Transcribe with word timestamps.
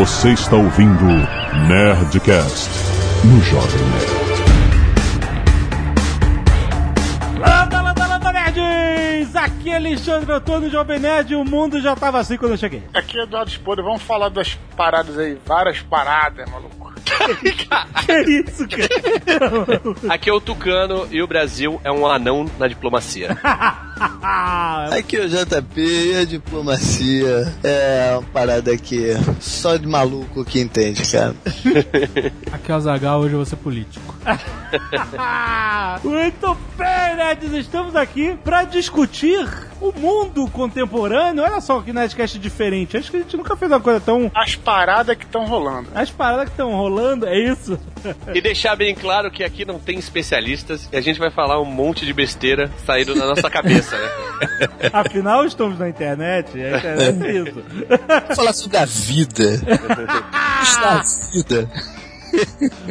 Você 0.00 0.30
está 0.30 0.56
ouvindo 0.56 1.04
Nerdcast 1.68 2.70
no 3.22 3.38
Jovem 3.42 3.82
Nerd. 3.90 4.10
Landa, 7.38 7.82
landa, 7.82 8.06
landa, 8.06 8.32
nerds! 8.32 9.36
Aqui 9.36 9.68
é 9.68 9.76
Alexandre 9.76 10.32
Antônio 10.32 10.70
Jovem 10.70 10.98
Nerd 10.98 11.34
o 11.34 11.44
mundo 11.44 11.82
já 11.82 11.94
tava 11.94 12.18
assim 12.18 12.38
quando 12.38 12.52
eu 12.52 12.56
cheguei. 12.56 12.82
Aqui 12.94 13.18
é 13.18 13.24
Eduardo 13.24 13.50
Spoder, 13.50 13.84
vamos 13.84 14.00
falar 14.00 14.30
das 14.30 14.54
paradas 14.74 15.18
aí, 15.18 15.38
várias 15.44 15.82
paradas, 15.82 16.50
maluco. 16.50 16.94
Que 18.06 18.42
isso, 18.44 18.66
cara? 18.66 20.12
Aqui 20.12 20.30
é 20.30 20.32
o 20.32 20.40
Tucano 20.40 21.06
e 21.10 21.22
o 21.22 21.26
Brasil 21.26 21.80
é 21.84 21.92
um 21.92 22.06
anão 22.06 22.46
na 22.58 22.66
diplomacia. 22.66 23.36
Aqui 24.90 25.16
é 25.16 25.20
o 25.20 25.28
JP 25.28 25.80
e 25.80 26.16
a 26.16 26.24
diplomacia 26.24 27.54
é 27.62 28.12
uma 28.14 28.22
parada 28.22 28.76
que 28.76 29.12
só 29.38 29.76
de 29.76 29.86
maluco 29.86 30.44
que 30.44 30.58
entende, 30.60 31.02
cara. 31.10 31.34
Aqui 32.50 32.72
é 32.72 32.76
o 32.76 32.80
Zagal, 32.80 33.20
hoje 33.20 33.34
eu 33.34 33.38
vou 33.38 33.46
ser 33.46 33.56
político. 33.56 34.14
Muito 36.02 36.56
bem, 36.76 37.16
nerds! 37.16 37.52
Estamos 37.52 37.94
aqui 37.94 38.36
pra 38.42 38.64
discutir 38.64 39.46
o 39.80 39.92
mundo 39.92 40.48
contemporâneo. 40.48 41.42
Olha 41.42 41.60
só 41.60 41.80
que 41.80 41.92
Nerdcast 41.92 42.38
diferente. 42.38 42.96
Acho 42.96 43.10
que 43.10 43.16
a 43.16 43.20
gente 43.20 43.36
nunca 43.36 43.56
fez 43.56 43.70
uma 43.70 43.80
coisa 43.80 44.00
tão... 44.00 44.30
As 44.34 44.54
paradas 44.54 45.16
que 45.16 45.24
estão 45.24 45.46
rolando. 45.46 45.88
As 45.94 46.10
paradas 46.10 46.44
que 46.44 46.50
estão 46.52 46.70
rolando, 46.72 47.19
é 47.26 47.38
isso? 47.38 47.78
E 48.34 48.40
deixar 48.40 48.76
bem 48.76 48.94
claro 48.94 49.30
que 49.30 49.44
aqui 49.44 49.64
não 49.64 49.78
tem 49.78 49.98
especialistas 49.98 50.88
e 50.92 50.96
a 50.96 51.00
gente 51.00 51.18
vai 51.18 51.30
falar 51.30 51.60
um 51.60 51.64
monte 51.64 52.04
de 52.04 52.12
besteira 52.12 52.70
saído 52.84 53.14
da 53.14 53.26
nossa 53.26 53.48
cabeça, 53.50 53.96
né? 53.96 54.08
Afinal, 54.92 55.44
estamos 55.44 55.78
na 55.78 55.88
internet. 55.88 56.60
A 56.60 56.78
internet 56.78 57.24
é 57.24 57.32
isso. 57.32 57.64
Vamos 58.08 58.36
falar 58.36 58.52
sobre 58.52 58.76
a 58.76 58.84
vida. 58.84 59.44
Está 60.62 61.00
a 61.00 61.02
vida. 61.32 61.70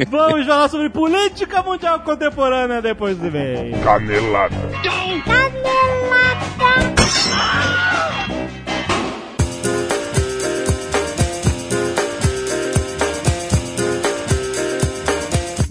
Vamos 0.08 0.46
falar 0.46 0.68
sobre 0.68 0.90
política 0.90 1.62
mundial 1.62 2.00
contemporânea 2.00 2.82
depois 2.82 3.16
do 3.16 3.26
e-mail. 3.26 3.78
Canelada. 3.82 4.56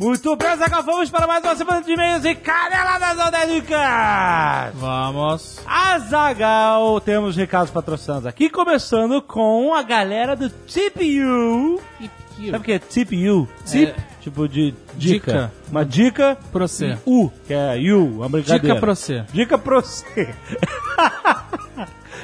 Muito 0.09 0.35
bem, 0.35 0.57
Zagal, 0.57 0.81
vamos 0.81 1.07
para 1.11 1.27
mais 1.27 1.43
uma 1.43 1.55
semana 1.55 1.83
de 1.83 1.91
e-mails 1.91 2.25
e 2.25 2.33
caneladas 2.33 3.27
odélicas! 3.27 4.73
Vamos. 4.73 5.61
Azagal, 5.67 6.99
temos 6.99 7.35
recados 7.35 7.69
patrocinados 7.69 8.25
aqui, 8.25 8.49
começando 8.49 9.21
com 9.21 9.71
a 9.71 9.83
galera 9.83 10.35
do 10.35 10.49
TPU. 10.49 11.79
Sabe 12.43 12.57
o 12.57 12.59
que 12.61 12.71
é 12.71 12.79
TPU? 12.79 13.47
Tip, 13.67 13.93
tipo 14.19 14.47
de 14.49 14.73
dica. 14.95 15.31
Dica. 15.31 15.53
Uma 15.69 15.85
dica 15.85 16.35
Pro 16.51 16.67
você. 16.67 16.97
U, 17.05 17.29
que 17.45 17.53
é 17.53 17.75
U, 17.93 18.17
uma 18.17 18.29
brincadeira. 18.29 18.61
Dica 18.67 18.79
pra 18.79 18.95
você. 18.95 19.23
Dica 19.31 19.57
pra 19.59 19.75
você. 19.79 20.33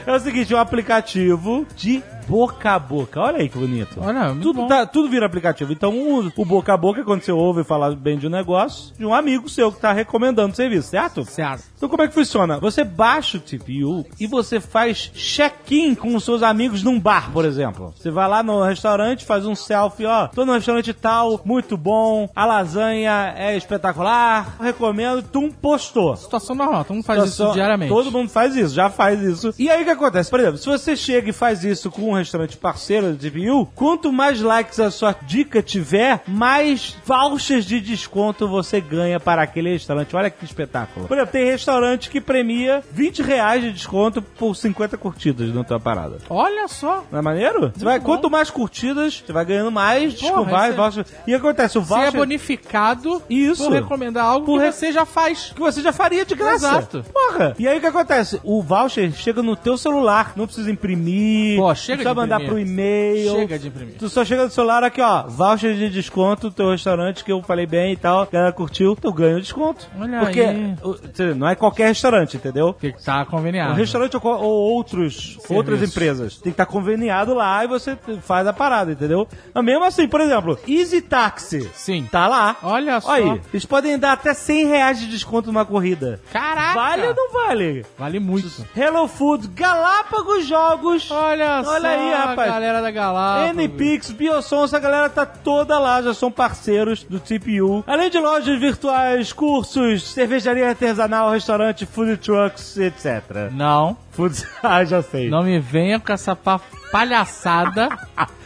é 0.07 0.11
o 0.11 0.19
seguinte, 0.19 0.55
um 0.55 0.57
aplicativo 0.57 1.67
de 1.75 2.01
boca 2.27 2.71
a 2.71 2.79
boca. 2.79 3.19
Olha 3.21 3.37
aí 3.37 3.49
que 3.49 3.57
bonito. 3.57 3.99
Olha, 4.01 4.29
muito 4.29 4.41
tudo, 4.41 4.61
bom. 4.61 4.67
tá- 4.67 4.85
tudo 4.85 5.09
vira 5.09 5.25
aplicativo. 5.25 5.71
Então, 5.73 5.93
o, 5.93 6.31
o 6.35 6.45
boca 6.45 6.73
a 6.73 6.77
boca 6.77 7.01
é 7.01 7.03
quando 7.03 7.21
você 7.21 7.31
ouve 7.31 7.63
falar 7.63 7.95
bem 7.95 8.17
de 8.17 8.27
um 8.27 8.29
negócio 8.29 8.93
de 8.97 9.05
um 9.05 9.13
amigo 9.13 9.47
seu 9.49 9.71
que 9.71 9.79
tá 9.79 9.91
recomendando 9.91 10.51
o 10.53 10.55
serviço, 10.55 10.89
certo? 10.89 11.23
Certo. 11.25 11.63
Então 11.77 11.89
como 11.89 12.01
é 12.03 12.07
que 12.07 12.13
funciona? 12.13 12.57
Você 12.59 12.83
baixa 12.83 13.37
o 13.37 13.41
TPU 13.41 14.05
e 14.19 14.25
você 14.27 14.59
faz 14.59 15.11
check-in 15.13 15.93
com 15.93 16.15
os 16.15 16.23
seus 16.23 16.41
amigos 16.41 16.81
num 16.83 16.99
bar, 16.99 17.31
por 17.31 17.45
exemplo. 17.45 17.93
Você 17.97 18.09
vai 18.09 18.27
lá 18.27 18.41
no 18.41 18.63
restaurante, 18.63 19.25
faz 19.25 19.45
um 19.45 19.53
selfie, 19.55 20.05
ó, 20.05 20.27
tô 20.27 20.45
no 20.45 20.53
restaurante 20.53 20.93
tal, 20.93 21.41
muito 21.45 21.77
bom, 21.77 22.29
a 22.35 22.45
lasanha 22.45 23.33
é 23.37 23.55
espetacular, 23.55 24.55
recomendo, 24.59 25.21
tum, 25.23 25.51
postou. 25.51 26.15
Situação 26.15 26.55
normal, 26.55 26.83
todo 26.85 26.95
mundo 26.95 27.05
faz 27.05 27.19
Situação- 27.23 27.47
isso 27.47 27.53
diariamente. 27.55 27.89
Todo 27.89 28.11
mundo 28.11 28.29
faz 28.29 28.55
isso, 28.55 28.73
já 28.73 28.89
faz 28.89 29.21
isso. 29.21 29.53
E 29.59 29.69
aí 29.69 29.81
o 29.81 29.85
que 29.85 29.91
acontece? 29.91 30.29
Por 30.29 30.39
exemplo, 30.39 30.57
se 30.57 30.65
você 30.65 30.95
chega 30.95 31.29
e 31.29 31.33
faz 31.33 31.63
isso 31.63 31.91
com 31.91 32.11
um 32.11 32.14
restaurante 32.17 32.57
parceiro 32.57 33.13
do 33.13 33.17
TPU, 33.17 33.65
quanto 33.75 34.11
mais 34.11 34.41
likes 34.41 34.79
a 34.79 34.91
sua 34.91 35.15
dica 35.25 35.61
tiver, 35.61 36.21
mais 36.27 36.95
vouchers 37.05 37.65
de 37.65 37.79
desconto 37.79 38.47
você 38.47 38.79
ganha 38.81 39.19
para 39.19 39.41
aquele 39.41 39.71
restaurante. 39.71 40.15
Olha 40.15 40.29
que 40.29 40.43
espetáculo. 40.45 41.07
Por 41.07 41.15
exemplo, 41.17 41.31
tem 41.33 41.45
restaurante 41.45 42.09
que 42.09 42.19
premia 42.21 42.83
20 42.91 43.21
reais 43.21 43.61
de 43.63 43.71
desconto 43.71 44.21
por 44.21 44.55
50 44.55 44.97
curtidas 44.97 45.53
na 45.53 45.63
tua 45.63 45.79
parada. 45.79 46.17
Olha 46.29 46.67
só. 46.67 47.03
Não 47.11 47.19
é 47.19 47.21
maneiro? 47.21 47.71
Você 47.75 47.83
vai, 47.85 47.99
quanto 47.99 48.29
mais 48.29 48.49
curtidas, 48.49 49.23
você 49.25 49.33
vai 49.33 49.45
ganhando 49.45 49.71
mais 49.71 50.13
desconto. 50.13 50.51
Mais 50.51 50.73
é- 50.73 50.77
voucher. 50.77 51.05
E 51.27 51.35
o 51.35 51.39
que 51.39 51.45
acontece? 51.47 51.77
O 51.77 51.81
Você 51.81 51.93
é 51.93 51.97
voucher 51.97 52.19
bonificado 52.19 53.21
Isso. 53.29 53.63
por 53.63 53.73
recomendar 53.73 54.25
algo 54.25 54.45
Por 54.45 54.61
que 54.61 54.71
você 54.71 54.91
já 54.91 55.05
faz. 55.05 55.51
que 55.53 55.59
você 55.59 55.81
já 55.81 55.91
faria 55.93 56.25
de 56.25 56.35
graça. 56.35 56.67
Exato. 56.67 57.05
Porra. 57.13 57.55
E 57.59 57.67
aí 57.67 57.77
o 57.77 57.81
que 57.81 57.87
acontece? 57.87 58.39
O 58.43 58.61
voucher 58.61 59.11
chega 59.13 59.41
no 59.41 59.55
teu 59.55 59.77
celular, 59.77 60.33
não 60.35 60.45
precisa 60.45 60.69
imprimir, 60.71 61.57
Pô, 61.59 61.73
chega 61.75 62.04
de 62.13 62.19
mandar 62.21 62.41
imprimir. 62.41 62.49
pro 62.49 62.59
e-mail. 62.59 63.31
Chega 63.35 63.59
de 63.59 63.67
imprimir. 63.67 63.95
Tu 63.97 64.09
só 64.09 64.23
chega 64.25 64.43
no 64.45 64.51
celular 64.51 64.83
aqui, 64.83 65.01
ó, 65.01 65.23
voucher 65.27 65.75
de 65.75 65.89
desconto 65.89 66.49
do 66.49 66.55
teu 66.55 66.71
restaurante 66.71 67.23
que 67.23 67.31
eu 67.31 67.41
falei 67.41 67.65
bem 67.65 67.93
e 67.93 67.95
tal, 67.97 68.21
a 68.21 68.25
galera 68.25 68.51
curtiu, 68.53 68.95
tu 68.95 69.11
ganha 69.11 69.37
o 69.37 69.41
desconto. 69.41 69.87
Olha 69.99 70.19
Porque 70.19 70.41
aí. 70.41 70.75
o- 70.83 70.93
você- 70.93 71.33
não 71.33 71.47
é 71.47 71.55
qualquer 71.55 71.87
restaurante, 71.87 72.37
entendeu? 72.37 72.73
Que 72.73 72.91
tá 73.03 73.23
O 73.23 73.25
conveniado. 73.25 73.73
restaurante 73.73 74.15
ou, 74.17 74.21
ou 74.23 74.73
outros, 74.73 75.37
outras 75.49 75.81
empresas. 75.81 76.35
Tem 76.35 76.43
que 76.43 76.49
estar 76.61 76.65
conveniado 76.65 77.33
lá 77.33 77.63
e 77.63 77.67
você 77.67 77.97
faz 78.21 78.45
a 78.47 78.53
parada, 78.53 78.91
entendeu? 78.91 79.27
Mas 79.53 79.63
mesmo 79.65 79.83
assim, 79.85 80.07
por 80.07 80.21
exemplo, 80.21 80.57
Easy 80.67 81.01
Taxi. 81.01 81.69
Sim. 81.73 82.07
Tá 82.11 82.27
lá. 82.27 82.57
Olha 82.63 82.99
só. 83.01 83.11
Olha 83.11 83.33
aí, 83.33 83.41
eles 83.53 83.65
podem 83.65 83.97
dar 83.97 84.13
até 84.13 84.33
100 84.33 84.65
reais 84.67 84.99
de 84.99 85.07
desconto 85.07 85.47
numa 85.47 85.65
corrida. 85.65 86.19
Caraca. 86.31 86.73
Vale 86.73 87.07
ou 87.07 87.15
não 87.15 87.31
vale? 87.31 87.85
Vale 87.97 88.19
muito. 88.19 88.45
Hello 88.75 89.07
Food, 89.07 89.47
Galápagos 89.49 90.45
Jogos. 90.45 91.09
Olha, 91.11 91.63
só 91.63 91.71
Olha 91.71 91.94
aí, 91.95 92.11
rapaz. 92.13 92.49
a 92.49 92.53
galera 92.53 92.81
da 92.81 92.91
Galápagos. 92.91 93.49
NPix, 93.57 94.11
Biosom, 94.11 94.63
essa 94.65 94.79
galera 94.79 95.09
tá 95.09 95.25
toda 95.25 95.77
lá, 95.79 96.01
já 96.01 96.13
são 96.13 96.31
parceiros 96.31 97.03
do 97.03 97.19
TPU. 97.19 97.83
Além 97.87 98.09
de 98.09 98.19
lojas 98.19 98.59
virtuais, 98.59 99.31
cursos, 99.33 100.11
cervejaria 100.13 100.69
artesanal, 100.69 101.31
restaurante, 101.31 101.85
food 101.85 102.17
trucks, 102.17 102.77
etc. 102.77 103.49
Não, 103.51 103.97
Food... 104.11 104.35
ah, 104.63 104.83
já 104.85 105.01
sei. 105.01 105.29
não 105.29 105.43
me 105.43 105.59
venha 105.59 105.99
com 105.99 106.11
essa 106.13 106.35
pa- 106.35 106.61
palhaçada 106.91 107.89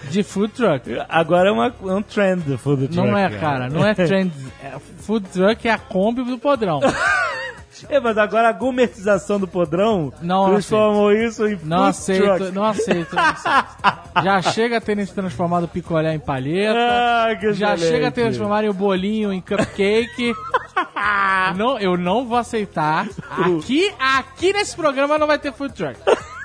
de 0.09 0.23
food 0.23 0.53
truck. 0.53 0.89
Agora 1.07 1.49
é, 1.49 1.51
uma, 1.51 1.67
é 1.67 1.93
um 1.93 2.01
trend 2.01 2.41
do 2.43 2.57
food 2.57 2.87
truck. 2.87 3.07
Não 3.07 3.17
é, 3.17 3.29
cara, 3.29 3.69
não 3.69 3.85
é 3.85 3.93
trend. 3.93 4.31
É, 4.63 4.71
food 4.99 5.27
truck 5.29 5.67
é 5.67 5.71
a 5.71 5.77
Kombi 5.77 6.23
do 6.23 6.37
podrão. 6.39 6.79
É, 7.87 7.99
mas 7.99 8.17
agora 8.17 8.49
a 8.49 8.51
gourmetização 8.51 9.39
do 9.39 9.47
podrão 9.47 10.11
Não 10.21 10.47
transformou 10.49 11.11
isso 11.13 11.47
em 11.47 11.57
Não 11.63 11.77
food 11.77 11.89
aceito, 11.89 12.23
truck. 12.37 12.51
não 12.51 12.63
aceito, 12.65 13.15
não 13.15 13.23
aceito. 13.23 14.23
Já 14.23 14.41
chega 14.41 14.77
a 14.77 14.81
terem 14.81 15.05
se 15.05 15.13
transformado 15.13 15.63
o 15.63 15.67
picolé 15.67 16.13
em 16.15 16.19
palheta. 16.19 16.77
Ah, 16.77 17.35
que 17.39 17.53
já 17.53 17.73
excelente. 17.75 17.93
chega 17.93 18.07
a 18.07 18.11
transformarem 18.11 18.69
o 18.69 18.73
bolinho 18.73 19.31
em 19.31 19.39
cupcake. 19.41 20.33
não, 21.55 21.79
eu 21.79 21.95
não 21.97 22.25
vou 22.25 22.37
aceitar. 22.37 23.07
Aqui, 23.29 23.93
aqui 23.99 24.53
nesse 24.53 24.75
programa 24.75 25.17
não 25.17 25.27
vai 25.27 25.37
ter 25.39 25.53
food 25.53 25.73
truck. 25.73 25.99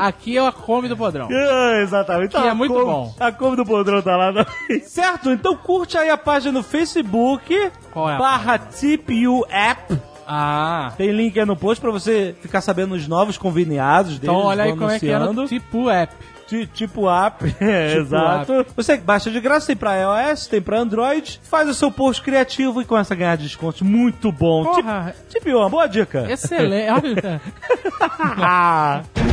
Aqui 0.00 0.38
é 0.38 0.46
a 0.46 0.50
Kombi 0.50 0.88
do 0.88 0.96
podrão. 0.96 1.28
Ah, 1.30 1.80
exatamente. 1.82 2.30
Que 2.30 2.38
é 2.38 2.48
a 2.48 2.54
muito 2.54 2.72
Kombi- 2.72 2.86
bom. 2.86 3.14
A 3.20 3.30
Kombi 3.30 3.56
do 3.56 3.66
Podrão 3.66 4.00
tá 4.00 4.16
lá. 4.16 4.32
certo? 4.86 5.30
Então 5.30 5.54
curte 5.54 5.98
aí 5.98 6.08
a 6.08 6.16
página 6.16 6.52
no 6.52 6.62
Facebook. 6.62 7.70
Qual 7.92 8.08
é 8.10 8.16
barra 8.16 8.56
TPU 8.58 9.44
App. 9.50 9.94
Ah. 10.26 10.92
Tem 10.96 11.10
link 11.10 11.38
aí 11.38 11.46
no 11.46 11.56
post 11.56 11.80
pra 11.80 11.90
você 11.90 12.34
ficar 12.40 12.60
sabendo 12.60 12.94
os 12.94 13.06
novos 13.08 13.36
conveniados 13.38 14.18
deles. 14.18 14.34
Então 14.34 14.36
olha 14.36 14.64
aí 14.64 14.70
como 14.76 14.90
é 14.90 14.98
que 14.98 15.08
é 15.10 15.18
no 15.18 15.24
anunciando. 15.30 15.48
tipo 15.48 15.88
app. 15.90 16.14
Ti- 16.46 16.66
Tipo 16.66 17.08
app, 17.08 17.54
é, 17.60 17.96
exato. 17.96 18.52
app. 18.52 18.70
Você 18.76 18.96
baixa 18.98 19.30
de 19.30 19.40
graça, 19.40 19.68
tem 19.68 19.76
pra 19.76 19.94
iOS, 19.96 20.46
tem 20.48 20.60
pra 20.60 20.78
Android, 20.80 21.40
faz 21.44 21.68
o 21.68 21.72
seu 21.74 21.90
post 21.90 22.20
criativo 22.22 22.82
e 22.82 22.84
começa 22.84 23.14
a 23.14 23.16
ganhar 23.16 23.36
descontos 23.36 23.80
muito 23.82 24.30
bom. 24.30 24.64
Porra. 24.64 25.14
Tipo, 25.30 25.46
tipo 25.46 25.56
uma 25.58 25.68
boa 25.70 25.86
dica. 25.86 26.30
Excelente. 26.30 27.14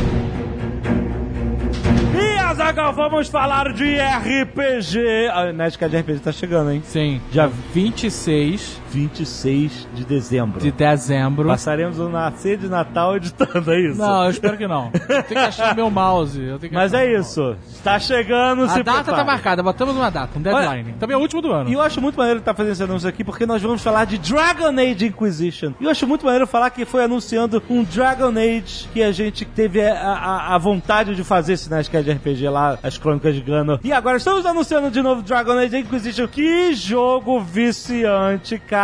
E 2.14 2.38
Azagal, 2.38 2.92
vamos 2.92 3.28
falar 3.28 3.72
de 3.72 3.96
RPG. 3.98 5.28
A 5.32 5.52
Nerdcast 5.52 5.90
de 5.96 6.02
RPG 6.02 6.20
tá 6.20 6.32
chegando, 6.32 6.70
hein? 6.72 6.82
Sim. 6.84 7.20
Dia 7.30 7.48
26 7.72 8.79
26 8.92 9.88
de 9.94 10.04
dezembro. 10.04 10.60
de 10.60 10.70
dezembro. 10.70 11.48
Passaremos 11.48 11.98
o 11.98 12.08
nascer 12.08 12.56
de 12.58 12.68
Natal 12.68 13.16
editando, 13.16 13.72
é 13.72 13.80
isso? 13.80 13.98
Não, 13.98 14.24
eu 14.24 14.30
espero 14.30 14.56
que 14.56 14.66
não. 14.66 14.90
Eu 14.94 15.22
tenho 15.22 15.24
que 15.26 15.36
achar 15.38 15.74
meu 15.74 15.90
mouse. 15.90 16.40
Mas 16.72 16.92
é 16.92 17.12
isso. 17.18 17.56
Está 17.68 17.98
chegando, 17.98 18.58
mouse. 18.60 18.74
se 18.74 18.80
A 18.80 18.82
data 18.82 19.02
prepare. 19.04 19.16
tá 19.18 19.24
marcada, 19.24 19.62
botamos 19.62 19.94
uma 19.94 20.10
data, 20.10 20.38
um 20.38 20.42
deadline. 20.42 20.94
Também 20.98 21.14
é 21.14 21.18
o 21.18 21.20
último 21.20 21.40
do 21.42 21.52
ano. 21.52 21.70
E 21.70 21.72
eu 21.72 21.80
acho 21.80 22.00
muito 22.00 22.16
maneiro 22.16 22.40
estar 22.40 22.54
fazendo 22.54 22.72
esse 22.72 22.82
anúncio 22.82 23.08
aqui, 23.08 23.22
porque 23.24 23.46
nós 23.46 23.62
vamos 23.62 23.82
falar 23.82 24.04
de 24.06 24.18
Dragon 24.18 24.70
Age 24.78 25.06
Inquisition. 25.06 25.72
E 25.80 25.84
eu 25.84 25.90
acho 25.90 26.06
muito 26.06 26.24
maneiro 26.24 26.46
falar 26.46 26.70
que 26.70 26.84
foi 26.84 27.04
anunciando 27.04 27.62
um 27.70 27.82
Dragon 27.84 28.30
Age 28.36 28.88
que 28.92 29.02
a 29.02 29.12
gente 29.12 29.44
teve 29.44 29.86
a, 29.86 29.94
a- 29.94 30.54
a 30.54 30.58
vontade 30.58 31.14
de 31.14 31.22
fazer 31.24 31.52
esse 31.54 31.70
Nerdcast 31.70 32.04
de 32.04 32.12
RPG 32.16 32.48
lá 32.48 32.78
as 32.82 32.98
crônicas 32.98 33.34
de 33.34 33.40
Gano. 33.40 33.78
E 33.84 33.92
agora 33.92 34.16
estamos 34.16 34.44
anunciando 34.44 34.90
de 34.90 35.00
novo 35.02 35.22
Dragon 35.22 35.52
Age 35.58 35.78
Inquisition. 35.78 36.26
Que 36.26 36.72
jogo 36.74 37.40
viciante, 37.40 38.58
cara. 38.58 38.79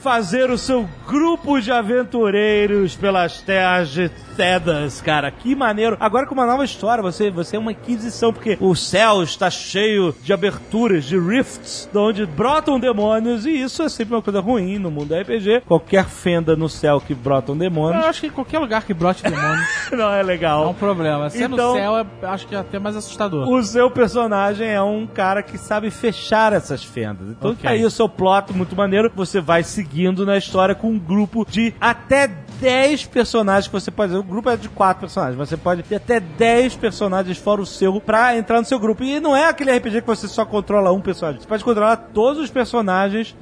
Fazer 0.00 0.50
o 0.50 0.56
seu 0.56 0.88
grupo 1.06 1.60
de 1.60 1.70
aventureiros 1.70 2.96
pelas 2.96 3.40
terras 3.42 3.90
de 3.90 4.10
Tedas, 4.34 5.00
cara. 5.00 5.30
Que 5.30 5.54
maneiro. 5.54 5.96
Agora 6.00 6.26
com 6.26 6.34
uma 6.34 6.44
nova 6.44 6.64
história, 6.64 7.00
você, 7.00 7.30
você 7.30 7.54
é 7.54 7.58
uma 7.58 7.70
inquisição, 7.70 8.32
porque 8.32 8.58
o 8.60 8.74
céu 8.74 9.22
está 9.22 9.48
cheio 9.48 10.12
de 10.24 10.32
aberturas, 10.32 11.04
de 11.04 11.16
rifts, 11.16 11.88
de 11.92 11.96
onde 11.98 12.26
brotam 12.26 12.80
demônios, 12.80 13.46
e 13.46 13.50
isso 13.62 13.80
é 13.84 13.88
sempre 13.88 14.12
uma 14.16 14.20
coisa 14.22 14.40
ruim 14.40 14.76
no 14.76 14.90
mundo 14.90 15.14
RPG. 15.14 15.60
Qualquer 15.68 16.06
fenda 16.06 16.56
no 16.56 16.68
céu 16.68 17.00
que 17.00 17.14
brotam 17.14 17.54
Eu 17.54 17.60
demônios 17.60 18.04
acho 18.04 18.22
que 18.22 18.26
em 18.26 18.30
qualquer 18.30 18.58
lugar 18.58 18.82
que 18.82 18.92
brote 18.92 19.22
demônio 19.22 19.64
não 19.92 20.10
é 20.12 20.18
é 20.18 20.22
legal. 20.24 20.68
um 20.68 20.74
problema. 20.74 21.30
Se 21.30 21.40
é 21.40 21.46
Então- 21.46 21.74
no 21.74 21.78
céu, 21.78 21.96
é- 21.98 22.26
acho 22.26 22.48
que 22.48 22.56
é 22.56 22.58
até 22.58 22.78
mais 22.80 22.96
assustador. 22.96 23.48
O 23.48 23.62
seu 23.62 23.88
personagem 23.88 24.66
é 24.66 24.82
um 24.82 25.06
cara 25.06 25.44
que 25.44 25.56
sabe 25.56 25.92
fechar 25.92 26.52
essas 26.52 26.82
fendas. 26.82 27.28
Então 27.28 27.52
Ok. 27.52 27.62
tá 27.62 27.70
aí 27.70 27.84
o 27.84 27.90
seu 27.90 28.08
plot 28.08 28.52
muito 28.52 28.74
maneiro. 28.74 29.12
Você 29.14 29.33
vai 29.40 29.62
seguindo 29.62 30.24
na 30.24 30.36
história 30.36 30.74
com 30.74 30.90
um 30.90 30.98
grupo 30.98 31.46
de 31.48 31.74
até 31.80 32.30
10 32.60 33.06
personagens 33.06 33.66
que 33.66 33.72
você 33.72 33.90
pode. 33.90 34.14
O 34.14 34.22
grupo 34.22 34.48
é 34.48 34.56
de 34.56 34.68
4 34.68 35.00
personagens. 35.00 35.36
Você 35.36 35.56
pode 35.56 35.82
ter 35.82 35.96
até 35.96 36.20
10 36.20 36.76
personagens 36.76 37.36
fora 37.38 37.60
o 37.60 37.66
seu 37.66 38.00
pra 38.00 38.36
entrar 38.36 38.58
no 38.58 38.64
seu 38.64 38.78
grupo. 38.78 39.02
E 39.04 39.20
não 39.20 39.36
é 39.36 39.48
aquele 39.48 39.76
RPG 39.76 40.00
que 40.02 40.06
você 40.06 40.28
só 40.28 40.44
controla 40.44 40.92
um 40.92 41.00
personagem. 41.00 41.40
Você 41.40 41.46
pode 41.46 41.64
controlar 41.64 41.96
todos 41.96 42.42
os 42.42 42.50
personagens 42.50 43.34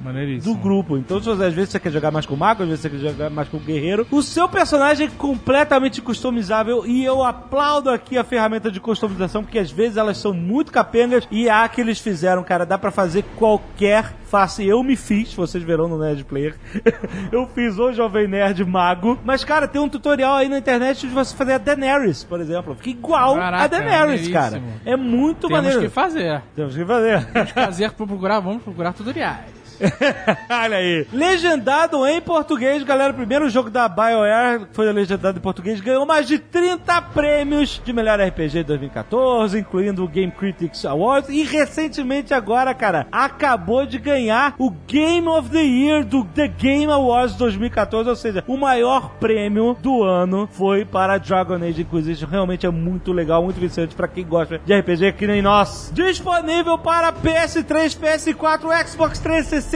do 0.43 0.55
grupo. 0.55 0.97
Então, 0.97 1.19
você, 1.19 1.31
às 1.31 1.53
vezes 1.53 1.69
você 1.69 1.79
quer 1.79 1.91
jogar 1.91 2.11
mais 2.11 2.25
com 2.25 2.33
o 2.33 2.37
mago, 2.37 2.63
às 2.63 2.69
vezes 2.69 2.81
você 2.81 2.89
quer 2.89 2.97
jogar 2.97 3.29
mais 3.29 3.47
com 3.47 3.57
o 3.57 3.59
guerreiro. 3.59 4.07
O 4.11 4.21
seu 4.21 4.47
personagem 4.49 5.07
é 5.07 5.09
completamente 5.09 6.01
customizável 6.01 6.85
e 6.85 7.03
eu 7.03 7.23
aplaudo 7.23 7.89
aqui 7.89 8.17
a 8.17 8.23
ferramenta 8.23 8.71
de 8.71 8.79
customização, 8.79 9.43
porque 9.43 9.59
às 9.59 9.71
vezes 9.71 9.97
elas 9.97 10.17
são 10.17 10.33
muito 10.33 10.71
capengas 10.71 11.27
e 11.31 11.49
há 11.49 11.67
que 11.67 11.81
eles 11.81 11.99
fizeram, 11.99 12.43
cara. 12.43 12.65
Dá 12.65 12.77
pra 12.77 12.91
fazer 12.91 13.23
qualquer 13.37 14.13
face. 14.25 14.65
Eu 14.65 14.81
me 14.83 14.95
fiz, 14.95 15.33
vocês 15.33 15.63
verão 15.63 15.82
no 15.87 15.97
Nerd 15.97 16.23
Player. 16.25 16.55
eu 17.31 17.47
fiz 17.47 17.77
o 17.77 17.91
Jovem 17.93 18.27
Nerd 18.27 18.63
Mago. 18.65 19.19
Mas, 19.23 19.43
cara, 19.43 19.67
tem 19.67 19.81
um 19.81 19.89
tutorial 19.89 20.35
aí 20.35 20.49
na 20.49 20.57
internet 20.57 21.07
de 21.07 21.13
você 21.13 21.35
fazer 21.35 21.53
a 21.53 21.57
Daenerys, 21.57 22.23
por 22.23 22.39
exemplo. 22.39 22.75
Fica 22.75 22.89
igual 22.89 23.35
a 23.35 23.39
Caraca, 23.39 23.67
Daenerys, 23.69 24.27
cara. 24.29 24.59
maneiríssimo. 24.59 24.81
É 24.85 24.95
muito 24.95 25.47
Temos 25.47 25.63
maneiro. 25.63 25.81
que 25.81 25.89
fazer. 25.89 26.41
Temos 26.55 26.75
que 26.75 26.85
fazer. 26.85 27.21
Fazer 27.53 27.91
pra 27.91 28.05
procurar, 28.07 28.39
vamos 28.39 28.63
procurar 28.63 28.93
tutoriais. 28.93 29.62
Olha 30.49 30.77
aí. 30.77 31.07
Legendado 31.11 32.05
em 32.07 32.21
português, 32.21 32.83
galera. 32.83 33.13
Primeiro 33.13 33.49
jogo 33.49 33.69
da 33.69 33.87
BioWare 33.87 34.67
foi 34.71 34.91
legendado 34.91 35.37
em 35.37 35.41
português 35.41 35.81
ganhou 35.81 36.05
mais 36.05 36.27
de 36.27 36.39
30 36.39 37.01
prêmios 37.01 37.81
de 37.83 37.93
melhor 37.93 38.19
RPG 38.19 38.59
de 38.59 38.63
2014, 38.63 39.59
incluindo 39.59 40.03
o 40.03 40.07
Game 40.07 40.31
Critics 40.31 40.85
Awards. 40.85 41.29
E 41.29 41.43
recentemente, 41.43 42.33
agora, 42.33 42.73
cara, 42.73 43.07
acabou 43.11 43.85
de 43.85 43.99
ganhar 43.99 44.55
o 44.57 44.71
Game 44.87 45.27
of 45.27 45.49
the 45.49 45.61
Year 45.63 46.05
do 46.05 46.23
The 46.23 46.47
Game 46.47 46.91
Awards 46.91 47.35
2014. 47.35 48.09
Ou 48.09 48.15
seja, 48.15 48.43
o 48.47 48.57
maior 48.57 49.11
prêmio 49.19 49.77
do 49.81 50.03
ano 50.03 50.47
foi 50.51 50.85
para 50.85 51.17
Dragon 51.17 51.55
Age 51.55 51.81
Inquisition. 51.81 52.27
Realmente 52.27 52.65
é 52.65 52.69
muito 52.69 53.11
legal, 53.11 53.43
muito 53.43 53.59
viciante 53.59 53.95
pra 53.95 54.07
quem 54.07 54.25
gosta 54.25 54.59
de 54.65 54.73
RPG 54.73 55.13
que 55.13 55.27
nem 55.27 55.41
nós. 55.41 55.91
Disponível 55.93 56.77
para 56.77 57.11
PS3, 57.11 57.97
PS4, 57.97 58.87
Xbox 58.87 59.19
360, 59.19 59.72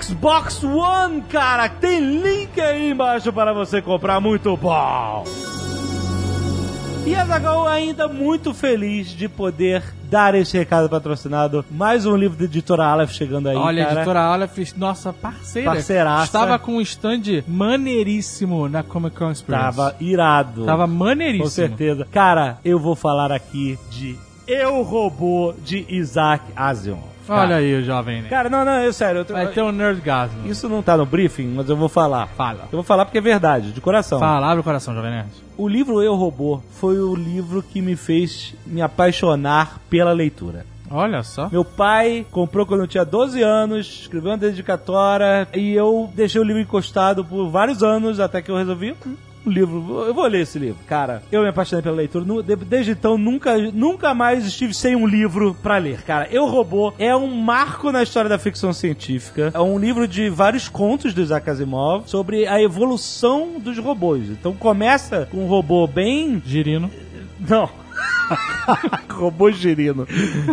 Xbox 0.00 0.62
One, 0.62 1.22
cara. 1.22 1.68
Tem 1.68 2.00
link 2.00 2.60
aí 2.60 2.90
embaixo 2.90 3.32
para 3.32 3.52
você 3.52 3.80
comprar. 3.80 4.20
Muito 4.20 4.56
bom. 4.56 5.24
E 7.04 7.14
a 7.16 7.24
Zagal 7.24 7.66
ainda 7.66 8.06
muito 8.06 8.54
feliz 8.54 9.08
de 9.08 9.28
poder 9.28 9.82
dar 10.04 10.34
esse 10.36 10.56
recado 10.56 10.88
patrocinado. 10.88 11.64
Mais 11.70 12.06
um 12.06 12.14
livro 12.14 12.38
da 12.38 12.44
editora 12.44 12.84
Aleph 12.84 13.10
chegando 13.10 13.48
aí, 13.48 13.56
Olha, 13.56 13.82
a 13.82 13.86
cara. 13.86 14.00
editora 14.00 14.20
Aleph, 14.20 14.76
nossa 14.76 15.12
parceira. 15.12 15.72
Parceiraça. 15.72 16.24
Estava 16.26 16.58
com 16.58 16.76
um 16.76 16.80
stand 16.80 17.42
maneiríssimo 17.48 18.68
na 18.68 18.82
Comic 18.84 19.16
Con 19.16 19.32
Experience. 19.32 19.76
Tava 19.76 19.96
irado. 19.98 20.64
Tava 20.64 20.86
maneiríssimo. 20.86 21.44
Com 21.44 21.50
certeza. 21.50 22.06
Cara, 22.12 22.58
eu 22.64 22.78
vou 22.78 22.94
falar 22.94 23.32
aqui 23.32 23.78
de 23.90 24.16
Eu 24.46 24.82
Robô 24.82 25.54
de 25.64 25.84
Isaac 25.88 26.44
Asimov. 26.54 27.11
Cara. 27.26 27.40
Olha 27.42 27.56
aí 27.56 27.74
o 27.74 27.84
jovem, 27.84 28.22
né? 28.22 28.28
Cara, 28.28 28.48
não, 28.50 28.64
não, 28.64 28.80
eu 28.80 28.92
sério. 28.92 29.20
Eu 29.20 29.24
tô- 29.24 29.32
Vai 29.32 29.46
ter 29.48 29.62
um 29.62 29.70
nerdgasmo. 29.72 30.46
Isso 30.46 30.68
não 30.68 30.82
tá 30.82 30.96
no 30.96 31.06
briefing, 31.06 31.46
mas 31.54 31.68
eu 31.68 31.76
vou 31.76 31.88
falar. 31.88 32.26
Fala. 32.28 32.62
Eu 32.64 32.78
vou 32.78 32.82
falar 32.82 33.04
porque 33.04 33.18
é 33.18 33.20
verdade, 33.22 33.72
de 33.72 33.80
coração. 33.80 34.18
Fala, 34.18 34.48
abre 34.48 34.60
o 34.60 34.64
coração, 34.64 34.94
jovem 34.94 35.10
nerd. 35.10 35.28
O 35.56 35.68
livro 35.68 36.02
Eu 36.02 36.14
Robô 36.14 36.60
foi 36.72 36.98
o 36.98 37.14
livro 37.14 37.62
que 37.62 37.80
me 37.80 37.94
fez 37.96 38.54
me 38.66 38.80
apaixonar 38.82 39.78
pela 39.88 40.12
leitura. 40.12 40.64
Olha 40.90 41.22
só. 41.22 41.48
Meu 41.50 41.64
pai 41.64 42.26
comprou 42.30 42.66
quando 42.66 42.80
eu 42.80 42.86
tinha 42.86 43.04
12 43.04 43.40
anos, 43.42 43.86
escreveu 44.02 44.30
uma 44.32 44.36
dedicatória 44.36 45.48
e 45.54 45.72
eu 45.72 46.10
deixei 46.14 46.38
o 46.40 46.44
livro 46.44 46.60
encostado 46.60 47.24
por 47.24 47.48
vários 47.48 47.82
anos 47.82 48.20
até 48.20 48.42
que 48.42 48.50
eu 48.50 48.56
resolvi. 48.56 48.94
"Hum, 49.44 49.50
O 49.50 49.50
livro, 49.50 50.04
eu 50.06 50.14
vou 50.14 50.26
ler 50.26 50.42
esse 50.42 50.58
livro. 50.58 50.78
Cara, 50.86 51.22
eu 51.32 51.42
me 51.42 51.48
apaixonei 51.48 51.82
pela 51.82 51.96
leitura. 51.96 52.24
Desde 52.66 52.92
então, 52.92 53.18
nunca, 53.18 53.56
nunca 53.72 54.14
mais 54.14 54.46
estive 54.46 54.72
sem 54.72 54.94
um 54.96 55.06
livro 55.06 55.54
pra 55.62 55.78
ler. 55.78 56.02
Cara, 56.02 56.28
Eu 56.30 56.46
Robô 56.46 56.92
é 56.98 57.14
um 57.16 57.26
marco 57.34 57.90
na 57.90 58.02
história 58.02 58.28
da 58.30 58.38
ficção 58.38 58.72
científica. 58.72 59.50
É 59.54 59.60
um 59.60 59.78
livro 59.78 60.06
de 60.06 60.28
vários 60.28 60.68
contos 60.68 61.12
do 61.12 61.20
Isaac 61.20 61.48
Asimov 61.50 62.04
sobre 62.08 62.46
a 62.46 62.60
evolução 62.62 63.58
dos 63.58 63.78
robôs. 63.78 64.28
Então 64.30 64.52
começa 64.54 65.26
com 65.30 65.38
um 65.44 65.46
robô 65.48 65.86
bem 65.86 66.42
Girino. 66.46 66.90
não. 67.40 67.68
robô 69.10 69.50
girino. 69.50 70.06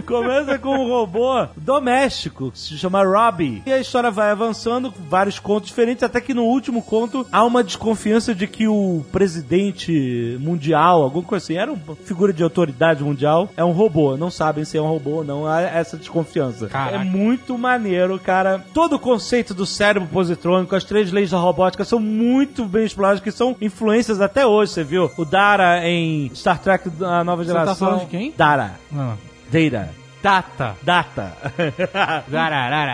Começa 0.05 0.57
com 0.59 0.69
um 0.69 0.87
robô 0.87 1.47
doméstico, 1.57 2.51
que 2.51 2.59
se 2.59 2.77
chama 2.77 3.03
Robbie. 3.03 3.63
E 3.65 3.71
a 3.71 3.79
história 3.79 4.11
vai 4.11 4.31
avançando, 4.31 4.93
vários 5.09 5.39
contos 5.39 5.69
diferentes, 5.69 6.03
até 6.03 6.21
que 6.21 6.33
no 6.33 6.43
último 6.43 6.81
conto 6.81 7.25
há 7.31 7.43
uma 7.43 7.63
desconfiança 7.63 8.33
de 8.35 8.47
que 8.47 8.67
o 8.67 9.03
presidente 9.11 10.37
mundial, 10.39 11.01
alguma 11.01 11.23
coisa 11.23 11.43
assim, 11.43 11.55
era 11.55 11.71
uma 11.71 11.95
figura 11.95 12.33
de 12.33 12.43
autoridade 12.43 13.03
mundial, 13.03 13.49
é 13.55 13.63
um 13.63 13.71
robô. 13.71 14.17
Não 14.17 14.29
sabem 14.29 14.65
se 14.65 14.77
é 14.77 14.81
um 14.81 14.87
robô 14.87 15.17
ou 15.17 15.23
não, 15.23 15.45
há 15.45 15.61
essa 15.61 15.97
desconfiança. 15.97 16.67
Caraca. 16.67 16.95
É 16.95 17.03
muito 17.03 17.57
maneiro, 17.57 18.19
cara. 18.19 18.63
Todo 18.73 18.95
o 18.95 18.99
conceito 18.99 19.53
do 19.53 19.65
cérebro 19.65 20.07
positrônico, 20.09 20.75
as 20.75 20.83
três 20.83 21.11
leis 21.11 21.31
da 21.31 21.37
robótica 21.37 21.83
são 21.83 21.99
muito 21.99 22.65
bem 22.65 22.85
exploradas, 22.85 23.19
que 23.19 23.31
são 23.31 23.55
influências 23.61 24.21
até 24.21 24.45
hoje, 24.45 24.71
você 24.71 24.83
viu? 24.83 25.11
O 25.17 25.25
Dara 25.25 25.87
em 25.87 26.31
Star 26.33 26.59
Trek 26.59 26.89
da 26.89 27.23
nova 27.23 27.43
Você 27.73 27.79
tá 27.79 27.85
falando 27.85 28.01
de 28.01 28.05
quem? 28.07 28.33
Dara. 28.35 28.75
Não. 28.91 29.17
Data. 29.51 29.98
Data. 30.21 30.75
Data. 30.83 31.33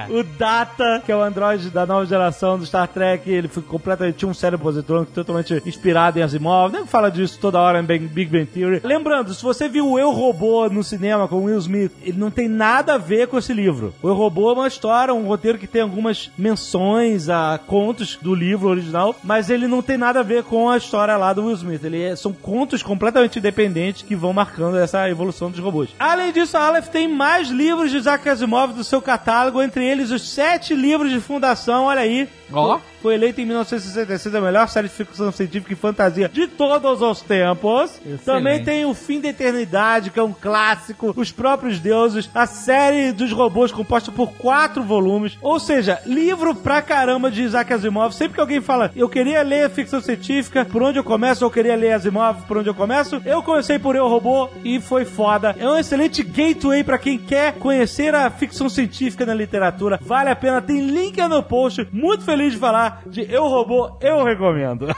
O 0.09 0.23
Data, 0.23 1.01
que 1.05 1.11
é 1.11 1.15
o 1.15 1.21
androide 1.21 1.69
da 1.69 1.85
nova 1.85 2.05
geração 2.05 2.57
do 2.57 2.65
Star 2.65 2.87
Trek, 2.87 3.29
ele 3.29 3.47
foi 3.47 3.63
completamente 3.63 4.15
tinha 4.17 4.29
um 4.29 4.33
cérebro 4.33 4.63
positrônico 4.63 5.11
totalmente 5.11 5.61
inspirado 5.65 6.19
em 6.19 6.21
Asimov. 6.21 6.71
Nem 6.71 6.85
fala 6.85 7.09
disso 7.09 7.37
toda 7.39 7.59
hora 7.59 7.79
em 7.79 7.83
Big 7.83 8.25
Bang 8.25 8.45
Theory. 8.45 8.81
Lembrando, 8.83 9.33
se 9.33 9.43
você 9.43 9.67
viu 9.67 9.89
o 9.89 9.99
Eu 9.99 10.11
Robô 10.11 10.67
no 10.69 10.83
cinema 10.83 11.27
com 11.27 11.43
Will 11.45 11.57
Smith, 11.59 11.91
ele 12.01 12.17
não 12.17 12.29
tem 12.31 12.47
nada 12.47 12.95
a 12.95 12.97
ver 12.97 13.27
com 13.27 13.37
esse 13.37 13.53
livro. 13.53 13.93
O 14.01 14.07
Eu 14.07 14.13
Robô 14.13 14.51
é 14.51 14.53
uma 14.53 14.67
história, 14.67 15.13
um 15.13 15.25
roteiro 15.27 15.57
que 15.57 15.67
tem 15.67 15.81
algumas 15.81 16.31
menções 16.37 17.29
a 17.29 17.59
contos 17.65 18.17
do 18.21 18.33
livro 18.35 18.69
original, 18.69 19.15
mas 19.23 19.49
ele 19.49 19.67
não 19.67 19.81
tem 19.81 19.97
nada 19.97 20.19
a 20.19 20.23
ver 20.23 20.43
com 20.43 20.69
a 20.69 20.77
história 20.77 21.17
lá 21.17 21.33
do 21.33 21.45
Will 21.45 21.55
Smith. 21.55 21.83
Ele 21.83 22.01
é- 22.01 22.15
são 22.15 22.31
contos 22.33 22.81
completamente 22.83 23.39
independentes 23.39 24.01
que 24.03 24.15
vão 24.15 24.33
marcando 24.33 24.77
essa 24.77 25.09
evolução 25.09 25.49
dos 25.49 25.59
robôs. 25.59 25.89
Além 25.99 26.31
disso, 26.31 26.57
a 26.57 26.67
Aleph 26.67 26.87
tem 26.89 27.07
mais 27.15 27.47
livros 27.47 27.89
de 27.89 27.97
Isaac 27.97 28.27
Asimov 28.29 28.73
do 28.73 28.83
seu 28.83 29.01
catálogo, 29.01 29.61
entre 29.61 29.83
eles 29.83 30.11
os 30.11 30.29
sete 30.29 30.75
livros 30.75 31.09
de 31.11 31.19
fundação, 31.19 31.85
olha 31.85 32.01
aí. 32.01 32.29
Ó. 32.51 32.79
Foi 33.01 33.13
eleito 33.13 33.39
em 33.39 33.45
1966 33.45 34.33
a 34.33 34.41
melhor 34.41 34.67
série 34.67 34.87
de 34.87 34.93
ficção 34.93 35.31
científica 35.31 35.73
e 35.73 35.75
fantasia 35.75 36.27
de 36.27 36.47
todos 36.47 37.01
os 37.01 37.21
tempos. 37.21 38.01
Também 38.23 38.63
tem 38.63 38.85
O 38.85 38.93
Fim 38.93 39.19
da 39.19 39.29
Eternidade, 39.29 40.09
que 40.09 40.19
é 40.19 40.23
um 40.23 40.33
clássico, 40.33 41.13
Os 41.15 41.31
Próprios 41.31 41.79
Deuses, 41.79 42.29
a 42.33 42.47
série 42.47 43.11
dos 43.11 43.31
robôs 43.31 43.71
composta 43.71 44.11
por 44.11 44.31
quatro 44.33 44.83
volumes. 44.83 45.37
Ou 45.41 45.59
seja, 45.59 45.99
livro 46.05 46.55
pra 46.55 46.81
caramba 46.81 47.29
de 47.29 47.43
Isaac 47.43 47.71
Asimov. 47.73 48.13
Sempre 48.13 48.35
que 48.35 48.41
alguém 48.41 48.61
fala, 48.61 48.91
eu 48.95 49.09
queria 49.09 49.41
ler 49.43 49.69
ficção 49.69 50.01
científica, 50.01 50.65
por 50.65 50.81
onde 50.81 50.97
eu 50.97 51.03
começo? 51.03 51.43
Eu 51.43 51.51
queria 51.51 51.75
ler 51.75 51.93
Asimov, 51.93 52.41
por 52.47 52.57
onde 52.57 52.69
eu 52.69 52.75
começo? 52.75 53.21
Eu 53.25 53.43
comecei 53.43 53.77
por 53.77 53.95
Eu 53.95 54.07
Robô 54.07 54.49
e 54.63 54.79
foi 54.79 55.05
foda. 55.05 55.55
É 55.59 55.67
um 55.67 55.77
excelente 55.77 56.23
gateway 56.23 56.83
pra 56.83 56.97
quem 56.97 57.17
quer 57.17 57.53
conhecer 57.53 58.15
a 58.15 58.29
ficção 58.29 58.67
científica 58.67 59.25
na 59.25 59.33
literatura. 59.33 59.99
Vale 60.01 60.29
a 60.29 60.35
pena, 60.35 60.61
tem 60.61 60.81
link 60.81 61.17
no 61.27 61.43
post. 61.43 61.87
Muito 61.91 62.23
feliz 62.23 62.34
de 62.35 62.57
falar 62.57 63.01
de 63.07 63.21
Eu 63.31 63.47
Robô, 63.47 63.97
eu 64.01 64.23
recomendo. 64.23 64.87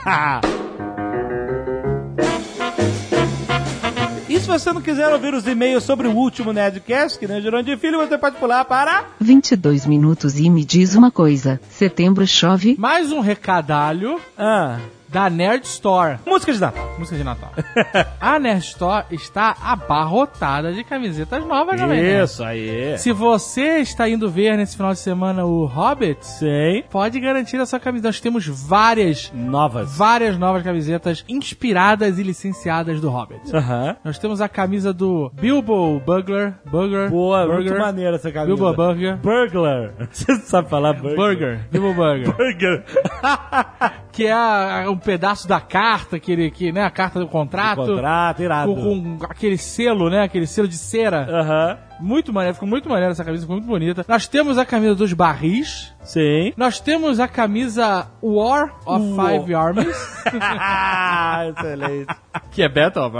E 4.28 4.38
se 4.38 4.46
você 4.46 4.70
não 4.74 4.82
quiser 4.82 5.10
ouvir 5.10 5.32
os 5.32 5.46
e-mails 5.46 5.84
sobre 5.84 6.06
o 6.06 6.12
último 6.12 6.52
Nerdcast, 6.52 7.18
que 7.18 7.26
nem 7.26 7.40
Jurandir 7.40 7.78
Filho, 7.78 7.96
você 7.96 8.18
pode 8.18 8.36
pular 8.36 8.62
para... 8.66 9.06
22 9.18 9.86
minutos 9.86 10.38
e 10.38 10.50
me 10.50 10.66
diz 10.66 10.94
uma 10.94 11.10
coisa. 11.10 11.58
Setembro 11.70 12.26
chove? 12.26 12.76
Mais 12.78 13.10
um 13.10 13.20
recadalho. 13.20 14.20
Ah, 14.36 14.78
da 15.08 15.28
Nerd 15.30 15.64
Store. 15.64 16.18
Música 16.26 16.52
de 16.52 16.60
Natal. 16.60 16.94
Música 16.98 17.16
de 17.16 17.24
Natal. 17.24 17.50
a 18.20 18.38
Nerd 18.38 18.62
Store 18.64 19.06
está 19.10 19.56
abarrotada 19.62 20.72
de 20.72 20.84
camisetas 20.84 21.44
novas, 21.44 21.78
Jovem 21.80 22.00
Nerd. 22.02 22.24
Isso 22.24 22.44
aí. 22.44 22.98
Se 22.98 23.12
você 23.12 23.78
está 23.78 24.08
indo 24.08 24.30
ver 24.30 24.56
nesse 24.56 24.76
final 24.76 24.92
de 24.92 24.98
semana 24.98 25.44
o 25.44 25.64
Hobbit, 25.66 26.24
Sim. 26.24 26.82
pode 26.90 27.18
garantir 27.20 27.56
a 27.58 27.66
sua 27.66 27.80
camisa. 27.80 28.08
Nós 28.08 28.20
temos 28.20 28.46
várias, 28.46 29.30
Novas. 29.34 29.96
várias 29.96 30.38
novas 30.38 30.62
camisetas 30.62 31.24
inspiradas 31.28 32.18
e 32.18 32.22
licenciadas 32.22 33.00
do 33.00 33.08
Hobbit. 33.10 33.40
Nós 34.04 34.18
temos 34.18 34.40
a 34.40 34.48
camisa 34.48 34.92
do 34.92 35.30
Bilbo 35.34 36.00
Bugler. 36.00 36.54
Burger. 36.66 37.10
Boa, 37.10 37.46
Burger. 37.46 37.64
muito 37.72 37.78
maneira 37.80 38.16
essa 38.16 38.30
camisa. 38.30 38.54
Bilbo 38.54 38.72
Burger. 38.74 39.16
Burglar. 39.16 39.92
Você 40.10 40.36
sabe 40.36 40.68
falar 40.68 40.92
burger? 40.94 41.16
Burger. 41.16 41.60
Bilbo 41.70 41.94
Burger. 41.94 42.34
Burger. 42.36 42.84
que 44.12 44.26
é 44.26 44.32
a- 44.32 44.90
um 44.98 45.00
pedaço 45.00 45.46
da 45.46 45.60
carta, 45.60 46.18
que 46.18 46.32
ele, 46.32 46.50
que, 46.50 46.72
né, 46.72 46.82
a 46.82 46.90
carta 46.90 47.20
do 47.20 47.28
contrato. 47.28 47.86
Contrato, 47.86 48.42
irado. 48.42 48.74
Com, 48.74 49.18
com 49.18 49.24
aquele 49.24 49.56
selo, 49.56 50.10
né? 50.10 50.22
Aquele 50.22 50.46
selo 50.46 50.66
de 50.66 50.76
cera. 50.76 51.26
Aham. 51.30 51.78
Muito 52.00 52.32
maneiro, 52.32 52.54
ficou 52.54 52.68
muito 52.68 52.88
maneiro 52.88 53.10
essa 53.10 53.24
camisa, 53.24 53.42
ficou 53.42 53.56
muito 53.56 53.66
bonita. 53.66 54.04
Nós 54.06 54.28
temos 54.28 54.56
a 54.56 54.64
camisa 54.64 54.94
dos 54.94 55.12
barris. 55.12 55.92
Sim. 56.04 56.52
Nós 56.56 56.78
temos 56.78 57.18
a 57.18 57.26
camisa 57.26 58.06
War 58.22 58.72
of 58.86 59.04
War. 59.14 59.30
Five 59.32 59.54
Armies. 59.54 60.18
Excelente. 61.58 62.06
que 62.52 62.62
é 62.62 62.68
Battle, 62.68 63.10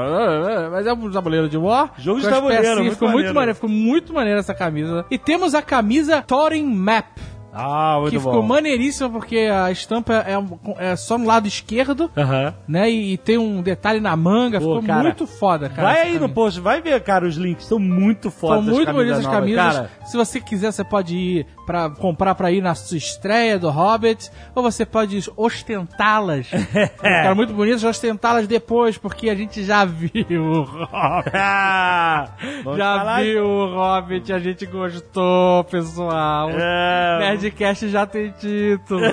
mas 0.71 0.87
é 0.87 0.93
um 0.93 1.11
tabuleiro 1.11 1.49
de 1.49 1.59
War. 1.59 1.93
Jogo 1.99 2.21
de 2.21 2.29
tabuleiro, 2.29 2.83
muito 2.83 2.93
ficou 2.93 3.09
maneiro. 3.09 3.25
muito 3.25 3.35
maneiro, 3.35 3.55
ficou 3.57 3.71
muito 3.71 4.15
maneiro 4.15 4.39
essa 4.39 4.55
camisa. 4.55 5.05
E 5.11 5.19
temos 5.19 5.55
a 5.57 5.63
camisa 5.63 6.23
Thorin 6.23 6.65
Map. 6.65 7.07
Ah, 7.53 7.99
muito 8.01 8.11
que 8.13 8.19
bom. 8.19 8.31
ficou 8.31 8.43
maneiríssima 8.43 9.09
porque 9.11 9.39
a 9.39 9.71
estampa 9.71 10.25
é, 10.27 10.91
é 10.93 10.97
só 10.97 11.17
no 11.17 11.27
lado 11.27 11.49
esquerdo, 11.49 12.11
Aham. 12.17 12.55
né? 12.69 12.91
E, 12.91 13.15
e 13.15 13.17
tem 13.17 13.39
um 13.39 13.63
detalhe 13.63 14.01
na 14.01 14.15
manga, 14.17 14.59
Pô, 14.61 14.75
ficou 14.77 14.83
cara, 14.83 15.03
muito 15.03 15.27
foda, 15.27 15.69
cara. 15.69 15.89
Vai 15.89 16.01
aí 16.03 16.13
no 16.15 16.21
camisa. 16.21 16.35
post, 16.35 16.61
vai 16.61 16.81
ver, 16.83 17.01
cara, 17.03 17.27
os 17.27 17.37
links. 17.37 17.67
São 17.67 17.79
muito 17.79 18.31
São 18.31 18.41
fodas 18.41 18.65
muito 18.67 18.93
bonitas 18.93 19.19
as 19.21 19.27
camisas. 19.27 19.75
Cara, 19.75 19.91
Se 20.05 20.17
você 20.17 20.41
quiser, 20.41 20.73
você 20.73 20.85
pode 20.85 21.17
ir 21.17 21.47
para 21.69 21.91
comprar 21.91 22.35
pra 22.35 22.51
ir 22.51 22.63
na 22.63 22.75
sua 22.75 22.97
estreia 22.97 23.59
do 23.59 23.69
Hobbit, 23.69 24.31
ou 24.55 24.63
você 24.63 24.87
pode 24.87 25.23
ostentá-las. 25.37 26.47
Ficaram 26.97 27.37
muito 27.37 27.53
bonitas, 27.53 27.85
ostentá-las 27.85 28.47
depois, 28.47 28.97
porque 28.97 29.29
a 29.29 29.35
gente 29.35 29.63
já 29.63 29.85
viu 29.85 30.43
o 30.43 30.63
Hobbit. 30.63 31.29
Ah, 31.41 32.29
Já 32.77 33.21
viu 33.21 33.45
o 33.45 33.75
Hobbit, 33.75 34.33
a 34.33 34.39
gente 34.39 34.65
gostou, 34.65 35.63
pessoal. 35.65 36.49
É. 36.51 37.19
Nerdcast 37.21 37.89
já 37.89 38.07
tem 38.07 38.31
título. 38.31 39.03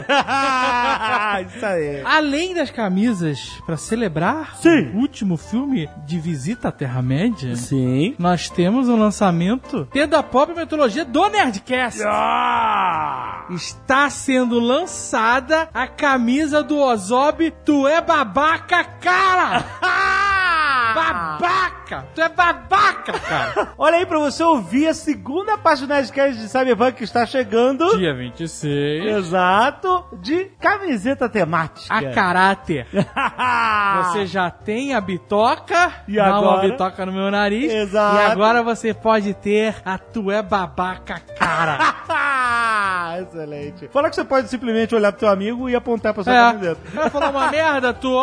Isso 1.48 1.66
aí. 1.66 2.02
Além 2.06 2.54
das 2.54 2.72
camisas 2.72 3.62
pra 3.66 3.76
celebrar 3.76 4.56
Sim. 4.58 4.92
o 4.94 5.00
último 5.00 5.36
filme 5.36 5.90
de 6.06 6.20
Visita 6.20 6.70
à 6.70 6.72
Terra-média, 6.72 7.54
nós 8.18 8.50
temos 8.50 8.88
um 8.88 8.98
lançamento 8.98 9.88
tendo 9.92 10.16
a 10.16 10.24
pop 10.24 10.54
mitologia 10.56 11.04
do 11.04 11.28
Nerdcast. 11.30 12.02
Ah! 12.04 12.45
Está 13.52 14.10
sendo 14.10 14.60
lançada 14.60 15.70
a 15.74 15.88
camisa 15.88 16.64
do 16.64 16.80
Ozob 16.80 17.52
Tu 17.64 17.88
é 17.88 18.02
babaca, 18.02 18.84
cara! 18.84 19.64
babaca! 20.96 22.08
Tu 22.16 22.22
é 22.22 22.30
babaca, 22.30 23.14
cara! 23.20 23.74
Olha 23.78 23.98
aí 23.98 24.06
pra 24.06 24.18
você 24.18 24.44
ouvir 24.44 24.88
a 24.88 24.94
segunda 24.94 25.58
parte 25.58 25.82
do 25.86 25.88
Nerdcast 25.94 26.40
de 26.40 26.48
Cyberpunk 26.50 26.94
que 26.94 27.04
está 27.04 27.26
chegando. 27.26 27.98
Dia 27.98 28.14
26. 28.16 29.06
Exato, 29.06 30.06
de 30.14 30.46
camiseta 30.60 31.30
temática. 31.30 31.94
A 31.96 32.12
caráter. 32.14 32.88
Você 34.06 34.26
já 34.26 34.50
tem 34.50 34.94
a 34.94 35.00
bitoca, 35.02 35.92
E 36.08 36.16
dá 36.16 36.30
uma 36.30 36.38
agora? 36.38 36.70
bitoca 36.70 37.06
no 37.06 37.12
meu 37.14 37.30
nariz. 37.32 37.72
Exato. 37.72 38.16
E 38.18 38.26
agora 38.26 38.62
você 38.64 38.94
pode 38.94 39.34
ter 39.34 39.76
a 39.86 39.98
tu 39.98 40.30
é 40.32 40.42
babaca, 40.42 41.22
cara. 41.38 41.78
Excelente. 43.22 43.88
Fala 43.88 44.10
que 44.10 44.16
você 44.16 44.24
pode 44.24 44.50
simplesmente 44.50 44.96
olhar 44.96 45.12
pro 45.12 45.20
teu 45.20 45.30
amigo 45.30 45.70
e 45.70 45.76
apontar 45.76 46.14
pra 46.14 46.24
sua 46.24 46.34
é. 46.34 46.38
camiseta. 46.38 46.82
Vai 46.94 47.10
falar 47.10 47.30
uma 47.30 47.52
merda, 47.52 47.94
tu. 47.94 48.18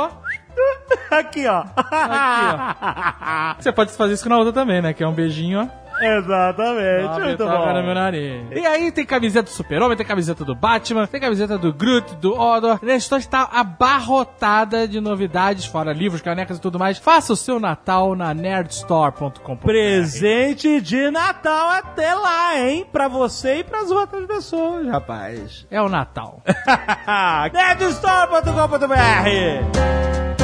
Aqui, 1.10 1.46
ó. 1.46 1.64
Aqui, 1.90 3.56
Você 3.62 3.72
pode 3.72 3.92
fazer 3.92 4.14
isso 4.14 4.26
com 4.26 4.34
a 4.34 4.38
outra 4.38 4.52
também, 4.52 4.82
né? 4.82 4.92
Que 4.92 5.02
é 5.02 5.08
um 5.08 5.14
beijinho, 5.14 5.60
ó. 5.60 5.81
Exatamente. 6.02 7.20
Muito 7.20 7.44
bom. 7.44 7.72
no 7.72 7.82
meu 7.82 7.94
nariz. 7.94 8.42
E 8.50 8.66
aí 8.66 8.90
tem 8.92 9.06
camiseta 9.06 9.44
do 9.44 9.50
Super-Homem, 9.54 9.96
tem 9.96 10.06
camiseta 10.06 10.44
do 10.44 10.54
Batman, 10.54 11.06
tem 11.06 11.20
camiseta 11.20 11.56
do 11.56 11.72
Groot, 11.72 12.16
do 12.16 12.38
Odor. 12.38 12.78
A 12.82 12.94
história 12.94 13.22
está 13.22 13.48
abarrotada 13.52 14.86
de 14.88 15.00
novidades, 15.00 15.64
fora 15.64 15.92
livros, 15.92 16.20
canecas 16.20 16.58
e 16.58 16.60
tudo 16.60 16.78
mais. 16.78 16.98
Faça 16.98 17.32
o 17.32 17.36
seu 17.36 17.60
Natal 17.60 18.14
na 18.14 18.34
nerdstore.com. 18.34 19.56
Presente 19.56 20.80
de 20.80 21.10
Natal 21.10 21.70
até 21.70 22.14
lá, 22.14 22.58
hein? 22.58 22.86
Pra 22.90 23.08
você 23.08 23.58
e 23.58 23.64
pras 23.64 23.90
outras 23.90 24.26
pessoas, 24.26 24.86
rapaz. 24.86 25.66
É 25.70 25.80
o 25.80 25.88
Natal. 25.88 26.42
Nerdstore.com.br 27.52 30.41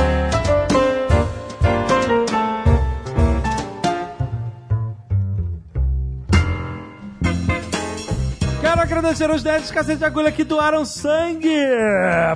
Quero 8.78 9.00
agradecer 9.00 9.28
aos 9.28 9.42
10 9.42 9.72
cacete 9.72 9.98
de 9.98 10.04
agulha 10.04 10.30
que 10.30 10.44
doaram 10.44 10.84
sangue. 10.84 11.52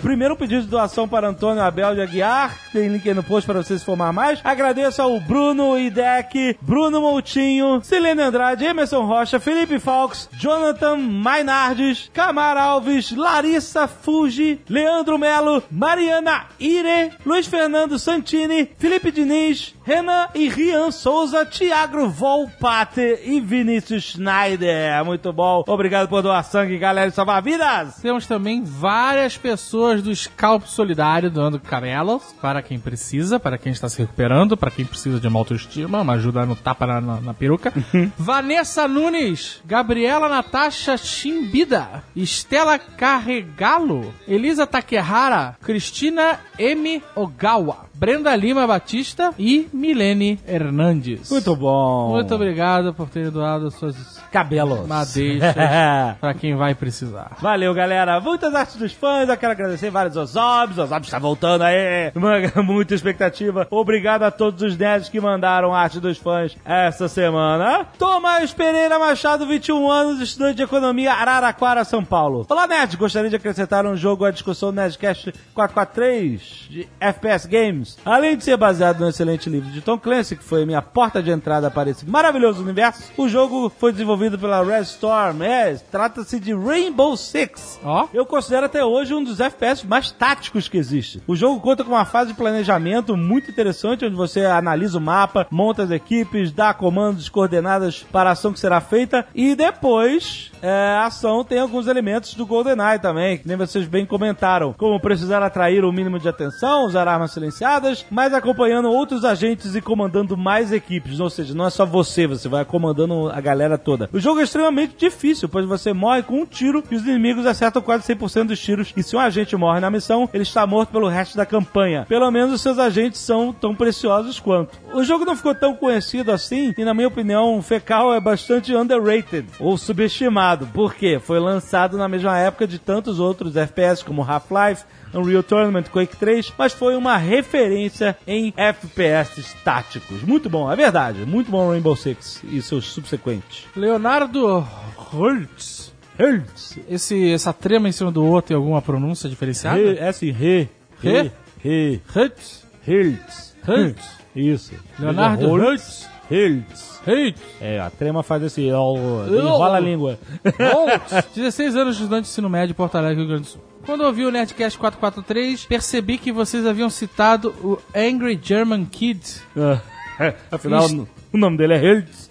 Primeiro 0.03 0.37
pedido 0.37 0.63
de 0.63 0.67
doação 0.67 1.07
para 1.07 1.29
Antônio 1.29 1.63
Abel 1.63 1.95
de 1.95 2.01
Aguiar. 2.01 2.59
Tem 2.73 2.89
link 2.89 3.09
aí 3.09 3.15
no 3.15 3.23
post 3.23 3.47
para 3.47 3.63
você 3.63 3.79
se 3.79 3.85
formar 3.85 4.13
mais. 4.13 4.41
Agradeço 4.43 5.01
ao 5.01 5.21
Bruno 5.21 5.79
Idec, 5.79 6.59
Bruno 6.61 7.01
Moutinho, 7.01 7.81
Silene 7.85 8.23
Andrade, 8.23 8.65
Emerson 8.65 9.05
Rocha, 9.05 9.39
Felipe 9.39 9.79
Falks, 9.79 10.29
Jonathan 10.33 10.97
Mainardes, 10.97 12.11
Camar 12.13 12.57
Alves, 12.57 13.13
Larissa 13.13 13.87
Fuji, 13.87 14.61
Leandro 14.69 15.17
Melo, 15.17 15.63
Mariana 15.71 16.47
Ire, 16.59 17.13
Luiz 17.25 17.47
Fernando 17.47 18.01
Santini, 18.01 18.69
Felipe 18.79 19.13
Diniz, 19.13 19.77
Renan 19.85 20.29
e 20.35 20.49
Rian 20.49 20.91
Souza, 20.91 21.45
Thiago 21.45 22.09
Volpate 22.09 23.19
e 23.25 23.41
Vinícius 23.41 24.05
Schneider. 24.05 25.05
Muito 25.05 25.33
bom. 25.33 25.65
Obrigado 25.67 26.09
por 26.09 26.23
doar 26.23 26.43
sangue, 26.45 26.79
galera, 26.79 27.09
e 27.09 27.13
salvar 27.13 27.43
vidas. 27.43 27.97
Temos 27.97 28.27
também 28.27 28.63
várias 28.65 29.37
pessoas 29.37 30.03
do 30.03 30.15
Scalp 30.15 30.65
Solidário 30.67 31.31
doando 31.31 31.59
camelos 31.59 32.35
para 32.41 32.63
quem 32.63 32.79
precisa, 32.79 33.41
para 33.41 33.59
quem 33.59 33.73
está 33.73 33.89
se 33.89 33.99
recuperando, 33.99 34.57
para 34.57 34.71
quem 34.71 34.85
precisa 34.85 35.19
de 35.19 35.27
uma 35.29 35.39
autoestima, 35.39 36.01
uma 36.01 36.13
ajuda 36.15 36.47
no 36.47 36.55
tapa 36.55 36.87
na, 36.87 37.01
na- 37.01 37.21
na 37.21 37.35
peruca. 37.35 37.73
Vanessa 38.17 38.87
Nunes, 38.87 39.61
Gabriela 39.65 40.29
Natasha 40.29 40.97
Chimbida, 40.97 42.05
Estela 42.15 42.79
Carregalo, 42.79 44.13
Elisa 44.29 44.67
Takehara, 44.67 45.57
Cristina 45.63 46.39
M. 46.59 47.03
Ogawa, 47.15 47.87
Brenda 48.03 48.35
Lima 48.35 48.67
Batista 48.67 49.33
e 49.39 49.69
Milene 49.73 50.37
Hernandes. 50.45 51.31
Muito 51.31 51.55
bom. 51.55 52.11
Muito 52.11 52.35
obrigado 52.35 52.93
por 52.93 53.09
ter 53.09 53.31
doado 53.31 53.71
suas 53.71 54.21
Cabelos. 54.33 54.89
madeixas 54.89 55.55
para 56.19 56.35
quem 56.35 56.57
vai 56.57 56.75
precisar. 56.75 57.37
Valeu, 57.41 57.73
galera. 57.73 58.19
Muitas 58.19 58.53
artes 58.57 58.75
dos 58.75 58.93
fãs. 58.93 59.29
Eu 59.29 59.37
quero 59.37 59.53
agradecer 59.53 59.89
vários 59.89 60.17
Ozobs. 60.17 60.79
Ozobs 60.79 61.07
está 61.07 61.21
voltando 61.21 61.63
aí. 61.63 62.11
Muita 62.65 62.93
expectativa. 62.93 63.69
Obrigado 63.71 64.25
a 64.25 64.33
todos 64.33 64.61
os 64.63 64.77
nerds 64.77 65.09
que 65.09 65.21
mandaram 65.21 65.73
arte 65.73 66.01
dos 66.01 66.19
fãs 66.19 66.57
essa 66.65 67.07
semana. 67.07 67.87
Tomás 68.01 68.53
Pereira 68.53 68.99
Machado, 68.99 69.47
21 69.47 69.89
anos, 69.89 70.21
estudante 70.21 70.57
de 70.57 70.65
economia, 70.65 71.13
Araraquara, 71.13 71.85
São 71.85 72.05
Paulo. 72.05 72.45
Olá, 72.49 72.67
nerds. 72.67 72.97
Gostaria 72.97 73.31
de 73.31 73.37
acrescentar 73.37 73.87
um 73.87 73.97
jogo 73.97 74.25
à 74.25 74.33
discussão 74.33 74.71
do 74.71 74.81
Nerdcast 74.81 75.33
443 75.55 76.41
de 76.69 76.89
FPS 76.99 77.47
Games. 77.47 77.92
Além 78.05 78.37
de 78.37 78.45
ser 78.45 78.57
baseado 78.57 79.01
no 79.01 79.09
excelente 79.09 79.49
livro 79.49 79.71
de 79.71 79.81
Tom 79.81 79.99
Clancy, 79.99 80.37
que 80.37 80.45
foi 80.45 80.65
minha 80.65 80.83
porta 80.83 81.23
de 81.23 81.31
entrada 81.31 81.71
para 81.71 81.91
esse 81.91 82.09
maravilhoso 82.09 82.63
universo, 82.63 83.13
o 83.17 83.29
jogo 83.29 83.71
foi 83.79 83.93
desenvolvido 83.93 84.39
pela 84.39 84.63
Red 84.63 84.83
Storm. 84.83 85.43
É, 85.43 85.75
trata-se 85.91 86.39
de 86.39 86.55
Rainbow 86.55 87.17
Six. 87.17 87.81
Ó. 87.85 88.09
Eu 88.13 88.27
considero 88.27 88.67
até 88.67 88.85
hoje 88.85 89.15
um 89.15 89.23
dos 89.23 89.41
FPS 89.41 89.87
mais 89.87 90.11
táticos 90.11 90.69
que 90.69 90.79
existe. 90.79 91.23
O 91.27 91.37
jogo 91.37 91.61
conta 91.61 91.85
com 91.85 91.91
uma 91.91 92.05
fase 92.05 92.31
de 92.31 92.37
planejamento 92.37 93.17
muito 93.17 93.51
interessante, 93.51 94.05
onde 94.05 94.15
você 94.15 94.45
analisa 94.45 94.99
o 94.99 95.01
mapa, 95.01 95.47
monta 95.51 95.83
as 95.83 95.91
equipes, 95.91 96.53
dá 96.53 96.73
comandos, 96.75 97.29
coordenadas 97.29 98.05
para 98.13 98.31
a 98.31 98.33
ação 98.33 98.53
que 98.53 98.61
será 98.61 98.81
feita, 98.81 99.27
e 99.35 99.55
depois 99.55 100.51
é, 100.63 100.97
a 100.97 101.07
ação 101.07 101.45
tem 101.45 101.59
alguns 101.59 101.87
elementos 101.87 102.35
do 102.35 102.47
GoldenEye 102.47 102.99
também, 102.99 103.39
que 103.39 103.49
nem 103.49 103.57
vocês 103.57 103.87
bem 103.87 104.07
comentaram, 104.07 104.73
como 104.73 105.01
precisar 105.01 105.43
atrair 105.43 105.85
o 105.85 105.93
mínimo 105.93 106.19
de 106.19 106.29
atenção, 106.29 106.87
usar 106.87 107.09
armas 107.09 107.33
silenciadas, 107.33 107.82
temporadas, 107.83 108.07
mas 108.09 108.33
acompanhando 108.33 108.91
outros 108.91 109.25
agentes 109.25 109.75
e 109.75 109.81
comandando 109.81 110.37
mais 110.37 110.73
equipes. 110.73 111.19
Ou 111.21 111.29
seja, 111.29 111.55
não 111.55 111.67
é 111.67 111.71
só 111.71 111.85
você, 111.85 112.27
você 112.27 112.49
vai 112.49 112.65
comandando 112.65 113.29
a 113.29 113.41
galera 113.41 113.77
toda. 113.77 114.09
O 114.13 114.21
jogo 114.21 114.41
é 114.41 114.45
extremamente 114.45 114.95
difícil, 114.97 115.49
pois 115.49 115.67
você 115.67 115.93
morre 115.93 116.23
com 116.23 116.41
um 116.41 116.47
tiro 116.47 116.83
e 116.91 116.95
os 116.95 117.03
inimigos 117.03 117.45
acertam 117.45 117.83
quase 117.83 118.15
100% 118.15 118.45
dos 118.47 118.61
tiros. 118.61 118.93
E 118.97 119.03
se 119.03 119.17
um 119.17 119.21
agente 119.21 119.57
morre 119.57 119.81
na 119.81 119.91
missão, 119.91 120.29
ele 120.33 120.45
está 120.45 120.67
morto 120.67 120.91
pelo 120.91 121.09
resto 121.09 121.37
da 121.37 121.45
campanha. 121.45 122.07
Pelo 122.09 122.31
menos 122.31 122.53
os 122.55 122.61
seus 122.61 122.79
agentes 122.79 123.21
são 123.21 123.53
tão 123.53 123.75
preciosos 123.75 124.39
quanto. 124.39 124.79
O 124.95 125.03
jogo 125.03 125.25
não 125.25 125.37
ficou 125.37 125.55
tão 125.55 125.75
conhecido 125.75 126.31
assim, 126.31 126.73
e 126.77 126.85
na 126.85 126.95
minha 126.95 127.09
opinião, 127.09 127.61
Fecal 127.63 128.15
é 128.15 128.21
bastante 128.21 128.75
underrated, 128.75 129.47
ou 129.59 129.77
subestimado. 129.77 130.67
Por 130.69 130.95
quê? 130.95 131.19
Foi 131.19 131.41
lançado 131.41 131.97
na 131.97 132.09
mesma 132.09 132.39
época 132.39 132.67
de 132.67 132.79
tantos 132.79 133.19
outros 133.19 133.57
FPS 133.57 134.05
como 134.05 134.23
Half-Life, 134.23 134.85
Unreal 135.15 135.43
Tournament, 135.43 135.85
Quake 135.85 136.17
3, 136.17 136.53
mas 136.57 136.73
foi 136.73 136.97
uma 136.97 137.17
referência 137.17 138.17
em 138.27 138.53
FPS 138.57 139.55
táticos. 139.65 140.23
Muito 140.23 140.49
bom, 140.49 140.71
é 140.71 140.77
verdade. 140.77 141.25
Muito 141.25 141.51
bom 141.51 141.71
Rainbow 141.71 141.97
Six 141.97 142.43
e 142.45 142.61
seus 142.63 142.87
subsequentes. 142.87 143.67
Leonardo 143.77 144.67
Holtz. 144.97 145.93
Hertz. 146.19 146.79
Esse, 146.89 147.33
essa 147.33 147.53
trema 147.53 147.89
em 147.89 147.93
cima 147.93 148.13
do 148.13 148.25
outro 148.25 148.49
tem 148.49 148.57
alguma 148.57 148.83
pronúncia 148.83 149.29
diferenciada? 149.29 149.79
Re, 149.79 149.99
é 149.99 150.09
assim, 150.09 150.31
re. 150.31 150.69
Re? 151.01 151.33
Re. 151.63 152.01
Holtz. 152.15 152.67
Hertz. 152.87 153.57
Hertz. 153.67 154.11
Isso. 154.35 154.75
Leonardo 154.99 155.49
Holtz. 155.49 156.09
Hertz. 156.33 157.01
Holtz. 157.07 157.41
É, 157.61 157.81
a 157.81 157.91
trema 157.91 158.23
faz 158.23 158.43
esse... 158.43 158.71
ó, 158.73 158.95
Enrola 159.27 159.77
a 159.77 159.81
língua. 159.81 160.19
Holtz. 160.45 161.35
16 161.35 161.77
anos 161.77 161.97
de 161.97 162.03
estudante 162.03 162.25
de 162.25 162.31
ensino 162.31 162.49
médio 162.49 162.73
em 162.73 162.77
Porto 162.77 162.97
Alegre, 162.97 163.19
Rio 163.19 163.29
Grande 163.29 163.43
do 163.43 163.49
Sul. 163.49 163.61
Quando 163.85 164.03
ouvi 164.03 164.25
o 164.25 164.31
Nerdcast 164.31 164.79
443, 164.79 165.65
percebi 165.67 166.17
que 166.17 166.31
vocês 166.31 166.65
haviam 166.65 166.89
citado 166.89 167.49
o 167.65 167.79
Angry 167.95 168.39
German 168.41 168.85
Kid. 168.85 169.21
É, 169.57 170.35
Afinal, 170.51 170.87
Isso. 170.87 171.09
o 171.33 171.39
nome 171.39 171.57
dele 171.57 171.75
é 171.75 171.79
Hertz. 171.79 172.31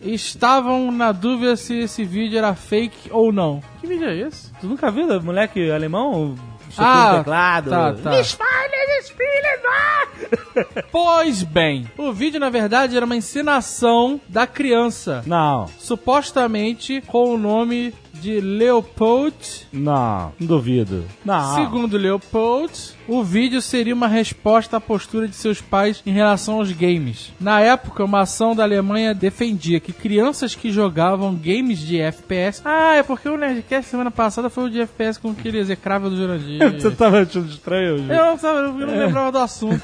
E 0.00 0.14
estavam 0.14 0.92
na 0.92 1.10
dúvida 1.10 1.56
se 1.56 1.74
esse 1.80 2.04
vídeo 2.04 2.38
era 2.38 2.54
fake 2.54 3.10
ou 3.10 3.32
não. 3.32 3.60
Que 3.80 3.86
vídeo 3.86 4.08
é 4.08 4.16
esse? 4.16 4.52
Tu 4.60 4.66
nunca 4.68 4.90
viu, 4.90 5.20
moleque 5.22 5.70
alemão? 5.70 6.36
Chutando 6.76 6.88
Ah, 6.88 7.12
o 7.14 7.18
teclado. 7.18 7.70
tá, 7.70 7.92
tá. 7.94 8.10
Pois 10.90 11.42
bem, 11.42 11.86
o 11.96 12.12
vídeo 12.12 12.40
na 12.40 12.50
verdade 12.50 12.96
era 12.96 13.04
uma 13.04 13.16
encenação 13.16 14.20
da 14.28 14.46
criança, 14.46 15.22
Não, 15.26 15.66
supostamente 15.78 17.02
com 17.06 17.34
o 17.34 17.38
nome 17.38 17.94
de 18.14 18.40
Leopold. 18.40 19.66
não, 19.72 20.32
não 20.38 20.46
duvido. 20.46 21.04
Não. 21.24 21.54
Segundo 21.54 21.96
Leopold, 21.98 22.72
o 23.08 23.22
vídeo 23.22 23.60
seria 23.60 23.94
uma 23.94 24.08
resposta 24.08 24.76
à 24.76 24.80
postura 24.80 25.28
de 25.28 25.34
seus 25.34 25.60
pais 25.60 26.02
em 26.04 26.12
relação 26.12 26.56
aos 26.56 26.72
games. 26.72 27.32
Na 27.40 27.60
época, 27.60 28.04
uma 28.04 28.20
ação 28.20 28.54
da 28.54 28.62
Alemanha 28.62 29.14
defendia 29.14 29.80
que 29.80 29.92
crianças 29.92 30.54
que 30.54 30.70
jogavam 30.70 31.34
games 31.34 31.78
de 31.78 32.00
FPS. 32.00 32.62
Ah, 32.64 32.94
é 32.94 33.02
porque 33.02 33.28
o 33.28 33.36
Nerdcast 33.36 33.90
semana 33.90 34.10
passada 34.10 34.50
foi 34.50 34.64
o 34.64 34.70
de 34.70 34.80
FPS 34.80 35.18
com 35.18 35.30
aquele 35.30 35.58
execrável 35.58 36.10
do 36.10 36.16
Jurandir. 36.16 36.58
Você 36.80 36.90
tava 36.90 37.22
achando 37.22 37.48
estranho? 37.48 37.98
Ju? 37.98 38.12
Eu 38.12 38.24
não, 38.24 38.38
sabe, 38.38 38.58
eu 38.58 38.86
não 38.86 38.98
lembrava 38.98 39.32
do 39.32 39.38
assunto. 39.38 39.82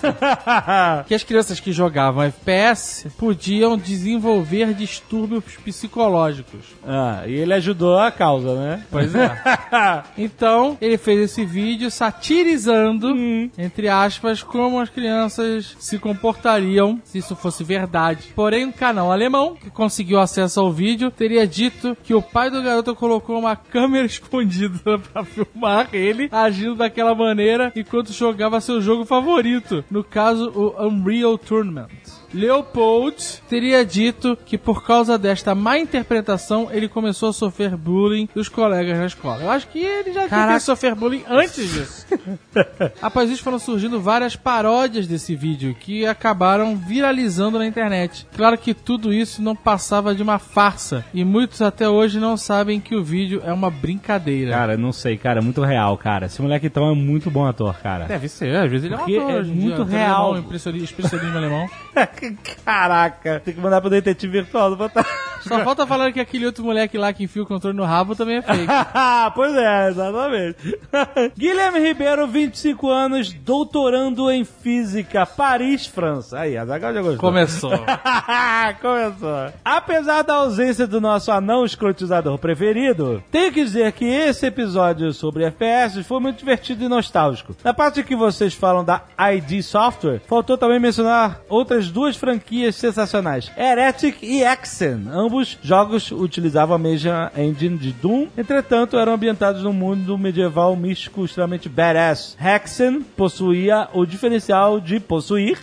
que 1.07 1.14
as 1.14 1.23
crianças 1.23 1.61
que 1.61 1.73
jogavam 1.73 2.23
FPS 2.23 3.09
podiam 3.19 3.76
desenvolver 3.76 4.75
distúrbios 4.75 5.45
psicológicos. 5.64 6.61
ah, 6.87 7.23
e 7.26 7.35
ele 7.35 7.55
ajudou 7.55 7.99
a 7.99 8.11
causa, 8.11 8.55
né? 8.55 8.85
Pois 8.91 9.14
é. 9.14 9.31
então, 10.17 10.76
ele 10.81 10.99
fez 10.99 11.21
esse 11.21 11.45
vídeo 11.45 11.91
satirizando, 11.91 13.12
entre 13.59 13.88
aspas, 13.88 14.42
como 14.42 14.81
as 14.81 14.90
crianças 14.90 15.76
se 15.78 15.99
comportariam 15.99 17.00
se 17.04 17.19
isso 17.19 17.37
fosse 17.37 17.64
verdade. 17.64 18.33
Porém, 18.35 18.66
um 18.66 18.73
canal 18.73 19.11
alemão, 19.11 19.54
que 19.54 19.71
conseguiu 19.71 20.21
acesso 20.21 20.61
ao 20.61 20.73
vídeo, 20.73 21.11
teria 21.11 21.47
dito 21.47 21.97
que 22.02 22.14
o 22.14 22.23
pai 22.23 22.50
do 22.50 22.62
garoto 22.62 22.95
colocou 22.95 23.38
uma 23.38 23.57
câmera 23.57 24.04
escondida 24.07 24.99
pra 24.99 25.25
filmar 25.25 25.88
ele 25.92 26.28
agindo 26.31 26.75
daquela 26.75 27.14
maneira 27.14 27.73
enquanto 27.75 28.12
jogava 28.12 28.61
seu 28.61 28.81
jogo 28.81 29.04
favorito, 29.04 29.85
no 29.90 30.02
caso, 30.04 30.50
o 30.54 30.87
Unreal 30.87 31.37
Tournament. 31.38 32.22
Leopold 32.34 33.16
teria 33.48 33.84
dito 33.84 34.36
que 34.44 34.56
por 34.58 34.84
causa 34.84 35.18
desta 35.18 35.54
má 35.54 35.78
interpretação 35.78 36.68
ele 36.72 36.88
começou 36.88 37.28
a 37.30 37.32
sofrer 37.32 37.76
bullying 37.76 38.28
dos 38.34 38.49
colegas 38.49 38.99
na 38.99 39.06
escola. 39.06 39.42
Eu 39.42 39.50
acho 39.50 39.68
que 39.68 39.78
ele 39.78 40.12
já 40.12 40.26
devia 40.26 40.60
sofrer 40.60 40.95
bullying 40.95 41.25
antes 41.28 41.71
disso. 41.73 42.06
Após 43.00 43.30
isso 43.30 43.42
foram 43.42 43.58
surgindo 43.58 44.00
várias 44.00 44.36
paródias 44.36 45.06
desse 45.06 45.34
vídeo 45.34 45.75
que 45.78 46.06
acabaram 46.06 46.76
viralizando 46.76 47.58
na 47.58 47.66
internet. 47.66 48.26
Claro 48.36 48.56
que 48.58 48.75
tudo 48.75 49.12
isso 49.12 49.42
não 49.42 49.54
passava 49.56 50.14
de 50.14 50.23
uma 50.23 50.38
farsa 50.38 51.04
e 51.12 51.25
muitos 51.25 51.62
até 51.62 51.88
hoje 51.88 52.18
não 52.18 52.36
sabem 52.36 52.80
que 52.80 52.95
o 52.95 53.02
vídeo 53.02 53.42
é 53.45 53.52
uma 53.52 53.71
brincadeira. 53.71 54.50
Cara, 54.52 54.76
não 54.76 54.92
sei, 54.92 55.16
cara, 55.16 55.40
é 55.40 55.42
muito 55.42 55.62
real, 55.62 55.97
cara. 55.97 56.26
Esse 56.26 56.40
moleque 56.42 56.66
então 56.66 56.90
é 56.90 56.95
muito 56.95 57.30
bom 57.30 57.47
ator, 57.47 57.75
cara. 57.82 58.04
Deve 58.06 58.28
ser, 58.28 58.54
às 58.56 58.71
vezes 58.71 58.84
ele 58.86 58.95
é 58.95 58.97
um 58.97 59.00
Porque 59.00 59.16
ator 59.18 59.30
é 59.30 59.42
dia, 59.42 59.52
muito 59.54 59.75
ator 59.82 59.86
real. 59.88 60.25
alemão, 60.26 60.38
impressioni- 60.40 60.82
Expressionismo 60.82 61.36
alemão. 61.38 61.68
Caraca, 62.65 63.41
tem 63.45 63.54
que 63.54 63.61
mandar 63.61 63.80
pro 63.80 63.91
detetive 63.91 64.41
virtual 64.41 64.71
do 64.71 64.76
Fantástico. 64.76 65.32
Só 65.43 65.58
falta 65.65 65.87
falar 65.87 66.13
que 66.13 66.21
aquele 66.21 66.47
outro 66.47 66.65
moleque 66.65 66.97
lá 66.97 67.13
que 67.13 67.25
enfia 67.25 67.43
o 67.43 67.47
controle 67.47 67.76
no 67.76 67.85
rabo 67.85 68.15
também 68.15 68.37
é 68.37 68.43
fake. 68.43 68.67
pois 69.35 69.54
é, 69.54 69.89
exatamente. 69.89 70.78
Guilherme 71.37 71.80
Ribeiro, 71.80 72.26
25 72.26 72.89
anos, 72.89 73.32
doutorando 73.32 74.30
em 74.30 74.45
física, 74.45 75.26
Paris, 75.26 75.87
França. 75.87 76.41
Aí, 76.41 76.56
a 76.56 76.65
Zagal 76.65 76.95
já 76.95 77.02
gostou. 77.02 77.19
Começou. 77.19 77.73
Começou. 78.80 79.52
Apesar 79.65 80.23
da 80.23 80.35
ausência 80.35 80.87
do 80.87 81.00
nosso 81.00 81.32
anão 81.32 81.65
escrotizador 81.65 82.39
preferido, 82.39 83.23
tenho 83.30 83.52
que 83.52 83.65
dizer 83.65 83.91
que 83.93 84.04
esse 84.04 84.47
episódio 84.47 85.13
sobre 85.13 85.45
FPS 85.45 86.02
foi 86.04 86.21
muito 86.21 86.39
divertido 86.39 86.85
e 86.85 86.89
nostálgico. 86.89 87.56
Na 87.65 87.75
parte 87.75 88.02
que 88.02 88.15
vocês 88.15 88.54
falam 88.54 88.85
da 88.85 89.02
ID 89.35 89.63
Software, 89.63 90.21
faltou 90.26 90.56
também 90.56 90.78
mencionar 90.78 91.41
outras 91.49 91.91
duas 91.91 92.11
franquias 92.16 92.76
sensacionais, 92.76 93.50
Heretic 93.56 94.18
e 94.22 94.42
Exen. 94.42 95.08
Ambos 95.10 95.58
jogos 95.62 96.10
utilizavam 96.10 96.76
a 96.76 96.78
mesma 96.78 97.32
engine 97.36 97.76
de 97.76 97.92
Doom, 97.92 98.28
entretanto 98.36 98.98
eram 98.98 99.14
ambientados 99.14 99.62
num 99.62 99.72
mundo 99.72 100.16
medieval 100.18 100.76
místico 100.76 101.25
extremamente 101.25 101.68
badass. 101.68 102.36
Hexen 102.40 103.02
possuía 103.16 103.88
o 103.92 104.06
diferencial 104.06 104.80
de 104.80 105.00
possuir 105.00 105.58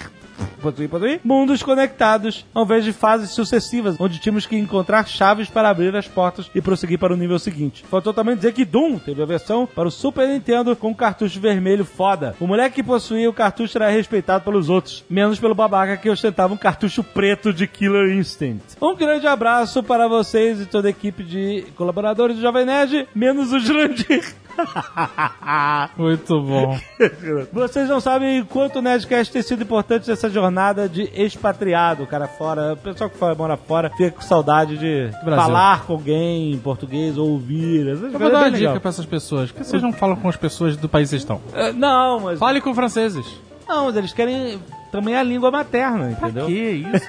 mundos 1.23 1.63
conectados, 1.63 2.45
ao 2.53 2.63
invés 2.63 2.83
de 2.83 2.93
fases 2.93 3.31
sucessivas, 3.31 3.95
onde 3.99 4.19
tínhamos 4.19 4.45
que 4.45 4.57
encontrar 4.57 5.07
chaves 5.07 5.49
para 5.49 5.69
abrir 5.69 5.95
as 5.95 6.07
portas 6.07 6.49
e 6.53 6.61
prosseguir 6.61 6.99
para 6.99 7.13
o 7.13 7.17
nível 7.17 7.39
seguinte. 7.39 7.83
Faltou 7.89 8.13
também 8.13 8.35
dizer 8.35 8.53
que 8.53 8.65
Doom 8.65 8.99
teve 8.99 9.21
a 9.21 9.25
versão 9.25 9.65
para 9.65 9.87
o 9.87 9.91
Super 9.91 10.27
Nintendo 10.27 10.75
com 10.75 10.93
cartucho 10.93 11.39
vermelho 11.39 11.85
foda. 11.85 12.35
O 12.39 12.47
moleque 12.47 12.75
que 12.75 12.83
possuía 12.83 13.29
o 13.29 13.33
cartucho 13.33 13.77
era 13.77 13.89
respeitado 13.89 14.43
pelos 14.43 14.69
outros, 14.69 15.03
menos 15.09 15.39
pelo 15.39 15.55
babaca 15.55 15.97
que 15.97 16.09
ostentava 16.09 16.53
um 16.53 16.57
cartucho 16.57 17.03
preto 17.03 17.53
de 17.53 17.67
Killer 17.67 18.17
Instinct. 18.17 18.77
Um 18.81 18.95
grande 18.95 19.27
abraço 19.27 19.81
para 19.81 20.07
vocês 20.07 20.61
e 20.61 20.65
toda 20.65 20.87
a 20.87 20.91
equipe 20.91 21.23
de 21.23 21.65
colaboradores 21.75 22.35
do 22.35 22.41
Jovem 22.41 22.65
Nerd, 22.65 23.07
menos 23.15 23.51
o 23.51 23.59
Jurandir. 23.59 24.35
Muito 25.97 26.41
bom. 26.41 26.77
Vocês 27.51 27.89
não 27.89 27.99
sabem 27.99 28.43
quanto 28.43 28.79
o 28.79 28.81
Nerdcast 28.81 29.31
tem 29.31 29.41
sido 29.41 29.63
importante 29.63 30.09
nessa 30.09 30.29
jornada 30.29 30.87
de 30.87 31.09
expatriado, 31.13 32.05
cara 32.07 32.27
fora. 32.27 32.73
O 32.73 32.77
pessoal 32.77 33.09
que 33.09 33.17
mora 33.37 33.57
fora 33.57 33.89
fica 33.89 34.11
com 34.11 34.21
saudade 34.21 34.77
de 34.77 35.11
falar 35.23 35.85
com 35.85 35.93
alguém 35.93 36.51
em 36.53 36.57
português, 36.57 37.17
ouvir. 37.17 37.87
Eu 37.87 37.97
vou 37.97 38.09
dar 38.11 38.25
é 38.25 38.29
uma 38.29 38.43
bem 38.43 38.51
legal. 38.53 38.73
dica 38.73 38.79
pra 38.79 38.89
essas 38.89 39.05
pessoas. 39.05 39.51
Por 39.51 39.59
que 39.59 39.67
vocês 39.67 39.81
não 39.81 39.93
falam 39.93 40.15
com 40.15 40.29
as 40.29 40.35
pessoas 40.37 40.75
do 40.77 40.87
país 40.87 41.07
que 41.07 41.11
vocês 41.11 41.21
estão? 41.21 41.41
É, 41.53 41.71
Não, 41.71 42.19
mas. 42.19 42.39
Fale 42.39 42.61
com 42.61 42.73
franceses. 42.73 43.25
Não, 43.67 43.85
mas 43.85 43.95
eles 43.95 44.13
querem 44.13 44.59
também 44.91 45.15
a 45.15 45.23
língua 45.23 45.51
materna, 45.51 46.11
entendeu? 46.11 46.45
Que 46.45 46.53
isso? 46.53 47.05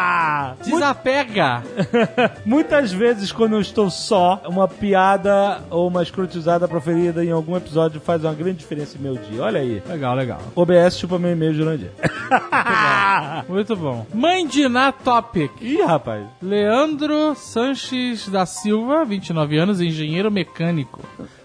Desapega! 0.64 1.62
Muitas 2.44 2.92
vezes, 2.92 3.32
quando 3.32 3.54
eu 3.54 3.60
estou 3.60 3.90
só, 3.90 4.40
uma 4.46 4.66
piada 4.66 5.62
ou 5.70 5.88
uma 5.88 6.02
escrotizada 6.02 6.66
proferida 6.66 7.24
em 7.24 7.30
algum 7.30 7.56
episódio 7.56 8.00
faz 8.00 8.24
uma 8.24 8.34
grande 8.34 8.58
diferença 8.58 8.96
em 8.96 9.00
meu 9.00 9.16
dia. 9.16 9.42
Olha 9.42 9.60
aí. 9.60 9.82
Legal, 9.86 10.14
legal. 10.14 10.40
OBS 10.54 10.98
chupa 10.98 11.18
meu 11.18 11.32
e-mail, 11.32 11.54
Jurandir. 11.54 11.90
Muito 13.48 13.76
bom. 13.76 14.06
Mãe 14.14 14.46
de 14.46 14.68
Na 14.68 14.92
Topic. 14.92 15.50
Ih, 15.60 15.82
rapaz. 15.82 16.24
Leandro 16.42 17.34
Sanches 17.34 18.28
da 18.28 18.46
Silva, 18.46 19.04
29 19.04 19.58
anos, 19.58 19.80
engenheiro 19.80 20.30
mecânico. 20.30 21.00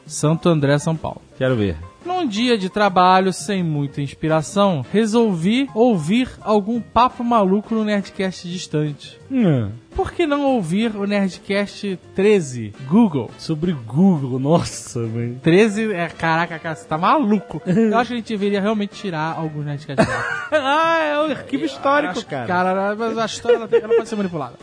Santo 0.05 0.49
André, 0.49 0.77
São 0.77 0.95
Paulo. 0.95 1.21
Quero 1.37 1.55
ver. 1.55 1.77
Num 2.05 2.27
dia 2.27 2.55
de 2.55 2.69
trabalho 2.69 3.33
sem 3.33 3.63
muita 3.63 3.99
inspiração, 3.99 4.85
resolvi 4.93 5.67
ouvir 5.73 6.29
algum 6.39 6.79
papo 6.79 7.23
maluco 7.23 7.73
no 7.73 7.83
Nerdcast 7.83 8.47
distante. 8.47 9.19
Hum, 9.31 9.71
Por 9.95 10.11
que 10.11 10.27
não 10.27 10.41
ouvir 10.43 10.93
o 10.95 11.05
Nerdcast 11.05 11.97
13, 12.13 12.73
Google? 12.87 13.31
sobre 13.37 13.71
Google, 13.71 14.39
nossa, 14.39 15.05
velho. 15.05 15.39
13 15.41 15.93
é, 15.93 16.07
caraca, 16.09 16.59
cara, 16.59 16.75
você 16.75 16.85
tá 16.85 16.97
maluco. 16.97 17.61
Eu 17.65 17.97
acho 17.97 18.09
que 18.09 18.13
a 18.13 18.17
gente 18.17 18.27
deveria 18.33 18.59
realmente 18.59 18.93
tirar 18.95 19.35
alguns 19.37 19.65
Nerdcasts 19.65 20.05
lá. 20.07 20.47
ah, 20.51 20.99
é 21.01 21.17
o 21.19 21.31
arquivo 21.31 21.63
histórico, 21.65 22.11
Acho- 22.11 22.25
cara. 22.25 22.45
Cara, 22.47 22.95
mas 22.95 23.17
a 23.17 23.25
história 23.25 23.55
ela, 23.55 23.67
tem- 23.67 23.81
ela 23.81 23.95
pode 23.95 24.09
ser 24.09 24.15
manipulada. 24.17 24.55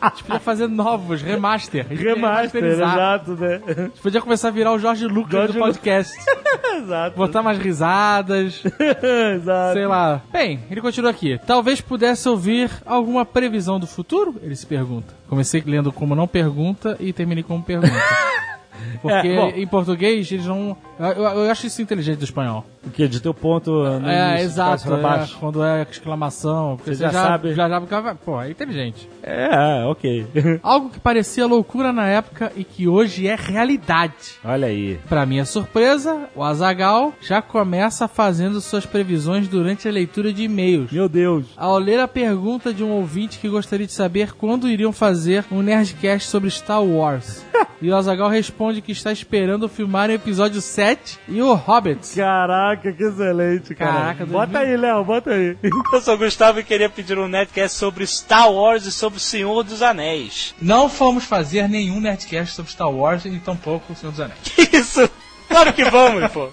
A 0.00 0.08
gente 0.10 0.24
podia 0.24 0.40
fazer 0.40 0.68
novos, 0.68 1.20
remaster. 1.22 1.86
Remaster, 1.88 2.64
exato, 2.64 3.32
né? 3.32 3.60
A 3.66 3.72
gente 3.82 4.00
podia 4.00 4.20
começar 4.20 4.48
a 4.48 4.50
virar 4.50 4.72
o 4.72 4.78
Jorge 4.78 5.06
Lucas 5.06 5.32
Jorge 5.32 5.52
do 5.52 5.58
podcast. 5.58 6.16
exato. 6.76 7.16
Botar 7.16 7.42
mais 7.42 7.58
risadas. 7.58 8.62
exato. 9.36 9.74
Sei 9.74 9.86
lá. 9.86 10.22
Bem, 10.32 10.60
ele 10.70 10.80
continua 10.80 11.10
aqui. 11.10 11.38
Talvez 11.46 11.80
pudesse 11.80 12.28
ouvir 12.28 12.70
alguma 12.86 13.24
previsão 13.26 13.78
do 13.78 13.86
futuro? 13.86 14.23
Ele 14.42 14.54
se 14.56 14.66
pergunta. 14.66 15.14
Comecei 15.28 15.62
lendo 15.64 15.92
como 15.92 16.14
não 16.14 16.26
pergunta 16.28 16.96
e 17.00 17.12
terminei 17.12 17.42
como 17.42 17.62
pergunta. 17.62 17.92
Porque 19.00 19.28
É, 19.28 19.60
em 19.60 19.66
português 19.66 20.30
eles 20.30 20.46
não. 20.46 20.76
Eu, 20.98 21.06
eu- 21.06 21.44
eu 21.44 21.50
acho 21.50 21.66
isso 21.66 21.82
inteligente 21.82 22.18
do 22.18 22.24
espanhol. 22.24 22.64
O 22.86 22.90
que? 22.90 23.08
De 23.08 23.20
teu 23.20 23.32
ponto 23.32 23.70
no 23.70 24.08
é, 24.08 24.30
início, 24.32 24.44
exato. 24.46 24.84
pra 24.84 24.98
é, 24.98 25.00
baixo. 25.00 25.36
quando 25.40 25.64
é 25.64 25.82
exclamação. 25.90 26.76
porque 26.76 26.94
Você 26.94 27.02
já 27.02 27.10
sabe. 27.10 27.54
Já 27.54 27.68
sabe 27.68 27.86
que 27.86 28.24
Pô, 28.24 28.40
é 28.40 28.50
inteligente. 28.50 29.08
É, 29.22 29.84
ok. 29.86 30.26
Algo 30.62 30.90
que 30.90 31.00
parecia 31.00 31.46
loucura 31.46 31.92
na 31.92 32.06
época 32.06 32.52
e 32.54 32.62
que 32.62 32.86
hoje 32.86 33.26
é 33.26 33.34
realidade. 33.34 34.14
Olha 34.44 34.68
aí. 34.68 34.98
Pra 35.08 35.24
minha 35.26 35.44
surpresa, 35.44 36.28
o 36.36 36.42
Azagal 36.42 37.12
já 37.20 37.40
começa 37.40 38.06
fazendo 38.06 38.60
suas 38.60 38.84
previsões 38.84 39.48
durante 39.48 39.88
a 39.88 39.90
leitura 39.90 40.32
de 40.32 40.44
e-mails. 40.44 40.92
Meu 40.92 41.08
Deus. 41.08 41.46
Ao 41.56 41.78
ler 41.78 42.00
a 42.00 42.08
pergunta 42.08 42.72
de 42.72 42.84
um 42.84 42.90
ouvinte 42.90 43.38
que 43.38 43.48
gostaria 43.48 43.86
de 43.86 43.92
saber 43.92 44.32
quando 44.34 44.68
iriam 44.68 44.92
fazer 44.92 45.44
um 45.50 45.62
Nerdcast 45.62 46.28
sobre 46.28 46.50
Star 46.50 46.82
Wars. 46.84 47.44
e 47.80 47.90
o 47.90 47.96
Azagal 47.96 48.28
responde 48.28 48.80
que 48.82 48.92
está 48.92 49.10
esperando 49.10 49.68
filmar 49.68 50.10
o 50.10 50.12
episódio 50.12 50.60
7 50.60 50.83
e 51.28 51.40
o 51.42 51.54
Hobbit. 51.54 52.14
Caraca, 52.16 52.92
que 52.92 53.02
excelente, 53.02 53.74
cara. 53.74 53.92
Caraca, 53.92 54.26
bota 54.26 54.52
2000. 54.52 54.60
aí, 54.70 54.76
Léo, 54.76 55.04
bota 55.04 55.30
aí. 55.30 55.56
Eu 55.92 56.00
sou 56.00 56.14
o 56.14 56.18
Gustavo 56.18 56.60
e 56.60 56.64
queria 56.64 56.88
pedir 56.88 57.18
um 57.18 57.28
Netcast 57.28 57.76
sobre 57.78 58.06
Star 58.06 58.50
Wars 58.50 58.84
e 58.86 58.92
sobre 58.92 59.16
o 59.18 59.20
Senhor 59.20 59.62
dos 59.62 59.82
Anéis. 59.82 60.54
Não 60.60 60.88
fomos 60.88 61.24
fazer 61.24 61.68
nenhum 61.68 62.00
Nerdcast 62.00 62.54
sobre 62.54 62.72
Star 62.72 62.90
Wars 62.90 63.24
e 63.24 63.38
tampouco 63.38 63.92
o 63.92 63.96
Senhor 63.96 64.10
dos 64.12 64.20
Anéis. 64.20 64.38
Que 64.42 64.76
isso? 64.76 65.08
Claro 65.48 65.72
que 65.72 65.84
vamos, 65.84 66.30
pô. 66.32 66.48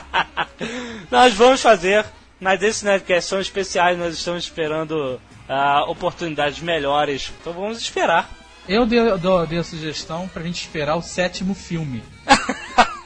nós 1.10 1.34
vamos 1.34 1.60
fazer, 1.60 2.04
mas 2.40 2.62
esses 2.62 2.82
Netcasts 2.82 3.28
são 3.28 3.40
especiais, 3.40 3.98
nós 3.98 4.14
estamos 4.14 4.44
esperando 4.44 5.20
ah, 5.48 5.84
oportunidades 5.88 6.60
melhores. 6.60 7.32
Então 7.40 7.52
vamos 7.52 7.78
esperar. 7.80 8.28
Eu 8.68 8.86
dei, 8.86 9.16
dou- 9.18 9.46
dei 9.46 9.58
a 9.58 9.64
sugestão 9.64 10.28
pra 10.28 10.42
gente 10.42 10.60
esperar 10.60 10.94
o 10.96 11.02
sétimo 11.02 11.54
filme. 11.54 12.02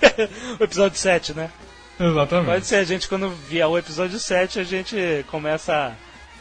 o 0.58 0.64
episódio 0.64 0.98
7, 0.98 1.34
né? 1.34 1.50
Exatamente. 1.98 2.46
Pode 2.46 2.66
ser, 2.66 2.76
a 2.76 2.84
gente 2.84 3.08
quando 3.08 3.28
vier 3.30 3.66
o 3.66 3.76
episódio 3.76 4.18
7, 4.18 4.58
a 4.58 4.64
gente 4.64 4.96
começa 5.30 5.92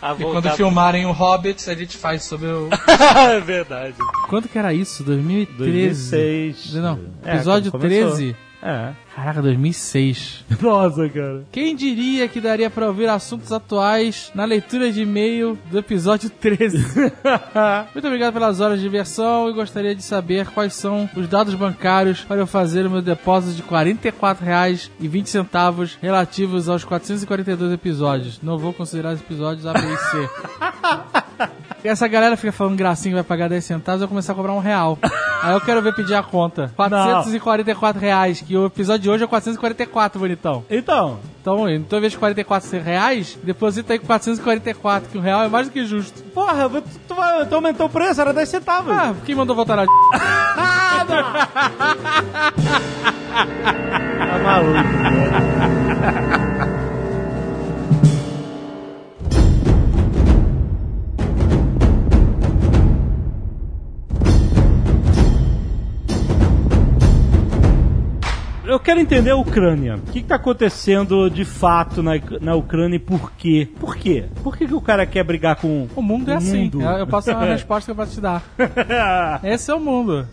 a 0.02 0.12
E 0.14 0.16
voltar. 0.16 0.42
quando 0.42 0.56
filmarem 0.56 1.06
o 1.06 1.12
Hobbit, 1.12 1.70
a 1.70 1.76
gente 1.76 1.98
faz 1.98 2.24
sobre 2.24 2.48
o. 2.48 2.70
é 3.30 3.40
verdade. 3.42 3.96
Quanto 4.30 4.48
que 4.48 4.58
era 4.58 4.74
isso? 4.74 5.04
2013? 5.04 6.12
2006. 6.12 6.74
Não, 6.76 7.00
É, 7.26 7.36
episódio 7.36 7.72
quando 7.72 7.82
começou. 7.82 8.36
13. 8.62 8.64
É. 8.64 8.94
Caraca, 9.16 9.42
2006. 9.42 10.46
Nossa, 10.62 11.10
cara. 11.10 11.44
Quem 11.52 11.76
diria 11.76 12.28
que 12.28 12.40
daria 12.40 12.70
pra 12.70 12.86
ouvir 12.88 13.10
assuntos 13.10 13.52
atuais 13.52 14.32
na 14.34 14.46
leitura 14.46 14.92
de 14.92 15.02
e-mail 15.02 15.58
do 15.70 15.80
episódio 15.80 16.30
13? 16.30 16.78
Muito 17.94 18.08
obrigado 18.08 18.34
pelas 18.34 18.60
horas 18.60 18.78
de 18.78 18.84
diversão 18.84 19.50
e 19.50 19.54
gostaria 19.54 19.96
de 19.96 20.04
saber 20.04 20.48
quais 20.48 20.74
são 20.74 21.10
os 21.16 21.28
dados 21.28 21.56
bancários 21.56 22.22
para 22.22 22.38
eu 22.38 22.48
fazer 22.48 22.86
o 22.86 22.90
meu 22.90 23.02
depósito 23.02 23.56
de 23.56 23.62
R$ 23.62 23.70
44,20 23.70 25.98
relativos 26.02 26.70
aos 26.70 26.84
442 26.84 27.74
episódios. 27.74 28.40
Não 28.42 28.58
vou 28.58 28.74
considerar 28.74 29.14
os 29.14 29.22
episódios 29.22 29.66
A, 29.66 29.74
B 29.74 29.80
e 29.80 29.98
C. 29.98 30.30
E 31.84 31.88
essa 31.88 32.08
galera 32.08 32.36
fica 32.36 32.52
falando 32.52 32.76
gracinha 32.76 33.12
que 33.12 33.16
vai 33.16 33.24
pagar 33.24 33.48
10 33.48 33.64
centavos, 33.64 34.02
eu 34.02 34.08
vou 34.08 34.14
começar 34.14 34.34
a 34.34 34.36
cobrar 34.36 34.54
um 34.54 34.60
real. 34.60 34.98
Aí 35.42 35.54
eu 35.54 35.62
quero 35.62 35.82
ver 35.82 35.96
pedir 35.96 36.16
a 36.16 36.22
conta. 36.22 36.70
444 36.76 38.02
reais, 38.02 38.42
que 38.42 38.58
o 38.58 38.66
episódio 38.66 39.04
de 39.04 39.10
hoje 39.10 39.24
é 39.24 39.28
444, 39.28 40.20
bonitão. 40.20 40.66
Então, 40.70 41.20
Então, 41.42 41.70
então, 41.70 41.98
em 41.98 42.02
vez 42.02 42.12
de 42.12 42.20
44 42.20 42.82
reais, 42.82 43.40
deposita 43.42 43.94
aí 43.94 44.00
com 44.00 44.06
444, 44.06 45.10
que 45.10 45.18
um 45.18 45.22
real 45.22 45.44
é 45.44 45.48
mais 45.48 45.68
do 45.68 45.72
que 45.74 45.86
justo. 45.86 46.22
porra, 46.34 46.70
tu, 46.70 46.82
tu, 47.08 47.16
tu 47.50 47.56
aumentou 47.56 47.88
o 47.88 47.90
preço, 47.90 48.20
era 48.20 48.34
10 48.34 48.50
centavos. 48.50 48.92
Ah, 48.92 49.16
quem 49.26 49.34
mandou 49.34 49.56
votar 49.56 49.78
na... 49.78 49.86
tá 54.20 54.40
maluco. 54.44 54.80
Eu 68.70 68.80
quero 68.80 69.00
entender 69.00 69.32
a 69.32 69.36
Ucrânia. 69.36 69.96
O 69.96 70.12
que 70.12 70.20
está 70.20 70.36
acontecendo 70.36 71.28
de 71.28 71.44
fato 71.44 72.04
na, 72.04 72.12
na 72.40 72.54
Ucrânia 72.56 72.98
e 72.98 73.00
por 73.00 73.32
quê? 73.32 73.68
Por 73.80 73.96
quê? 73.96 74.26
Por 74.44 74.56
que, 74.56 74.68
que 74.68 74.74
o 74.76 74.82
cara 74.82 75.08
quer 75.08 75.24
brigar 75.24 75.56
com 75.56 75.88
O 75.96 76.02
mundo 76.04 76.30
é 76.30 76.36
assim. 76.36 76.66
mundo? 76.66 76.82
Eu 76.84 77.00
eu 77.00 77.08
posso 77.08 77.28
dar 77.28 77.38
uma 77.38 77.46
resposta 77.52 77.86
que 77.86 77.92
eu 77.92 77.96
posso 77.96 78.14
te 78.14 78.22
dar. 78.22 78.44
Esse 79.44 79.72
é 79.72 79.74
o 79.74 79.80
mundo. 79.80 80.28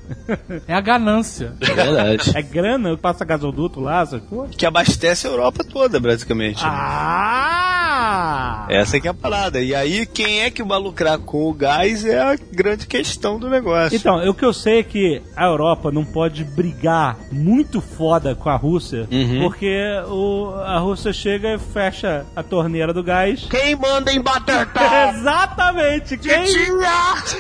É 0.68 0.74
a 0.74 0.80
ganância. 0.82 1.54
É 1.60 1.72
verdade. 1.72 2.32
É 2.34 2.42
grana? 2.42 2.94
Passa 2.96 3.24
gasoduto 3.24 3.80
lá, 3.80 4.02
essas 4.02 4.20
coisas? 4.22 4.54
que 4.54 4.66
abastece 4.66 5.26
a 5.26 5.30
Europa 5.30 5.64
toda, 5.64 5.98
basicamente. 5.98 6.62
Ah! 6.62 8.66
Essa 8.68 9.00
que 9.00 9.08
é 9.08 9.10
a 9.10 9.14
parada. 9.14 9.62
E 9.62 9.74
aí, 9.74 10.04
quem 10.04 10.42
é 10.42 10.50
que 10.50 10.62
vai 10.62 10.78
lucrar 10.78 11.18
com 11.18 11.48
o 11.48 11.54
gás 11.54 12.04
é 12.04 12.20
a 12.20 12.36
grande 12.36 12.86
questão 12.86 13.38
do 13.38 13.48
negócio. 13.48 13.96
Então, 13.96 14.28
o 14.28 14.34
que 14.34 14.44
eu 14.44 14.52
sei 14.52 14.80
é 14.80 14.82
que 14.82 15.22
a 15.34 15.46
Europa 15.46 15.90
não 15.90 16.04
pode 16.04 16.44
brigar 16.44 17.16
muito 17.32 17.80
foda 17.80 18.25
com 18.34 18.48
a 18.48 18.56
Rússia, 18.56 19.06
Uhum. 19.10 19.40
porque 19.42 19.78
o, 20.08 20.54
a 20.64 20.78
Rússia 20.78 21.12
chega 21.12 21.54
e 21.54 21.58
fecha 21.58 22.24
a 22.34 22.42
torneira 22.42 22.92
do 22.92 23.02
gás. 23.02 23.46
Quem 23.48 23.76
manda 23.76 24.12
em 24.12 24.20
bater 24.20 24.66
Exatamente! 25.14 26.16
Quem... 26.18 26.44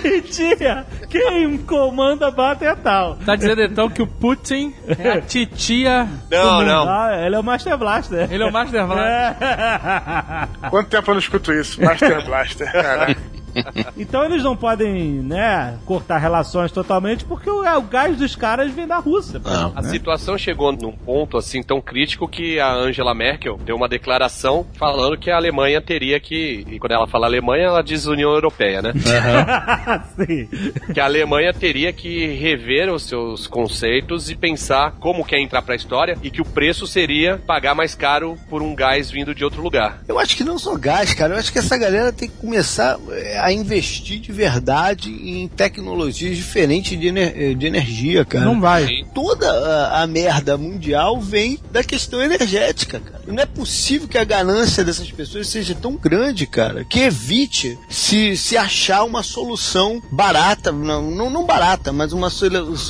Titia! 0.00 0.86
Quem 1.08 1.58
comanda 1.58 2.30
bater 2.30 2.76
tal. 2.76 3.16
Tá 3.16 3.36
dizendo 3.36 3.62
então 3.62 3.88
que 3.88 4.02
o 4.02 4.06
Putin 4.06 4.74
é 4.98 5.10
a 5.12 5.20
titia... 5.20 6.08
Não, 6.30 6.62
não. 6.62 6.88
Ah, 6.88 7.10
ele 7.24 7.34
é 7.34 7.38
o 7.38 7.42
Master 7.44 7.76
Blaster. 7.78 8.28
Ele 8.30 8.42
é 8.42 8.46
o 8.46 8.52
Master 8.52 8.86
Blaster. 8.86 9.36
É. 9.48 10.48
Quanto 10.70 10.88
tempo 10.88 11.10
eu 11.10 11.14
não 11.14 11.20
escuto 11.20 11.52
isso? 11.52 11.82
Master 11.82 12.24
Blaster, 12.24 12.70
cara. 12.72 13.16
Então 13.96 14.24
eles 14.24 14.42
não 14.42 14.56
podem, 14.56 15.22
né, 15.22 15.78
cortar 15.84 16.18
relações 16.18 16.70
totalmente 16.70 17.24
porque 17.24 17.48
o, 17.48 17.62
o 17.62 17.82
gás 17.82 18.16
dos 18.16 18.36
caras 18.36 18.70
vem 18.72 18.86
da 18.86 18.98
Rússia. 18.98 19.40
Não. 19.42 19.72
A 19.74 19.82
situação 19.82 20.36
chegou 20.36 20.72
num 20.72 20.92
ponto 20.92 21.36
assim 21.36 21.62
tão 21.62 21.80
crítico 21.80 22.28
que 22.28 22.60
a 22.60 22.72
Angela 22.72 23.14
Merkel 23.14 23.58
deu 23.64 23.76
uma 23.76 23.88
declaração 23.88 24.66
falando 24.78 25.18
que 25.18 25.30
a 25.30 25.36
Alemanha 25.36 25.80
teria 25.80 26.20
que, 26.20 26.64
e 26.68 26.78
quando 26.78 26.92
ela 26.92 27.06
fala 27.06 27.26
Alemanha, 27.26 27.64
ela 27.64 27.82
diz 27.82 28.06
União 28.06 28.30
Europeia, 28.30 28.82
né? 28.82 28.92
Sim. 30.16 30.48
que 30.92 31.00
a 31.00 31.04
Alemanha 31.04 31.52
teria 31.52 31.92
que 31.92 32.26
rever 32.26 32.92
os 32.92 33.04
seus 33.04 33.46
conceitos 33.46 34.30
e 34.30 34.36
pensar 34.36 34.92
como 34.92 35.24
quer 35.24 35.40
entrar 35.40 35.62
pra 35.62 35.74
história 35.74 36.16
e 36.22 36.30
que 36.30 36.40
o 36.40 36.44
preço 36.44 36.86
seria 36.86 37.38
pagar 37.46 37.74
mais 37.74 37.94
caro 37.94 38.38
por 38.48 38.62
um 38.62 38.74
gás 38.74 39.10
vindo 39.10 39.34
de 39.34 39.44
outro 39.44 39.62
lugar. 39.62 40.00
Eu 40.08 40.18
acho 40.18 40.36
que 40.36 40.44
não 40.44 40.58
só 40.58 40.76
gás, 40.76 41.14
cara. 41.14 41.34
Eu 41.34 41.38
acho 41.38 41.52
que 41.52 41.58
essa 41.58 41.76
galera 41.76 42.12
tem 42.12 42.28
que 42.28 42.36
começar 42.36 42.98
é, 43.10 43.38
a 43.46 43.52
investir 43.52 44.18
de 44.18 44.32
verdade 44.32 45.08
em 45.08 45.46
tecnologias 45.46 46.36
diferentes 46.36 46.98
de, 46.98 47.06
ener- 47.06 47.32
eh, 47.36 47.54
de 47.54 47.64
energia, 47.64 48.24
cara. 48.24 48.44
Não 48.44 48.60
vai. 48.60 49.04
Toda 49.14 49.48
a, 49.48 50.02
a 50.02 50.06
merda 50.08 50.58
mundial 50.58 51.20
vem 51.20 51.56
da 51.70 51.84
questão 51.84 52.20
energética, 52.20 52.98
cara. 52.98 53.22
Não 53.24 53.40
é 53.40 53.46
possível 53.46 54.08
que 54.08 54.18
a 54.18 54.24
ganância 54.24 54.82
dessas 54.82 55.12
pessoas 55.12 55.46
seja 55.48 55.76
tão 55.76 55.94
grande, 55.94 56.44
cara, 56.44 56.84
que 56.84 56.98
evite 56.98 57.78
se, 57.88 58.36
se 58.36 58.56
achar 58.56 59.04
uma 59.04 59.22
solução 59.22 60.02
barata, 60.10 60.72
não, 60.72 61.08
não, 61.08 61.30
não 61.30 61.46
barata, 61.46 61.92
mas 61.92 62.12
uma, 62.12 62.28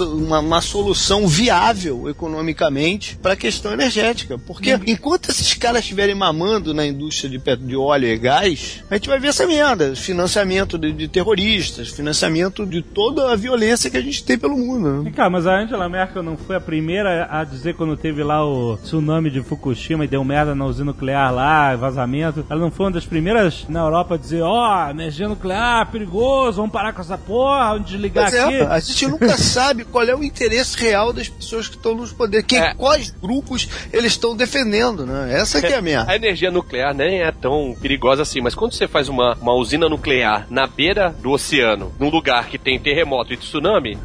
uma, 0.01 0.39
uma 0.41 0.61
solução 0.63 1.29
viável 1.29 2.09
economicamente 2.09 3.19
para 3.21 3.35
a 3.35 3.37
questão 3.37 3.73
energética. 3.75 4.39
Porque 4.39 4.79
enquanto 4.87 5.31
esses 5.31 5.53
caras 5.53 5.83
estiverem 5.83 6.15
mamando 6.15 6.73
na 6.73 6.87
indústria 6.87 7.29
de, 7.29 7.39
de 7.59 7.77
óleo 7.77 8.09
e 8.09 8.17
gás, 8.17 8.83
a 8.91 8.95
gente 8.95 9.09
vai 9.09 9.21
ver 9.21 9.29
essa 9.29 9.47
merda. 9.47 9.95
Financiamento 9.95 10.46
financiamento 10.47 10.79
de, 10.79 10.93
de 10.93 11.09
terroristas, 11.09 11.89
financiamento 11.89 12.65
de 12.65 12.81
toda 12.83 13.33
a 13.33 13.37
violência 13.37 13.91
que 13.91 13.97
a 13.97 14.01
gente 14.01 14.23
tem 14.25 14.39
pelo 14.39 14.57
mundo. 14.57 14.89
né? 14.99 15.01
Vem 15.05 15.13
cá, 15.13 15.29
mas 15.29 15.47
a 15.47 15.57
Angela 15.59 15.89
Merkel 15.89 16.23
não 16.23 16.37
foi 16.37 16.57
a 16.57 16.61
primeira 16.61 17.27
a 17.31 17.43
dizer 17.45 17.75
quando 17.75 17.97
teve 17.97 18.23
lá 18.23 18.45
o 18.47 18.77
tsunami 18.79 19.31
de 19.31 19.43
Fukushima 19.43 20.05
e 20.05 20.09
deu 20.09 20.23
merda 20.25 20.55
na 20.55 20.65
usina 20.65 20.87
nuclear 20.87 21.33
lá, 21.35 21.75
vazamento. 21.75 22.45
Ela 22.49 22.61
não 22.61 22.71
foi 22.71 22.87
uma 22.87 22.93
das 22.93 23.05
primeiras 23.05 23.67
na 23.69 23.81
Europa 23.81 24.15
a 24.15 24.19
dizer, 24.19 24.43
ó, 24.43 24.89
energia 24.91 25.29
nuclear, 25.29 25.91
perigoso, 25.91 26.57
vamos 26.59 26.71
parar 26.73 26.93
com 26.93 27.01
essa 27.01 27.19
porra, 27.19 27.73
vamos 27.73 27.91
desligar 27.91 28.31
Pois 28.31 28.45
aqui. 28.45 28.55
é, 28.55 28.63
a 28.67 28.79
gente 28.79 29.07
nunca 29.09 29.37
sabe 29.39 29.85
qual 29.85 30.05
é 30.05 30.15
o 30.15 30.23
interesse 30.23 30.77
real 30.79 31.13
das 31.13 31.29
pessoas 31.29 31.67
que 31.69 31.77
estão 31.77 31.95
nos 31.95 32.13
poderes, 32.13 32.47
quem, 32.47 32.61
É. 32.61 32.75
quais 32.75 33.11
grupos 33.11 33.69
eles 33.93 34.13
estão 34.13 34.37
defendendo, 34.37 35.05
né? 35.05 35.33
Essa 35.33 35.61
que 35.61 35.67
é 35.67 35.77
a 35.77 35.83
minha. 35.83 36.05
A 36.07 36.15
energia 36.15 36.51
nuclear 36.51 36.95
nem 36.95 37.23
é 37.23 37.33
tão 37.33 37.75
perigosa 37.81 38.23
assim, 38.23 38.41
mas 38.41 38.55
quando 38.55 38.73
você 38.73 38.87
faz 38.87 39.09
uma, 39.09 39.35
uma 39.41 39.55
usina 39.55 39.89
nuclear 39.89 40.36
na 40.51 40.67
beira 40.67 41.11
do 41.11 41.31
oceano, 41.31 41.93
num 41.99 42.11
lugar 42.11 42.49
que 42.49 42.59
tem 42.59 42.79
terremoto 42.79 43.33
e 43.33 43.37
tsunami. 43.37 43.97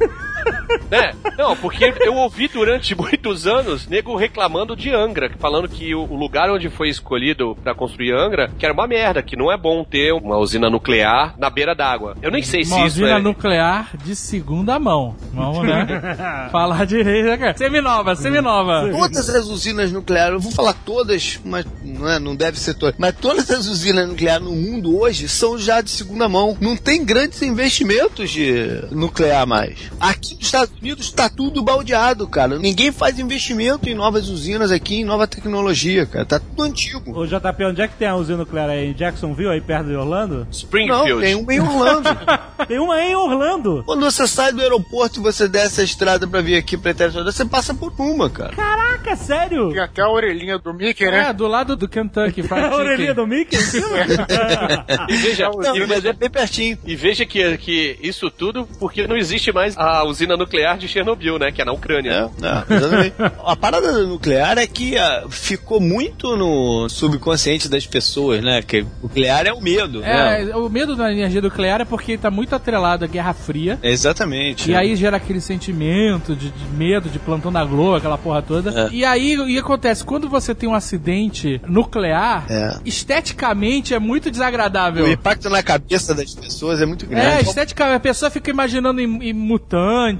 né? 0.89 1.13
Não, 1.37 1.55
porque 1.55 1.93
eu 2.01 2.15
ouvi 2.15 2.47
durante 2.47 2.95
muitos 2.95 3.47
anos 3.47 3.87
nego 3.87 4.15
reclamando 4.15 4.75
de 4.75 4.93
Angra, 4.93 5.31
falando 5.39 5.67
que 5.67 5.93
o, 5.95 6.15
lugar 6.15 6.49
onde 6.49 6.69
foi 6.69 6.89
escolhido 6.89 7.57
pra 7.63 7.73
construir 7.73 8.13
Angra, 8.13 8.51
que 8.57 8.65
era 8.65 8.73
uma 8.73 8.87
merda, 8.87 9.23
que 9.23 9.35
não 9.35 9.51
é 9.51 9.57
bom 9.57 9.83
ter 9.83 10.13
uma 10.13 10.37
usina 10.37 10.69
nuclear 10.69 11.33
na 11.37 11.49
beira 11.49 11.73
d'água. 11.73 12.15
Eu 12.21 12.31
nem 12.31 12.43
sei 12.43 12.63
se 12.63 12.71
Uma 12.73 12.85
isso 12.85 12.97
usina 12.97 13.17
é. 13.17 13.21
nuclear 13.21 13.89
de 14.03 14.15
segunda 14.15 14.77
mão. 14.79 15.15
Vamos, 15.33 15.65
né? 15.65 15.87
Falar 16.51 16.85
direito, 16.85 17.25
né, 17.25 17.37
cara? 17.37 17.57
Seminova, 17.57 18.15
seminova. 18.15 18.89
Todas 18.91 19.29
as 19.29 19.45
usinas 19.47 19.91
nucleares, 19.91 20.33
eu 20.33 20.39
vou 20.39 20.51
falar 20.51 20.73
todas, 20.73 21.39
mas 21.45 21.65
não, 21.83 22.09
é, 22.09 22.19
não 22.19 22.35
deve 22.35 22.59
ser 22.59 22.73
todas, 22.73 22.95
mas 22.97 23.15
todas 23.15 23.49
as 23.49 23.67
usinas 23.67 24.07
nucleares 24.07 24.45
no 24.45 24.51
mundo 24.51 24.99
hoje 24.99 25.27
são 25.27 25.57
já 25.57 25.81
de 25.81 25.89
segunda 25.89 26.27
mão. 26.27 26.57
Não 26.59 26.75
tem 26.75 27.03
grandes 27.03 27.41
investimentos 27.41 28.29
de 28.29 28.83
nuclear 28.91 29.47
mais. 29.47 29.91
Aqui 29.99 30.30
nos 30.35 30.45
Estados 30.45 30.73
Unidos 30.79 31.05
está 31.07 31.29
tudo 31.29 31.61
baldeado, 31.63 32.27
cara. 32.27 32.57
Ninguém 32.59 32.91
faz 32.91 33.19
investimento 33.19 33.89
em 33.89 33.93
novas 33.95 34.27
usinas 34.29 34.71
aqui, 34.71 35.01
em 35.01 35.05
nova 35.05 35.27
tecnologia, 35.27 36.05
cara. 36.05 36.25
Tá 36.25 36.39
tudo 36.39 36.63
antigo. 36.63 37.17
Ô 37.19 37.25
JP, 37.25 37.65
onde 37.65 37.81
é 37.81 37.87
que 37.87 37.95
tem 37.95 38.07
a 38.07 38.15
usina 38.15 38.39
nuclear 38.39 38.69
aí? 38.69 38.87
Em 38.89 38.93
Jacksonville, 38.93 39.49
aí 39.51 39.61
perto 39.61 39.87
de 39.87 39.95
Orlando? 39.95 40.35
Não, 40.41 40.47
Springfield. 40.51 41.21
tem 41.21 41.35
uma 41.35 41.53
em 41.53 41.59
Orlando. 41.59 42.09
Tem 42.67 42.79
uma 42.79 42.93
aí 42.93 43.11
em 43.11 43.15
Orlando. 43.15 43.83
Quando 43.85 44.05
você 44.05 44.27
sai 44.27 44.53
do 44.53 44.61
aeroporto 44.61 45.19
e 45.19 45.23
você 45.23 45.47
desce 45.47 45.81
a 45.81 45.83
estrada 45.83 46.27
pra 46.27 46.41
vir 46.41 46.55
aqui 46.55 46.77
pra 46.77 46.91
Itajaí, 46.91 47.23
você 47.23 47.43
passa 47.43 47.73
por 47.73 47.91
uma, 47.97 48.29
cara. 48.29 48.55
Caraca, 48.55 49.15
sério? 49.15 49.69
Tem 49.71 49.79
até 49.79 50.01
a 50.03 50.09
orelhinha 50.09 50.59
do 50.59 50.71
Mickey, 50.71 51.05
né? 51.09 51.29
É, 51.29 51.33
do 51.33 51.47
lado 51.47 51.75
do 51.75 51.87
Kentucky 51.87 52.43
Fried 52.43 52.65
A 52.71 52.75
orelhinha 52.75 53.13
do 53.15 53.25
Mickey? 53.25 53.57
E 55.09 55.15
veja, 55.17 55.49
Não, 55.49 55.75
e, 55.75 55.87
mas 55.87 56.05
é 56.05 56.13
bem 56.13 56.29
pertinho. 56.29 56.77
e 56.85 56.95
veja 56.95 57.25
que, 57.25 57.57
que 57.57 57.97
isso 58.01 58.29
tudo 58.29 58.67
porque 58.79 59.07
não 59.07 59.17
existe 59.17 59.51
mais 59.51 59.75
a 59.77 60.03
usina 60.03 60.20
nuclear 60.27 60.77
de 60.77 60.87
Chernobyl, 60.87 61.37
né? 61.39 61.51
Que 61.51 61.61
é 61.61 61.65
na 61.65 61.71
Ucrânia. 61.71 62.29
É, 62.41 62.45
é, 62.45 63.31
a 63.45 63.55
parada 63.55 63.91
da 63.91 63.99
nuclear 64.03 64.57
é 64.57 64.67
que 64.67 64.97
ah, 64.97 65.25
ficou 65.29 65.79
muito 65.79 66.35
no 66.35 66.87
subconsciente 66.89 67.67
das 67.69 67.85
pessoas, 67.85 68.43
né? 68.43 68.61
Que 68.61 68.85
nuclear 69.01 69.45
é 69.45 69.53
o 69.53 69.61
medo, 69.61 70.01
né? 70.01 70.49
É, 70.49 70.55
o 70.55 70.69
medo 70.69 70.95
da 70.95 71.11
energia 71.11 71.41
nuclear 71.41 71.81
é 71.81 71.85
porque 71.85 72.17
tá 72.17 72.29
muito 72.31 72.55
atrelado 72.55 73.05
à 73.05 73.07
Guerra 73.07 73.33
Fria. 73.33 73.79
Exatamente. 73.81 74.71
E 74.71 74.75
aí 74.75 74.95
gera 74.95 75.17
aquele 75.17 75.41
sentimento 75.41 76.35
de, 76.35 76.49
de 76.49 76.65
medo, 76.77 77.09
de 77.09 77.19
plantão 77.19 77.51
da 77.51 77.63
Globo, 77.63 77.95
aquela 77.95 78.17
porra 78.17 78.41
toda. 78.41 78.87
É. 78.87 78.89
E 78.91 79.05
aí 79.05 79.39
o 79.39 79.45
que 79.45 79.57
acontece? 79.57 80.03
Quando 80.03 80.29
você 80.29 80.53
tem 80.55 80.67
um 80.69 80.73
acidente 80.75 81.61
nuclear, 81.67 82.45
É. 82.49 82.79
esteticamente 82.85 83.93
é 83.93 83.99
muito 83.99 84.29
desagradável. 84.31 85.05
O 85.05 85.07
impacto 85.11 85.49
na 85.49 85.61
cabeça 85.63 86.13
das 86.13 86.33
pessoas 86.33 86.81
é 86.81 86.85
muito 86.85 87.05
É, 87.05 87.07
grande. 87.09 87.43
esteticamente, 87.49 87.97
a 87.97 87.99
pessoa 87.99 88.29
fica 88.31 88.49
imaginando 88.49 88.99
em, 89.01 89.29
em 89.29 89.33
mutante, 89.33 90.10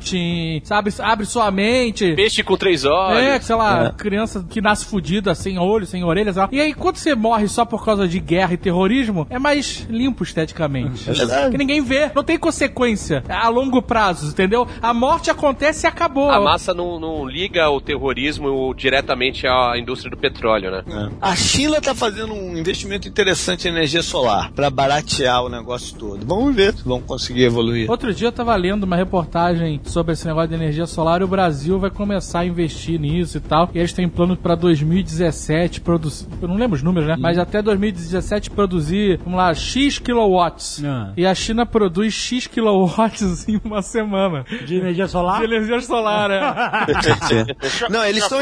sabe, 0.64 0.92
abre 1.00 1.26
sua 1.26 1.50
mente. 1.52 2.14
Peixe 2.16 2.44
com 2.44 2.58
três 2.58 2.86
olhos. 2.86 3.22
É, 3.22 3.40
sei 3.40 3.56
lá, 3.56 3.86
É. 3.88 3.92
criança 3.92 4.46
que 4.50 4.62
nasce 4.62 4.86
fudida, 4.86 5.34
sem 5.36 5.58
olho, 5.58 5.86
sem 5.86 6.04
orelhas. 6.04 6.36
E 6.52 6.60
aí, 6.60 6.74
quando 6.74 6.98
você 6.98 7.16
morre 7.16 7.48
só 7.48 7.66
por 7.66 7.84
causa 7.84 8.08
de 8.08 8.20
guerra 8.20 8.54
e 8.54 8.58
terrorismo, 8.58 9.26
é 9.30 9.40
mais 9.40 9.86
limpo 9.90 10.24
esteticamente. 10.24 11.10
É 11.10 11.14
verdade. 11.14 11.42
Porque 11.44 11.58
ninguém 11.58 11.82
vê, 11.82 12.12
não 12.14 12.24
tem 12.24 12.38
consequência 12.38 13.24
a 13.30 13.48
longo 13.50 13.82
prazo, 13.82 14.28
entendeu? 14.30 14.68
A 14.82 14.94
morte 14.94 15.30
acontece 15.30 15.86
e 15.86 15.88
acabou. 15.88 16.30
A 16.30 16.40
massa 16.40 16.74
não, 16.74 17.00
não 17.00 17.26
liga 17.26 17.70
o 17.70 17.82
terrorismo 17.82 18.74
diretamente 18.76 19.48
à 19.48 19.74
indústria 19.78 20.12
do 20.12 20.18
petróleo, 20.18 20.72
né? 20.72 20.84
É. 20.88 21.10
A 21.22 21.36
China 21.36 21.82
tá 21.82 21.94
fazendo 21.96 22.34
um 22.34 22.58
investimento 22.58 23.08
interessante 23.08 23.68
em 23.68 23.72
energia 23.72 24.04
solar 24.04 24.52
pra 24.52 24.70
baratear 24.70 25.44
o 25.44 25.50
negócio 25.50 25.98
todo. 25.98 26.26
Vamos 26.26 26.56
ver 26.56 26.74
se 26.74 26.84
vão 26.84 27.02
conseguir 27.02 27.44
evoluir. 27.46 27.90
Outro 27.90 28.14
dia 28.14 28.28
eu 28.28 28.32
tava 28.32 28.56
lendo 28.56 28.84
uma 28.84 28.96
reportagem 28.96 29.81
sobre 29.84 30.14
esse 30.14 30.26
negócio 30.26 30.50
de 30.50 30.56
energia 30.56 30.86
solar 30.86 31.22
e 31.22 31.24
o 31.24 31.28
Brasil 31.28 31.80
vai 31.80 31.90
começar 31.90 32.40
a 32.42 32.46
investir 32.46 33.00
nisso 33.00 33.38
e 33.38 33.42
tal. 33.42 33.70
E 33.74 33.80
eles 33.80 33.92
têm 33.94 34.08
plano 34.08 34.36
pra 34.38 34.56
2017 34.56 35.82
produzir. 35.82 36.28
Eu 36.42 36.48
não 36.48 36.56
lembro 36.56 36.76
os 36.76 36.84
números, 36.84 37.08
né? 37.08 37.16
Mas 37.20 37.38
até 37.38 37.62
2017 37.62 38.50
produzir, 38.50 39.20
vamos 39.24 39.38
lá, 39.38 39.54
X 39.54 40.00
kilowatts. 40.00 40.82
Ah. 40.86 41.12
E 41.18 41.26
a 41.26 41.34
China 41.36 41.66
produz 41.66 42.14
X 42.14 42.48
kilowatts 42.48 43.48
em 43.50 43.60
uma 43.64 43.82
semana. 43.82 44.46
De 44.66 44.76
energia 44.76 45.08
solar? 45.08 45.40
De 45.40 45.46
energia 45.46 45.82
solar, 45.82 46.32
é. 46.32 46.42
Não, 47.90 48.04
eles 48.06 48.24
estão 48.24 48.40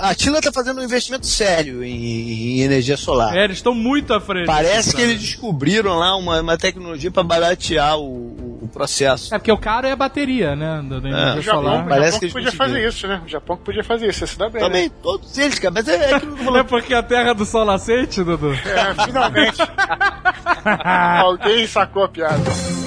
A 0.00 0.14
China 0.14 0.40
tá 0.40 0.52
fazendo 0.52 0.80
um 0.80 0.84
investimento 0.84 1.26
sério 1.26 1.82
em, 1.84 2.58
em 2.58 2.60
energia 2.60 2.96
solar. 2.96 3.36
é, 3.36 3.44
eles 3.44 3.58
estão 3.58 3.74
muito 3.74 4.12
à 4.14 4.20
frente. 4.20 4.46
Parece 4.46 4.94
que 4.94 5.02
eles 5.02 5.20
descobriram 5.20 5.94
lá 5.96 6.16
uma, 6.16 6.40
uma 6.40 6.56
tecnologia 6.58 7.10
pra 7.10 7.22
baratear 7.22 7.98
o, 7.98 8.02
o- 8.04 8.58
o 8.62 8.68
processo. 8.68 9.34
É 9.34 9.38
porque 9.38 9.52
o 9.52 9.56
caro 9.56 9.86
é 9.86 9.92
a 9.92 9.96
bateria, 9.96 10.54
né? 10.56 10.77
Da, 10.82 10.98
da 11.00 11.08
energia 11.08 11.38
O 11.38 11.42
Japão, 11.42 11.80
o 11.84 11.88
Parece 11.88 12.12
Japão 12.12 12.28
que 12.28 12.32
podia 12.32 12.52
fazer 12.52 12.88
isso, 12.88 13.06
né? 13.08 13.22
O 13.24 13.28
Japão 13.28 13.56
que 13.56 13.64
podia 13.64 13.84
fazer 13.84 14.08
isso, 14.08 14.22
ia 14.22 14.26
se 14.26 14.38
dar 14.38 14.48
bem. 14.50 14.60
né? 14.62 14.66
Também, 14.68 14.90
todos 15.02 15.36
eles, 15.38 15.58
cara. 15.58 15.74
Mas 15.74 15.88
é, 15.88 16.10
é 16.10 16.14
aquilo 16.14 16.36
que 16.36 16.58
é 16.58 16.62
porque 16.64 16.94
a 16.94 17.02
terra 17.02 17.32
do 17.32 17.44
sol 17.44 17.64
nascente, 17.64 18.22
Dudu? 18.22 18.52
É, 18.52 19.04
finalmente. 19.04 19.58
Alguém 21.22 21.66
sacou 21.66 22.04
a 22.04 22.08
piada. 22.08 22.77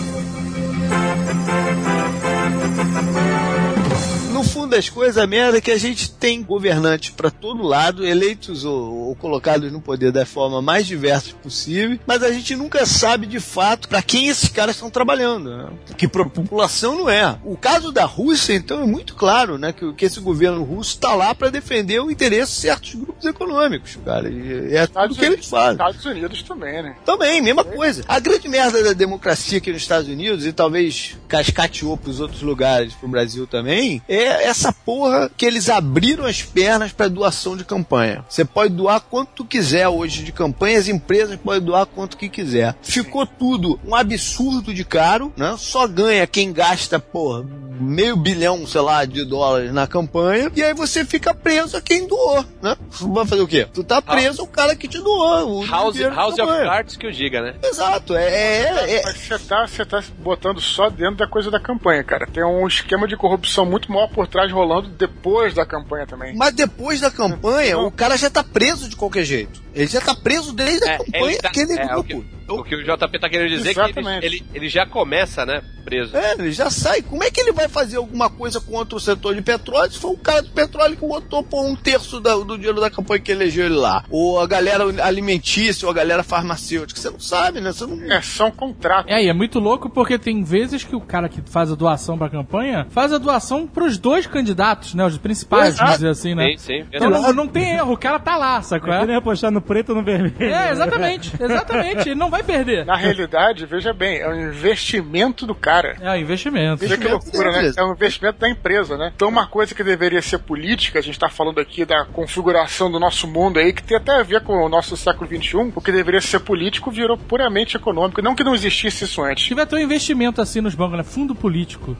Das 4.72 4.90
coisas, 4.90 5.18
a 5.18 5.28
merda 5.28 5.58
é 5.58 5.62
que 5.62 5.70
a 5.70 5.78
gente 5.78 6.10
tem 6.12 6.42
governantes 6.42 7.12
pra 7.12 7.30
todo 7.30 7.64
lado, 7.64 8.06
eleitos 8.06 8.66
ou, 8.66 9.10
ou 9.10 9.16
colocados 9.16 9.72
no 9.72 9.82
poder 9.82 10.12
da 10.12 10.26
forma 10.26 10.62
mais 10.62 10.88
diversa 10.88 11.34
possível, 11.36 12.00
mas 12.08 12.24
a 12.24 12.32
gente 12.32 12.56
nunca 12.56 12.86
sabe 12.86 13.28
de 13.28 13.40
fato 13.40 13.88
pra 13.88 14.02
quem 14.02 14.28
esses 14.28 14.50
caras 14.50 14.76
estão 14.76 14.90
trabalhando. 14.90 15.56
Né? 15.56 15.70
Que 15.98 16.08
pra 16.08 16.26
população 16.26 16.96
não 16.98 17.10
é. 17.10 17.38
O 17.44 17.58
caso 17.58 17.92
da 17.92 18.06
Rússia, 18.06 18.54
então, 18.54 18.82
é 18.82 18.86
muito 18.86 19.16
claro, 19.16 19.58
né? 19.58 19.74
Que, 19.74 19.94
que 19.94 20.06
esse 20.06 20.20
governo 20.20 20.64
russo 20.64 20.98
tá 20.98 21.14
lá 21.14 21.36
pra 21.36 21.50
defender 21.50 22.00
o 22.00 22.10
interesse 22.10 22.54
de 22.54 22.62
certos 22.62 22.96
grupos 22.96 23.26
econômicos, 23.26 23.98
cara. 24.04 24.30
E 24.30 24.76
é 24.76 24.88
tudo 24.88 25.16
que 25.16 25.26
eles 25.26 25.46
fazem. 25.46 25.74
Estados 25.74 26.06
Unidos 26.06 26.44
também, 26.44 26.82
né? 26.82 26.96
Também, 27.06 27.42
mesma 27.42 27.64
coisa. 27.64 28.04
A 28.08 28.20
grande 28.20 28.48
merda 28.48 28.84
da 28.84 28.94
democracia 28.94 29.58
aqui 29.58 29.72
nos 29.72 29.82
Estados 29.82 30.08
Unidos, 30.08 30.46
e 30.46 30.54
talvez 30.54 31.18
cascateou 31.28 31.98
pros 31.98 32.20
outros 32.20 32.42
lugares, 32.42 32.94
pro 32.94 33.08
Brasil 33.08 33.46
também, 33.46 34.02
é 34.08 34.46
essa 34.46 34.61
porra 34.70 35.32
que 35.38 35.46
eles 35.46 35.70
abriram 35.70 36.26
as 36.26 36.42
pernas 36.42 36.92
pra 36.92 37.08
doação 37.08 37.56
de 37.56 37.64
campanha. 37.64 38.26
Você 38.28 38.44
pode 38.44 38.74
doar 38.74 39.00
quanto 39.00 39.30
tu 39.36 39.46
quiser 39.46 39.88
hoje 39.88 40.24
de 40.24 40.34
campanha, 40.34 40.78
as 40.78 40.90
empresas 40.90 41.38
podem 41.38 41.62
doar 41.62 41.86
quanto 41.86 42.18
que 42.18 42.28
quiser. 42.28 42.76
Ficou 42.82 43.26
tudo 43.26 43.80
um 43.86 43.96
absurdo 43.96 44.74
de 44.74 44.84
caro, 44.84 45.32
né? 45.38 45.56
Só 45.58 45.88
ganha 45.88 46.28
quem 46.28 46.52
gasta, 46.52 47.00
porra, 47.00 47.46
meio 47.80 48.18
bilhão, 48.18 48.68
sei 48.68 48.82
lá, 48.82 49.06
de 49.06 49.24
dólares 49.24 49.72
na 49.72 49.88
campanha, 49.88 50.52
e 50.54 50.62
aí 50.62 50.74
você 50.74 51.06
fica 51.06 51.34
preso 51.34 51.78
a 51.78 51.82
quem 51.82 52.06
doou, 52.08 52.44
né? 52.62 52.76
Vai 53.00 53.26
fazer 53.26 53.42
o 53.42 53.48
quê? 53.48 53.68
Tu 53.74 53.84
tá 53.84 54.02
preso 54.02 54.42
ao 54.42 54.48
cara 54.48 54.76
que 54.76 54.88
te 54.88 54.98
doou. 55.00 55.62
o 55.62 55.66
House, 55.66 55.98
House 56.00 56.38
of. 56.40 56.52
Cards 56.52 56.98
que 56.98 57.06
eu 57.08 57.12
diga, 57.12 57.42
né? 57.42 57.56
Exato, 57.64 58.16
é, 58.16 58.26
é, 58.26 58.96
é- 58.98 59.02
Mas 59.06 59.18
você 59.18 59.40
tá, 59.40 59.68
você 59.68 59.86
tá 59.86 60.04
botando 60.20 60.60
só 60.60 60.90
dentro 60.90 61.16
da 61.18 61.28
coisa 61.28 61.50
da 61.50 61.60
campanha, 61.60 62.04
cara. 62.04 62.28
Tem 62.28 62.44
um 62.44 62.68
esquema 62.68 63.08
de 63.08 63.16
corrupção 63.16 63.66
muito 63.66 63.92
maior 63.92 64.08
por 64.08 64.28
trás 64.28 64.51
rolando 64.52 64.90
depois 64.90 65.54
da 65.54 65.66
campanha 65.66 66.06
também. 66.06 66.36
Mas 66.36 66.54
depois 66.54 67.00
da 67.00 67.10
campanha, 67.10 67.78
o 67.80 67.92
cara 67.92 68.18
já 68.18 68.30
tá 68.30 68.44
preso 68.44 68.90
de 68.90 68.96
qualquer 68.96 69.24
jeito. 69.24 69.62
Ele 69.74 69.88
já 69.88 70.02
tá 70.02 70.14
preso 70.14 70.54
desde 70.54 70.88
a 70.88 70.98
campanha 70.98 71.26
ele 71.26 71.36
tá- 71.38 71.48
daquele 71.48 71.80
é, 71.80 71.96
o, 71.96 72.04
grupo. 72.04 72.26
O 72.60 72.64
que 72.64 72.76
o 72.76 72.84
JP 72.84 73.20
tá 73.20 73.30
querendo 73.30 73.50
dizer 73.50 73.72
é 73.72 73.74
que 73.74 73.80
ele, 73.80 73.90
Exatamente. 73.92 74.26
ele, 74.26 74.44
ele 74.54 74.70
já 74.70 74.86
começa, 74.86 75.46
né, 75.46 75.62
preso. 75.84 76.16
É, 76.16 76.34
ele 76.34 76.52
já 76.52 76.70
sai. 76.70 77.02
Como 77.02 77.24
é 77.24 77.32
que 77.32 77.40
ele 77.42 77.52
vai 77.52 77.68
fazer 77.68 77.98
alguma 77.98 78.30
coisa 78.30 78.60
contra 78.62 78.96
o 78.96 79.00
setor 79.00 79.34
de 79.36 79.42
petróleo 79.42 79.92
se 79.92 80.00
foi 80.00 80.12
o 80.12 80.18
cara 80.18 80.42
do 80.42 80.50
petróleo 80.50 80.96
que 80.96 81.06
botou 81.06 81.44
por 81.44 81.66
um 81.66 81.76
terço 81.76 82.20
da- 82.20 82.36
do 82.36 82.58
dinheiro 82.58 82.80
da 82.80 82.90
campanha 82.90 83.20
que 83.22 83.32
elegeu 83.32 83.66
ele 83.66 83.76
lá? 83.76 84.04
Ou 84.10 84.40
a 84.40 84.48
galera 84.48 84.84
alimentícia, 85.04 85.86
ou 85.86 85.92
a 85.92 85.96
galera 85.96 86.24
farmacêutica. 86.24 87.00
Você 87.00 87.10
não 87.10 87.20
sabe, 87.20 87.62
né? 87.62 87.72
Você 87.72 87.86
não. 87.86 88.12
É, 88.12 88.22
são 88.22 88.52
contratos. 88.52 89.12
É, 89.12 89.24
e 89.24 89.28
é 89.30 89.34
muito 89.34 89.60
louco 89.60 89.90
porque 89.90 90.18
tem 90.18 90.44
vezes 90.44 90.84
que 90.84 90.96
o 90.96 91.02
cara 91.02 91.28
que 91.30 91.42
faz 91.50 91.72
a 91.72 91.76
doação 91.76 92.18
pra 92.18 92.30
campanha 92.30 92.88
faz 92.90 93.12
a 93.14 93.18
doação 93.18 93.66
pros 93.68 93.98
dois 93.98 94.26
candidatos, 94.28 94.94
né? 94.94 95.06
Os 95.06 95.18
principais, 95.18 95.78
vamos 95.78 95.94
dizer 95.96 96.10
assim, 96.10 96.36
né? 96.36 96.54
Sim, 96.58 96.58
sim. 96.58 96.86
Então 96.94 97.10
não, 97.10 97.34
não 97.34 97.48
tem 97.48 97.74
erro, 97.74 97.94
o 97.94 97.98
cara 97.98 98.20
tá 98.20 98.36
lá, 98.38 98.62
sacou? 98.62 98.94
Ele 98.94 99.12
ia 99.12 99.18
apostar 99.18 99.52
no 99.52 99.62
preto 99.62 99.90
ou 99.90 99.96
no 99.96 100.04
vermelho. 100.04 100.34
É, 100.54 100.72
exatamente, 100.72 101.32
exatamente. 101.40 102.10
Ele 102.10 102.16
não 102.16 102.30
vai 102.30 102.41
perder. 102.44 102.86
Na 102.86 102.96
realidade, 102.96 103.66
veja 103.66 103.94
bem, 103.94 104.20
é 104.20 104.28
um 104.28 104.50
investimento 104.50 105.46
do 105.46 105.56
cara. 105.56 105.96
É, 106.02 106.12
o 106.12 106.16
investimento. 106.18 106.78
Veja 106.82 106.98
que 106.98 107.08
loucura, 107.08 107.52
né? 107.52 107.72
É 107.78 107.84
um 107.84 107.94
investimento 107.94 108.40
da 108.40 108.50
empresa, 108.50 108.98
né? 108.98 109.12
Então, 109.16 109.28
uma 109.30 109.48
coisa 109.48 109.74
que 109.76 109.84
deveria 109.84 110.22
ser 110.22 110.40
política, 110.40 111.00
a 111.00 111.02
gente 111.02 111.18
tá 111.20 111.30
falando 111.30 111.60
aqui 111.60 111.86
da 111.86 112.06
configuração 112.06 112.92
do 112.92 113.00
nosso 113.00 113.28
mundo 113.28 113.60
aí, 113.60 113.74
que 113.74 113.84
tem 113.84 113.98
até 113.98 114.20
a 114.20 114.24
ver 114.24 114.42
com 114.42 114.54
o 114.64 114.70
nosso 114.70 114.96
século 114.98 115.28
XXI, 115.30 115.72
o 115.76 115.82
que 115.82 115.92
deveria 115.92 116.22
ser 116.22 116.40
político 116.40 116.92
virou 116.92 117.18
puramente 117.18 117.76
econômico. 117.78 118.22
Não 118.22 118.36
que 118.36 118.44
não 118.44 118.54
existisse 118.54 119.06
isso 119.06 119.22
antes. 119.24 119.46
Tiver 119.46 119.66
ter 119.66 119.76
um 119.76 119.80
investimento 119.80 120.42
assim 120.42 120.62
nos 120.62 120.76
bancos, 120.76 120.98
né? 120.98 121.04
Fundo 121.04 121.36
político. 121.36 121.96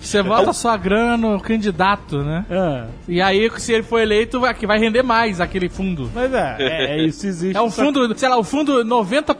Você 0.00 0.22
bota 0.22 0.52
sua 0.52 0.76
grana 0.76 1.16
no 1.16 1.40
candidato, 1.40 2.22
né? 2.22 2.44
Ah, 2.50 2.86
E 3.08 3.20
aí, 3.20 3.50
se 3.58 3.72
ele 3.72 3.82
for 3.82 4.00
eleito, 4.00 4.40
vai, 4.40 4.54
que 4.54 4.66
vai 4.66 4.78
render 4.78 5.02
mais 5.02 5.40
aquele 5.40 5.68
fundo. 5.68 6.10
mas 6.14 6.32
é, 6.32 6.56
é, 6.58 6.98
é 6.98 7.02
isso 7.02 7.26
existe. 7.26 7.56
É 7.56 7.62
um 7.62 7.70
fundo, 7.70 8.16
sei 8.18 8.28
lá, 8.28 8.36
o 8.38 8.44
fundo 8.44 8.84
90% 8.84 9.35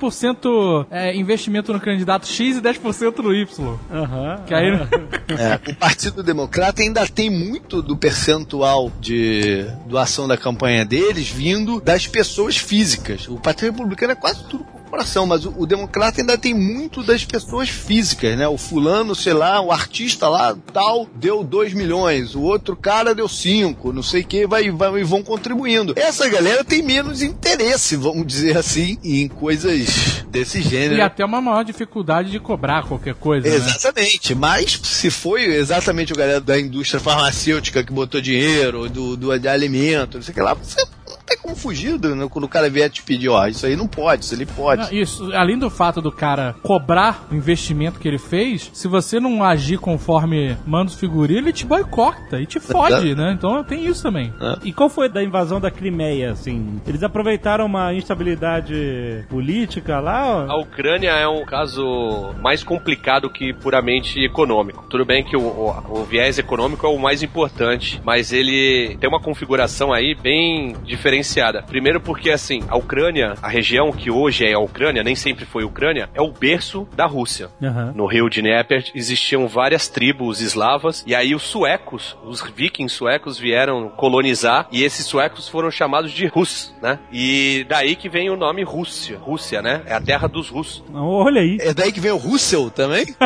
é 0.91 1.15
investimento 1.15 1.73
no 1.73 1.81
candidato 1.81 2.27
X 2.27 2.57
e 2.57 2.61
10% 2.61 3.19
no 3.19 3.35
Y. 3.35 3.79
Aham. 3.91 4.43
Que 4.47 4.55
aí. 4.55 4.67
É, 5.29 5.71
o 5.71 5.75
Partido 5.75 6.23
Democrata 6.23 6.83
ainda 6.83 7.07
tem 7.07 7.29
muito 7.29 7.83
do 7.83 7.97
percentual 7.97 8.93
de 9.01 9.67
doação 9.87 10.29
da 10.29 10.37
campanha 10.37 10.85
deles 10.85 11.29
vindo 11.29 11.81
das 11.81 12.07
pessoas 12.07 12.57
físicas. 12.57 13.27
O 13.29 13.37
Partido 13.37 13.73
Republicano 13.73 14.13
é 14.13 14.15
quase 14.15 14.45
tudo 14.45 14.65
corporação, 14.87 15.27
mas 15.27 15.45
o, 15.45 15.55
o 15.59 15.67
Democrata 15.67 16.21
ainda 16.21 16.39
tem 16.39 16.55
muito 16.55 17.03
das 17.03 17.25
pessoas 17.25 17.69
físicas, 17.69 18.39
né? 18.39 18.47
O 18.47 18.57
fulano, 18.57 19.15
sei 19.15 19.35
lá, 19.35 19.61
o 19.61 19.73
artista 19.73 20.29
lá, 20.29 20.57
tal, 20.73 21.07
deu 21.15 21.43
2 21.43 21.75
milhões, 21.75 22.35
o 22.35 22.43
outro 22.43 22.77
cara 22.77 23.15
deu 23.15 23.29
5, 23.29 23.93
não 23.93 24.03
sei 24.03 24.23
o 24.23 24.27
que, 24.27 24.47
vai, 24.47 24.71
vai, 24.71 25.01
e 25.01 25.05
vão 25.05 25.23
contribuindo. 25.23 25.93
Essa 25.97 26.29
galera 26.29 26.65
tem 26.65 26.83
menos 26.83 27.21
interesse, 27.21 27.97
vamos 27.97 28.27
dizer 28.27 28.57
assim, 28.57 28.97
em 29.03 29.29
coisas 29.29 30.25
desse 30.29 30.63
gênero. 30.63 30.97
E 30.97 31.01
até 31.01 31.25
uma 31.25 31.41
maior 31.41 31.65
dificuldade 31.65 32.31
de 32.31 32.39
cobrar 32.39 32.85
qualquer 32.85 33.15
coisa, 33.15 33.49
né? 33.49 33.55
Exatamente, 33.55 34.35
mas 34.35 34.81
se 34.83 35.11
foi 35.11 35.45
exatamente 35.45 36.13
o 36.13 36.17
galera 36.17 36.41
da 36.41 36.59
indústria 36.59 37.01
farmacêutica 37.01 37.83
que 37.83 37.93
botou 37.93 38.21
dinheiro, 38.21 38.89
do, 38.89 39.17
do 39.17 39.37
de 39.37 39.49
alimento, 39.49 40.17
não 40.17 40.23
sei 40.23 40.33
o 40.33 40.35
que 40.35 40.41
lá, 40.41 40.55
você 40.55 40.87
tem 41.27 41.37
como 41.39 41.57
fugir 41.57 41.99
do, 41.99 42.15
né, 42.15 42.27
quando 42.31 42.45
o 42.45 42.49
cara 42.49 42.71
vier 42.71 42.89
te 42.91 43.03
pedir, 43.03 43.29
ó, 43.29 43.47
isso 43.47 43.67
aí 43.67 43.75
não 43.77 43.87
pode, 43.89 44.25
isso 44.25 44.35
ali 44.35 44.47
pode. 44.47 44.83
Não, 44.83 44.93
Isso, 45.01 45.33
além 45.35 45.59
do 45.59 45.69
fato 45.69 46.01
do 46.01 46.13
cara 46.13 46.55
cobrar 46.63 47.27
o 47.31 47.35
investimento 47.35 47.99
que 47.99 48.07
ele 48.09 48.19
fez, 48.19 48.71
se 48.73 48.87
você 48.89 49.19
não 49.21 49.43
agir 49.43 49.79
conforme 49.79 50.57
manda 50.67 50.91
o 50.91 50.95
figurino, 50.95 51.41
ele 51.41 51.53
te 51.53 51.67
boicota 51.67 52.41
e 52.41 52.47
te 52.47 52.61
fode, 52.61 53.15
né? 53.17 53.33
Então 53.37 53.63
tem 53.65 53.85
isso 53.87 54.03
também. 54.03 54.33
E 54.65 54.73
qual 54.73 54.89
foi 54.89 55.09
da 55.09 55.23
invasão 55.23 55.61
da 55.61 55.71
Crimeia, 55.71 56.31
assim? 56.33 56.81
Eles 56.87 57.03
aproveitaram 57.03 57.67
uma 57.67 57.93
instabilidade 57.95 59.25
política 59.29 59.99
lá? 60.01 60.47
A 60.49 60.57
Ucrânia 60.57 61.11
é 61.11 61.27
um 61.29 61.45
caso 61.45 62.35
mais 62.41 62.63
complicado 62.63 63.31
que 63.31 63.53
puramente 63.53 64.21
econômico. 64.25 64.85
Tudo 64.89 65.05
bem 65.05 65.25
que 65.25 65.37
o, 65.37 65.41
o- 65.43 66.01
o 66.01 66.05
viés 66.05 66.39
econômico 66.39 66.87
é 66.87 66.89
o 66.89 66.99
mais 66.99 67.23
importante, 67.23 68.01
mas 68.05 68.33
ele 68.33 68.97
tem 69.01 69.09
uma 69.09 69.21
configuração 69.21 69.93
aí 69.93 70.15
bem 70.15 70.75
diferenciada. 71.17 71.63
Primeiro 71.63 72.01
porque, 72.01 72.31
assim, 72.31 72.63
a 72.69 72.77
Ucrânia, 72.77 73.35
a 73.43 73.49
região 73.49 73.91
que 73.93 74.11
hoje 74.11 74.45
é 74.45 74.55
a 74.55 74.59
Ucrânia, 74.59 75.03
nem 75.03 75.15
sempre 75.15 75.45
foi 75.45 75.65
Ucrânia, 75.65 76.09
é 76.15 76.21
o 76.21 76.31
berço 76.31 76.87
da 76.95 77.07
Rússia. 77.07 77.49
Aham. 77.63 77.93
No 77.95 78.07
rio 78.07 78.29
de 78.29 78.43
Dnieper 78.43 78.91
existiam 78.95 79.49
várias 79.49 79.89
tribos 79.89 80.41
eslavas 80.41 81.03
e 81.07 81.15
aí 81.15 81.35
os 81.35 81.43
suecos, 81.43 82.17
os 82.25 82.43
vikings 82.55 82.95
suecos 82.95 83.39
vieram 83.39 83.89
colonizar 83.89 84.69
e 84.71 84.85
esses 84.85 85.07
suecos 85.07 85.49
foram 85.49 85.71
chamados 85.71 86.13
de 86.13 86.27
Rus, 86.27 86.75
né? 86.83 86.99
E 87.11 87.65
daí 87.69 87.97
que 87.97 88.09
vem 88.09 88.29
o 88.31 88.37
nome 88.37 88.63
Rússia. 88.63 89.19
Rússia, 89.19 89.63
né? 89.63 89.83
É 89.87 89.95
a 89.95 90.01
terra 90.01 90.29
dos 90.29 90.51
russos. 90.51 90.85
Olha 90.93 91.41
aí. 91.41 91.57
É 91.61 91.73
daí 91.73 91.91
que 91.93 92.01
vem 92.01 92.13
o 92.13 92.17
Russell 92.17 92.71
também? 92.71 93.07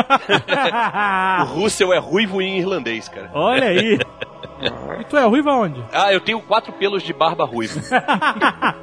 O 1.41 1.43
Russell 1.43 1.93
é 1.93 1.97
ruivo 1.97 2.41
em 2.41 2.59
irlandês, 2.59 3.09
cara. 3.09 3.29
Olha 3.33 3.67
aí. 3.67 3.97
E 4.99 5.03
tu 5.05 5.17
é 5.17 5.25
ruiva 5.25 5.51
onde? 5.53 5.83
Ah, 5.91 6.11
eu 6.13 6.19
tenho 6.19 6.39
quatro 6.41 6.71
pelos 6.73 7.03
de 7.03 7.13
barba 7.13 7.45
ruiva. 7.45 7.79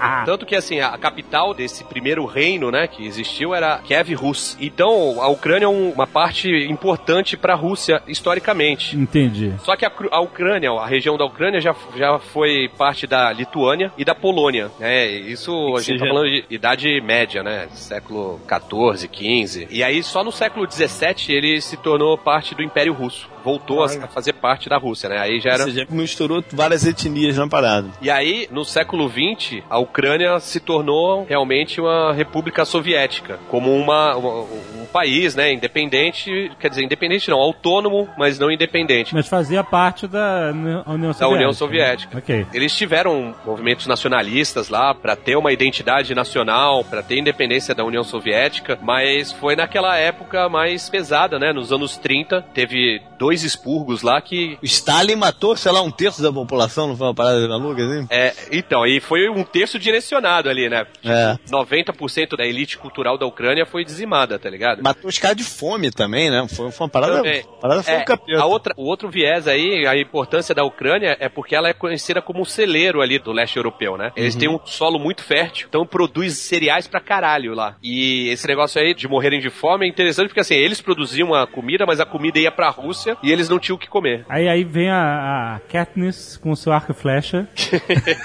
Tanto 0.24 0.46
que, 0.46 0.54
assim, 0.54 0.80
a 0.80 0.96
capital 0.96 1.52
desse 1.54 1.84
primeiro 1.84 2.24
reino, 2.24 2.70
né, 2.70 2.86
que 2.86 3.04
existiu 3.06 3.54
era 3.54 3.78
Kiev 3.78 4.14
Rus. 4.14 4.56
Então, 4.60 5.20
a 5.20 5.28
Ucrânia 5.28 5.66
é 5.66 5.68
um- 5.68 5.90
uma 5.90 6.06
parte 6.06 6.48
importante 6.70 7.36
para 7.36 7.52
a 7.52 7.56
Rússia, 7.56 8.02
historicamente. 8.06 8.96
Entendi. 8.96 9.52
Só 9.64 9.76
que 9.76 9.84
a, 9.84 9.92
a 10.10 10.20
Ucrânia, 10.20 10.70
a 10.70 10.86
região 10.86 11.16
da 11.18 11.24
Ucrânia 11.24 11.60
já, 11.60 11.74
já 11.96 12.18
foi 12.18 12.70
parte 12.78 13.06
da 13.06 13.32
Lituânia 13.32 13.92
e 13.98 14.04
da 14.04 14.14
Polônia, 14.14 14.70
né? 14.78 15.06
Isso 15.06 15.74
a 15.76 15.80
gente 15.82 15.98
tá 15.98 16.06
falando 16.06 16.26
de 16.30 16.44
idade 16.50 17.00
média, 17.00 17.42
né? 17.42 17.68
Século 17.72 18.40
14, 18.46 19.08
15. 19.08 19.68
E 19.70 19.82
aí 19.82 20.02
só 20.02 20.22
no 20.24 20.32
século 20.32 20.66
17 20.66 21.32
ele 21.32 21.60
se 21.60 21.76
tornou 21.76 22.16
parte 22.16 22.54
do 22.54 22.62
Império 22.62 22.92
Russo. 22.92 23.28
Voltou 23.44 23.82
a, 23.82 23.86
a 23.86 24.08
fazer 24.08 24.34
parte 24.34 24.68
da 24.68 24.76
Rússia, 24.76 25.08
né? 25.08 25.18
Aí 25.18 25.40
já 25.40 25.50
era 25.50 25.64
Você 25.64 25.70
já 25.72 25.86
misturou 25.90 26.42
várias 26.52 26.84
etnias 26.86 27.36
na 27.36 27.48
parada. 27.48 27.88
e 28.00 28.10
aí, 28.10 28.48
no 28.50 28.64
século 28.64 29.08
XX, 29.08 29.62
a 29.68 29.78
Ucrânia 29.78 30.38
se 30.40 30.60
tornou 30.60 31.24
realmente 31.28 31.80
uma 31.80 32.12
república 32.12 32.64
soviética, 32.64 33.38
como 33.48 33.74
uma, 33.74 34.16
uma- 34.16 34.40
um 34.42 34.86
país, 34.92 35.34
né, 35.36 35.52
independente, 35.52 36.50
quer 36.58 36.68
dizer, 36.68 36.82
independente 36.84 37.30
não, 37.30 37.38
autônomo, 37.38 38.08
mas 38.18 38.38
não 38.38 38.50
independente. 38.50 39.14
Mas 39.14 39.28
fazia 39.28 39.62
parte 39.62 40.06
da 40.06 40.52
União 40.52 41.12
Soviética. 41.12 41.20
Da 41.20 41.28
União 41.28 41.52
Soviética. 41.52 42.18
Ok. 42.18 42.46
Eles 42.52 42.74
tiveram 42.76 43.34
movimentos 43.46 43.86
nacionalistas 43.86 44.68
lá 44.68 44.94
para 44.94 45.14
ter 45.14 45.36
uma 45.36 45.52
identidade 45.52 46.14
nacional, 46.14 46.82
para 46.84 47.02
ter 47.02 47.18
independência 47.18 47.74
da 47.74 47.84
União 47.84 48.02
Soviética, 48.02 48.78
mas 48.82 49.30
foi 49.32 49.54
naquela 49.54 49.96
época 49.96 50.48
mais 50.48 50.88
pesada, 50.88 51.38
né? 51.38 51.52
Nos 51.52 51.72
anos 51.72 51.96
30, 51.96 52.42
teve 52.52 53.00
dois 53.18 53.29
expurgos 53.42 54.02
lá 54.02 54.20
que 54.20 54.58
O 54.62 54.64
Stalin 54.66 55.16
matou, 55.16 55.56
sei 55.56 55.72
lá, 55.72 55.80
um 55.82 55.90
terço 55.90 56.22
da 56.22 56.32
população, 56.32 56.88
não 56.88 56.96
foi 56.96 57.06
uma 57.08 57.14
parada 57.14 57.46
maluca 57.48 57.82
assim? 57.84 58.06
É, 58.10 58.32
então, 58.52 58.86
e 58.86 59.00
foi 59.00 59.28
um 59.28 59.42
terço 59.44 59.78
direcionado 59.78 60.48
ali, 60.48 60.68
né? 60.68 60.86
É. 61.04 61.36
90% 61.50 62.36
da 62.36 62.44
elite 62.46 62.78
cultural 62.78 63.16
da 63.18 63.26
Ucrânia 63.26 63.64
foi 63.66 63.84
dizimada, 63.84 64.38
tá 64.38 64.48
ligado? 64.50 64.82
Matou 64.82 65.08
os 65.08 65.18
caras 65.18 65.36
de 65.36 65.44
fome 65.44 65.90
também, 65.90 66.30
né? 66.30 66.46
Foi, 66.48 66.70
foi 66.70 66.84
uma 66.86 66.90
parada. 66.90 67.16
Também. 67.16 67.44
parada 67.60 67.82
foi 67.82 67.94
É, 67.94 67.98
um 67.98 68.04
capeta. 68.04 68.40
a 68.40 68.46
outra, 68.46 68.74
o 68.76 68.84
outro 68.84 69.08
viés 69.08 69.46
aí, 69.46 69.86
a 69.86 69.96
importância 69.96 70.54
da 70.54 70.64
Ucrânia 70.64 71.16
é 71.20 71.28
porque 71.28 71.54
ela 71.54 71.68
é 71.68 71.72
conhecida 71.72 72.20
como 72.22 72.40
um 72.40 72.44
celeiro 72.44 73.00
ali 73.00 73.18
do 73.18 73.32
leste 73.32 73.56
europeu, 73.56 73.96
né? 73.96 74.12
Eles 74.16 74.34
Uhum. 74.34 74.40
têm 74.40 74.48
um 74.48 74.60
solo 74.64 74.98
muito 74.98 75.22
fértil, 75.22 75.66
então 75.68 75.86
produz 75.86 76.34
cereais 76.38 76.86
pra 76.86 77.00
caralho 77.00 77.54
lá. 77.54 77.76
E 77.82 78.28
esse 78.28 78.46
negócio 78.46 78.80
aí 78.80 78.94
de 78.94 79.06
morrerem 79.08 79.40
de 79.40 79.50
fome 79.50 79.86
é 79.86 79.88
interessante 79.88 80.28
porque 80.28 80.40
assim, 80.40 80.54
eles 80.54 80.80
produziam 80.80 81.34
a 81.34 81.46
comida, 81.46 81.84
mas 81.86 82.00
a 82.00 82.06
comida 82.06 82.38
ia 82.38 82.50
pra 82.50 82.68
Rússia 82.70 83.16
e 83.22 83.30
eles 83.30 83.48
não 83.48 83.58
tinham 83.58 83.76
o 83.76 83.78
que 83.78 83.88
comer. 83.88 84.24
Aí, 84.28 84.48
aí 84.48 84.64
vem 84.64 84.90
a, 84.90 85.56
a 85.56 85.60
Katniss 85.60 86.36
com 86.36 86.50
o 86.50 86.56
seu 86.56 86.72
arco 86.72 86.92
e 86.92 86.94
flecha 86.94 87.48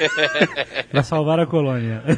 pra 0.91 1.03
salvar 1.03 1.39
a 1.39 1.45
colônia. 1.45 2.01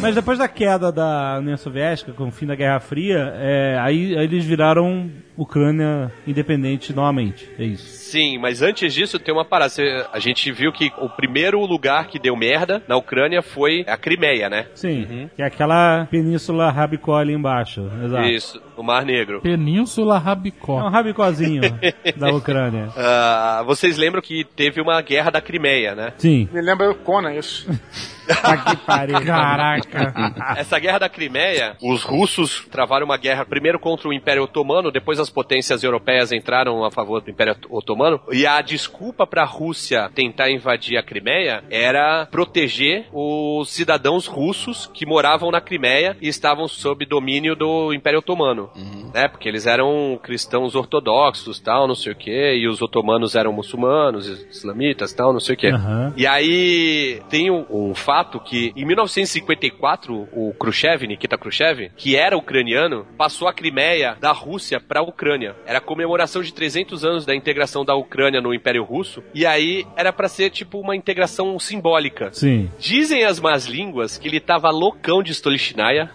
Mas 0.00 0.14
depois 0.14 0.38
da 0.38 0.48
queda 0.48 0.90
da 0.90 1.36
União 1.38 1.58
Soviética, 1.58 2.12
com 2.12 2.28
o 2.28 2.30
fim 2.30 2.46
da 2.46 2.54
Guerra 2.54 2.80
Fria, 2.80 3.34
é, 3.36 3.78
aí, 3.78 4.16
aí 4.16 4.24
eles 4.24 4.46
viraram 4.46 5.10
Ucrânia 5.36 6.10
independente 6.26 6.94
novamente. 6.94 7.46
É 7.58 7.64
isso. 7.64 7.99
Sim, 8.10 8.38
mas 8.38 8.60
antes 8.60 8.92
disso 8.92 9.18
tem 9.18 9.32
uma 9.32 9.44
parada. 9.44 9.70
A 10.12 10.18
gente 10.18 10.50
viu 10.50 10.72
que 10.72 10.90
o 10.98 11.08
primeiro 11.08 11.60
lugar 11.64 12.08
que 12.08 12.18
deu 12.18 12.34
merda 12.36 12.82
na 12.88 12.96
Ucrânia 12.96 13.40
foi 13.40 13.84
a 13.86 13.96
Crimeia, 13.96 14.48
né? 14.50 14.66
Sim, 14.74 15.30
que 15.36 15.42
é 15.42 15.46
aquela 15.46 16.06
península 16.10 16.70
rabicó 16.70 17.16
ali 17.16 17.32
embaixo. 17.32 17.88
Exato. 18.04 18.28
Isso, 18.28 18.62
o 18.76 18.82
Mar 18.82 19.04
Negro. 19.04 19.40
Península 19.40 20.16
É 20.16 20.18
um 20.18 20.22
Rabicó. 20.22 20.88
rabicózinho 20.88 21.62
da 22.16 22.30
Ucrânia. 22.32 22.88
Ah, 22.96 23.62
vocês 23.64 23.96
lembram 23.96 24.20
que 24.20 24.44
teve 24.44 24.80
uma 24.80 25.00
guerra 25.02 25.30
da 25.30 25.40
Crimeia, 25.40 25.94
né? 25.94 26.12
Sim. 26.18 26.48
Me 26.52 26.60
lembra 26.60 26.90
o 26.90 26.94
Conan 26.96 27.34
isso. 27.34 27.68
Que 28.30 28.76
pariu. 28.86 29.20
Caraca. 29.24 30.54
Essa 30.56 30.78
guerra 30.78 30.98
da 31.00 31.08
Crimeia, 31.08 31.74
os 31.82 32.04
russos 32.04 32.64
travaram 32.70 33.04
uma 33.04 33.16
guerra 33.16 33.44
primeiro 33.44 33.76
contra 33.80 34.08
o 34.08 34.12
Império 34.12 34.44
Otomano, 34.44 34.92
depois 34.92 35.18
as 35.18 35.28
potências 35.28 35.82
europeias 35.82 36.30
entraram 36.30 36.84
a 36.84 36.92
favor 36.92 37.20
do 37.20 37.28
Império 37.28 37.56
Otomano. 37.68 37.99
E 38.32 38.46
a 38.46 38.60
desculpa 38.60 39.26
para 39.26 39.42
a 39.42 39.46
Rússia 39.46 40.10
tentar 40.14 40.50
invadir 40.50 40.96
a 40.96 41.02
Crimeia 41.02 41.62
era 41.70 42.26
proteger 42.26 43.06
os 43.12 43.68
cidadãos 43.70 44.26
russos 44.26 44.86
que 44.92 45.06
moravam 45.06 45.50
na 45.50 45.60
Crimeia 45.60 46.16
e 46.20 46.28
estavam 46.28 46.66
sob 46.68 47.04
domínio 47.04 47.54
do 47.54 47.92
Império 47.92 48.20
Otomano, 48.20 48.70
né? 49.14 49.28
Porque 49.28 49.48
eles 49.48 49.66
eram 49.66 50.18
cristãos 50.22 50.74
ortodoxos, 50.74 51.60
tal, 51.60 51.86
não 51.86 51.94
sei 51.94 52.12
o 52.12 52.16
quê, 52.16 52.54
e 52.56 52.68
os 52.68 52.80
otomanos 52.80 53.34
eram 53.34 53.52
muçulmanos, 53.52 54.28
islamitas, 54.50 55.12
tal, 55.12 55.32
não 55.32 55.40
sei 55.40 55.54
o 55.54 55.58
quê. 55.58 55.68
Aham. 55.68 56.14
E 56.16 56.26
aí 56.26 57.20
tem 57.28 57.50
um, 57.50 57.66
um 57.70 57.94
fato 57.94 58.40
que 58.40 58.72
em 58.76 58.84
1954 58.84 60.28
o 60.32 60.54
Khrushchev, 60.54 61.06
Nikita 61.06 61.36
Khrushchev, 61.36 61.90
que 61.96 62.16
era 62.16 62.36
ucraniano, 62.36 63.06
passou 63.16 63.48
a 63.48 63.52
Crimeia 63.52 64.16
da 64.20 64.32
Rússia 64.32 64.80
para 64.80 65.00
a 65.00 65.02
Ucrânia. 65.02 65.56
Era 65.66 65.78
a 65.78 65.82
comemoração 65.82 66.42
de 66.42 66.52
300 66.52 67.04
anos 67.04 67.26
da 67.26 67.34
integração 67.34 67.84
da 67.90 67.96
Ucrânia 67.96 68.40
no 68.40 68.54
Império 68.54 68.84
Russo. 68.84 69.20
E 69.34 69.44
aí 69.44 69.84
era 69.96 70.12
para 70.12 70.28
ser 70.28 70.50
tipo 70.50 70.78
uma 70.78 70.94
integração 70.94 71.58
simbólica. 71.58 72.30
Sim. 72.32 72.70
Dizem 72.78 73.24
as 73.24 73.40
más 73.40 73.66
línguas 73.66 74.16
que 74.16 74.28
ele 74.28 74.38
tava 74.38 74.70
loucão 74.70 75.22
de 75.22 75.32
Stolichnaya 75.32 76.08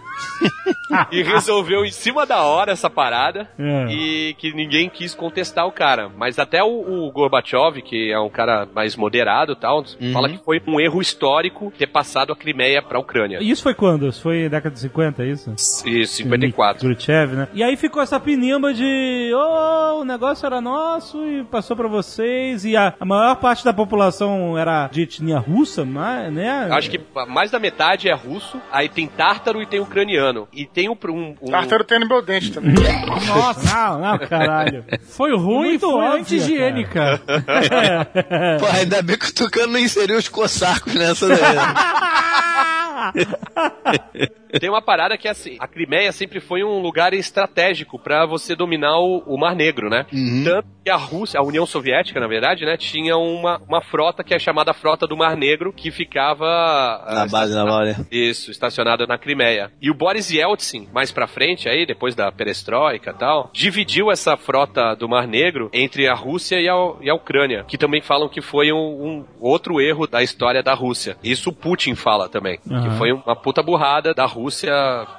e 1.10 1.22
resolveu 1.22 1.84
em 1.84 1.90
cima 1.90 2.24
da 2.26 2.42
hora 2.42 2.72
essa 2.72 2.88
parada 2.88 3.48
É. 3.58 3.86
e 3.90 4.34
que 4.38 4.52
ninguém 4.52 4.88
quis 4.88 5.14
contestar 5.14 5.66
o 5.66 5.72
cara. 5.72 6.08
Mas 6.16 6.38
até 6.38 6.62
o, 6.62 6.68
o 7.06 7.10
Gorbachev, 7.12 7.82
que 7.82 8.10
é 8.12 8.18
um 8.18 8.28
cara 8.28 8.66
mais 8.74 8.96
moderado 8.96 9.52
e 9.52 9.56
tal, 9.56 9.84
fala 10.12 10.28
que 10.28 10.38
foi 10.44 10.60
um 10.66 10.80
erro 10.80 11.00
histórico 11.00 11.72
ter 11.76 11.86
passado 11.86 12.32
a 12.32 12.36
Crimeia 12.36 12.82
pra 12.82 12.98
Ucrânia. 12.98 13.38
Isso 13.42 13.62
foi 13.62 13.74
quando? 13.74 14.06
Isso 14.08 14.22
foi 14.22 14.48
década 14.48 14.74
de 14.74 14.80
50, 14.80 15.22
é 15.22 15.26
isso? 15.26 15.52
Isso, 15.86 16.14
54. 16.16 16.88
Khrushchev, 16.88 17.34
né? 17.34 17.48
E 17.52 17.62
aí 17.62 17.76
ficou 17.76 18.02
essa 18.02 18.18
pinimba 18.18 18.72
de, 18.72 19.30
oh, 19.34 20.00
o 20.00 20.04
negócio 20.04 20.46
era 20.46 20.60
nosso 20.60 21.24
e 21.26 21.44
passou 21.44 21.76
pra 21.76 21.88
vocês 21.88 22.64
e 22.64 22.76
a, 22.76 22.94
a 22.98 23.04
maior 23.04 23.36
parte 23.36 23.64
da 23.64 23.72
população 23.72 24.56
era 24.56 24.88
de 24.88 25.02
etnia 25.02 25.38
russa, 25.38 25.84
mas, 25.84 26.32
né? 26.32 26.68
Acho 26.70 26.90
que 26.90 27.00
mais 27.28 27.50
da 27.50 27.58
metade 27.58 28.08
é 28.08 28.14
russo, 28.14 28.60
aí 28.72 28.88
tem 28.88 29.06
tártaro 29.06 29.60
e 29.62 29.66
tem 29.66 29.80
ucraniano. 29.80 30.05
E 30.52 30.66
tem 30.66 30.88
um. 30.88 30.96
um, 31.08 31.34
um 31.40 31.84
tem 31.86 31.98
no 32.00 32.08
meu 32.08 32.22
dente 32.22 32.52
também. 32.52 32.74
Nossa, 33.26 33.74
não, 33.74 33.98
não, 34.00 34.18
caralho. 34.18 34.84
Foi 35.08 35.36
ruim 35.36 35.66
e 35.66 35.68
Muito 35.70 35.90
foi 35.90 36.06
anti-higiênica. 36.06 37.20
Pô, 38.60 38.66
ainda 38.66 39.02
bem 39.02 39.18
que 39.18 39.26
o 39.26 39.34
Tucano 39.34 39.72
não 39.72 39.80
inseriu 39.80 40.18
os 40.18 40.28
cossacos 40.28 40.94
nessa 40.94 41.28
daí. 41.28 41.38
Tem 44.58 44.70
uma 44.70 44.80
parada 44.80 45.16
que 45.18 45.28
é 45.28 45.30
assim, 45.30 45.56
a 45.60 45.66
Crimeia 45.66 46.12
sempre 46.12 46.40
foi 46.40 46.62
um 46.62 46.80
lugar 46.80 47.12
estratégico 47.12 47.98
pra 47.98 48.24
você 48.24 48.54
dominar 48.54 48.98
o, 48.98 49.18
o 49.26 49.38
Mar 49.38 49.54
Negro, 49.54 49.90
né? 49.90 50.06
Tanto 50.44 50.68
que 50.84 50.90
a 50.90 50.96
Rússia, 50.96 51.40
a 51.40 51.42
União 51.42 51.66
Soviética, 51.66 52.20
na 52.20 52.28
verdade, 52.28 52.64
né, 52.64 52.76
tinha 52.76 53.16
uma, 53.16 53.60
uma 53.68 53.82
frota 53.82 54.22
que 54.22 54.32
é 54.32 54.38
chamada 54.38 54.72
Frota 54.72 55.06
do 55.06 55.16
Mar 55.16 55.36
Negro, 55.36 55.72
que 55.72 55.90
ficava 55.90 56.46
Na 56.46 57.22
ah, 57.22 57.26
base 57.28 57.54
naval, 57.54 57.84
né? 57.84 58.06
Isso, 58.10 58.50
estacionada 58.50 59.06
na 59.06 59.18
Crimeia. 59.18 59.70
E 59.82 59.90
o 59.90 59.94
Boris 59.94 60.30
Yeltsin, 60.30 60.88
mais 60.92 61.10
pra 61.10 61.26
frente 61.26 61.68
aí, 61.68 61.84
depois 61.84 62.14
da 62.14 62.30
perestroika 62.30 63.10
e 63.10 63.14
tal, 63.14 63.50
dividiu 63.52 64.10
essa 64.10 64.36
frota 64.36 64.94
do 64.94 65.08
Mar 65.08 65.26
Negro 65.26 65.68
entre 65.72 66.08
a 66.08 66.14
Rússia 66.14 66.60
e 66.60 66.68
a, 66.68 66.74
e 67.00 67.10
a 67.10 67.14
Ucrânia, 67.14 67.64
que 67.64 67.76
também 67.76 68.00
falam 68.00 68.28
que 68.28 68.40
foi 68.40 68.72
um, 68.72 68.76
um 68.76 69.24
outro 69.40 69.80
erro 69.80 70.06
da 70.06 70.22
história 70.22 70.62
da 70.62 70.74
Rússia. 70.74 71.16
Isso 71.22 71.50
o 71.50 71.52
Putin 71.52 71.94
fala 71.94 72.28
também, 72.28 72.58
que 72.86 72.90
Aham. 72.90 72.98
foi 72.98 73.12
uma 73.12 73.36
puta 73.36 73.62
burrada 73.62 74.14
da 74.14 74.24
Rússia 74.24 74.72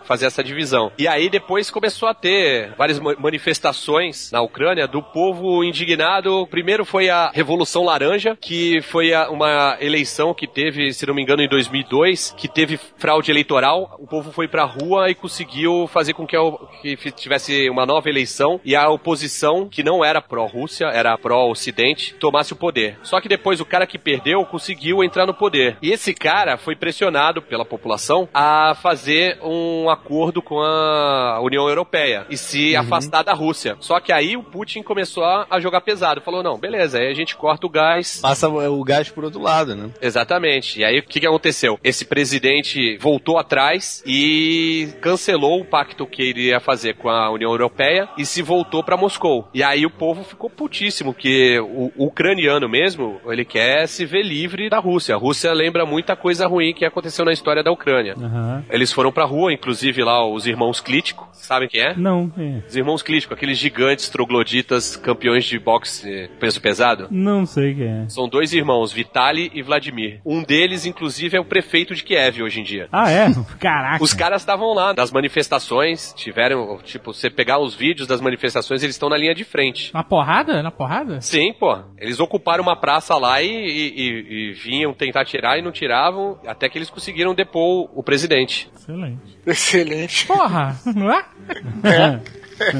fazer 0.06 0.26
essa 0.26 0.44
divisão. 0.44 0.92
E 0.98 1.08
aí 1.08 1.30
depois 1.30 1.70
começou 1.70 2.08
a 2.08 2.14
ter 2.14 2.74
várias 2.78 3.00
ma- 3.00 3.16
manifestações 3.18 4.32
na 4.32 4.42
Ucrânia 4.42 4.88
do 4.88 5.02
povo 5.02 5.64
indignado. 5.64 6.48
Primeiro 6.48 6.86
foi 6.86 7.10
a 7.10 7.30
Revolução 7.34 7.84
Laranja, 7.84 8.38
que 8.40 8.82
foi 8.82 9.12
uma 9.30 9.78
eleição 9.82 10.34
que 10.34 10.48
teve, 10.48 10.94
se 10.94 11.06
não 11.06 11.14
me 11.14 11.22
engano, 11.22 11.42
em 11.42 11.48
2002, 11.50 12.34
que 12.38 12.48
teve 12.48 12.78
fraude 12.98 13.32
eleitoral. 13.32 13.98
O 14.00 14.08
povo 14.08 14.32
foi 14.32 14.48
pra 14.48 14.64
rua 14.64 15.10
e 15.10 15.16
conseguiu 15.16 15.88
fazer 15.88 16.14
com 16.14 16.26
que, 16.26 16.38
que 16.82 17.12
tivesse 17.12 17.70
uma 17.70 17.86
nova 17.86 18.10
eleição 18.10 18.60
e 18.64 18.76
a 18.76 18.90
oposição, 18.90 19.68
que 19.70 19.84
não 19.84 20.04
era 20.04 20.22
pró-Rússia, 20.22 20.86
era 20.88 21.18
pró-Ocidente, 21.18 22.14
tomasse 22.16 22.54
o 22.54 22.56
poder. 22.56 22.98
Só 23.04 23.20
que 23.20 23.28
depois 23.30 23.60
o 23.60 23.66
cara 23.66 23.88
que 23.88 23.98
perdeu 23.98 24.46
conseguiu 24.46 25.04
entrar 25.04 25.26
no 25.26 25.34
poder. 25.34 25.78
E 25.82 25.92
esse 25.92 26.14
cara 26.14 26.58
foi 26.58 26.76
pressionado 26.76 27.42
pela 27.42 27.57
população 27.66 28.28
a 28.34 28.76
fazer 28.76 29.40
um 29.44 29.90
acordo 29.90 30.42
com 30.42 30.60
a 30.60 31.40
União 31.42 31.68
Europeia 31.68 32.26
e 32.30 32.38
se 32.38 32.76
afastar 32.76 33.24
da 33.24 33.34
Rússia. 33.34 33.78
Só 33.80 34.00
que 34.00 34.12
aí 34.12 34.36
o 34.36 34.44
Putin 34.44 34.82
começou 34.82 35.24
a 35.24 35.60
jogar 35.60 35.82
pesado. 35.82 36.22
Falou: 36.22 36.44
não, 36.44 36.58
beleza, 36.58 37.00
aí 37.00 37.10
a 37.10 37.14
gente 37.14 37.36
corta 37.36 37.68
o 37.68 37.70
gás. 37.70 38.20
Passa 38.22 38.48
o 38.50 38.84
gás 38.84 39.10
por 39.10 39.24
outro 39.24 39.42
lado, 39.42 39.76
né? 39.76 39.90
Exatamente. 40.02 40.80
E 40.80 40.86
aí 40.86 41.00
o 41.00 41.04
que, 41.04 41.20
que 41.20 41.28
aconteceu? 41.28 41.80
Esse 41.84 42.06
presidente 42.06 42.98
voltou 42.98 43.38
atrás 43.38 44.04
e 44.06 44.90
cancelou 45.02 45.62
o 45.62 45.66
pacto 45.66 46.06
que 46.06 46.22
ele 46.22 46.48
ia 46.48 46.60
fazer 46.60 46.96
com 46.96 47.10
a 47.10 47.32
União 47.32 47.52
Europeia 47.52 48.10
e 48.18 48.26
se 48.26 48.42
voltou 48.42 48.84
pra 48.84 48.98
Moscou. 48.98 49.48
E 49.54 49.64
aí 49.64 49.86
o 49.86 49.90
povo 49.90 50.24
ficou 50.24 50.50
putíssimo, 50.50 51.14
que 51.14 51.60
o, 51.60 51.92
o 51.96 52.06
ucraniano 52.08 52.68
mesmo, 52.68 53.20
ele 53.28 53.46
quer 53.46 53.88
se 53.88 54.06
ver 54.06 54.24
livre 54.24 54.70
da 54.70 54.80
Rússia. 54.80 55.16
A 55.16 55.18
Rússia 55.18 55.54
lembra 55.54 55.86
muita 55.86 56.16
coisa 56.16 56.48
ruim 56.48 56.74
que 56.74 56.86
aconteceu 56.86 57.24
na 57.26 57.32
história 57.32 57.47
da 57.64 57.72
Ucrânia. 57.72 58.14
Aham. 58.18 58.64
Eles 58.70 58.92
foram 58.92 59.12
pra 59.12 59.26
rua, 59.26 59.52
inclusive 59.54 60.04
lá 60.04 60.26
os 60.26 60.46
irmãos 60.46 60.80
Klitschko, 60.80 61.28
sabem 61.34 61.68
quem 61.68 61.82
é? 61.82 61.96
Não, 61.96 62.32
é. 62.38 62.62
Os 62.68 62.76
irmãos 62.76 63.02
Klitschko, 63.02 63.34
aqueles 63.34 63.58
gigantes 63.58 64.10
trogloditas, 64.10 64.96
campeões 64.96 65.46
de 65.46 65.58
boxe 65.60 66.30
peso 66.40 66.62
pesado. 66.62 67.08
Não 67.12 67.46
sei 67.46 67.74
quem 67.76 67.88
é. 68.04 68.10
São 68.10 68.28
dois 68.28 68.54
irmãos, 68.54 68.92
Vitali 68.92 69.52
e 69.54 69.62
Vladimir. 69.62 70.20
Um 70.26 70.44
deles, 70.44 70.86
inclusive, 70.86 71.38
é 71.38 71.40
o 71.40 71.46
prefeito 71.46 71.96
de 71.96 72.04
Kiev 72.04 72.42
hoje 72.44 72.60
em 72.60 72.64
dia. 72.64 72.88
Ah, 72.92 73.10
é? 73.12 73.28
Caraca. 73.60 74.04
Os 74.04 74.14
caras 74.14 74.42
estavam 74.42 74.74
lá 74.74 74.94
nas 74.94 75.12
manifestações, 75.12 76.14
tiveram, 76.16 76.78
tipo, 76.84 77.14
você 77.14 77.30
pegar 77.30 77.60
os 77.60 77.74
vídeos 77.76 78.08
das 78.08 78.22
manifestações, 78.22 78.84
eles 78.84 78.96
estão 78.96 79.10
na 79.10 79.18
linha 79.18 79.34
de 79.34 79.44
frente. 79.44 79.94
Na 79.94 80.04
porrada? 80.04 80.62
Na 80.62 80.72
porrada? 80.72 81.22
Sim, 81.22 81.54
pô. 81.54 81.78
Eles 81.98 82.20
ocuparam 82.20 82.64
uma 82.64 82.76
praça 82.76 83.16
lá 83.18 83.42
e, 83.42 83.48
e- 83.48 83.94
e- 84.02 84.50
e 84.50 84.54
vinham 84.54 84.94
tentar 84.94 85.26
tirar 85.26 85.58
e 85.58 85.62
não 85.62 85.72
tiravam, 85.72 86.40
até 86.46 86.68
que 86.70 86.78
eles 86.78 86.90
conseguiram 86.90 87.34
depor 87.38 87.90
o 87.94 88.04
presidente. 88.04 88.70
Excelente. 88.76 89.38
Excelente. 89.48 90.28
Porra, 90.28 90.76
não 90.96 91.10
é? 91.12 91.24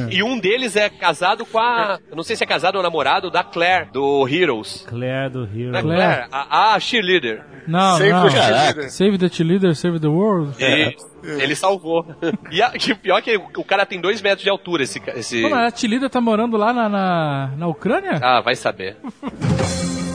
E 0.10 0.24
um 0.24 0.40
deles 0.40 0.76
é 0.76 0.90
casado 0.90 1.46
com 1.46 1.60
a. 1.60 2.00
eu 2.10 2.16
Não 2.16 2.24
sei 2.24 2.36
se 2.36 2.44
é 2.44 2.48
casado 2.48 2.76
ou 2.78 2.84
namorado 2.84 3.30
da 3.30 3.44
Claire, 3.44 3.90
do 3.94 4.28
Heroes. 4.28 4.84
Claire 4.90 5.30
do 5.30 5.44
Hero. 5.44 5.72
Da 5.72 5.82
Claire. 5.82 6.02
Claire, 6.04 6.28
a, 6.32 6.74
a 6.74 6.80
cheerleader. 6.80 7.46
Não, 7.68 7.98
Sempre 7.98 8.12
não. 8.14 8.30
cheerleader. 8.30 8.90
Save 8.92 9.18
the 9.20 9.30
cheerleader, 9.30 9.76
save 9.76 10.00
the 10.00 10.08
world. 10.08 10.56
E 10.62 10.96
ele 11.24 11.56
salvou. 11.56 12.06
E, 12.52 12.62
a- 12.62 12.72
e 12.88 12.92
o 12.92 12.96
pior 12.98 13.18
é 13.20 13.22
que 13.22 13.36
o 13.38 13.64
cara 13.64 13.86
tem 13.86 14.00
dois 14.02 14.22
metros 14.22 14.42
de 14.44 14.50
altura, 14.50 14.84
esse. 14.84 15.00
esse... 15.16 15.42
Pô, 15.44 15.50
mas 15.50 15.68
a 15.68 15.72
Tilida 15.72 16.10
tá 16.10 16.20
morando 16.22 16.56
lá 16.58 16.74
na, 16.74 16.88
na, 16.90 17.52
na 17.58 17.68
Ucrânia? 17.68 18.20
Ah, 18.22 18.42
vai 18.42 18.56
saber. 18.56 18.96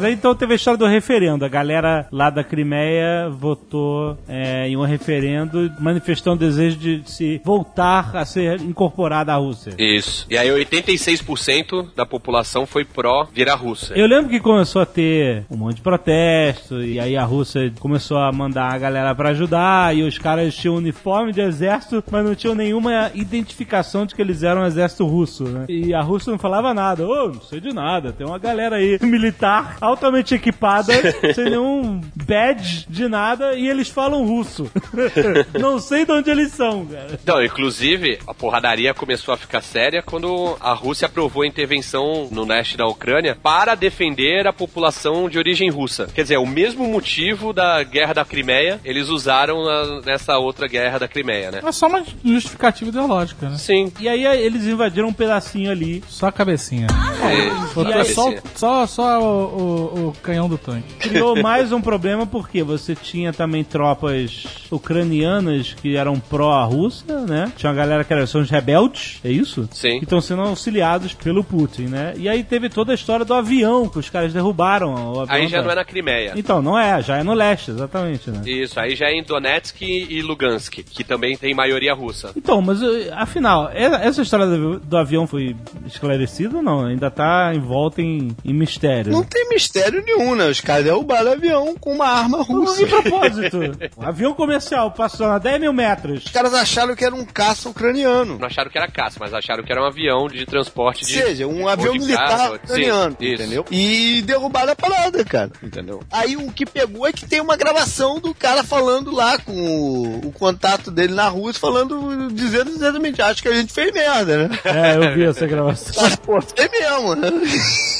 Mas 0.00 0.06
aí 0.06 0.14
então 0.14 0.34
teve 0.34 0.54
a 0.54 0.56
história 0.56 0.78
do 0.78 0.86
referendo. 0.86 1.44
A 1.44 1.48
galera 1.48 2.08
lá 2.10 2.30
da 2.30 2.42
Crimeia 2.42 3.28
votou 3.28 4.16
é, 4.26 4.66
em 4.66 4.74
um 4.74 4.82
referendo 4.82 5.70
manifestando 5.78 6.36
o 6.36 6.38
desejo 6.38 6.78
de 6.78 7.02
se 7.04 7.38
voltar 7.44 8.16
a 8.16 8.24
ser 8.24 8.62
incorporada 8.62 9.34
à 9.34 9.36
Rússia. 9.36 9.74
Isso. 9.78 10.26
E 10.30 10.38
aí 10.38 10.48
86% 10.48 11.88
da 11.94 12.06
população 12.06 12.64
foi 12.64 12.82
pró 12.82 13.28
virar 13.30 13.56
russa. 13.56 13.92
Eu 13.92 14.06
lembro 14.06 14.30
que 14.30 14.40
começou 14.40 14.80
a 14.80 14.86
ter 14.86 15.44
um 15.50 15.56
monte 15.58 15.76
de 15.76 15.82
protesto, 15.82 16.82
e 16.82 16.98
aí 16.98 17.14
a 17.14 17.24
Rússia 17.24 17.70
começou 17.78 18.16
a 18.16 18.32
mandar 18.32 18.72
a 18.72 18.78
galera 18.78 19.14
pra 19.14 19.30
ajudar, 19.30 19.94
e 19.94 20.02
os 20.02 20.16
caras 20.16 20.54
tinham 20.54 20.76
uniforme 20.76 21.30
de 21.30 21.42
exército, 21.42 22.02
mas 22.10 22.24
não 22.24 22.34
tinham 22.34 22.54
nenhuma 22.54 23.10
identificação 23.14 24.06
de 24.06 24.14
que 24.14 24.22
eles 24.22 24.42
eram 24.42 24.62
um 24.62 24.66
exército 24.66 25.04
russo, 25.04 25.44
né? 25.44 25.66
E 25.68 25.92
a 25.92 26.00
Rússia 26.00 26.30
não 26.30 26.38
falava 26.38 26.72
nada, 26.72 27.06
ô, 27.06 27.28
não 27.28 27.42
sei 27.42 27.60
de 27.60 27.74
nada, 27.74 28.12
tem 28.12 28.26
uma 28.26 28.38
galera 28.38 28.76
aí 28.76 28.98
militar 29.02 29.76
altamente 29.90 30.34
equipada, 30.34 30.92
sem 31.34 31.44
nenhum 31.44 32.00
badge 32.26 32.86
de 32.88 33.08
nada, 33.08 33.54
e 33.54 33.68
eles 33.68 33.88
falam 33.88 34.24
russo. 34.24 34.70
não 35.58 35.78
sei 35.78 36.04
de 36.04 36.12
onde 36.12 36.30
eles 36.30 36.52
são, 36.52 36.86
cara. 36.86 37.18
Então, 37.22 37.42
inclusive, 37.44 38.18
a 38.26 38.34
porradaria 38.34 38.94
começou 38.94 39.34
a 39.34 39.36
ficar 39.36 39.60
séria 39.62 40.02
quando 40.02 40.56
a 40.60 40.72
Rússia 40.72 41.06
aprovou 41.06 41.42
a 41.42 41.46
intervenção 41.46 42.28
no 42.30 42.44
leste 42.44 42.76
da 42.76 42.86
Ucrânia 42.86 43.36
para 43.42 43.74
defender 43.74 44.46
a 44.46 44.52
população 44.52 45.28
de 45.28 45.38
origem 45.38 45.70
russa. 45.70 46.08
Quer 46.14 46.22
dizer, 46.22 46.38
o 46.38 46.46
mesmo 46.46 46.86
motivo 46.86 47.52
da 47.52 47.82
guerra 47.82 48.12
da 48.14 48.24
Crimeia, 48.24 48.80
eles 48.84 49.08
usaram 49.08 49.64
na- 49.64 50.00
nessa 50.02 50.36
outra 50.38 50.66
guerra 50.68 50.98
da 50.98 51.08
Crimeia, 51.08 51.50
né? 51.50 51.60
É 51.64 51.72
só 51.72 51.86
uma 51.86 52.02
justificativa 52.24 52.90
ideológica, 52.90 53.48
né? 53.48 53.56
Sim. 53.58 53.92
E 54.00 54.08
aí 54.08 54.24
eles 54.24 54.64
invadiram 54.66 55.08
um 55.08 55.12
pedacinho 55.12 55.70
ali. 55.70 56.02
Só 56.08 56.26
a 56.28 56.32
cabecinha. 56.32 56.86
É, 57.22 57.74
Botou 57.74 57.92
aí- 57.94 58.04
só, 58.06 58.32
só, 58.54 58.86
só 58.86 59.20
o, 59.20 59.60
o, 59.60 59.69
o 59.70 60.12
canhão 60.22 60.48
do 60.48 60.58
tanque. 60.58 60.94
Criou 60.98 61.40
mais 61.40 61.72
um 61.72 61.80
problema 61.80 62.26
porque 62.26 62.62
você 62.62 62.94
tinha 62.94 63.32
também 63.32 63.64
tropas 63.64 64.44
ucranianas 64.70 65.74
que 65.74 65.96
eram 65.96 66.18
pró-Rússia, 66.18 67.20
né? 67.20 67.52
Tinha 67.56 67.70
uma 67.70 67.76
galera 67.76 68.04
que 68.04 68.12
era, 68.12 68.26
são 68.26 68.40
os 68.40 68.50
rebeldes, 68.50 69.20
é 69.24 69.30
isso? 69.30 69.68
Sim. 69.72 69.98
Que 69.98 70.04
estão 70.04 70.20
sendo 70.20 70.42
auxiliados 70.42 71.14
pelo 71.14 71.42
Putin, 71.42 71.84
né? 71.84 72.14
E 72.16 72.28
aí 72.28 72.42
teve 72.44 72.68
toda 72.68 72.92
a 72.92 72.94
história 72.94 73.24
do 73.24 73.34
avião, 73.34 73.88
que 73.88 73.98
os 73.98 74.08
caras 74.08 74.32
derrubaram 74.32 74.94
o 75.12 75.20
avião. 75.20 75.36
Aí 75.36 75.48
já 75.48 75.62
não 75.62 75.70
é 75.70 75.74
na 75.74 75.84
Crimeia. 75.84 76.32
Então, 76.36 76.62
não 76.62 76.78
é, 76.78 77.02
já 77.02 77.18
é 77.18 77.22
no 77.22 77.34
leste, 77.34 77.70
exatamente, 77.70 78.30
né? 78.30 78.42
Isso, 78.46 78.78
aí 78.78 78.94
já 78.94 79.06
é 79.06 79.12
em 79.12 79.22
Donetsk 79.22 79.82
e 79.82 80.22
Lugansk, 80.22 80.82
que 80.82 81.04
também 81.04 81.36
tem 81.36 81.54
maioria 81.54 81.94
russa. 81.94 82.32
Então, 82.36 82.60
mas 82.60 82.82
eh, 82.82 83.10
afinal, 83.12 83.70
essa 83.72 84.22
história 84.22 84.46
do, 84.46 84.78
do 84.80 84.96
avião 84.96 85.26
foi 85.26 85.56
esclarecida 85.86 86.56
ou 86.56 86.62
não? 86.62 86.86
Ainda 86.86 87.10
tá 87.10 87.52
envolta 87.54 88.00
em, 88.00 88.36
em 88.44 88.52
mistério. 88.52 89.12
Não 89.12 89.20
né? 89.20 89.26
tem 89.28 89.48
mistério 89.48 89.59
nenhum, 90.04 90.34
né? 90.34 90.46
Os 90.48 90.60
caras 90.60 90.84
derrubaram 90.84 91.30
o 91.30 91.32
avião 91.34 91.74
com 91.78 91.92
uma 91.94 92.06
arma 92.06 92.42
russa. 92.42 92.84
De 92.84 92.86
propósito. 92.90 93.58
Um 93.96 94.06
avião 94.06 94.32
comercial 94.34 94.90
passou 94.92 95.26
a 95.26 95.38
10 95.38 95.60
mil 95.60 95.72
metros. 95.72 96.24
Os 96.24 96.30
caras 96.30 96.54
acharam 96.54 96.94
que 96.96 97.04
era 97.04 97.14
um 97.14 97.24
caça 97.24 97.68
ucraniano. 97.68 98.38
Não 98.38 98.46
acharam 98.46 98.70
que 98.70 98.78
era 98.78 98.88
caça, 98.88 99.16
mas 99.20 99.34
acharam 99.34 99.62
que 99.62 99.70
era 99.70 99.82
um 99.82 99.86
avião 99.86 100.26
de 100.28 100.46
transporte 100.46 101.02
Ou 101.04 101.08
de. 101.08 101.12
seja, 101.18 101.46
um 101.46 101.62
ou 101.62 101.68
avião 101.68 101.92
de 101.92 101.98
militar 102.00 102.54
ucraniano, 102.54 103.16
Sim, 103.18 103.26
isso. 103.26 103.42
entendeu? 103.42 103.64
E 103.70 104.22
derrubaram 104.22 104.72
a 104.72 104.76
parada, 104.76 105.24
cara, 105.24 105.50
entendeu? 105.62 106.02
Aí 106.10 106.36
o 106.36 106.50
que 106.52 106.64
pegou 106.64 107.06
é 107.06 107.12
que 107.12 107.26
tem 107.26 107.40
uma 107.40 107.56
gravação 107.56 108.18
do 108.18 108.34
cara 108.34 108.62
falando 108.64 109.10
lá 109.10 109.38
com 109.38 109.52
o, 109.52 110.28
o 110.28 110.32
contato 110.32 110.90
dele 110.90 111.12
na 111.14 111.28
Rússia, 111.28 111.60
falando, 111.60 112.28
dizendo 112.32 112.70
exatamente, 112.70 113.20
acho 113.20 113.42
que 113.42 113.48
a 113.48 113.54
gente 113.54 113.72
fez 113.72 113.92
merda, 113.92 114.48
né? 114.48 114.58
É, 114.64 114.96
eu 114.96 115.14
vi 115.14 115.24
essa 115.24 115.46
gravação. 115.46 116.02
Mas, 116.02 116.16
pô, 116.16 116.40
fez 116.40 116.70
mesmo, 116.70 117.14
né? 117.16 117.28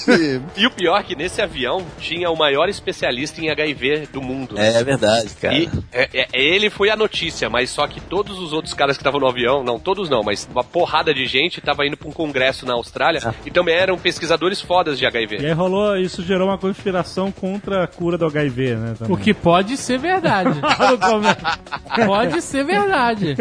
E- 0.09 0.41
E 0.61 0.67
o 0.67 0.71
pior 0.71 0.99
é 0.99 1.03
que 1.03 1.15
nesse 1.15 1.41
avião 1.43 1.50
tinha 1.99 2.31
o 2.31 2.37
maior 2.37 2.69
especialista 2.69 3.41
em 3.41 3.51
HIV 3.51 4.09
do 4.13 4.23
mundo. 4.23 4.59
É 4.59 4.83
verdade, 4.83 5.31
cara. 5.41 5.55
E 5.55 5.69
é, 5.93 6.09
é, 6.13 6.29
ele 6.33 6.71
foi 6.71 6.91
a 6.91 6.97
notícia, 6.97 7.49
mas 7.51 7.71
só 7.71 7.87
que 7.87 8.01
todos 8.01 8.39
os 8.39 8.53
outros 8.53 8.75
caras 8.75 8.97
que 8.97 9.03
estavam 9.03 9.21
no 9.21 9.29
avião, 9.29 9.63
não 9.63 9.79
todos 9.79 10.09
não, 10.09 10.23
mas 10.23 10.49
uma 10.51 10.65
porrada 10.65 11.13
de 11.13 11.27
gente 11.27 11.61
tava 11.61 11.87
indo 11.87 11.97
pra 11.97 12.09
um 12.09 12.13
congresso 12.13 12.65
na 12.67 12.75
Austrália 12.75 13.35
e 13.45 13.51
também 13.51 13.75
eram 13.75 13.99
pesquisadores 13.99 14.61
fodas 14.61 14.99
de 14.99 15.05
E 15.05 15.07
HIV. 15.07 15.47
aí 15.47 15.53
rolou, 15.53 15.97
isso 15.97 16.23
gerou 16.23 16.49
uma 16.49 16.59
conspiração 16.59 17.31
contra 17.33 17.85
a 17.85 17.87
cura 17.87 18.17
do 18.17 18.27
HIV, 18.27 18.75
né? 18.77 18.95
Também. 18.99 19.15
O 19.15 19.19
que 19.19 19.35
pode 19.35 19.77
ser 19.77 19.99
verdade. 19.99 20.61
pode 22.07 22.43
ser 22.43 22.65
verdade. 22.65 23.37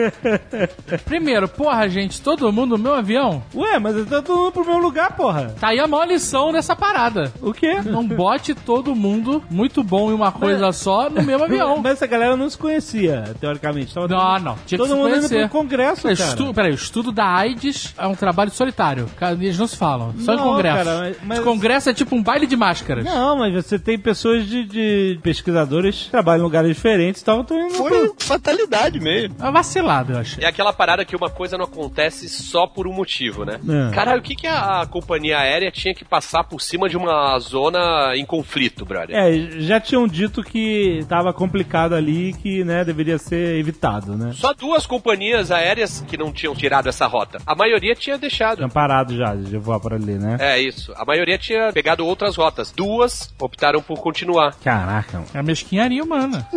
Primeiro, 1.05 1.47
porra, 1.47 1.87
gente, 1.87 2.21
todo 2.21 2.51
mundo 2.51 2.77
no 2.77 2.83
meu 2.83 2.93
avião. 2.95 3.43
Ué, 3.55 3.79
mas 3.79 3.95
tá 4.07 4.21
todo 4.21 4.37
mundo 4.37 4.51
pro 4.51 4.65
meu 4.65 4.77
lugar, 4.77 5.15
porra. 5.15 5.55
Tá 5.59 5.69
aí 5.69 5.79
a 5.79 5.87
maior 5.87 6.05
lição 6.05 6.51
dessa 6.51 6.75
parada. 6.75 7.31
O 7.41 7.53
quê? 7.53 7.77
Não 8.01 8.15
bote 8.15 8.53
todo 8.55 8.95
mundo 8.95 9.43
muito 9.49 9.83
bom 9.83 10.09
em 10.11 10.13
uma 10.13 10.31
coisa 10.31 10.71
só 10.71 11.09
no 11.09 11.21
mesmo 11.23 11.43
avião. 11.45 11.77
Mas 11.83 11.93
essa 11.93 12.07
galera 12.07 12.35
não 12.35 12.49
se 12.49 12.57
conhecia, 12.57 13.35
teoricamente. 13.39 13.93
Tava 13.93 14.07
Não, 14.07 14.39
não. 14.39 14.55
Tinha 14.65 14.65
que 14.65 14.77
todo 14.77 14.87
se 14.89 14.93
mundo 14.95 15.07
indo 15.09 15.15
conhecer. 15.17 15.39
pro 15.49 15.49
congresso, 15.59 16.01
Peraí, 16.03 16.17
cara. 16.17 16.29
estu, 16.29 16.53
peraí, 16.53 16.71
o 16.71 16.75
estudo 16.75 17.11
da 17.11 17.25
AIDS 17.25 17.93
é 17.97 18.07
um 18.07 18.15
trabalho 18.15 18.51
solitário. 18.51 19.07
Eles 19.39 19.57
não 19.57 19.67
se 19.67 19.75
falam, 19.77 20.13
só 20.19 20.33
em 20.33 20.37
Não, 20.37 20.43
congresso. 20.43 20.77
cara, 20.77 20.97
mas- 20.99 21.17
mas- 21.23 21.39
congresso 21.39 21.89
é 21.89 21.93
tipo 21.93 22.15
um 22.15 22.23
baile 22.23 22.47
de 22.47 22.55
máscaras. 22.55 23.03
Não, 23.05 23.37
mas 23.37 23.53
você 23.53 23.77
tem 23.79 23.97
pessoas 23.97 24.45
de, 24.47 24.63
de 24.65 25.19
pesquisadores 25.21 26.03
que 26.05 26.11
trabalham 26.11 26.41
em 26.41 26.43
lugares 26.43 26.69
diferentes, 26.75 27.21
então 27.21 27.41
estão 27.41 27.57
indo 27.59 27.73
Foi 27.75 28.11
fatalidade 28.17 28.99
mesmo. 28.99 29.35
É 29.39 29.43
uma 29.43 29.51
vacilada, 29.51 30.13
eu 30.13 30.19
achei. 30.19 30.43
É 30.43 30.47
aquela 30.47 30.71
parada 30.73 31.03
que 31.05 31.15
uma 31.15 31.29
coisa 31.29 31.57
não 31.57 31.65
acontece 31.65 32.27
só 32.29 32.65
por 32.67 32.87
um 32.87 32.93
motivo, 32.93 33.43
né? 33.45 33.59
É. 33.89 33.93
Caralho, 33.93 34.19
o 34.19 34.23
que, 34.23 34.35
que 34.35 34.47
a 34.47 34.85
companhia 34.89 35.37
aérea 35.39 35.71
tinha 35.71 35.93
que 35.93 36.05
passar 36.05 36.43
por 36.43 36.61
cima 36.61 36.87
de 36.89 36.97
uma 36.97 37.37
zona 37.39 37.79
em 38.15 38.25
conflito, 38.25 38.85
brother? 38.85 39.15
É, 39.15 39.61
já 39.61 39.79
tinham 39.79 40.07
dito 40.07 40.43
que 40.43 41.05
tava 41.07 41.33
complicado 41.33 41.93
ali 41.93 42.29
e 42.29 42.33
que, 42.33 42.63
né, 42.63 42.83
deveria 42.83 43.17
ser 43.17 43.57
evitado, 43.57 44.15
né? 44.15 44.31
Só 44.33 44.53
duas 44.53 44.85
companhias 44.85 45.51
aéreas 45.51 46.03
que 46.07 46.17
não 46.17 46.31
tinham 46.31 46.55
tirado 46.55 46.87
essa 46.89 47.05
rota. 47.07 47.39
A 47.45 47.55
maioria 47.55 47.95
tinha 47.95 48.17
deixado. 48.17 48.57
Tinham 48.57 48.69
parado 48.69 49.15
já 49.15 49.35
de 49.35 49.57
voar 49.57 49.79
por 49.79 49.93
ali, 49.93 50.13
né? 50.13 50.37
É 50.39 50.59
isso. 50.59 50.93
A 50.95 51.05
maioria 51.05 51.37
tinha 51.37 51.71
pegado 51.71 52.05
outras 52.05 52.35
rotas. 52.35 52.71
Duas 52.71 53.33
optaram 53.39 53.81
por 53.81 53.99
continuar. 53.99 54.55
Caraca. 54.63 55.23
É 55.33 55.39
a 55.39 55.43
mesquinharia 55.43 56.03
humana. 56.03 56.47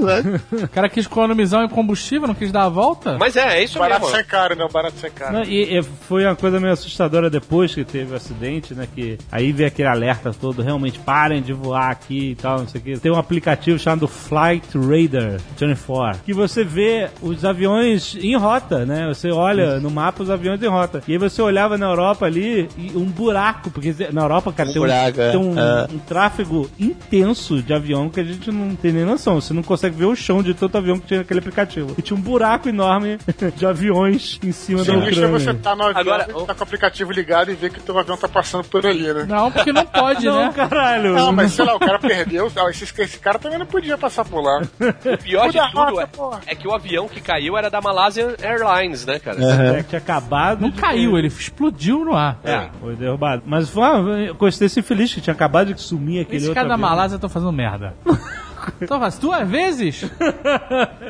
O 0.53 0.69
cara 0.69 0.89
quis 0.89 1.07
economizar 1.07 1.65
em 1.65 1.69
combustível, 1.69 2.29
não 2.29 2.35
quis 2.35 2.51
dar 2.53 2.65
a 2.65 2.69
volta. 2.69 3.17
Mas 3.19 3.37
é, 3.37 3.59
é 3.59 3.65
isso 3.65 3.79
Barato 3.79 4.03
mesmo. 4.03 4.17
sem 4.17 4.25
cara, 4.25 4.55
não, 4.55 4.69
barato 4.69 4.99
sem 4.99 5.11
cara. 5.11 5.33
Não, 5.33 5.45
e, 5.45 5.79
e 5.79 5.83
foi 5.83 6.25
uma 6.25 6.37
coisa 6.37 6.61
meio 6.61 6.73
assustadora 6.73 7.29
depois 7.29 7.75
que 7.75 7.85
teve 7.85 8.13
o 8.13 8.17
acidente, 8.17 8.75
né? 8.75 8.87
Que 8.93 9.19
aí 9.31 9.53
veio 9.53 9.69
aquele 9.69 9.89
alerta 9.89 10.33
todo, 10.33 10.63
realmente 10.63 10.99
parem 11.23 11.41
de 11.41 11.53
voar 11.53 11.91
aqui 11.91 12.31
e 12.31 12.35
tal, 12.35 12.59
não 12.59 12.67
sei 12.69 12.81
o 12.81 12.85
que. 12.85 12.99
Tem 12.99 13.13
um 13.13 13.17
aplicativo 13.19 13.79
chamado 13.79 14.09
Flight 14.09 14.67
Radar 14.77 15.39
24, 15.57 16.21
que 16.25 16.35
você 16.35 16.65
vê 16.65 17.09
os 17.21 17.45
aviões 17.45 18.17
em 18.21 18.37
rota, 18.37 18.85
né? 18.85 19.07
Você 19.07 19.31
olha 19.31 19.79
no 19.79 19.89
mapa 19.89 20.23
os 20.23 20.31
aviões 20.31 20.61
em 20.61 20.67
rota. 20.67 21.01
E 21.07 21.13
aí 21.13 21.19
você 21.19 21.41
olhava 21.41 21.79
na 21.79 21.87
Europa 21.87 22.27
ali 22.27 22.69
e 22.77 22.91
um 22.97 23.05
buraco, 23.05 23.71
porque 23.71 23.95
na 24.13 24.23
Europa, 24.23 24.53
cara, 24.53 24.69
Um 24.71 24.73
tem, 24.73 24.83
buraco, 24.83 25.21
um, 25.21 25.23
é. 25.23 25.31
tem 25.31 25.41
um, 25.41 25.59
É. 25.59 25.87
um 25.95 25.99
tráfego 25.99 26.69
intenso 26.79 27.63
de 27.63 27.73
avião 27.73 28.09
que 28.11 28.19
a 28.19 28.25
gente 28.25 28.51
não 28.51 28.75
tem 28.75 28.91
nem 28.93 29.05
noção. 29.05 29.41
Você 29.41 29.55
não 29.55 29.63
consegue 29.63 29.95
ver 29.97 30.07
o 30.07 30.17
chão 30.17 30.43
de 30.43 30.55
tanto 30.55 30.77
avião 30.77 30.99
que 30.99 31.07
tinha 31.07 31.21
naquele 31.21 31.39
aplicativo. 31.39 31.95
E 31.97 32.03
tinha 32.03 32.17
um 32.17 32.21
buraco 32.21 32.69
enorme 32.69 33.19
de 33.57 33.65
aviões 33.65 34.41
em 34.43 34.51
cima 34.51 34.83
da 34.85 34.93
é 34.93 34.97
Ucrânia. 34.97 35.29
você 35.29 35.55
tá 35.55 35.77
no 35.77 35.85
avião, 35.85 36.01
Agora, 36.01 36.25
tá 36.25 36.55
com 36.55 36.61
o 36.61 36.63
aplicativo 36.65 37.13
ligado 37.13 37.53
e 37.53 37.55
ver 37.55 37.71
que 37.71 37.79
o 37.79 37.83
teu 37.83 37.97
avião 37.97 38.17
tá 38.17 38.27
passando 38.29 38.65
por 38.65 38.85
ali, 38.85 39.13
né? 39.13 39.25
Não, 39.29 39.53
porque 39.53 39.73
não 39.73 39.87
pode, 39.87 40.27
Não, 40.33 40.47
né? 40.47 40.53
caralho. 40.55 41.12
Não, 41.15 41.33
mas 41.33 41.53
sei 41.53 41.65
lá, 41.65 41.75
o 41.77 41.79
cara 41.79 41.99
perdeu. 41.99 42.51
ah, 42.57 42.71
Esse, 42.71 42.85
esse 43.03 43.19
cara 43.19 43.39
também 43.39 43.59
não 43.59 43.67
podia 43.67 43.97
passar 43.99 44.25
por 44.25 44.41
lá. 44.43 44.61
O 44.61 45.19
pior 45.19 45.51
de 45.51 45.59
tudo 45.71 45.97
rota, 45.97 46.43
é, 46.49 46.53
é 46.53 46.55
que 46.55 46.67
o 46.69 46.73
avião 46.75 47.09
que 47.09 47.21
caiu 47.21 47.57
era 47.57 47.71
da 47.71 47.81
Malaysian 47.81 48.35
Airlines, 48.43 49.05
né, 49.07 49.19
cara? 49.19 49.39
É, 49.43 49.83
que 49.83 49.91
tinha 49.91 49.99
acabado. 49.99 50.61
Não 50.61 50.71
de- 50.71 50.81
caiu, 50.81 51.17
ele 51.19 51.29
explodiu 51.29 52.05
no 52.05 52.15
ar. 52.15 52.39
É. 52.45 52.69
Foi 52.81 52.95
derrubado. 52.97 53.43
Mas 53.47 53.69
foi 53.71 53.83
uma 53.83 54.35
coincidência 54.35 54.81
infeliz 54.81 55.13
que 55.15 55.21
tinha 55.21 55.35
acabado 55.35 55.73
de 55.75 55.81
sumir 55.81 56.21
aquele 56.23 56.37
Esses 56.37 56.49
outro 56.49 56.55
caras 56.57 56.69
da 56.69 56.75
avião. 56.75 56.89
Malásia 56.91 57.15
estão 57.17 57.31
fazendo 57.31 57.53
merda. 57.53 57.95
Então 58.81 58.99
faz 59.01 59.19
duas 59.19 59.49
vezes? 59.49 60.05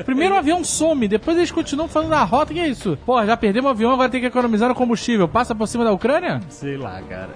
Primeiro 0.04 0.34
o 0.34 0.38
avião 0.38 0.62
some, 0.64 1.06
depois 1.08 1.36
eles 1.36 1.50
continuam 1.50 1.88
falando 1.88 2.10
da 2.10 2.22
rota, 2.24 2.52
que 2.52 2.60
é 2.60 2.68
isso? 2.68 2.98
Pô, 3.04 3.24
já 3.24 3.36
perdemos 3.36 3.68
o 3.68 3.72
avião, 3.72 3.92
agora 3.92 4.08
tem 4.08 4.20
que 4.20 4.26
economizar 4.26 4.68
no 4.68 4.74
combustível. 4.74 5.28
Passa 5.28 5.54
por 5.54 5.66
cima 5.66 5.84
da 5.84 5.92
Ucrânia? 5.92 6.40
Sei 6.48 6.76
lá, 6.76 7.00
cara. 7.02 7.30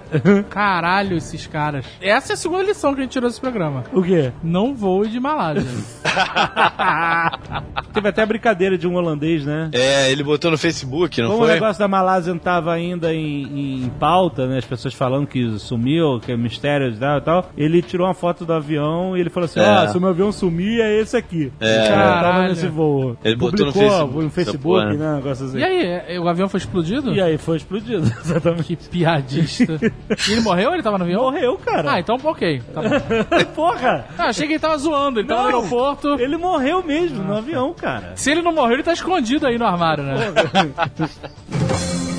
Caralho, 0.49 1.17
esses 1.17 1.47
caras. 1.47 1.85
Essa 2.01 2.33
é 2.33 2.35
a 2.35 2.37
segunda 2.37 2.63
lição 2.63 2.93
que 2.93 2.99
a 2.99 3.03
gente 3.03 3.11
tirou 3.11 3.29
desse 3.29 3.41
programa. 3.41 3.83
o 3.93 4.01
quê? 4.01 4.31
Não 4.43 4.73
voe 4.75 5.07
de 5.07 5.19
Malásia. 5.19 5.65
Teve 7.93 8.09
até 8.09 8.21
a 8.21 8.25
brincadeira 8.25 8.77
de 8.77 8.87
um 8.87 8.95
holandês, 8.95 9.45
né? 9.45 9.69
É, 9.73 10.11
ele 10.11 10.23
botou 10.23 10.51
no 10.51 10.57
Facebook, 10.57 11.19
não 11.21 11.29
Como 11.31 11.43
o 11.43 11.45
foi? 11.45 11.53
negócio 11.55 11.79
da 11.79 11.87
Malásia 11.87 12.33
não 12.33 12.39
tava 12.39 12.73
ainda 12.73 13.13
em, 13.13 13.83
em 13.83 13.89
pauta, 13.99 14.47
né? 14.47 14.57
As 14.57 14.65
pessoas 14.65 14.93
falando 14.93 15.27
que 15.27 15.57
sumiu, 15.59 16.19
que 16.19 16.31
é 16.31 16.37
mistério 16.37 16.89
e 16.89 16.95
tal, 16.97 17.17
e 17.17 17.21
tal. 17.21 17.49
Ele 17.57 17.81
tirou 17.81 18.07
uma 18.07 18.13
foto 18.13 18.45
do 18.45 18.53
avião 18.53 19.15
e 19.15 19.19
ele 19.19 19.29
falou 19.29 19.45
assim: 19.45 19.59
É. 19.59 19.83
Ó, 19.83 19.87
se 19.87 19.97
o 19.97 20.01
meu 20.07 20.13
avião 20.13 20.31
sumir, 20.31 20.79
é 20.81 20.99
esse 20.99 21.15
aqui. 21.17 21.51
É. 21.59 21.87
Caralho. 21.89 22.49
nesse 22.49 22.67
voo. 22.67 23.17
Ele 23.23 23.35
botou 23.35 23.65
no 23.65 23.73
Publicou 23.73 23.89
Facebook, 23.91 24.19
no 24.19 24.25
essa 24.27 24.35
Facebook, 24.35 24.63
porra. 24.63 24.93
né? 24.93 25.09
Um 25.11 25.15
negócio 25.17 25.45
assim. 25.45 25.57
E 25.59 25.63
aí, 25.63 25.85
é, 26.07 26.19
o 26.19 26.27
avião 26.27 26.49
foi 26.49 26.59
explodido? 26.59 27.13
E 27.13 27.21
aí 27.21 27.37
foi 27.37 27.57
explodido, 27.57 28.03
exatamente. 28.23 28.75
Que 28.75 28.89
piadista. 28.89 29.79
E 30.27 30.31
ele 30.31 30.41
morreu 30.41 30.69
ou 30.69 30.73
ele 30.75 30.83
tava 30.83 30.97
no 30.97 31.03
avião? 31.03 31.23
Morreu, 31.23 31.57
cara. 31.57 31.93
Ah, 31.93 31.99
então 31.99 32.17
ok. 32.23 32.61
Tá 32.73 32.81
bom. 32.81 32.89
Porra! 33.55 34.05
Ah, 34.17 34.25
achei 34.29 34.47
que 34.47 34.53
ele 34.53 34.59
tava 34.59 34.77
zoando, 34.77 35.19
ele 35.19 35.27
tava 35.27 35.43
no 35.43 35.49
Não. 35.49 35.55
aeroporto. 35.57 36.07
Ele 36.19 36.37
morreu 36.37 36.83
mesmo 36.83 37.23
no 37.23 37.37
avião, 37.37 37.73
cara. 37.73 38.13
Se 38.15 38.31
ele 38.31 38.41
não 38.41 38.53
morreu, 38.53 38.73
ele 38.75 38.83
tá 38.83 38.93
escondido 38.93 39.45
aí 39.47 39.57
no 39.57 39.65
armário, 39.65 40.03
né? 40.03 40.15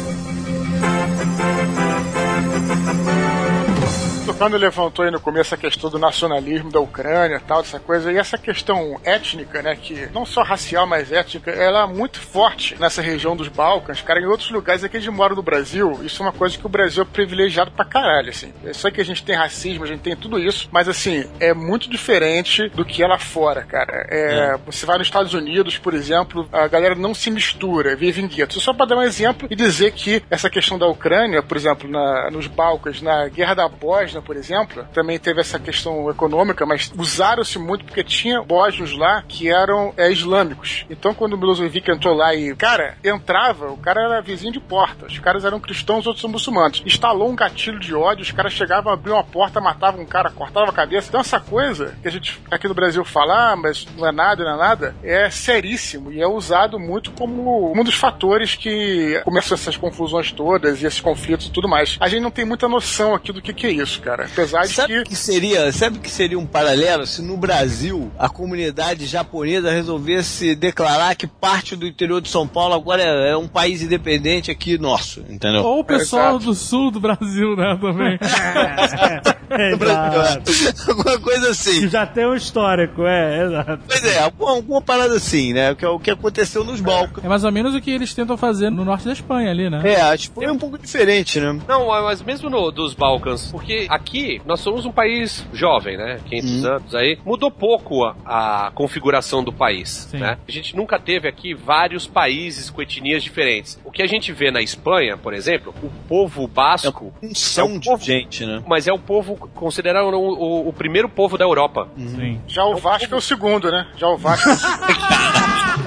Quando 4.39 4.57
levantou 4.57 5.05
aí 5.05 5.11
no 5.11 5.19
começo 5.19 5.53
a 5.53 5.59
questão 5.59 5.91
do 5.91 5.99
nacionalismo 5.99 6.71
da 6.71 6.79
Ucrânia 6.79 7.37
e 7.37 7.41
tal, 7.41 7.61
dessa 7.61 7.81
coisa, 7.81 8.13
e 8.13 8.17
essa 8.17 8.39
questão 8.39 8.97
étnica, 9.05 9.61
né, 9.63 9.75
que 9.75 10.09
não 10.15 10.25
só 10.25 10.45
racial, 10.45 10.87
mas 10.87 11.11
étnica, 11.11 11.51
ela 11.51 11.83
é 11.83 11.87
muito 11.89 12.21
forte 12.21 12.77
nessa 12.79 13.03
região 13.03 13.35
dos 13.37 13.49
Balcãs, 13.49 14.01
cara, 14.01 14.21
em 14.21 14.27
outros 14.27 14.49
lugares 14.51 14.85
aqui 14.85 14.97
a 14.97 15.01
gente 15.01 15.11
mora 15.11 15.35
no 15.35 15.43
Brasil, 15.43 15.99
isso 16.05 16.23
é 16.23 16.27
uma 16.27 16.33
coisa 16.33 16.57
que 16.57 16.65
o 16.65 16.69
Brasil 16.69 17.03
é 17.03 17.05
privilegiado 17.05 17.73
pra 17.73 17.85
caralho, 17.85 18.31
assim. 18.31 18.53
Eu 18.63 18.73
sei 18.75 18.93
que 18.93 19.01
a 19.01 19.05
gente 19.05 19.25
tem 19.25 19.35
racismo, 19.35 19.83
a 19.83 19.89
gente 19.89 20.03
tem 20.03 20.15
tudo 20.15 20.39
isso, 20.39 20.69
mas 20.71 20.89
assim, 20.89 21.29
é 21.41 21.53
muito 21.53 21.91
diferente 21.91 22.69
do 22.69 22.85
que 22.85 23.03
é 23.03 23.09
lá 23.09 23.19
fora, 23.19 23.63
cara. 23.65 24.07
É, 24.09 24.57
Você 24.67 24.87
vai 24.87 24.99
nos 24.99 25.09
Estados 25.09 25.35
Unidos, 25.35 25.79
por 25.79 25.95
exemplo, 25.95 26.49
a 26.53 26.69
galera 26.69 26.95
não 26.95 27.13
se 27.13 27.29
mistura, 27.29 27.97
vive 27.97 28.23
em 28.23 28.29
guetos. 28.29 28.63
Só 28.63 28.73
pra 28.73 28.87
dar 28.87 28.97
um 28.99 29.03
exemplo 29.03 29.49
e 29.51 29.57
dizer 29.57 29.91
que 29.93 30.23
essa 30.31 30.49
questão 30.49 30.79
da 30.79 30.87
Ucrânia, 30.87 31.43
por 31.43 31.57
exemplo, 31.57 31.91
na- 31.91 32.31
nos 32.31 32.47
Balcãs, 32.47 33.03
na 33.03 33.27
Guerra 33.29 33.55
da 33.55 33.69
Bósnia, 33.69 34.23
por 34.29 34.37
exemplo, 34.37 34.87
também 34.93 35.19
teve 35.19 35.41
essa 35.41 35.59
questão 35.59 36.11
econômica, 36.11 36.67
mas 36.67 36.93
usaram-se 36.99 37.59
muito 37.59 37.87
porque 37.87 38.05
tinha 38.05 38.43
bósnios 38.43 38.95
lá 38.95 39.25
que 39.27 39.49
eram 39.49 39.95
é, 39.97 40.13
islâmicos. 40.13 40.85
Então, 40.91 41.15
quando 41.15 41.33
o 41.33 41.39
Milosevic 41.39 41.91
entrou 41.91 42.15
lá 42.15 42.35
e, 42.35 42.55
cara, 42.55 42.99
entrava, 43.03 43.71
o 43.71 43.79
cara 43.79 44.03
era 44.03 44.21
vizinho 44.21 44.53
de 44.53 44.61
porta. 44.61 45.07
Os 45.07 45.19
caras 45.19 45.47
eram 45.47 45.59
cristãos, 45.59 46.01
os 46.01 46.09
outros 46.09 46.21
são 46.21 46.29
muçulmanos. 46.29 46.83
Instalou 46.85 47.31
um 47.31 47.35
gatilho 47.35 47.81
de 47.81 47.95
ódio, 47.95 48.23
os 48.23 48.31
caras 48.31 48.53
chegavam, 48.53 48.93
abriam 48.93 49.17
uma 49.17 49.25
porta, 49.25 49.63
matavam 49.63 50.03
um 50.03 50.07
cara, 50.07 50.31
cortavam 50.31 50.69
a 50.69 50.75
cabeça. 50.75 51.09
Então, 51.09 51.23
essa 51.23 51.41
coisa 51.41 51.97
que 52.03 52.09
a 52.09 52.11
gente 52.11 52.39
aqui 52.51 52.69
no 52.69 52.75
Brasil 52.75 53.03
fala, 53.07 53.53
ah, 53.53 53.57
mas 53.57 53.87
não 53.97 54.07
é 54.07 54.13
nada, 54.13 54.45
não 54.45 54.57
é 54.57 54.59
nada, 54.59 54.95
é 55.03 55.31
seríssimo 55.31 56.13
e 56.13 56.21
é 56.21 56.29
usado 56.29 56.79
muito 56.79 57.13
como 57.13 57.73
um 57.73 57.83
dos 57.83 57.95
fatores 57.95 58.55
que 58.55 59.23
começam 59.25 59.55
essas 59.55 59.79
confusões 59.79 60.33
todas 60.33 60.83
e 60.83 60.87
esses 60.87 61.01
conflitos 61.01 61.47
e 61.47 61.51
tudo 61.51 61.67
mais. 61.67 61.97
A 61.99 62.09
gente 62.09 62.21
não 62.21 62.31
tem 62.31 62.45
muita 62.45 62.69
noção 62.69 63.15
aqui 63.15 63.33
do 63.33 63.41
que, 63.41 63.55
que 63.55 63.67
é 63.67 63.71
isso, 63.71 64.03
cara. 64.03 64.18
Apesar 64.25 64.63
de 64.63 64.75
Sabe 64.75 65.03
que. 65.03 65.11
que 65.11 65.17
seria, 65.17 65.71
sabe 65.73 65.99
que 65.99 66.11
seria 66.11 66.39
um 66.39 66.47
paralelo 66.47 67.07
se 67.07 67.23
no 67.23 67.37
Brasil 67.37 68.11
a 68.19 68.29
comunidade 68.29 69.07
japonesa 69.07 69.71
resolvesse 69.71 70.55
declarar 70.55 71.15
que 71.15 71.27
parte 71.27 71.77
do 71.77 71.87
interior 71.87 72.21
de 72.21 72.29
São 72.29 72.47
Paulo 72.47 72.75
agora 72.75 73.03
é, 73.03 73.31
é 73.31 73.37
um 73.37 73.49
país 73.49 73.83
independente 73.83 74.51
aqui 74.51 74.79
nosso, 74.79 75.21
entendeu? 75.29 75.63
Ou 75.63 75.81
o 75.81 75.85
pessoal 75.85 76.37
Exato. 76.37 76.45
do 76.45 76.55
sul 76.55 76.91
do 76.91 77.01
Brasil, 77.01 77.57
né, 77.57 77.79
também. 77.81 78.19
É, 79.51 79.73
exato. 79.73 80.53
Alguma 80.89 81.19
coisa 81.19 81.51
assim. 81.51 81.89
Já 81.89 82.07
tem 82.07 82.27
um 82.27 82.35
histórico, 82.35 83.07
é, 83.07 83.45
exato. 83.45 83.83
Pois 83.87 84.05
é, 84.05 84.19
alguma, 84.19 84.51
alguma 84.51 84.83
parada 84.83 85.15
assim, 85.17 85.53
né? 85.53 85.75
Que 85.75 85.85
é 85.85 85.89
o 85.89 85.99
que 85.99 86.11
aconteceu 86.11 86.65
nos 86.65 86.81
Balcãs. 86.81 87.25
É 87.25 87.29
mais 87.29 87.45
ou 87.45 87.53
menos 87.53 87.75
o 87.75 87.81
que 87.81 87.91
eles 87.91 88.13
tentam 88.13 88.37
fazer 88.37 88.71
no 88.71 88.85
norte 88.85 89.07
da 89.07 89.13
Espanha 89.13 89.51
ali, 89.51 89.71
né? 89.71 89.81
É, 89.85 90.01
acho 90.03 90.29
que 90.29 90.35
foi 90.35 90.51
um 90.51 90.59
pouco 90.59 90.79
diferente, 90.79 91.41
né? 91.41 91.59
Não, 91.67 91.89
mas 91.89 92.23
mesmo 92.23 92.51
no, 92.51 92.71
dos 92.71 92.95
Balcãs, 92.95 93.49
porque 93.51 93.87
aqui 93.89 94.08
nós 94.45 94.61
somos 94.61 94.85
um 94.87 94.93
país 94.93 95.47
jovem, 95.53 95.97
né? 95.97 96.19
500 96.29 96.65
anos 96.65 96.95
aí. 96.95 97.19
Mudou 97.25 97.51
pouco 97.51 98.05
a, 98.05 98.67
a 98.67 98.71
configuração 98.73 99.43
do 99.45 99.53
país, 99.53 100.09
Sim. 100.11 100.19
né? 100.19 100.39
A 100.49 100.53
gente 100.53 100.75
nunca 100.77 100.99
teve 100.99 101.29
aqui 101.29 101.55
vários 101.55 102.07
países 102.07 102.71
com 102.71 102.81
etnias 102.83 103.23
diferentes. 103.23 103.79
O 103.85 103.91
que 103.91 104.03
a 104.03 104.07
gente 104.07 104.33
vê 104.33 104.51
na 104.51 104.61
Espanha, 104.63 105.17
por 105.17 105.33
exemplo, 105.35 105.75
o 105.83 105.91
povo 106.09 106.47
basco, 106.49 107.13
Um 107.23 107.35
são 107.35 107.77
É 107.77 107.79
de 107.79 107.89
povo. 107.89 108.05
gente, 108.05 108.45
né? 108.47 108.63
mas 108.67 108.89
é 108.89 108.93
o 108.93 108.99
povo 108.99 109.37
considerado 109.55 110.07
o, 110.07 110.19
o- 110.19 110.69
o 110.69 110.73
primeiro 110.73 111.09
povo 111.09 111.37
da 111.39 111.45
Europa. 111.45 111.89
Sim. 111.97 112.41
Já 112.49 112.65
o 112.65 112.77
Vasco 112.77 113.15
é 113.15 113.17
o 113.17 113.21
segundo, 113.21 113.71
né? 113.71 113.87
Já 113.97 114.09
o 114.09 114.17
Vasco 114.17 114.49
é 114.49 114.53
o 114.53 114.57
segundo. 114.57 114.79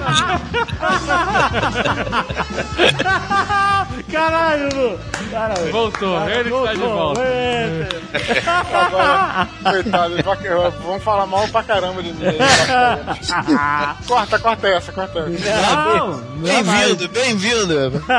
Caralho, 4.10 4.68
Lu! 4.74 4.98
Caralho. 5.30 5.72
Voltou, 5.72 6.28
ele 6.30 6.48
está 6.54 6.72
de 6.74 6.80
volta. 6.80 7.20
Eita. 7.22 8.11
Agora, 8.72 9.48
coitado, 9.62 10.22
vamos 10.84 11.02
falar 11.02 11.26
mal 11.26 11.48
pra 11.48 11.62
caramba 11.62 12.02
de 12.02 12.12
mim. 12.12 12.24
corta, 14.06 14.38
corta 14.38 14.68
essa, 14.68 14.92
corta 14.92 15.20
essa. 15.20 15.48
É. 15.48 16.42
Bem-vindo, 16.42 17.08
bem-vindo. 17.08 18.02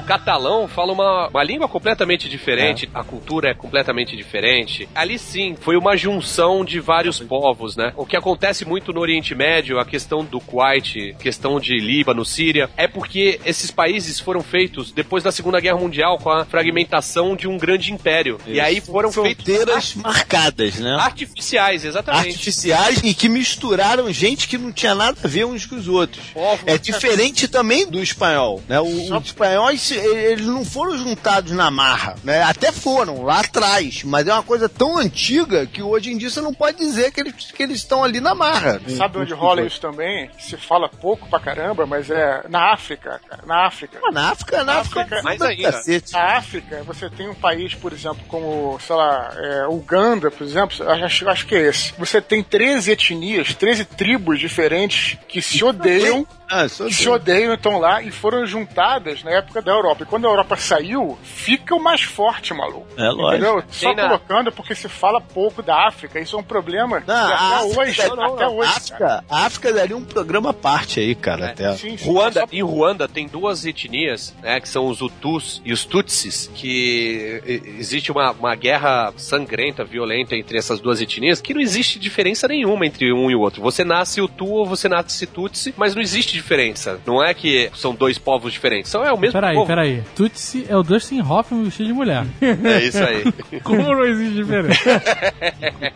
O 0.00 0.04
catalão 0.04 0.66
fala 0.68 0.92
uma, 0.92 1.28
uma 1.28 1.42
língua 1.42 1.68
completamente 1.68 2.28
diferente, 2.28 2.88
a 2.94 3.02
cultura 3.04 3.50
é 3.50 3.54
completamente 3.54 4.16
diferente. 4.16 4.88
Ali 4.94 5.18
sim, 5.18 5.56
foi 5.60 5.76
uma 5.76 5.96
junção 5.96 6.64
de 6.64 6.80
vários 6.80 7.20
povos, 7.20 7.76
né? 7.76 7.92
O 7.96 8.06
que 8.06 8.16
acontece 8.16 8.64
muito 8.64 8.92
no 8.92 9.00
Oriente 9.00 9.34
Médio, 9.34 9.78
a 9.78 9.84
questão 9.84 10.24
do 10.24 10.40
Kuwait, 10.40 11.14
questão 11.18 11.60
de 11.60 11.78
Líbano, 11.78 12.24
Síria, 12.24 12.68
é 12.76 12.86
porque 12.86 13.40
esses 13.44 13.70
países 13.70 14.18
foram 14.18 14.42
feitos 14.42 14.92
depois 14.92 15.22
da 15.22 15.32
Segunda 15.32 15.60
Guerra 15.60 15.78
Mundial 15.78 16.18
com 16.18 16.30
a 16.30 16.44
fragmentação 16.44 17.36
de 17.36 17.48
um 17.48 17.58
grande 17.58 17.92
império. 17.92 18.38
E 18.46 18.60
aí 18.60 18.80
foram 18.80 19.10
feitos 19.22 19.44
Fronteiras 19.44 19.94
marcadas, 19.94 20.74
né? 20.76 20.96
artificiais, 21.00 21.84
exatamente. 21.84 22.28
Artificiais 22.28 23.00
e 23.02 23.14
que 23.14 23.28
misturaram 23.28 24.12
gente 24.12 24.48
que 24.48 24.56
não 24.58 24.72
tinha 24.72 24.94
nada 24.94 25.16
a 25.22 25.28
ver 25.28 25.44
uns 25.44 25.66
com 25.66 25.76
os 25.76 25.88
outros. 25.88 26.24
Povos. 26.32 26.60
É 26.66 26.78
diferente 26.78 27.48
também 27.48 27.86
do 27.86 28.02
espanhol, 28.02 28.62
né? 28.68 28.80
O- 28.80 29.16
os 29.16 29.26
espanhóis, 29.26 29.90
eles 29.90 30.46
não 30.46 30.64
foram 30.64 30.96
juntados 30.98 31.52
na 31.52 31.70
marra, 31.70 32.16
né? 32.24 32.42
Até 32.42 32.72
foram, 32.72 33.22
lá 33.22 33.40
atrás, 33.40 34.02
mas 34.04 34.26
é 34.26 34.32
uma 34.32 34.42
coisa 34.42 34.68
tão 34.68 34.96
antiga 34.98 35.66
que 35.66 35.82
hoje 35.82 36.10
em 36.12 36.18
dia 36.18 36.30
você 36.30 36.40
não 36.40 36.54
pode 36.54 36.78
dizer 36.78 37.12
que 37.12 37.20
eles, 37.20 37.34
que 37.52 37.62
eles 37.62 37.78
estão 37.78 38.02
ali 38.04 38.20
na 38.20 38.34
marra. 38.34 38.80
Sabe 38.88 39.18
onde 39.18 39.32
rola 39.32 39.62
isso 39.62 39.80
também? 39.80 40.30
Se 40.38 40.56
fala 40.56 40.88
pouco 40.88 41.28
pra 41.28 41.40
caramba, 41.40 41.86
mas 41.86 42.10
é 42.10 42.42
na 42.48 42.72
África, 42.72 43.20
cara. 43.28 43.42
Na 43.46 43.66
África. 43.66 43.98
Mas 44.02 44.14
Na 44.14 44.30
África, 44.30 44.64
na 44.64 44.72
África, 44.78 45.00
África, 45.02 45.22
mais 45.22 45.38
do 45.38 45.44
ainda. 45.44 45.72
cacete. 45.72 46.12
Na 46.12 46.36
África, 46.38 46.82
você 46.84 47.08
tem 47.10 47.28
um 47.28 47.34
país, 47.34 47.74
por 47.74 47.92
exemplo, 47.92 48.20
como, 48.28 48.78
sei 48.86 48.96
lá, 48.96 49.09
é, 49.36 49.66
Uganda, 49.68 50.30
por 50.30 50.44
exemplo, 50.44 50.88
acho, 50.88 51.28
acho 51.28 51.46
que 51.46 51.54
é 51.54 51.68
esse. 51.68 51.92
Você 51.98 52.20
tem 52.20 52.42
13 52.42 52.92
etnias, 52.92 53.54
13 53.54 53.84
tribos 53.84 54.38
diferentes 54.38 55.18
que 55.28 55.40
se 55.42 55.64
odeiam, 55.64 56.26
Ah, 56.50 56.66
odeiam, 57.10 57.54
estão 57.54 57.78
lá 57.78 58.02
e 58.02 58.10
foram 58.10 58.44
juntadas 58.46 59.22
na 59.22 59.30
época 59.30 59.62
da 59.62 59.70
Europa. 59.72 60.02
E 60.02 60.06
quando 60.06 60.26
a 60.26 60.30
Europa 60.30 60.56
saiu, 60.56 61.16
fica 61.22 61.74
o 61.74 61.82
mais 61.82 62.02
forte, 62.02 62.52
maluco. 62.52 62.86
É 62.96 63.08
lógico. 63.08 63.30
Entendeu? 63.46 63.64
Só 63.70 63.86
Tem 63.88 63.96
na- 63.96 64.02
colocando 64.08 64.52
porque 64.52 64.74
se 64.74 64.88
fala 64.88 65.20
pouco 65.20 65.62
da 65.62 65.86
África. 65.86 66.18
Isso 66.20 66.36
é 66.36 66.38
um 66.38 66.42
problema 66.42 67.02
Não, 67.06 67.14
até 67.14 67.34
África, 67.34 67.80
hoje. 67.80 68.08
não, 68.08 68.16
não, 68.16 68.34
até 68.34 68.48
hoje. 68.48 68.70
Cara. 68.70 68.76
África, 68.76 69.24
a 69.30 69.46
África 69.46 69.72
daria 69.72 69.96
um 69.96 70.04
programa 70.04 70.50
à 70.50 70.54
parte 70.54 70.98
aí, 71.00 71.14
cara. 71.14 71.50
até. 71.50 71.72
Sim, 71.76 71.96
sim. 71.96 72.04
Ruanda, 72.04 72.40
Só- 72.40 72.46
em 72.50 72.62
Ruanda 72.62 73.08
tem 73.08 73.26
duas 73.28 73.64
etnias, 73.64 74.34
né, 74.42 74.60
que 74.60 74.68
são 74.68 74.86
os 74.88 75.00
Hutus 75.00 75.62
e 75.64 75.72
os 75.72 75.84
Tutsis, 75.84 76.50
que 76.54 77.62
existe 77.78 78.10
uma, 78.10 78.32
uma 78.32 78.54
guerra 78.54 79.12
sangrenta, 79.16 79.84
violenta 79.84 80.34
entre 80.36 80.58
essas 80.58 80.80
duas 80.80 81.00
etnias, 81.00 81.40
que 81.40 81.54
não 81.54 81.60
existe 81.60 81.98
diferença 81.98 82.48
nenhuma 82.48 82.86
entre 82.86 83.12
um 83.12 83.30
e 83.30 83.34
o 83.34 83.40
outro. 83.40 83.62
Você 83.62 83.84
nasce 83.84 84.20
Hutu 84.20 84.46
ou 84.46 84.66
você 84.66 84.88
nasce 84.88 85.26
Tutsi, 85.26 85.74
mas 85.76 85.94
não 85.94 86.02
existe 86.02 86.39
diferença. 86.40 86.98
Não 87.06 87.22
é 87.22 87.32
que 87.34 87.70
são 87.74 87.94
dois 87.94 88.18
povos 88.18 88.52
diferentes, 88.52 88.90
são 88.90 89.04
é 89.04 89.12
o 89.12 89.18
mesmo 89.18 89.32
Peraí, 89.32 89.54
povo. 89.54 89.66
peraí. 89.66 90.02
Tutsi 90.14 90.66
é 90.68 90.76
o 90.76 90.82
Dustin 90.82 91.20
Hoffman 91.20 91.64
vestido 91.64 91.86
de 91.88 91.92
mulher. 91.92 92.24
É 92.40 92.84
isso 92.84 93.02
aí. 93.02 93.24
Como 93.62 93.82
não 93.82 94.04
existe 94.04 94.34
diferença? 94.34 95.02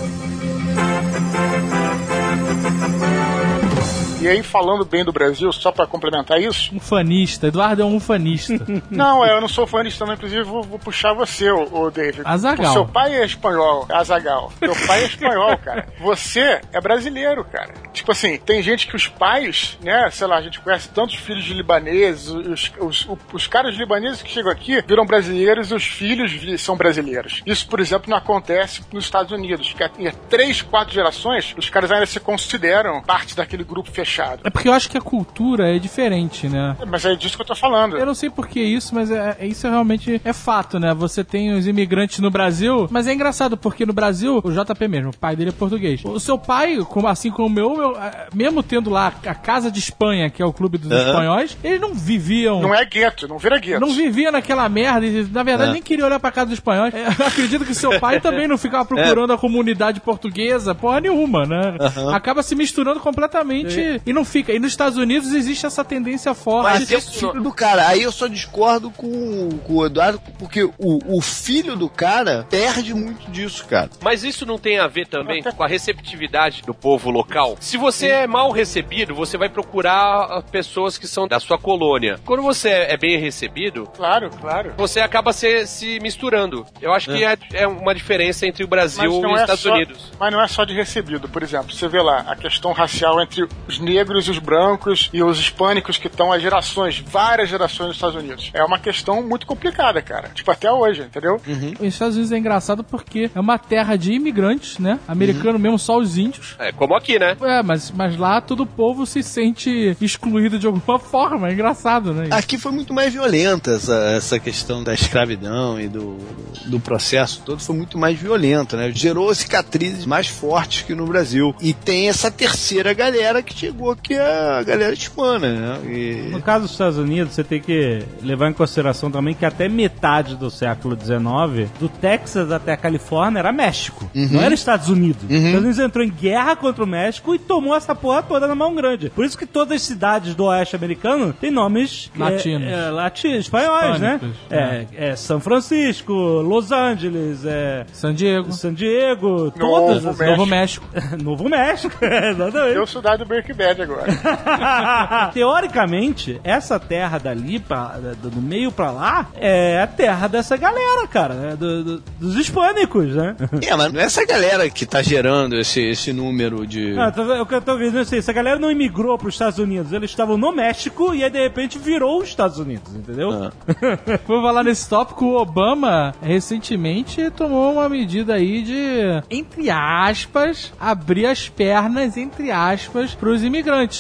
E 4.24 4.28
aí, 4.28 4.42
falando 4.42 4.86
bem 4.86 5.04
do 5.04 5.12
Brasil, 5.12 5.52
só 5.52 5.72
pra 5.72 5.86
complementar 5.86 6.42
isso, 6.42 6.74
Um 6.74 6.80
fanista. 6.80 7.48
Eduardo 7.48 7.82
é 7.82 7.86
um 7.86 8.00
fanista. 8.00 8.54
Não, 8.90 9.26
é, 9.26 9.34
eu 9.34 9.42
não 9.42 9.48
sou 9.48 9.68
disso 9.84 10.00
também, 10.00 10.16
inclusive 10.16 10.44
vou, 10.44 10.64
vou 10.64 10.80
puxar 10.80 11.14
você, 11.14 11.52
ô 11.52 11.90
David. 11.90 12.22
Azaghal. 12.24 12.70
O 12.70 12.74
seu 12.74 12.86
pai 12.86 13.16
é 13.16 13.26
espanhol, 13.26 13.86
Azagal. 13.90 14.52
Seu 14.60 14.76
pai 14.88 15.04
é 15.04 15.06
espanhol, 15.06 15.58
cara. 15.58 15.88
Você 16.00 16.62
é 16.72 16.80
brasileiro, 16.80 17.44
cara. 17.44 17.74
Tipo 17.92 18.12
assim, 18.12 18.38
tem 18.38 18.62
gente 18.62 18.88
que 18.88 18.96
os 18.96 19.08
pais, 19.08 19.78
né, 19.82 20.10
sei 20.12 20.28
lá, 20.28 20.38
a 20.38 20.42
gente 20.42 20.60
conhece 20.60 20.90
tantos 20.90 21.16
filhos 21.16 21.44
de 21.44 21.54
libaneses, 21.54 22.28
os, 22.28 22.72
os, 22.80 23.08
os, 23.10 23.18
os 23.34 23.48
caras 23.48 23.76
libaneses 23.76 24.22
que 24.22 24.30
chegam 24.30 24.52
aqui 24.52 24.82
viram 24.86 25.06
brasileiros 25.06 25.72
e 25.72 25.76
os 25.76 25.84
filhos 25.84 26.62
são 26.62 26.76
brasileiros. 26.76 27.42
Isso, 27.46 27.68
por 27.68 27.80
exemplo, 27.80 28.10
não 28.10 28.18
acontece 28.18 28.82
nos 28.92 29.06
Estados 29.06 29.32
Unidos, 29.32 29.74
que 29.74 29.84
em 30.00 30.12
três, 30.30 30.62
quatro 30.62 30.94
gerações, 30.94 31.54
os 31.58 31.70
caras 31.70 31.92
ainda 31.92 32.06
se 32.06 32.20
consideram 32.20 33.02
parte 33.02 33.36
daquele 33.36 33.64
grupo 33.64 33.92
fechado. 33.92 34.13
É 34.44 34.50
porque 34.50 34.68
eu 34.68 34.74
acho 34.74 34.90
que 34.90 34.98
a 34.98 35.02
cultura 35.02 35.76
é 35.76 35.80
diferente, 35.80 36.48
né? 36.48 36.76
Mas 36.88 37.06
é 37.06 37.16
disso 37.16 37.36
que 37.36 37.42
eu 37.42 37.46
tô 37.48 37.56
falando. 37.56 37.98
Eu 37.98 38.06
não 38.06 38.14
sei 38.16 38.30
por 38.30 38.48
que 38.48 38.62
isso, 38.62 38.94
mas 38.94 39.10
é, 39.12 39.38
é- 39.40 39.46
isso 39.48 39.68
realmente 39.68 40.22
é 40.24 40.34
fato, 40.34 40.80
né? 40.80 40.94
Você 40.94 41.24
tem 41.24 41.54
os 41.54 41.68
imigrantes 41.68 42.20
no 42.20 42.30
Brasil, 42.30 42.88
mas 42.92 43.08
é 43.08 43.14
engraçado 43.14 43.56
porque 43.58 43.86
no 43.86 43.94
Brasil, 43.94 44.42
o 44.44 44.52
JP 44.52 44.88
mesmo, 44.88 45.10
o 45.12 45.18
pai 45.18 45.36
dele 45.36 45.50
é 45.50 45.54
português. 45.54 46.02
O 46.04 46.20
seu 46.20 46.38
pai, 46.38 46.78
como, 46.90 47.08
assim 47.08 47.32
como 47.32 47.48
o 47.48 47.50
meu, 47.50 47.76
meu, 47.78 47.98
eh, 47.98 48.28
mesmo 48.34 48.62
tendo 48.64 48.90
lá 48.90 49.14
a 49.26 49.36
Casa 49.36 49.72
de 49.72 49.80
Espanha, 49.80 50.30
que 50.30 50.42
é 50.42 50.46
o 50.46 50.54
clube 50.54 50.78
dos 50.78 50.92
espanhóis, 50.92 51.58
eles 51.64 51.80
não 51.82 51.94
viviam. 51.94 52.62
Não 52.62 52.74
é 52.74 52.84
gueto, 52.86 53.28
não 53.28 53.38
vira 53.38 53.58
gueto. 53.60 53.80
Não 53.80 53.94
vivia 53.94 54.32
naquela 54.32 54.68
merda, 54.70 55.06
e, 55.06 55.24
na 55.32 55.44
verdade 55.44 55.70
É. 55.70 55.74
nem 55.74 55.82
queria 55.82 56.06
olhar 56.06 56.20
pra 56.20 56.32
casa 56.32 56.48
dos 56.48 56.54
espanhóis. 56.56 56.94
É, 56.94 57.08
Eu 57.20 57.28
acredito 57.28 57.66
que 57.66 57.74
seu 57.76 58.00
pai 58.00 58.20
também 58.20 58.48
não 58.48 58.58
ficava 58.58 58.84
procurando 58.86 59.34
a 59.34 59.38
comunidade 59.38 60.00
portuguesa, 60.00 60.74
porra 60.76 61.02
nenhuma, 61.02 61.46
né? 61.46 61.76
Acaba 62.14 62.42
se 62.44 62.56
misturando 62.56 63.00
completamente 63.00 64.02
e 64.06 64.14
não 64.14 64.26
fica. 64.26 64.52
E 64.54 64.60
nos 64.60 64.72
Estados 64.72 64.98
Unidos 64.98 65.34
existe 65.34 65.66
essa 65.66 65.84
tendência 65.84 66.34
forte. 66.34 66.80
Mas 66.80 66.92
é 66.92 66.98
o 66.98 67.02
filho 67.02 67.42
do 67.44 67.52
cara. 67.52 67.88
Aí 67.88 68.02
eu 68.04 68.12
só 68.12 68.28
discordo 68.28 68.90
com, 68.92 69.50
com 69.66 69.74
o 69.76 69.86
Eduardo, 69.86 70.22
porque 70.38 70.64
o, 70.64 71.18
o 71.18 71.22
filho 71.22 71.76
do 71.76 71.90
cara 71.90 72.46
perde 72.50 72.94
muito 72.94 73.30
disso, 73.32 73.66
cara. 73.66 73.90
Mas 74.02 74.24
isso 74.24 74.46
não 74.46 74.58
tem 74.58 74.80
a 74.80 74.88
ver 74.88 75.08
também 75.08 75.42
com 75.44 75.64
a 75.64 75.68
receptividade 75.68 76.62
do 76.64 76.74
povo 76.74 77.10
local? 77.10 77.56
Se 77.60 77.78
você 77.78 78.08
é 78.08 78.28
mal 78.28 78.52
recebido, 78.52 79.16
você 79.16 79.38
vai 79.38 79.50
procurar 79.50 80.42
pessoas 80.52 80.98
que 80.98 81.08
são 81.08 81.28
da 81.28 81.40
sua 81.40 81.58
colônia. 81.58 82.20
Quando 82.26 82.42
você 82.44 82.70
é 82.70 82.98
bem 82.98 83.18
recebido, 83.20 83.88
Claro, 83.96 84.30
claro. 84.42 84.74
você 84.78 85.00
acaba 85.00 85.32
se, 85.34 85.66
se 85.68 86.00
misturando. 86.00 86.66
Eu 86.82 86.94
acho 86.94 87.12
que 87.12 87.24
é, 87.24 87.38
é 87.54 87.68
uma 87.68 87.94
diferença 87.94 88.46
entre 88.48 88.64
o 88.64 88.68
Brasil 88.68 89.04
e 89.22 89.26
os 89.26 89.42
Estados 89.42 89.62
só, 89.62 89.74
Unidos. 89.74 90.12
mas 90.20 90.32
não 90.32 90.42
é 90.42 90.48
só 90.48 90.64
de 90.66 90.74
recebido. 90.74 91.30
Por 91.30 91.44
exemplo, 91.44 91.72
você 91.74 91.88
vê 91.88 92.02
lá 92.02 92.26
a 92.28 92.36
questão 92.36 92.72
racial 92.72 93.22
entre 93.22 93.44
os 93.68 93.80
negros 93.80 93.93
negros, 93.94 94.28
os 94.28 94.40
brancos 94.40 95.10
e 95.14 95.22
os 95.22 95.40
hispânicos 95.40 95.98
que 95.98 96.08
estão 96.08 96.32
há 96.32 96.40
gerações, 96.40 97.04
várias 97.06 97.50
gerações 97.50 97.88
nos 97.88 97.98
Estados 97.98 98.16
Unidos. 98.16 98.52
É 98.54 98.64
uma 98.64 98.80
questão 98.80 99.22
muito 99.22 99.46
complicada, 99.46 100.02
cara. 100.02 100.30
Tipo, 100.34 100.52
até 100.52 100.72
hoje, 100.72 101.02
entendeu? 101.02 101.40
Os 101.80 101.88
Estados 101.88 102.16
Unidos 102.16 102.32
é 102.32 102.38
engraçado 102.38 102.84
porque 102.84 103.30
é 103.34 103.40
uma 103.40 103.58
terra 103.58 103.96
de 103.96 104.14
imigrantes, 104.14 104.80
né? 104.80 105.00
Americano 105.08 105.60
mesmo, 105.60 105.78
só 105.78 105.98
os 105.98 106.18
índios. 106.18 106.56
É 106.60 106.72
como 106.72 106.96
aqui, 106.96 107.20
né? 107.20 107.38
É, 107.42 107.62
mas, 107.62 107.92
mas 107.92 108.18
lá 108.18 108.42
todo 108.42 108.64
o 108.64 108.66
povo 108.66 109.06
se 109.06 109.22
sente 109.22 109.96
excluído 110.02 110.58
de 110.58 110.66
alguma 110.66 110.98
forma. 111.00 111.50
É 111.50 111.54
engraçado, 111.54 112.14
né? 112.14 112.28
Aqui 112.32 112.58
foi 112.58 112.72
muito 112.72 112.94
mais 112.94 113.14
violenta 113.14 113.72
essa, 113.72 113.96
essa 114.16 114.40
questão 114.40 114.84
da 114.84 114.94
escravidão 114.94 115.80
e 115.80 115.88
do, 115.88 116.18
do 116.66 116.80
processo 116.80 117.42
todo, 117.46 117.62
foi 117.62 117.76
muito 117.76 117.98
mais 117.98 118.18
violenta, 118.18 118.78
né? 118.78 118.92
Gerou 118.92 119.34
cicatrizes 119.34 120.06
mais 120.06 120.28
fortes 120.28 120.82
que 120.82 120.96
no 120.96 121.06
Brasil. 121.06 121.56
E 121.62 121.74
tem 121.74 122.10
essa 122.10 122.32
terceira 122.32 122.94
galera 122.94 123.42
que 123.42 123.54
chegou, 123.54 123.83
que 124.02 124.14
é 124.14 124.50
a 124.60 124.64
galera 124.64 124.94
hispana, 124.94 125.48
né? 125.80 125.80
E- 125.92 126.30
No 126.32 126.42
caso 126.42 126.64
dos 126.64 126.72
Estados 126.72 126.98
Unidos, 126.98 127.34
você 127.34 127.44
tem 127.44 127.60
que 127.62 128.04
levar 128.22 128.50
em 128.50 128.54
consideração 128.54 129.12
também 129.12 129.34
que 129.34 129.46
até 129.46 129.68
metade 129.68 130.36
do 130.36 130.50
século 130.50 130.96
XIX, 131.00 131.70
do 131.80 131.90
Texas 131.90 132.52
até 132.52 132.74
a 132.74 132.78
Califórnia, 132.78 133.40
era 133.40 133.52
México. 133.52 134.10
Não 134.14 134.42
era 134.42 134.54
Estados 134.54 134.90
Unidos. 134.90 135.24
Os 135.24 135.30
Estados 135.32 135.60
Unidos 135.60 135.80
entrou 135.80 136.06
em 136.06 136.10
guerra 136.12 136.56
contra 136.56 136.84
o 136.84 136.88
México 136.88 137.34
e 137.36 137.40
tomou 137.40 137.76
essa 137.76 137.94
porra 137.94 138.24
toda 138.24 138.48
na 138.48 138.56
mão 138.56 138.74
grande. 138.76 139.10
Por 139.10 139.26
isso 139.26 139.38
que 139.38 139.46
todas 139.46 139.76
as 139.76 139.82
cidades 139.82 140.36
do 140.36 140.46
oeste 140.46 140.76
americano 140.76 141.34
têm 141.34 141.52
nomes 141.52 142.12
é, 142.16 142.20
Latinos. 142.20 142.68
É, 142.72 142.90
latinos, 142.90 143.40
espanhóis, 143.40 144.00
né? 144.00 144.16
Hispânicos, 144.16 144.40
É, 144.50 144.86
é 145.12 145.16
São 145.16 145.40
Francisco, 145.40 146.14
Los 146.14 146.72
Angeles, 146.72 147.46
é 147.46 147.86
San 147.92 148.14
Diego, 148.14 148.52
San 148.52 148.74
Diego, 148.74 149.52
todas 149.52 150.06
as... 150.06 150.18
Novo 150.20 150.46
México. 150.46 150.86
Novo 151.22 151.50
México, 151.50 151.94
exatamente. 152.04 152.76
Eu 152.76 152.88
sou 152.88 153.02
do 153.02 153.26
Breaking 153.26 153.54
Bad 153.54 153.73
agora. 153.82 155.30
Teoricamente, 155.34 156.40
essa 156.44 156.80
terra 156.80 157.18
dali, 157.18 157.60
pra, 157.60 157.98
do, 158.22 158.30
do 158.30 158.42
meio 158.42 158.72
pra 158.72 158.92
lá, 158.92 159.28
é 159.36 159.82
a 159.82 159.88
terra 159.88 160.28
dessa 160.28 160.56
galera, 160.58 161.08
cara, 161.08 161.34
né? 161.34 161.56
Do- 161.56 161.84
do- 161.84 162.04
dos 162.20 162.36
hispânicos, 162.36 163.14
né? 163.16 163.36
É, 163.62 163.76
mas 163.76 163.92
não 163.94 164.00
é 164.00 164.04
essa 164.04 164.26
galera 164.26 164.70
que 164.70 164.86
tá 164.86 165.02
gerando 165.02 165.58
esse, 165.58 165.82
esse 165.82 166.14
número 166.14 166.66
de. 166.68 166.98
Ah, 167.00 167.12
tá- 167.12 167.42
o 167.42 167.46
que 167.46 167.56
eu 167.56 167.62
tô 167.62 167.78
vendo 167.78 167.98
é 167.98 168.02
assim, 168.02 168.18
essa 168.18 168.34
galera 168.34 168.60
não 168.60 168.70
imigrou 168.72 169.18
pros 169.18 169.34
Estados 169.36 169.60
Unidos, 169.60 169.92
eles 169.92 170.10
estavam 170.12 170.38
no 170.38 170.52
México 170.52 171.14
e 171.14 171.24
aí 171.24 171.30
de 171.30 171.40
repente 171.42 171.78
virou 171.80 172.20
os 172.22 172.30
Estados 172.30 172.60
Unidos, 172.60 172.94
entendeu? 172.96 173.32
Ah. 173.32 173.52
Vou 174.28 174.42
falar 174.42 174.64
nesse 174.64 174.88
tópico, 174.88 175.26
o 175.26 175.42
Obama 175.42 176.14
recentemente 176.22 177.30
tomou 177.32 177.74
uma 177.74 177.90
medida 177.90 178.36
aí 178.36 178.62
de, 178.62 179.24
entre 179.30 179.70
aspas, 179.70 180.72
abrir 180.80 181.26
as 181.26 181.50
pernas, 181.50 182.18
entre 182.18 182.52
aspas, 182.52 183.14
pros 183.14 183.44
imigrantes, 183.44 183.53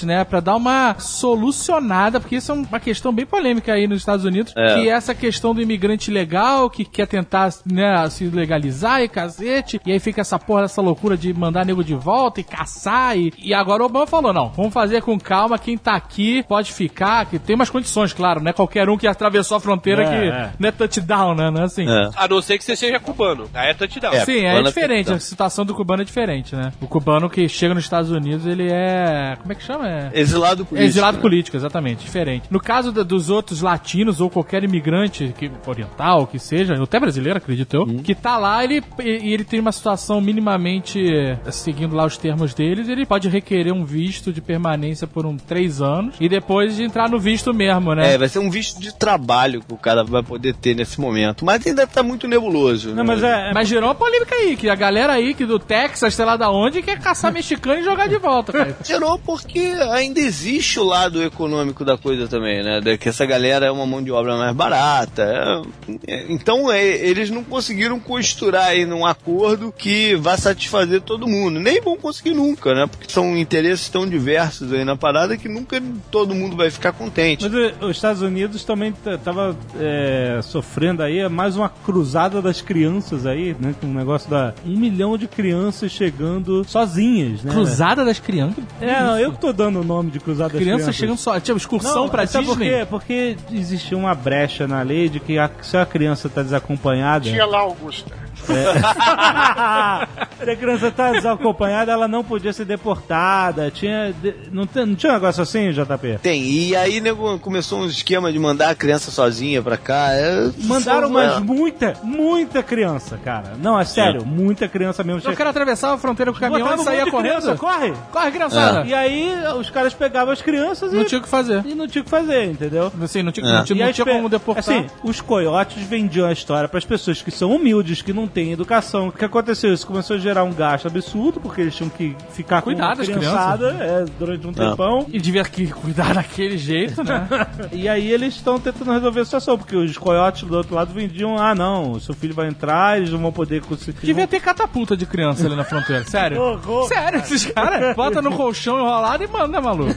né? 0.05 0.23
Pra 0.23 0.39
dar 0.39 0.55
uma 0.55 0.95
solucionada, 0.99 2.19
porque 2.19 2.37
isso 2.37 2.51
é 2.51 2.55
uma 2.55 2.79
questão 2.79 3.11
bem 3.13 3.25
polêmica 3.25 3.73
aí 3.73 3.87
nos 3.87 3.99
Estados 3.99 4.25
Unidos, 4.25 4.53
É. 4.55 4.75
que 4.75 4.89
é 4.89 4.91
essa 4.91 5.13
questão 5.13 5.53
do 5.53 5.61
imigrante 5.61 6.09
legal, 6.11 6.69
que 6.69 6.85
quer 6.85 7.07
tentar, 7.07 7.49
né, 7.65 8.09
se 8.09 8.25
legalizar 8.25 9.01
e 9.01 9.07
cacete, 9.07 9.79
e 9.85 9.91
aí 9.91 9.99
fica 9.99 10.21
essa 10.21 10.39
porra, 10.39 10.63
essa 10.63 10.81
loucura 10.81 11.15
de 11.17 11.33
mandar 11.33 11.65
nego 11.65 11.83
de 11.83 11.93
volta 11.95 12.39
e 12.39 12.43
caçar, 12.43 13.17
e, 13.17 13.33
e 13.37 13.53
agora 13.53 13.83
o 13.83 13.85
Obama 13.85 14.07
falou, 14.07 14.33
não, 14.33 14.49
vamos 14.49 14.73
fazer 14.73 15.01
com 15.01 15.19
calma, 15.19 15.57
quem 15.57 15.77
tá 15.77 15.95
aqui 15.95 16.43
pode 16.43 16.71
ficar, 16.71 17.25
que 17.25 17.37
tem 17.39 17.55
umas 17.55 17.69
condições, 17.69 18.13
claro, 18.13 18.41
não 18.41 18.49
é 18.49 18.53
qualquer 18.53 18.89
um 18.89 18.97
que 18.97 19.07
atravessou 19.07 19.57
a 19.57 19.59
fronteira 19.59 20.03
É, 20.03 20.05
que 20.05 20.27
é. 20.29 20.51
não 20.59 20.69
é 20.69 20.71
touchdown, 20.71 21.35
né, 21.35 21.51
não 21.51 21.61
é 21.61 21.65
assim. 21.65 21.87
É. 21.89 22.09
A 22.15 22.27
não 22.27 22.41
ser 22.41 22.57
que 22.57 22.63
você 22.63 22.75
seja 22.75 22.99
cubano. 22.99 23.49
Aí 23.53 23.69
é 23.69 23.73
touchdown. 23.73 24.13
É. 24.13 24.25
Sim, 24.25 24.45
é 24.45 24.59
é 24.59 24.63
diferente, 24.63 25.11
a 25.11 25.19
situação 25.19 25.65
do 25.65 25.73
cubano 25.73 26.01
é 26.01 26.05
diferente, 26.05 26.55
né? 26.55 26.71
O 26.81 26.87
cubano 26.87 27.29
que 27.29 27.47
chega 27.49 27.73
nos 27.73 27.83
Estados 27.83 28.11
Unidos, 28.11 28.45
ele 28.45 28.69
é... 28.71 29.37
como 29.43 29.51
é 29.51 29.55
que 29.55 29.63
chama? 29.63 29.87
É... 29.87 30.11
Exilado 30.13 30.65
político. 30.65 30.89
Exilado 30.89 31.17
né? 31.17 31.21
político, 31.21 31.57
exatamente, 31.57 32.03
diferente. 32.03 32.45
No 32.49 32.59
caso 32.59 32.91
da- 32.91 33.03
dos 33.03 33.29
outros 33.29 33.61
latinos 33.61 34.19
ou 34.19 34.29
qualquer 34.29 34.63
imigrante 34.63 35.33
que, 35.37 35.51
oriental, 35.67 36.25
que 36.25 36.39
seja, 36.39 36.73
até 36.81 36.99
brasileiro, 36.99 37.37
acredito 37.37 37.73
eu, 37.75 37.85
que 38.03 38.15
tá 38.15 38.37
lá, 38.37 38.63
ele, 38.63 38.81
e 38.99 39.23
e 39.23 39.33
ele 39.33 39.43
tem 39.43 39.59
uma 39.59 39.71
situação 39.71 40.19
minimamente 40.19 40.99
eh, 41.13 41.37
seguindo 41.51 41.95
lá 41.95 42.05
os 42.05 42.17
termos 42.17 42.53
deles, 42.53 42.87
ele 42.87 43.05
pode 43.05 43.29
requerer 43.29 43.73
um 43.73 43.85
visto 43.85 44.31
de 44.31 44.41
permanência 44.41 45.07
por 45.07 45.25
um 45.25 45.37
três 45.37 45.81
anos 45.81 46.15
e 46.19 46.27
depois 46.27 46.75
de 46.75 46.83
entrar 46.83 47.09
no 47.09 47.19
visto 47.19 47.53
mesmo, 47.53 47.93
né? 47.95 48.13
É, 48.13 48.17
vai 48.17 48.27
ser 48.29 48.39
um 48.39 48.49
visto 48.49 48.79
de 48.79 48.93
trabalho 48.93 49.61
que 49.61 49.73
o 49.73 49.77
cara 49.77 50.03
vai 50.03 50.21
poder 50.21 50.53
ter 50.55 50.75
nesse 50.75 50.99
momento. 50.99 51.45
Mas 51.45 51.65
ainda 51.65 51.87
tá 51.87 52.03
muito 52.03 52.27
nebuloso. 52.27 52.89
Não, 52.89 52.95
né? 52.97 53.03
mas 53.03 53.23
é, 53.23 53.49
é 53.49 53.53
Mas 53.53 53.67
gerou 53.67 53.89
uma 53.89 53.95
polêmica 53.95 54.35
aí, 54.35 54.55
que 54.55 54.69
a 54.69 54.75
galera 54.75 55.13
aí 55.13 55.33
que 55.33 55.45
do 55.45 55.57
Texas, 55.59 56.13
sei 56.13 56.25
lá 56.25 56.37
da 56.37 56.51
onde, 56.51 56.81
quer 56.81 56.99
caçar 56.99 57.31
mexicano 57.33 57.79
e 57.79 57.83
jogar 57.83 58.07
de 58.07 58.17
volta, 58.17 58.51
cara. 58.51 58.77
Gerou 58.83 59.17
porque 59.33 59.59
ainda 59.91 60.19
existe 60.19 60.79
o 60.79 60.83
lado 60.83 61.23
econômico 61.23 61.83
da 61.83 61.97
coisa 61.97 62.27
também, 62.27 62.63
né? 62.63 62.79
De 62.79 62.97
que 62.99 63.09
essa 63.09 63.25
galera 63.25 63.65
é 63.65 63.71
uma 63.71 63.85
mão 63.85 64.01
de 64.03 64.11
obra 64.11 64.37
mais 64.37 64.55
barata. 64.55 65.23
é- 65.23 65.63
é- 66.07 66.25
então 66.29 66.71
é, 66.71 66.85
eles 66.85 67.29
não 67.31 67.43
conseguiram 67.43 67.99
costurar 67.99 68.67
aí 68.67 68.85
num 68.85 69.05
acordo 69.05 69.73
que 69.75 70.15
vá 70.15 70.37
satisfazer 70.37 71.01
todo 71.01 71.27
mundo. 71.27 71.59
Nem 71.59 71.81
vão 71.81 71.97
conseguir 71.97 72.33
nunca, 72.35 72.75
né? 72.75 72.85
Porque 72.85 73.11
são 73.11 73.35
interesses 73.35 73.89
tão 73.89 74.07
diversos 74.07 74.71
aí 74.71 74.85
na 74.85 74.95
parada 74.95 75.35
que 75.35 75.49
nunca 75.49 75.81
todo 76.11 76.35
mundo 76.35 76.55
vai 76.55 76.69
ficar 76.69 76.91
contente. 76.91 77.43
Mas 77.43 77.53
eh, 77.53 77.73
os 77.81 77.95
Estados 77.95 78.21
Unidos 78.21 78.63
também 78.63 78.93
tava 79.23 79.57
é, 79.79 80.39
sofrendo 80.43 81.01
aí 81.01 81.27
mais 81.27 81.55
uma 81.57 81.69
cruzada 81.69 82.39
das 82.41 82.61
crianças 82.61 83.25
aí, 83.25 83.55
né? 83.59 83.73
Com 83.81 83.87
um 83.87 83.93
negócio 83.93 84.29
da 84.29 84.53
um 84.65 84.77
milhão 84.77 85.17
de 85.17 85.27
crianças 85.27 85.91
chegando 85.91 86.63
sozinhas, 86.67 87.43
né? 87.43 87.51
Cruzada 87.51 88.05
das 88.05 88.19
crianças? 88.19 88.63
É, 88.79 89.01
não, 89.01 89.22
eu 89.23 89.31
que 89.33 89.39
tô 89.39 89.51
dando 89.53 89.79
o 89.81 89.83
nome 89.83 90.11
de 90.11 90.19
cruzada 90.19 90.53
das 90.53 90.61
Criança 90.61 90.77
crianças. 90.83 90.95
chegando 90.95 91.17
só. 91.17 91.39
Tipo, 91.39 91.57
excursão 91.57 92.03
Não, 92.03 92.09
pra 92.09 92.25
sabe 92.27 92.45
por 92.45 92.57
Disney. 92.57 92.79
quê? 92.79 92.85
Porque 92.89 93.37
existe 93.51 93.93
uma 93.95 94.13
brecha 94.15 94.67
na 94.67 94.81
lei 94.81 95.09
de 95.09 95.19
que 95.19 95.37
a- 95.37 95.49
se 95.61 95.77
a 95.77 95.85
criança 95.85 96.29
tá 96.29 96.41
desacompanhada. 96.43 97.25
Tinha 97.29 97.45
lá 97.45 97.59
Augusta. 97.59 98.22
se 100.43 100.49
a 100.49 100.55
criança 100.55 100.91
tá 100.91 101.11
desacompanhada, 101.11 101.91
ela 101.91 102.07
não 102.07 102.23
podia 102.23 102.51
ser 102.53 102.65
deportada. 102.65 103.69
Tinha. 103.71 104.13
Não, 104.51 104.67
não 104.85 104.95
tinha 104.95 105.11
um 105.11 105.15
negócio 105.15 105.41
assim, 105.43 105.71
JP? 105.71 106.19
Tem, 106.21 106.41
e 106.43 106.75
aí 106.75 106.99
nego, 107.01 107.37
começou 107.39 107.79
um 107.79 107.85
esquema 107.85 108.31
de 108.31 108.39
mandar 108.39 108.69
a 108.69 108.75
criança 108.75 109.11
sozinha 109.11 109.61
pra 109.61 109.77
cá. 109.77 110.09
é- 110.11 110.51
Mandaram 110.63 111.19
é. 111.19 111.39
muita, 111.39 111.93
muita 112.03 112.61
criança, 112.63 113.17
cara. 113.23 113.53
Não, 113.61 113.79
é 113.79 113.85
sério, 113.85 114.25
muita 114.25 114.67
criança 114.67 115.03
mesmo. 115.03 115.21
Eu 115.29 115.35
quero 115.35 115.49
atravessar 115.49 115.93
a 115.93 115.97
fronteira 115.97 116.31
com 116.31 116.37
o 116.37 116.41
caminhão 116.41 116.75
e 116.75 116.83
saía 116.83 117.09
correndo. 117.09 117.41
criança, 117.41 117.55
corre! 117.55 117.93
Corre, 118.11 118.31
criançada. 118.31 118.85
E 118.87 118.93
aí 118.93 119.33
os 119.59 119.69
caras 119.69 119.93
pegavam 119.93 120.33
as 120.33 120.41
crianças 120.41 120.91
Não 120.91 121.01
e, 121.01 121.05
tinha 121.05 121.19
o 121.19 121.23
que 121.23 121.29
fazer. 121.29 121.63
e 121.65 121.73
não 121.75 121.87
tinha 121.87 122.01
o 122.01 122.05
que 122.05 122.09
fazer, 122.11 122.45
entendeu? 122.45 122.91
Assim, 123.01 123.23
não 123.23 123.31
tinha, 123.31 123.45
É. 123.47 123.53
não 123.57 123.63
tinha, 123.63 123.83
E 123.83 123.85
não 123.85 123.93
tinha 123.93 124.05
pe- 124.05 124.11
como 124.11 124.29
deportar. 124.29 124.63
Assim, 124.63 124.85
os 125.03 125.21
coiotes 125.21 125.81
vendiam 125.83 126.27
a 126.27 126.31
história 126.33 126.67
para 126.67 126.77
as 126.77 126.85
pessoas 126.85 127.21
que 127.21 127.31
são 127.31 127.51
humildes, 127.55 128.01
que 128.01 128.13
não 128.13 128.27
têm 128.33 128.51
educação. 128.51 129.07
O 129.07 129.11
que 129.11 129.23
aconteceu? 129.23 129.73
Isso 129.73 129.85
começou 129.85 130.15
a 130.15 130.19
gerar 130.19 130.43
um 130.43 130.53
gasto 130.53 130.87
absurdo, 130.87 131.39
porque 131.39 131.61
eles 131.61 131.75
tinham 131.75 131.89
que 131.89 132.15
ficar 132.31 132.61
Cuidar 132.61 132.95
com 132.95 133.01
a 133.01 133.05
criançada 133.05 133.69
é, 133.79 134.05
durante 134.17 134.47
um 134.47 134.53
tempão. 134.53 135.05
E 135.09 135.19
devia 135.19 135.43
que 135.43 135.67
cuidar 135.67 136.13
daquele 136.15 136.57
jeito, 136.57 137.03
né? 137.03 137.27
E 137.71 137.87
aí 137.87 138.11
eles 138.11 138.35
estão 138.35 138.59
tentando 138.59 138.91
resolver 138.91 139.21
a 139.21 139.25
situação, 139.25 139.57
porque 139.57 139.75
os 139.75 139.97
coiotes 139.97 140.43
do 140.43 140.55
outro 140.55 140.75
lado 140.75 140.93
vendiam, 140.93 141.37
ah 141.37 141.53
não, 141.53 141.99
seu 141.99 142.13
filho 142.13 142.33
vai 142.33 142.47
entrar, 142.47 142.97
eles 142.97 143.09
não 143.11 143.19
vão 143.19 143.31
poder 143.31 143.61
conseguir. 143.61 144.05
devia 144.05 144.27
ter 144.27 144.39
catapulta 144.39 144.95
de 144.95 145.05
criança 145.05 145.45
ali 145.45 145.55
na 145.55 145.63
fronteira, 145.63 146.03
sério. 146.05 146.39
horror. 146.41 146.87
Sério, 146.87 147.19
esses 147.19 147.45
caras 147.45 147.95
bota 147.95 148.21
no 148.21 148.31
colchão 148.35 148.79
enrolado 148.79 149.23
e 149.23 149.27
manda, 149.27 149.61
maluco. 149.61 149.93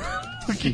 Que 0.57 0.73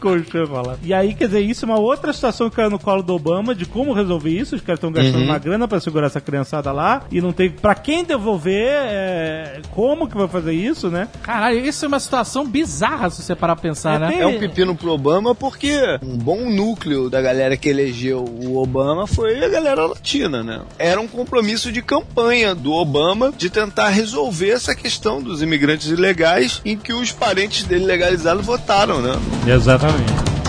colchão 0.00 0.42
enrolado. 0.44 0.78
E 0.82 0.92
aí, 0.94 1.14
quer 1.14 1.26
dizer, 1.26 1.40
isso 1.40 1.64
é 1.64 1.68
uma 1.68 1.78
outra 1.78 2.12
situação 2.12 2.48
que 2.50 2.56
caiu 2.56 2.70
no 2.70 2.78
colo 2.78 3.02
do 3.02 3.14
Obama 3.14 3.54
de 3.54 3.64
como 3.66 3.92
resolver 3.92 4.30
isso. 4.30 4.54
Os 4.56 4.60
caras 4.60 4.78
estão 4.78 4.92
gastando 4.92 5.24
uma 5.24 5.38
grana 5.38 5.66
pra 5.68 5.80
segurar 5.80 6.06
essa 6.06 6.20
criançada 6.20 6.72
lá 6.72 7.02
e 7.10 7.20
não 7.20 7.32
tem 7.32 7.50
pra 7.50 7.74
quem 7.74 8.04
devolver, 8.04 8.68
é, 8.68 9.60
como 9.70 10.08
que 10.08 10.16
vai 10.16 10.28
fazer 10.28 10.52
isso, 10.52 10.88
né? 10.88 11.08
Caralho, 11.22 11.58
isso 11.64 11.84
é 11.84 11.88
uma 11.88 12.00
situação 12.00 12.46
bizarra 12.46 13.10
se 13.10 13.22
você 13.22 13.34
parar 13.34 13.56
pra 13.56 13.62
pensar, 13.62 13.96
É, 13.96 13.98
né? 13.98 14.08
tem- 14.12 14.20
É 14.20 14.26
um 14.26 14.38
pepino 14.38 14.74
pro 14.74 14.90
Obama 14.92 15.34
porque 15.34 15.76
um 16.02 16.16
bom 16.16 16.50
núcleo 16.50 17.08
da 17.10 17.20
galera 17.20 17.56
que 17.56 17.68
elegeu 17.68 18.24
o 18.24 18.56
Obama 18.58 19.06
foi 19.06 19.42
a 19.44 19.48
galera 19.48 19.86
latina, 19.86 20.42
né? 20.42 20.60
Era 20.78 21.00
um 21.00 21.08
compromisso 21.08 21.70
de 21.72 21.82
campanha 21.82 22.54
do 22.54 22.72
Obama 22.72 23.32
de 23.36 23.50
tentar 23.50 23.88
resolver 23.88 24.50
essa 24.50 24.74
questão 24.74 25.22
dos 25.22 25.42
imigrantes 25.42 25.88
ilegais 25.88 26.60
em 26.64 26.76
que 26.76 26.92
os 26.92 27.12
parentes 27.12 27.64
dele 27.64 27.84
legalizados 27.84 28.44
votaram, 28.44 28.89
né? 28.98 29.12
Exatamente. 29.46 30.39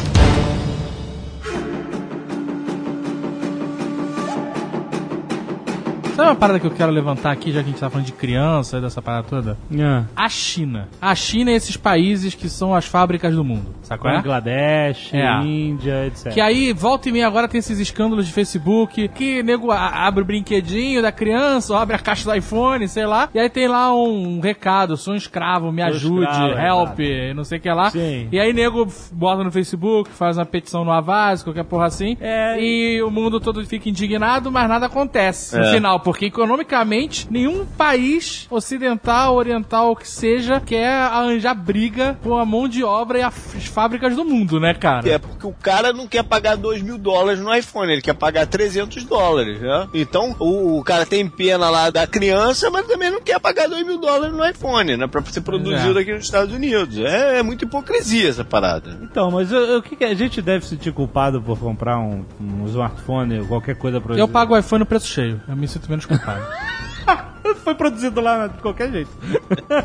Sabe 6.22 6.30
uma 6.34 6.36
parada 6.40 6.60
que 6.60 6.68
eu 6.68 6.72
quero 6.72 6.92
levantar 6.92 7.32
aqui, 7.32 7.52
já 7.52 7.62
que 7.64 7.70
a 7.70 7.72
gente 7.72 7.80
tá 7.80 7.90
falando 7.90 8.06
de 8.06 8.12
criança, 8.12 8.80
dessa 8.80 9.02
parada 9.02 9.24
toda? 9.28 9.58
Ah. 9.80 10.04
A 10.16 10.30
China. 10.30 10.88
A 11.02 11.16
China 11.16 11.50
é 11.50 11.56
esses 11.56 11.76
países 11.76 12.36
que 12.36 12.48
são 12.48 12.76
as 12.76 12.86
fábricas 12.86 13.34
do 13.36 13.44
mundo, 13.44 13.66
sacou? 13.82 14.10
é? 14.12 14.18
Bangladesh, 14.18 15.14
É. 15.14 15.42
Índia, 15.44 16.06
etc. 16.06 16.32
Que 16.32 16.40
aí, 16.40 16.74
volta 16.74 17.10
e 17.10 17.12
meia, 17.12 17.26
agora 17.26 17.48
tem 17.48 17.58
esses 17.58 17.80
escândalos 17.80 18.28
de 18.28 18.34
Facebook, 18.34 19.08
que 19.10 19.42
nego 19.42 19.72
abre 19.72 20.22
o 20.22 20.26
brinquedinho 20.26 21.02
da 21.02 21.12
criança, 21.12 21.74
ou 21.74 21.80
abre 21.80 21.96
a 21.96 22.00
caixa 22.00 22.30
do 22.30 22.36
iPhone, 22.36 22.88
sei 22.88 23.06
lá, 23.08 23.28
e 23.34 23.40
aí 23.40 23.50
tem 23.50 23.68
lá 23.68 23.92
um 23.96 24.40
recado, 24.40 24.96
sou 24.98 25.14
um 25.16 25.18
escravo, 25.18 25.72
me 25.72 25.82
Sou 25.82 25.90
ajude, 25.92 26.24
escravo, 26.30 26.54
é 26.54 26.68
help, 26.68 27.00
não 27.36 27.44
sei 27.44 27.58
o 27.58 27.62
que 27.62 27.70
lá. 27.72 27.90
Sim. 27.90 28.28
E 28.32 28.40
aí 28.40 28.54
nego 28.54 28.88
bota 29.12 29.44
no 29.44 29.52
Facebook, 29.52 30.10
faz 30.12 30.38
uma 30.38 30.46
petição 30.46 30.86
no 30.86 30.92
Avaz, 30.92 31.42
qualquer 31.42 31.64
porra 31.64 31.88
assim, 31.88 32.16
É. 32.22 32.62
e 32.62 33.02
o 33.02 33.10
mundo 33.10 33.40
todo 33.40 33.66
fica 33.66 33.90
indignado, 33.90 34.52
mas 34.52 34.70
nada 34.70 34.86
acontece 34.86 35.58
no 35.58 35.64
É. 35.66 35.72
final, 35.74 36.00
porque 36.12 36.26
economicamente 36.26 37.26
nenhum 37.32 37.66
país 37.66 38.46
ocidental, 38.50 39.34
oriental, 39.34 39.92
o 39.92 39.96
que 39.96 40.06
seja, 40.06 40.60
quer 40.60 40.90
arranjar 40.90 41.54
briga 41.54 42.20
com 42.22 42.38
a 42.38 42.44
mão 42.46 42.68
de 42.68 42.84
obra 42.84 43.20
e 43.20 43.22
as 43.22 43.66
fábricas 43.68 44.14
do 44.14 44.26
mundo, 44.26 44.60
né, 44.60 44.74
cara? 44.74 45.08
É 45.10 45.18
porque 45.18 45.48
o 45.48 45.54
cara 45.54 45.94
não 45.94 46.08
quer 46.08 46.22
pagar 46.26 46.58
2 46.58 46.82
mil 46.82 46.98
dólares 46.98 47.40
no 47.40 47.56
iPhone, 47.56 47.94
ele 47.94 48.02
quer 48.02 48.14
pagar 48.14 48.46
300 48.46 49.06
dólares, 49.06 49.62
né? 49.62 49.88
Então 49.94 50.36
o, 50.38 50.80
o 50.80 50.84
cara 50.84 51.06
tem 51.06 51.26
pena 51.30 51.70
lá 51.70 51.90
da 51.90 52.06
criança, 52.06 52.70
mas 52.70 52.86
também 52.88 53.10
não 53.10 53.22
quer 53.22 53.40
pagar 53.40 53.70
2 53.70 53.86
mil 53.86 53.98
dólares 53.98 54.36
no 54.36 54.46
iPhone, 54.46 54.98
né? 54.98 55.08
Pra 55.08 55.24
ser 55.24 55.40
produzido 55.40 55.98
É. 55.98 56.02
aqui 56.02 56.12
nos 56.12 56.26
Estados 56.26 56.54
Unidos. 56.54 56.98
É, 56.98 57.40
é 57.40 57.42
muita 57.42 57.64
hipocrisia 57.64 58.28
essa 58.28 58.44
parada. 58.44 59.00
Então, 59.02 59.32
mas 59.32 59.50
o, 59.50 59.78
o 59.78 59.82
que, 59.82 59.96
que 59.96 60.04
a 60.04 60.14
gente 60.14 60.42
deve 60.42 60.66
se 60.66 60.72
sentir 60.72 60.92
culpado 60.92 61.42
por 61.42 61.58
comprar 61.58 61.98
um, 62.00 62.26
um 62.38 62.66
smartphone 62.66 63.40
ou 63.40 63.46
qualquer 63.46 63.78
coisa 63.78 64.02
pra 64.02 64.18
Eu 64.18 64.28
pago 64.28 64.54
o 64.54 64.58
iPhone 64.58 64.82
no 64.82 64.86
preço 64.86 65.08
cheio. 65.08 65.40
Eu 65.48 65.56
me 65.56 65.70
sinto 65.70 65.90
menos 65.90 66.01
Foi 67.64 67.76
produzido 67.76 68.22
lá 68.22 68.48
de 68.48 68.62
qualquer 68.62 68.92
jeito. 68.92 69.12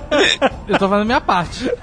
eu 0.69 0.79
tô 0.79 0.89
fazendo 0.89 1.07
minha 1.07 1.21
parte. 1.21 1.71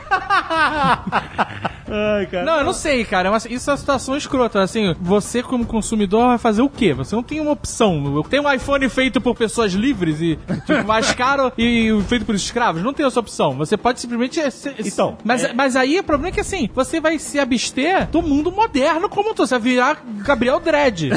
Ai. 1.95 2.27
Não, 2.43 2.57
eu 2.57 2.63
não 2.63 2.73
sei, 2.73 3.05
cara. 3.05 3.29
É 3.29 3.53
Isso 3.53 3.69
é 3.69 3.73
uma 3.73 3.77
situação 3.77 4.17
escrota. 4.17 4.61
Assim, 4.61 4.95
você 4.99 5.43
como 5.43 5.65
consumidor 5.65 6.27
vai 6.27 6.38
fazer 6.38 6.61
o 6.61 6.69
quê? 6.69 6.93
Você 6.93 7.15
não 7.15 7.21
tem 7.21 7.39
uma 7.39 7.51
opção. 7.51 8.15
Eu 8.15 8.23
tenho 8.23 8.43
um 8.43 8.51
iPhone 8.51 8.88
feito 8.89 9.21
por 9.21 9.36
pessoas 9.36 9.73
livres 9.73 10.19
e 10.21 10.39
tipo, 10.65 10.84
mais 10.86 11.11
caro 11.11 11.51
e 11.57 11.91
feito 12.07 12.25
por 12.25 12.34
escravos. 12.34 12.81
Não 12.81 12.93
tem 12.93 13.05
essa 13.05 13.19
opção. 13.19 13.55
Você 13.57 13.77
pode 13.77 13.99
simplesmente... 13.99 14.39
Então, 14.79 15.17
Mas, 15.23 15.53
mas 15.53 15.75
aí 15.75 15.99
o 15.99 16.03
problema 16.03 16.29
é 16.29 16.31
que 16.31 16.39
assim, 16.39 16.69
você 16.73 16.99
vai 16.99 17.19
se 17.19 17.39
abster 17.39 18.07
do 18.07 18.21
mundo 18.21 18.51
moderno 18.51 19.07
como 19.09 19.31
um 19.31 19.34
todo. 19.34 19.47
Você 19.47 19.59
vai 19.59 19.61
virar 19.61 20.03
Gabriel 20.23 20.59
Dredd. 20.59 21.11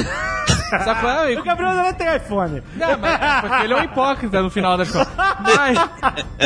Sacou? 0.69 1.07
O 1.37 1.43
Gabriel 1.43 1.73
não 1.73 1.93
tem 1.93 2.15
iPhone. 2.15 2.63
Não, 2.75 2.97
mas, 2.97 3.41
porque 3.41 3.63
ele 3.63 3.73
é 3.73 3.77
um 3.77 3.83
hipócrita 3.83 4.41
no 4.41 4.49
final 4.49 4.77
das 4.77 4.89
contas. 4.91 5.13
Mas, 5.15 5.77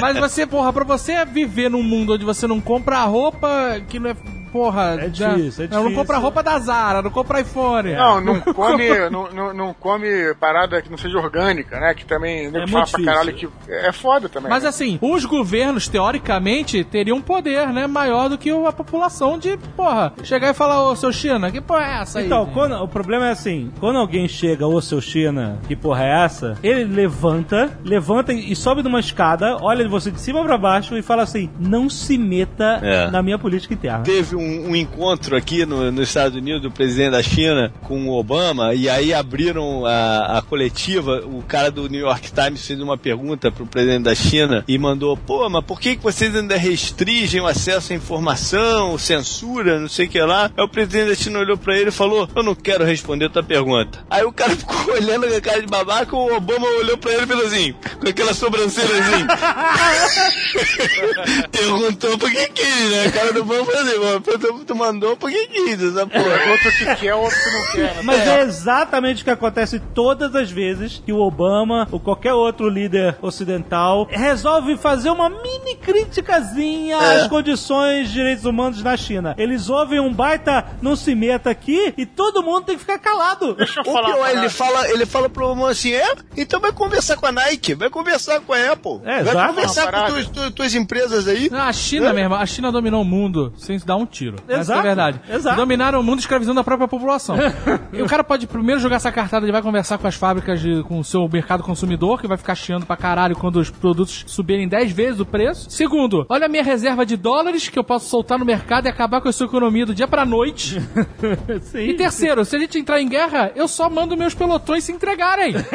mas 0.02 0.18
você, 0.18 0.46
porra, 0.46 0.72
pra 0.74 0.84
você 0.84 1.24
viver 1.26 1.70
num 1.70 1.84
mundo 1.84 2.14
onde 2.14 2.26
você 2.26 2.46
não 2.48 2.60
compra 2.60 3.04
roupa 3.04 3.82
que 3.88 4.00
não 4.00 4.10
é. 4.12 4.16
Porra, 4.52 4.98
É 5.00 5.10
já- 5.14 5.34
difícil, 5.34 5.66
é 5.66 5.68
não, 5.68 5.78
não 5.78 5.84
difícil. 5.84 6.02
compra 6.02 6.18
roupa 6.18 6.44
da 6.44 6.60
Zara, 6.60 7.02
não 7.02 7.10
compra 7.12 7.40
iPhone. 7.42 7.94
Não, 7.94 8.20
não 8.22 8.42
come, 8.42 8.88
não, 9.10 9.54
não, 9.54 9.74
come 9.74 10.34
parada 10.40 10.82
que 10.82 10.90
não 10.90 10.98
seja 10.98 11.18
orgânica, 11.18 11.80
né? 11.80 11.94
Que 11.94 12.06
também 12.06 12.48
É 12.48 12.68
fala 12.68 12.86
pra 12.88 13.04
caralho 13.04 13.34
que 13.34 13.48
é 13.70 13.92
foda 13.92 14.28
também. 14.30 14.50
Mas 14.50 14.64
né? 14.64 14.70
assim, 14.70 15.00
os 15.02 15.26
governos, 15.26 15.88
teoricamente, 15.88 16.84
teriam 16.84 17.18
um 17.18 17.22
poder, 17.22 17.68
né? 17.70 17.88
Maior 17.88 18.30
do 18.30 18.38
que 18.38 18.50
a 18.52 18.72
população 18.72 19.38
de, 19.38 19.58
porra, 19.76 20.14
chegar 20.24 20.50
e 20.50 20.54
falar, 20.54 20.84
ô, 20.84 20.96
seu 20.96 21.12
China, 21.12 21.52
que 21.52 21.62
porra 21.62 21.84
é 21.84 22.02
essa 22.02 22.20
aí? 22.20 22.26
Então, 22.26 22.46
quando- 22.54 22.76
o 22.82 22.88
problema 22.88 23.28
é 23.28 23.32
assim, 23.32 23.72
quando 23.80 23.98
alguém 24.00 24.28
chega, 24.28 24.68
ô 24.68 24.82
seu 24.82 25.02
China, 25.02 25.60
que 25.68 25.76
porra 25.76 26.04
é 26.04 26.24
essa? 26.26 26.58
Ele 26.64 26.84
levanta, 26.84 27.78
levanta 27.84 28.34
e 28.34 28.56
sobe 28.56 28.84
numa 28.84 29.00
escada, 29.00 29.58
olha 29.62 29.88
você 29.88 30.12
de 30.12 30.20
cima 30.20 30.44
pra 30.44 30.58
baixo 30.58 30.96
e 30.98 31.02
fala 31.02 31.24
assim, 31.24 31.50
não 31.60 31.90
se 31.90 32.18
meta 32.18 32.80
É. 32.82 33.10
na 33.10 33.22
minha 33.24 33.38
política 33.40 33.74
interna. 33.74 34.04
Teve 34.04 34.36
um, 34.36 34.41
um 34.42 34.76
encontro 34.76 35.36
aqui 35.36 35.66
no- 35.66 35.92
nos 35.92 36.08
Estados 36.08 36.38
Unidos 36.38 36.62
do 36.62 36.72
presidente 36.72 37.12
da 37.12 37.24
China 37.24 37.74
com 37.84 38.08
o 38.08 38.18
Obama 38.18 38.74
e 38.74 38.90
aí 38.90 39.14
abriram 39.14 39.86
a, 39.86 40.38
a 40.38 40.42
coletiva. 40.42 41.22
O 41.26 41.44
cara 41.48 41.72
do 41.72 41.88
New 41.88 42.02
York 42.02 42.32
Times 42.32 42.66
fez 42.66 42.80
uma 42.80 42.98
pergunta 42.98 43.52
pro 43.52 43.66
presidente 43.66 44.04
da 44.04 44.16
China 44.16 44.64
e 44.68 44.78
mandou: 44.78 45.16
pô, 45.18 45.50
mas 45.50 45.64
por 45.66 45.80
que, 45.80 45.96
que 45.96 46.04
vocês 46.04 46.36
ainda 46.36 46.56
restringem 46.58 47.42
o 47.42 47.48
acesso 47.48 47.94
à 47.94 47.96
informação, 47.96 48.98
censura, 48.98 49.80
não 49.80 49.90
sei 49.90 50.06
o 50.06 50.10
que 50.10 50.20
lá? 50.22 50.52
Aí 50.56 50.64
o 50.64 50.68
presidente 50.70 51.10
da 51.10 51.16
China 51.16 51.40
olhou 51.40 51.58
pra 51.58 51.78
ele 51.78 51.90
e 51.90 51.92
falou: 51.92 52.30
eu 52.36 52.44
não 52.44 52.56
quero 52.56 52.84
responder 52.84 53.30
tua 53.30 53.44
pergunta. 53.44 54.06
Aí 54.10 54.24
o 54.24 54.32
cara 54.32 54.52
ficou 54.56 54.94
olhando 54.94 55.28
com 55.28 55.36
a 55.36 55.42
cara 55.42 55.62
de 55.62 55.68
babaca, 55.68 56.16
o 56.16 56.36
Obama 56.36 56.68
olhou 56.68 56.98
pra 56.98 57.14
ele 57.14 57.24
e 57.24 57.28
falou 57.28 57.46
assim, 57.46 57.74
com 58.00 58.08
aquela 58.08 58.34
sobrancelha 58.34 58.88
assim. 59.00 59.26
Perguntou 61.52 62.18
por 62.18 62.30
que 62.32 62.48
quis, 62.50 62.90
né? 62.92 63.06
A 63.08 63.12
cara 63.12 63.34
do 63.34 63.42
Obama 63.42 63.66
falou 63.66 63.82
assim, 63.82 64.22
"Pô, 64.22 64.31
tu, 64.40 64.66
tu 64.66 64.76
mandou 64.76 65.16
por 65.18 65.30
que 65.32 65.48
quis 65.48 65.82
essa 65.82 66.06
porra. 66.08 66.52
Outro 66.52 66.72
que 66.78 66.96
quer, 66.96 67.14
outro 67.16 67.38
que 67.38 67.50
não 67.52 67.72
quer. 67.72 67.96
né? 67.96 68.02
Mas 68.04 68.20
é. 68.28 68.42
exatamente 68.42 69.22
o 69.22 69.26
que 69.26 69.32
acontece 69.32 69.80
todas 69.94 70.36
as 70.36 70.52
vezes 70.52 71.02
que 71.06 71.12
o 71.14 71.20
Obama 71.20 71.88
ou 71.92 72.00
qualquer 72.00 72.34
outro 72.34 72.70
líder 72.70 73.18
ocidental 73.22 74.08
resolve 74.10 74.78
fazer 74.78 75.10
uma 75.10 75.30
mini 75.30 75.76
criticazinha 76.22 76.98
às 76.98 77.28
condições 77.28 78.08
de 78.08 78.14
direitos 78.14 78.46
humanos 78.46 78.82
na 78.84 78.96
China. 78.98 79.36
Eles 79.38 79.70
ouvem 79.70 80.00
um 80.00 80.14
baita 80.14 80.66
não 80.82 80.96
se 80.96 81.16
meta 81.16 81.50
aqui 81.50 81.94
e 81.98 82.06
todo 82.06 82.44
mundo 82.44 82.66
tem 82.66 82.76
que 82.76 82.82
ficar 82.82 83.00
calado. 83.00 83.54
Deixa 83.56 83.80
eu 83.80 83.90
O 83.90 83.94
falar 83.94 84.14
pior, 84.14 84.30
ele 84.30 84.50
fala, 84.50 84.90
ele 84.90 85.06
fala 85.06 85.30
pro 85.30 85.46
Obama 85.46 85.70
assim, 85.70 85.94
é? 85.94 86.14
Então 86.38 86.60
vai 86.60 86.72
conversar 86.72 87.16
com 87.18 87.26
a 87.26 87.32
Nike, 87.32 87.74
vai 87.74 87.90
conversar 87.90 88.40
com 88.42 88.54
a 88.54 88.72
Apple, 88.72 89.00
É, 89.04 89.24
vai 89.24 89.34
exato. 89.34 89.54
conversar 89.54 89.92
com 89.92 90.06
tuas, 90.14 90.28
tuas, 90.28 90.52
tuas 90.54 90.76
empresas 90.76 91.28
aí. 91.28 91.50
Não, 91.50 91.60
a 91.62 91.74
China, 91.74 92.14
meu 92.14 92.24
irmão, 92.24 92.40
a 92.40 92.46
China 92.46 92.72
dominou 92.72 93.02
o 93.02 93.06
mundo 93.06 93.54
sem 93.58 93.78
se 93.78 93.86
dar 93.86 93.96
um 93.96 94.06
tiro. 94.06 94.21
Essa 94.30 94.52
é 94.52 94.56
a 94.56 94.60
Exato, 94.60 94.82
verdade. 94.84 95.22
exato. 95.30 95.56
Dominaram 95.56 96.00
o 96.00 96.04
mundo 96.04 96.20
escravizando 96.20 96.60
a 96.60 96.64
própria 96.64 96.88
população. 96.88 97.36
e 97.94 98.02
o 98.02 98.06
cara 98.08 98.24
pode 98.24 98.48
primeiro 98.48 98.80
jogar 98.82 98.98
essa 98.98 99.12
cartada, 99.12 99.46
ele 99.46 99.52
vai 99.52 99.62
conversar 99.62 99.98
com 99.98 100.08
as 100.08 100.16
fábricas, 100.16 100.60
de, 100.62 100.84
com 100.84 101.00
o 101.00 101.04
seu 101.04 101.28
mercado 101.28 101.64
consumidor, 101.64 102.20
que 102.22 102.28
vai 102.28 102.38
ficar 102.38 102.56
chiando 102.56 102.86
pra 102.86 102.96
caralho 102.98 103.36
quando 103.36 103.58
os 103.58 103.70
produtos 103.70 104.24
subirem 104.28 104.68
10 104.68 104.92
vezes 104.92 105.20
o 105.20 105.26
preço. 105.26 105.70
Segundo, 105.70 106.26
olha 106.30 106.46
a 106.46 106.50
minha 106.50 106.64
reserva 106.64 107.06
de 107.06 107.16
dólares 107.18 107.70
que 107.70 107.78
eu 107.80 107.84
posso 107.84 108.08
soltar 108.10 108.38
no 108.40 108.46
mercado 108.46 108.86
e 108.86 108.90
acabar 108.90 109.22
com 109.22 109.30
a 109.30 109.32
sua 109.32 109.46
economia 109.48 109.86
do 109.86 109.94
dia 109.96 110.08
pra 110.08 110.26
noite. 110.26 110.80
Sim. 111.62 111.80
E 111.80 111.94
terceiro, 111.96 112.44
se 112.46 112.56
a 112.56 112.60
gente 112.60 112.78
entrar 112.78 113.02
em 113.02 113.08
guerra, 113.10 113.52
eu 113.56 113.68
só 113.68 113.90
mando 113.90 114.18
meus 114.18 114.34
pelotões 114.34 114.84
se 114.84 114.92
entregarem. 114.92 115.54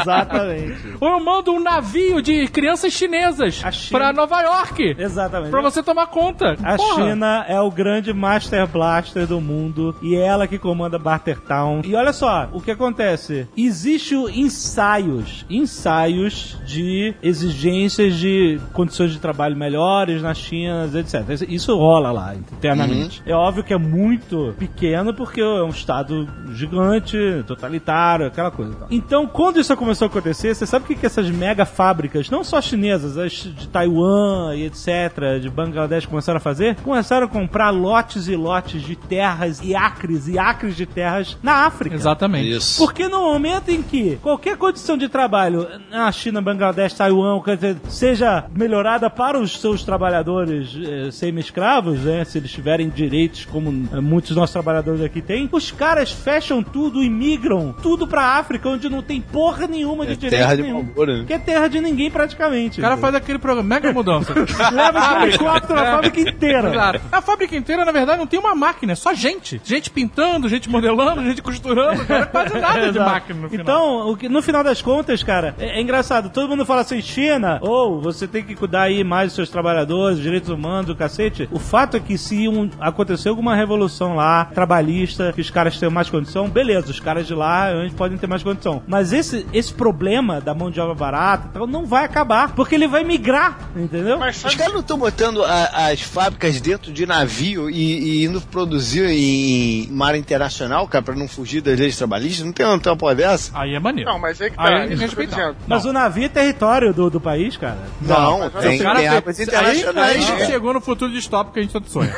Exatamente. 0.00 0.96
Ou 1.00 1.08
eu 1.08 1.20
mando 1.24 1.52
um 1.52 1.60
navio 1.60 2.20
de 2.22 2.46
crianças 2.48 2.92
chinesas 2.92 3.54
China- 3.72 3.98
pra 3.98 4.12
Nova 4.12 4.40
York. 4.42 4.96
Exatamente. 4.98 5.50
Pra 5.50 5.60
você 5.62 5.82
tomar 5.82 6.06
conta. 6.08 6.56
A 6.62 6.76
Porra. 6.76 6.94
China 6.94 7.31
é 7.48 7.60
o 7.60 7.70
grande 7.70 8.12
Master 8.12 8.66
Blaster 8.66 9.26
do 9.26 9.40
mundo 9.40 9.94
e 10.02 10.14
é 10.14 10.20
ela 10.22 10.46
que 10.46 10.58
comanda 10.58 10.98
Bartertown. 10.98 11.82
E 11.84 11.94
olha 11.94 12.12
só, 12.12 12.48
o 12.52 12.60
que 12.60 12.70
acontece? 12.70 13.46
Existe 13.56 14.14
o 14.14 14.28
ensaios, 14.28 15.44
ensaios 15.48 16.56
de 16.66 17.14
exigências 17.22 18.14
de 18.16 18.60
condições 18.72 19.12
de 19.12 19.18
trabalho 19.18 19.56
melhores 19.56 20.22
na 20.22 20.34
China, 20.34 20.88
etc. 20.94 21.40
Isso- 21.48 21.72
rola 21.72 22.12
lá 22.12 22.34
internamente. 22.34 23.22
É 23.26 23.34
óbvio 23.34 23.64
que 23.64 23.72
é 23.72 23.78
muito 23.78 24.54
pequeno 24.58 25.14
porque 25.14 25.40
é 25.40 25.62
um 25.62 25.70
estado 25.70 26.28
gigante, 26.52 27.16
totalitário, 27.46 28.26
aquela 28.26 28.50
coisa. 28.50 28.76
Então, 28.90 29.26
quando 29.26 29.58
isso 29.58 29.74
começou 29.76 30.06
a 30.06 30.08
acontecer, 30.10 30.54
você 30.54 30.66
sabe 30.66 30.84
o 30.84 30.88
que, 30.88 30.94
que 30.94 31.06
essas 31.06 31.28
mega 31.30 31.64
fábricas, 31.64 32.28
não 32.30 32.44
só 32.44 32.60
chinesas, 32.60 33.16
as 33.18 33.32
de 33.32 33.68
Taiwan 33.68 34.54
e 34.54 34.64
etc., 34.66 35.40
de 35.40 35.48
Bangladesh, 35.48 36.06
começaram 36.06 36.36
a 36.36 36.40
fazer? 36.40 36.76
Começaram 36.76 37.21
a 37.24 37.28
comprar 37.28 37.70
lotes 37.70 38.28
e 38.28 38.36
lotes 38.36 38.82
de 38.82 38.96
terras 38.96 39.60
e 39.62 39.74
acres 39.74 40.28
e 40.28 40.38
acres 40.38 40.76
de 40.76 40.86
terras 40.86 41.36
na 41.42 41.66
África. 41.66 41.94
Exatamente. 41.94 42.50
Isso. 42.50 42.78
Porque 42.84 43.08
no 43.08 43.20
momento 43.20 43.70
em 43.70 43.82
que 43.82 44.16
qualquer 44.22 44.56
condição 44.56 44.96
de 44.96 45.08
trabalho 45.08 45.68
na 45.90 46.10
China, 46.12 46.40
Bangladesh, 46.40 46.94
Taiwan, 46.94 47.40
quer 47.40 47.56
dizer, 47.56 47.76
seja 47.88 48.44
melhorada 48.54 49.08
para 49.10 49.38
os 49.38 49.60
seus 49.60 49.82
trabalhadores 49.82 50.76
eh, 50.76 51.10
semi-escravos, 51.10 52.00
né, 52.00 52.24
se 52.24 52.38
eles 52.38 52.50
tiverem 52.50 52.88
direitos 52.88 53.44
como 53.44 53.70
eh, 53.70 54.00
muitos 54.00 54.30
dos 54.30 54.36
nossos 54.36 54.52
trabalhadores 54.52 55.00
aqui 55.00 55.20
têm, 55.20 55.48
os 55.50 55.70
caras 55.70 56.10
fecham 56.10 56.62
tudo 56.62 57.02
e 57.02 57.10
migram 57.10 57.74
tudo 57.82 58.06
pra 58.06 58.38
África, 58.38 58.68
onde 58.68 58.88
não 58.88 59.02
tem 59.02 59.20
porra 59.20 59.66
nenhuma 59.66 60.06
de 60.06 60.12
É 60.12 60.16
direito 60.16 60.40
terra 60.40 60.56
de 60.56 60.62
nenhum. 60.62 60.82
Malboro, 60.82 61.18
né? 61.18 61.24
Que 61.26 61.32
é 61.34 61.38
terra 61.38 61.68
de 61.68 61.80
ninguém 61.80 62.10
praticamente. 62.10 62.80
O 62.80 62.82
cara 62.82 62.96
faz 62.96 63.14
aquele 63.14 63.38
programa, 63.38 63.68
mega 63.68 63.92
mudança. 63.92 64.32
Leva 64.72 64.98
esse 64.98 65.36
helicóptero 65.36 65.74
na 65.74 65.84
fábrica 65.92 66.20
inteira. 66.20 66.70
Exato. 66.70 67.00
A 67.10 67.20
fábrica 67.20 67.56
inteira, 67.56 67.84
na 67.84 67.92
verdade, 67.92 68.18
não 68.18 68.26
tem 68.26 68.38
uma 68.38 68.54
máquina, 68.54 68.92
é 68.92 68.96
só 68.96 69.12
gente. 69.14 69.60
Gente 69.64 69.90
pintando, 69.90 70.48
gente 70.48 70.68
modelando, 70.68 71.22
gente 71.24 71.42
costurando, 71.42 72.04
cara, 72.06 72.26
quase 72.26 72.58
nada 72.58 72.92
de 72.92 72.98
máquina 73.00 73.40
no 73.40 73.48
final. 73.50 73.62
Então, 73.62 74.10
o 74.10 74.16
que, 74.16 74.28
no 74.28 74.42
final 74.42 74.62
das 74.64 74.80
contas, 74.80 75.22
cara, 75.22 75.54
é, 75.58 75.78
é 75.78 75.80
engraçado. 75.80 76.30
Todo 76.30 76.48
mundo 76.48 76.64
fala 76.64 76.82
assim, 76.82 77.00
China, 77.02 77.58
ou 77.62 78.00
você 78.00 78.26
tem 78.26 78.42
que 78.44 78.54
cuidar 78.54 78.82
aí 78.82 79.02
mais 79.04 79.28
dos 79.28 79.36
seus 79.36 79.50
trabalhadores, 79.50 80.18
direitos 80.18 80.48
humanos, 80.48 80.90
o 80.90 80.94
cacete. 80.96 81.48
O 81.52 81.58
fato 81.58 81.96
é 81.96 82.00
que 82.00 82.16
se 82.18 82.48
um, 82.48 82.70
acontecer 82.80 83.28
alguma 83.28 83.54
revolução 83.54 84.14
lá, 84.16 84.46
trabalhista, 84.46 85.32
que 85.32 85.40
os 85.40 85.50
caras 85.50 85.78
tenham 85.78 85.90
mais 85.92 86.08
condição, 86.10 86.48
beleza, 86.48 86.90
os 86.90 87.00
caras 87.00 87.26
de 87.26 87.34
lá 87.34 87.68
podem 87.96 88.16
ter 88.18 88.26
mais 88.26 88.42
condição. 88.42 88.82
Mas 88.86 89.12
esse, 89.12 89.46
esse 89.52 89.72
problema 89.72 90.40
da 90.40 90.54
mão 90.54 90.70
de 90.70 90.80
obra 90.80 90.94
barata 90.94 91.48
e 91.48 91.50
tal, 91.52 91.66
não 91.66 91.84
vai 91.86 92.04
acabar, 92.04 92.52
porque 92.54 92.74
ele 92.74 92.86
vai 92.88 93.04
migrar, 93.04 93.58
entendeu? 93.76 94.18
Mas 94.18 94.44
Os 94.44 94.54
caras 94.54 94.72
não 94.72 94.80
estão 94.80 94.98
botando 94.98 95.44
a- 95.44 95.88
as 95.90 96.00
fábricas 96.00 96.60
dentro 96.60 96.91
de 96.92 97.06
navio 97.06 97.68
e, 97.70 98.20
e 98.20 98.24
indo 98.24 98.40
produzir 98.40 99.04
em 99.04 99.88
mar 99.90 100.14
internacional, 100.14 100.86
cara, 100.86 101.02
pra 101.02 101.14
não 101.14 101.26
fugir 101.26 101.60
das 101.60 101.78
leis 101.78 101.96
trabalhistas? 101.96 102.44
Não 102.44 102.52
tem 102.52 102.66
uma, 102.66 102.78
porra 102.96 103.14
dessa? 103.14 103.50
Aí 103.54 103.74
é 103.74 103.80
maneiro. 103.80 104.10
não, 104.10 104.18
mas 104.18 104.40
aí 104.40 104.50
que 104.50 104.56
Aí 104.58 104.88
tá. 104.88 104.94
tô 104.94 105.00
respeitar. 105.00 105.36
dizendo. 105.36 105.56
Mas 105.66 105.84
o 105.84 105.92
navio 105.92 106.24
é 106.24 106.28
território 106.28 106.92
do, 106.92 107.10
do 107.10 107.20
país, 107.20 107.56
cara. 107.56 107.78
Não, 108.00 108.38
mas 108.38 108.52
tem, 108.62 108.78
cara 108.78 109.16
águas 109.16 109.38
aí, 109.38 109.46
internacionais. 109.46 110.10
aí 110.10 110.16
a 110.16 110.20
gente 110.20 110.40
né? 110.40 110.46
chegou 110.46 110.72
no 110.72 110.80
futuro 110.80 111.10
distópico 111.10 111.54
que 111.54 111.60
a 111.60 111.62
gente 111.62 111.72
tanto 111.72 111.90
sonha. 111.90 112.14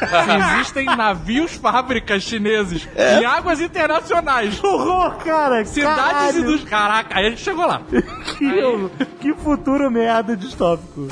Existem 0.58 0.84
navios 0.84 1.54
fábricas 1.54 2.22
chineses 2.22 2.88
em 2.96 3.24
águas 3.24 3.60
internacionais. 3.60 4.62
Horror, 4.62 5.16
cara! 5.16 5.64
Cidades 5.64 6.12
caralho. 6.12 6.38
e 6.38 6.44
dos. 6.44 6.64
Caraca, 6.64 7.18
aí 7.18 7.26
a 7.26 7.30
gente 7.30 7.42
chegou 7.42 7.66
lá. 7.66 7.82
Que, 8.38 9.08
que 9.20 9.34
futuro 9.34 9.90
merda 9.90 10.36
distópico. 10.36 11.08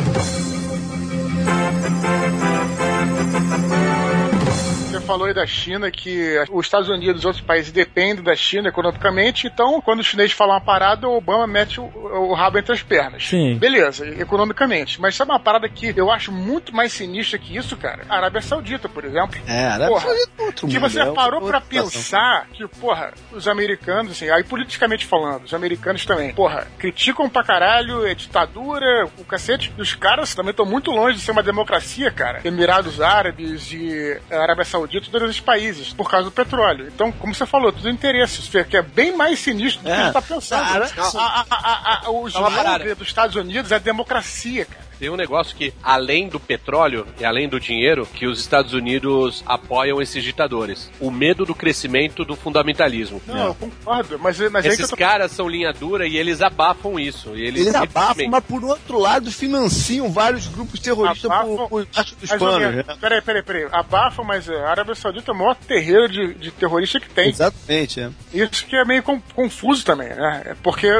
Falou 5.07 5.26
aí 5.26 5.34
da 5.34 5.46
China 5.46 5.90
que 5.90 6.36
os 6.50 6.66
Estados 6.66 6.88
Unidos 6.88 7.22
e 7.22 7.26
outros 7.26 7.44
países 7.44 7.70
dependem 7.70 8.24
da 8.24 8.34
China 8.34 8.68
economicamente, 8.68 9.46
então 9.46 9.80
quando 9.80 10.00
o 10.00 10.04
chinês 10.04 10.32
fala 10.32 10.54
uma 10.54 10.61
parada, 10.61 11.09
o 11.09 11.16
Obama 11.16 11.46
mete 11.46 11.80
o, 11.80 11.84
o 11.84 12.34
rabo 12.34 12.59
entre 12.59 12.72
as 12.72 12.82
pernas. 12.82 13.26
Sim. 13.26 13.57
Beleza, 13.57 14.07
economicamente. 14.20 15.00
Mas 15.00 15.14
sabe 15.14 15.30
uma 15.30 15.40
parada 15.40 15.68
que 15.68 15.94
eu 15.96 16.11
acho 16.11 16.32
muito 16.32 16.74
mais 16.74 16.92
sinistra 16.92 17.38
que 17.38 17.57
isso, 17.57 17.76
cara? 17.76 18.02
A 18.09 18.16
Arábia 18.16 18.40
Saudita, 18.40 18.88
por 18.88 19.04
exemplo. 19.04 19.38
É, 19.46 19.64
Arábia 19.64 19.88
Porra, 19.88 20.00
Saudita 20.00 20.30
é 20.38 20.42
outro 20.42 20.68
que 20.68 20.78
você 20.78 21.00
é 21.00 21.12
parou 21.12 21.40
pra 21.40 21.61
situação. 21.61 21.90
pensar 21.90 22.48
que, 22.52 22.66
porra, 22.66 23.12
os 23.32 23.46
americanos, 23.46 24.12
assim, 24.12 24.28
aí 24.28 24.42
politicamente 24.42 25.07
falando, 25.07 25.44
os 25.44 25.54
americanos 25.54 26.04
também, 26.04 26.34
porra, 26.34 26.66
criticam 26.78 27.28
pra 27.28 27.44
caralho, 27.44 28.07
é 28.07 28.14
ditadura, 28.14 29.07
o 29.18 29.24
cacete, 29.24 29.72
e 29.76 29.80
os 29.80 29.94
caras 29.94 30.34
também 30.34 30.50
estão 30.50 30.66
muito 30.66 30.90
longe 30.90 31.18
de 31.18 31.22
ser 31.22 31.30
uma 31.30 31.42
democracia, 31.42 32.11
cara. 32.11 32.40
Emirados 32.44 33.00
Árabes 33.00 33.70
e 33.72 34.18
a 34.30 34.38
Arábia 34.38 34.64
Saudita, 34.64 34.95
todos 35.01 35.28
esses 35.30 35.40
países, 35.40 35.92
por 35.92 36.11
causa 36.11 36.26
do 36.26 36.32
petróleo. 36.32 36.88
Então, 36.88 37.11
como 37.12 37.34
você 37.34 37.47
falou, 37.47 37.72
tudo 37.72 37.88
interesse, 37.90 38.40
isso 38.40 38.64
que 38.64 38.76
é 38.76 38.82
bem 38.82 39.16
mais 39.16 39.38
sinistro 39.38 39.82
do 39.82 39.86
que 39.86 39.90
É. 39.90 39.94
a 39.94 40.05
gente 40.05 40.12
tá 40.12 40.22
pensando. 40.22 40.64
Cara, 40.66 40.90
A- 40.97 41.47
a- 41.51 41.57
a- 41.57 42.01
a- 42.07 42.11
o 42.11 42.26
slogan 42.28 42.94
dos 42.97 43.07
Estados 43.09 43.36
Unidos 43.36 43.72
é 43.72 43.78
democracia, 43.78 44.64
cara. 44.64 44.86
Tem 44.99 45.11
um 45.11 45.16
negócio 45.16 45.55
que, 45.57 45.72
além 45.82 46.28
do 46.28 46.40
petróleo 46.40 47.07
e 47.20 47.24
além 47.24 47.49
do 47.49 47.61
dinheiro, 47.61 48.07
que 48.07 48.26
os 48.26 48.40
Estados 48.40 48.72
Unidos 48.72 49.42
apoiam 49.47 50.01
esses 50.01 50.24
ditadores. 50.24 50.90
O 51.01 51.11
medo 51.11 51.44
do 51.44 51.55
crescimento 51.55 52.24
do 52.24 52.34
fundamentalismo. 52.34 53.20
Não, 53.26 53.49
eu 53.49 53.55
concordo, 53.55 54.18
mas, 54.18 54.38
mas 54.51 54.64
é 54.64 54.68
Esses 54.68 54.88
tô 54.88 54.97
caras 54.97 55.30
são 55.32 55.47
linha 55.49 55.72
dura 55.72 56.07
e 56.07 56.16
eles 56.16 56.40
abafam 56.40 56.99
isso. 56.99 57.36
E 57.36 57.42
eles, 57.47 57.62
Eles 57.62 57.74
abafam, 57.74 58.26
mas 58.30 58.44
por 58.44 58.64
outro 58.64 58.99
lado 58.99 59.30
financiam 59.30 60.11
vários 60.11 60.47
grupos 60.47 60.80
terroristas 60.80 61.30
Abafam, 61.30 61.57
por, 61.57 61.68
por 61.68 61.86
baixo 61.94 62.16
dos 62.16 62.30
panos. 62.30 62.74
né? 62.74 62.84
Peraí, 62.99 63.20
peraí, 63.20 63.42
peraí. 63.42 63.68
Abafam, 63.72 64.24
mas 64.24 64.49
a 64.49 64.70
Arábia 64.70 64.94
Saudita 64.94 65.30
é 65.30 65.34
o 65.34 65.36
maior 65.36 65.55
terreiro 65.55 66.09
de, 66.09 66.34
de 66.34 66.51
terrorista 66.51 66.99
que 66.99 67.09
tem. 67.11 67.28
Exatamente, 67.28 68.01
é. 68.01 68.11
Isso 68.32 68.64
que 68.66 68.76
é 68.76 68.84
meio 68.84 69.03
con- 69.03 69.20
confuso 69.34 69.84
também, 69.84 70.09
né? 70.09 70.42
É 70.47 70.55
Porque 70.62 70.90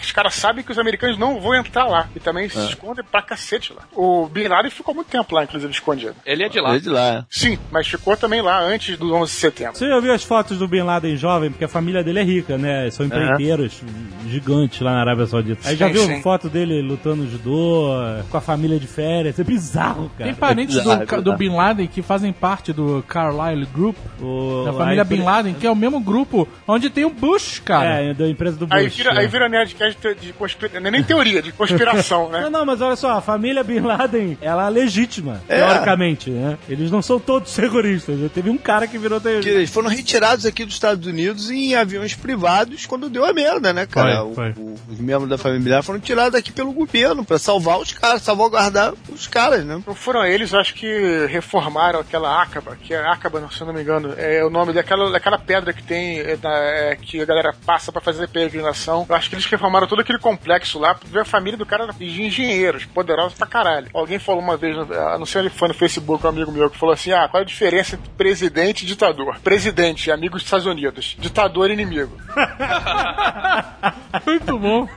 os 0.00 0.12
caras 0.12 0.34
sabem 0.34 0.62
que 0.64 0.70
os 0.70 0.78
americanos 0.78 1.18
não 1.18 1.40
vão 1.40 1.54
entrar 1.56 1.86
lá. 1.86 2.08
E 2.14 2.20
também 2.20 2.48
se 2.48 2.58
escondem 2.64 3.04
pra 3.04 3.20
cacete 3.22 3.39
lá. 3.74 3.82
O 3.94 4.26
Bin 4.28 4.46
Laden 4.48 4.70
ficou 4.70 4.94
muito 4.94 5.08
tempo 5.08 5.34
lá, 5.34 5.44
inclusive, 5.44 5.72
escondido. 5.72 6.14
Ele 6.24 6.42
é 6.44 6.48
de 6.48 6.60
lá. 6.60 6.70
Ele 6.70 6.80
de 6.80 6.88
lá. 6.88 7.26
Sim, 7.28 7.58
mas 7.70 7.86
ficou 7.88 8.16
também 8.16 8.40
lá 8.42 8.60
antes 8.62 8.96
do 8.98 9.14
11 9.14 9.32
de 9.32 9.38
setembro. 9.38 9.76
Você 9.76 9.88
já 9.88 9.98
viu 10.00 10.12
as 10.12 10.22
fotos 10.22 10.58
do 10.58 10.68
Bin 10.68 10.82
Laden 10.82 11.16
jovem? 11.16 11.50
Porque 11.50 11.64
a 11.64 11.68
família 11.68 12.02
dele 12.04 12.20
é 12.20 12.22
rica, 12.24 12.56
né? 12.58 12.90
São 12.90 13.06
empreiteiros 13.06 13.82
gigantes 14.28 14.80
lá 14.80 14.92
na 14.92 15.00
Arábia 15.00 15.26
Saudita. 15.26 15.68
Aí 15.68 15.76
já 15.76 15.86
Sim, 15.88 15.92
viu 15.92 16.02
sim. 16.06 16.22
foto 16.22 16.48
dele 16.48 16.80
lutando 16.82 17.26
judô, 17.28 17.88
com 18.30 18.36
a 18.36 18.40
família 18.40 18.78
de 18.78 18.86
férias? 18.86 19.38
É 19.38 19.44
bizarro, 19.44 20.10
cara. 20.16 20.24
Tem 20.30 20.34
parentes 20.34 20.76
bizarro, 20.76 20.96
do, 20.98 21.02
é 21.02 21.04
bizarro. 21.06 21.22
do 21.22 21.36
Bin 21.36 21.50
Laden 21.54 21.86
que 21.86 22.02
fazem 22.02 22.32
parte 22.32 22.72
do 22.72 23.04
Carlyle 23.08 23.66
Group, 23.66 23.96
O- 24.20 24.64
da 24.64 24.72
família 24.72 25.04
Bin 25.04 25.22
Laden, 25.22 25.54
que 25.54 25.66
é 25.66 25.70
o 25.70 25.76
mesmo 25.76 26.00
grupo 26.00 26.48
onde 26.66 26.90
tem 26.90 27.04
o 27.04 27.10
Bush, 27.10 27.60
cara. 27.64 28.00
É, 28.00 28.14
da 28.14 28.28
empresa 28.28 28.56
do 28.56 28.66
Bush. 28.66 28.76
Aí 28.76 28.88
vira, 28.88 29.10
é. 29.12 29.18
aí 29.18 29.26
vira 29.26 29.48
Nerdcast 29.48 30.00
de, 30.00 30.14
de 30.26 30.32
conspiração. 30.32 30.80
Não 30.80 30.88
é 30.88 30.90
nem 30.90 31.02
teoria, 31.02 31.42
de 31.42 31.52
conspiração, 31.52 32.28
né? 32.28 32.40
Não, 32.42 32.50
não, 32.50 32.66
mas 32.66 32.80
olha 32.80 32.96
só, 32.96 33.12
a 33.12 33.20
família 33.32 33.62
Bin 33.62 33.80
Laden, 33.80 34.38
ela 34.40 34.66
é 34.66 34.70
legítima, 34.70 35.40
teoricamente, 35.46 36.30
né? 36.30 36.58
Eles 36.68 36.90
não 36.90 37.00
são 37.02 37.18
todos 37.20 37.54
terroristas. 37.54 38.18
Já 38.18 38.28
teve 38.28 38.50
um 38.50 38.58
cara 38.58 38.86
que 38.86 38.98
virou 38.98 39.20
Que 39.20 39.28
terrorista. 39.28 39.50
eles 39.50 39.70
foram 39.70 39.88
retirados 39.88 40.44
aqui 40.46 40.64
dos 40.64 40.74
Estados 40.74 41.06
Unidos 41.06 41.50
em 41.50 41.74
aviões 41.74 42.14
privados 42.14 42.86
quando 42.86 43.08
deu 43.08 43.24
a 43.24 43.32
merda, 43.32 43.72
né, 43.72 43.86
cara? 43.86 44.24
Foi, 44.26 44.34
foi. 44.34 44.50
O- 44.56 44.70
o- 44.70 44.78
os 44.92 44.98
membros 44.98 45.28
da 45.28 45.38
família 45.38 45.62
Bin 45.62 45.68
Laden 45.70 45.82
foram 45.82 46.00
tirados 46.00 46.34
aqui 46.34 46.50
pelo 46.52 46.72
governo 46.72 47.24
pra 47.24 47.38
salvar 47.38 47.78
os 47.78 47.92
caras, 47.92 48.22
salvaguardar 48.22 48.94
os 49.08 49.26
caras, 49.26 49.64
né? 49.64 49.80
Não 49.86 49.94
foram 49.94 50.24
eles, 50.24 50.52
acho 50.54 50.74
que 50.74 51.26
reformaram 51.28 52.00
aquela 52.00 52.42
Acaba, 52.42 52.76
que 52.76 52.92
é 52.94 52.98
Acaba, 53.06 53.46
se 53.50 53.60
eu 53.60 53.66
não 53.66 53.74
me 53.74 53.82
engano, 53.82 54.14
é 54.16 54.44
o 54.44 54.50
nome 54.50 54.72
daquela, 54.72 55.10
daquela 55.10 55.38
pedra 55.38 55.72
que 55.72 55.82
tem, 55.82 56.18
é, 56.20 56.36
da- 56.36 56.50
é, 56.50 56.96
que 56.96 57.20
a 57.20 57.24
galera 57.24 57.54
passa 57.64 57.92
pra 57.92 58.00
fazer 58.00 58.28
peregrinação. 58.28 59.06
Eu 59.08 59.14
acho 59.14 59.28
que 59.28 59.34
eles 59.34 59.46
reformaram 59.46 59.86
todo 59.86 60.00
aquele 60.00 60.18
complexo 60.18 60.78
lá, 60.78 60.94
pra 60.94 61.08
ver 61.08 61.20
a 61.20 61.24
família 61.24 61.56
do 61.58 61.66
cara 61.66 61.86
de 61.92 62.22
engenheiros, 62.22 62.84
poderosos 62.84 63.19
pra 63.28 63.46
caralho. 63.46 63.88
Alguém 63.92 64.18
falou 64.18 64.40
uma 64.40 64.56
vez, 64.56 64.76
ah, 64.76 65.16
não 65.18 65.26
sei 65.26 65.42
onde 65.42 65.50
foi 65.50 65.68
no 65.68 65.74
Facebook, 65.74 66.24
um 66.24 66.28
amigo 66.28 66.52
meu, 66.52 66.70
que 66.70 66.78
falou 66.78 66.92
assim, 66.92 67.12
ah, 67.12 67.28
qual 67.28 67.40
é 67.40 67.44
a 67.44 67.46
diferença 67.46 67.96
entre 67.96 68.10
presidente 68.10 68.82
e 68.82 68.86
ditador? 68.86 69.38
Presidente, 69.40 70.10
amigo 70.10 70.34
dos 70.34 70.44
Estados 70.44 70.66
Unidos. 70.66 71.16
Ditador, 71.18 71.70
inimigo. 71.70 72.16
Muito 74.26 74.58
bom. 74.58 74.88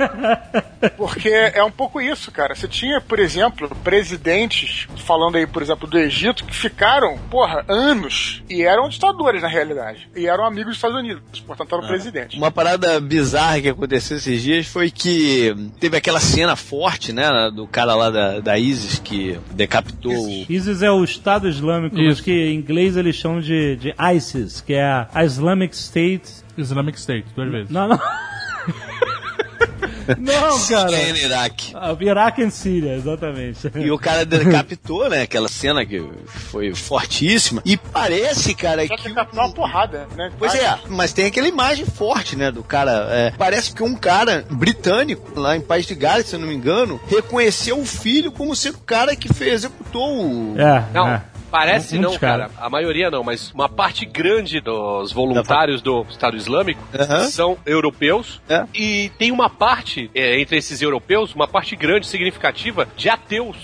Porque 0.97 1.30
é 1.30 1.63
um 1.63 1.71
pouco 1.71 2.01
isso, 2.01 2.32
cara. 2.32 2.55
Você 2.55 2.67
tinha, 2.67 2.99
por 2.99 3.19
exemplo, 3.19 3.69
presidentes, 3.84 4.88
falando 4.97 5.38
aí, 5.38 5.47
por 5.47 5.61
exemplo, 5.61 5.88
do 5.88 5.97
Egito, 5.97 6.45
que 6.45 6.55
ficaram, 6.55 7.17
porra, 7.30 7.63
anos 7.67 8.43
e 8.49 8.63
eram 8.63 8.89
ditadores 8.89 9.41
na 9.41 9.47
realidade. 9.47 10.09
E 10.15 10.28
eram 10.28 10.45
amigos 10.45 10.69
dos 10.69 10.78
Estados 10.78 10.97
Unidos, 10.97 11.39
portanto 11.41 11.76
eram 11.76 11.88
presidentes. 11.88 12.38
Uma 12.38 12.51
parada 12.51 12.99
bizarra 12.99 13.61
que 13.61 13.69
aconteceu 13.69 14.17
esses 14.17 14.41
dias 14.41 14.67
foi 14.67 14.89
que 14.91 15.55
teve 15.80 15.97
aquela 15.97 16.19
cena 16.19 16.55
forte, 16.55 17.13
né, 17.13 17.30
do 17.53 17.67
cara 17.67 17.95
lá 17.95 18.09
da, 18.14 18.39
da 18.39 18.57
ISIS 18.57 18.99
que 18.99 19.38
decapitou 19.53 20.14
o... 20.14 20.45
ISIS 20.47 20.82
é 20.82 20.91
o 20.91 21.03
Estado 21.03 21.49
Islâmico, 21.49 21.95
mas 21.97 22.14
Isso. 22.14 22.24
que 22.24 22.32
em 22.32 22.55
inglês 22.55 22.95
eles 22.95 23.16
chamam 23.16 23.41
de, 23.41 23.76
de 23.76 23.95
ISIS, 24.16 24.61
que 24.61 24.74
é 24.74 25.07
a 25.14 25.26
Islamic 25.26 25.76
State. 25.76 26.43
Islamic 26.57 26.97
State, 26.97 27.26
duas 27.36 27.51
vezes. 27.51 27.72
Não, 27.72 27.88
não. 27.88 27.99
não, 30.20 30.60
cara. 30.68 30.91
no 30.91 31.18
Iraque. 31.18 31.74
Ah, 31.76 31.95
Iraque 31.99 32.41
e 32.43 32.51
Síria, 32.51 32.95
exatamente. 32.95 33.72
E 33.76 33.91
o 33.91 33.97
cara 33.97 34.26
decapitou, 34.26 35.10
né? 35.10 35.22
Aquela 35.24 35.47
cena 35.47 35.86
que 35.86 36.04
foi 36.26 36.74
fortíssima. 36.74 37.62
E 37.66 37.78
parece, 37.78 38.54
cara, 38.54 38.86
Só 38.88 38.95
que. 38.95 39.04
que 39.04 39.14
captar 39.14 39.45
uma 39.45 39.54
porrada, 39.54 40.08
né? 40.16 40.32
Pois 40.38 40.54
é, 40.56 40.78
mas 40.89 41.14
tem 41.14 41.26
aquela 41.26 41.47
imagem 41.47 41.86
forte, 41.86 42.36
né, 42.36 42.51
do 42.51 42.64
cara. 42.64 43.08
é, 43.12 43.32
parece 43.38 43.74
que 43.74 43.84
um 43.84 43.95
cara 43.95 44.45
britânico, 44.49 45.39
lá 45.39 45.56
em 45.56 45.62
País 45.62 45.86
de 45.86 45.95
Gales, 45.95 46.28
se 46.28 46.36
eu 46.36 46.39
não 46.39 46.47
me 46.47 46.54
engano, 46.56 46.99
reconheceu 47.08 47.80
o 47.80 47.86
filho 47.86 48.32
como 48.32 48.56
sendo 48.56 48.76
o 48.76 48.82
cara 48.82 49.16
que 49.16 49.32
fez, 49.34 49.54
executou 49.54 50.26
o. 50.26 50.56
É, 50.60 50.84
Não, 50.93 51.08
é. 51.08 51.22
Parece 51.54 51.97
um 51.97 52.01
não, 52.01 52.18
cara. 52.18 52.49
caras. 52.49 52.51
A 52.60 52.70
maioria 52.70 53.12
não, 53.12 53.24
mas 53.24 53.51
uma 53.51 53.70
parte 53.70 54.06
grande 54.06 54.60
dos 54.60 55.12
voluntários 55.12 55.82
do 55.82 56.04
Estado 56.10 56.36
Islâmico 56.36 56.82
são 57.30 57.58
europeus. 57.66 58.41
É. 58.49 58.66
E 58.74 59.12
tem 59.20 59.32
uma 59.32 59.49
parte, 59.49 60.10
é, 60.16 60.39
entre 60.39 60.58
esses 60.58 60.82
europeus, 60.82 61.34
uma 61.36 61.47
parte 61.47 61.76
grande, 61.76 62.08
significativa, 62.08 62.88
de 62.97 63.08
ateus 63.10 63.56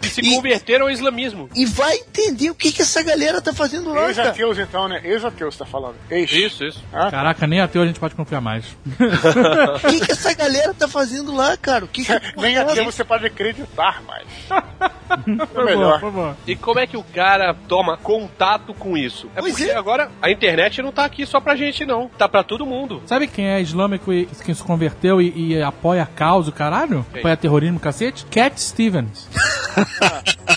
que 0.00 0.08
se 0.08 0.20
E- 0.22 0.34
converteram 0.34 0.86
ao 0.86 0.90
islamismo. 0.90 1.48
E 1.54 1.66
vai 1.66 1.94
entender 1.96 2.48
o 2.50 2.54
que, 2.54 2.72
que 2.72 2.80
essa 2.82 3.02
galera 3.02 3.42
tá 3.42 3.52
fazendo 3.52 3.90
lá, 3.90 4.00
cara. 4.14 4.28
Ex-ateus, 4.28 4.58
então, 4.58 4.88
né? 4.88 5.00
Ex-ateus, 5.04 5.56
tá 5.56 5.66
falando. 5.66 5.96
Ex. 6.10 6.32
Isso, 6.32 6.64
isso. 6.64 6.82
Ah, 6.92 7.10
Caraca, 7.10 7.46
nem 7.46 7.60
ateu 7.60 7.82
a 7.82 7.86
gente 7.86 8.00
pode 8.00 8.14
confiar 8.14 8.40
mais. 8.40 8.64
O 9.84 9.88
que, 9.90 10.00
que 10.00 10.12
essa 10.12 10.32
galera 10.34 10.72
tá 10.72 10.88
fazendo 10.88 11.34
lá, 11.34 11.56
cara? 11.56 11.84
O 11.84 11.88
que, 11.88 12.04
que 12.04 12.12
Nem 12.40 12.56
ateu 12.56 12.84
você 12.84 13.04
pode 13.04 13.26
acreditar 13.26 14.02
mais. 14.02 14.26
é 14.50 15.46
Foi 15.54 15.64
melhor. 15.64 15.94
bom, 15.94 16.00
foi 16.00 16.10
bom. 16.10 16.34
E 16.46 16.56
como 16.56 16.78
é 16.78 16.86
que 16.86 16.96
o 16.96 17.02
cara 17.02 17.33
toma 17.68 17.96
contato 17.96 18.72
com 18.74 18.96
isso? 18.96 19.28
É 19.34 19.40
Pois 19.40 19.54
porque 19.54 19.70
é. 19.70 19.76
agora 19.76 20.10
a 20.22 20.30
internet 20.30 20.80
não 20.82 20.92
tá 20.92 21.04
aqui 21.04 21.26
só 21.26 21.40
pra 21.40 21.56
gente, 21.56 21.84
não. 21.84 22.08
Tá 22.08 22.28
pra 22.28 22.42
todo 22.42 22.64
mundo. 22.66 23.02
Sabe 23.06 23.26
quem 23.26 23.46
é 23.46 23.60
islâmico 23.60 24.12
e 24.12 24.26
quem 24.44 24.54
se 24.54 24.62
converteu 24.62 25.20
e, 25.20 25.52
e 25.54 25.62
apoia 25.62 26.02
a 26.02 26.06
causa, 26.06 26.50
o 26.50 26.52
caralho? 26.52 27.04
Quem? 27.10 27.20
Apoia 27.20 27.36
terrorismo, 27.36 27.80
cacete? 27.80 28.24
Cat 28.26 28.60
Stevens. 28.60 29.28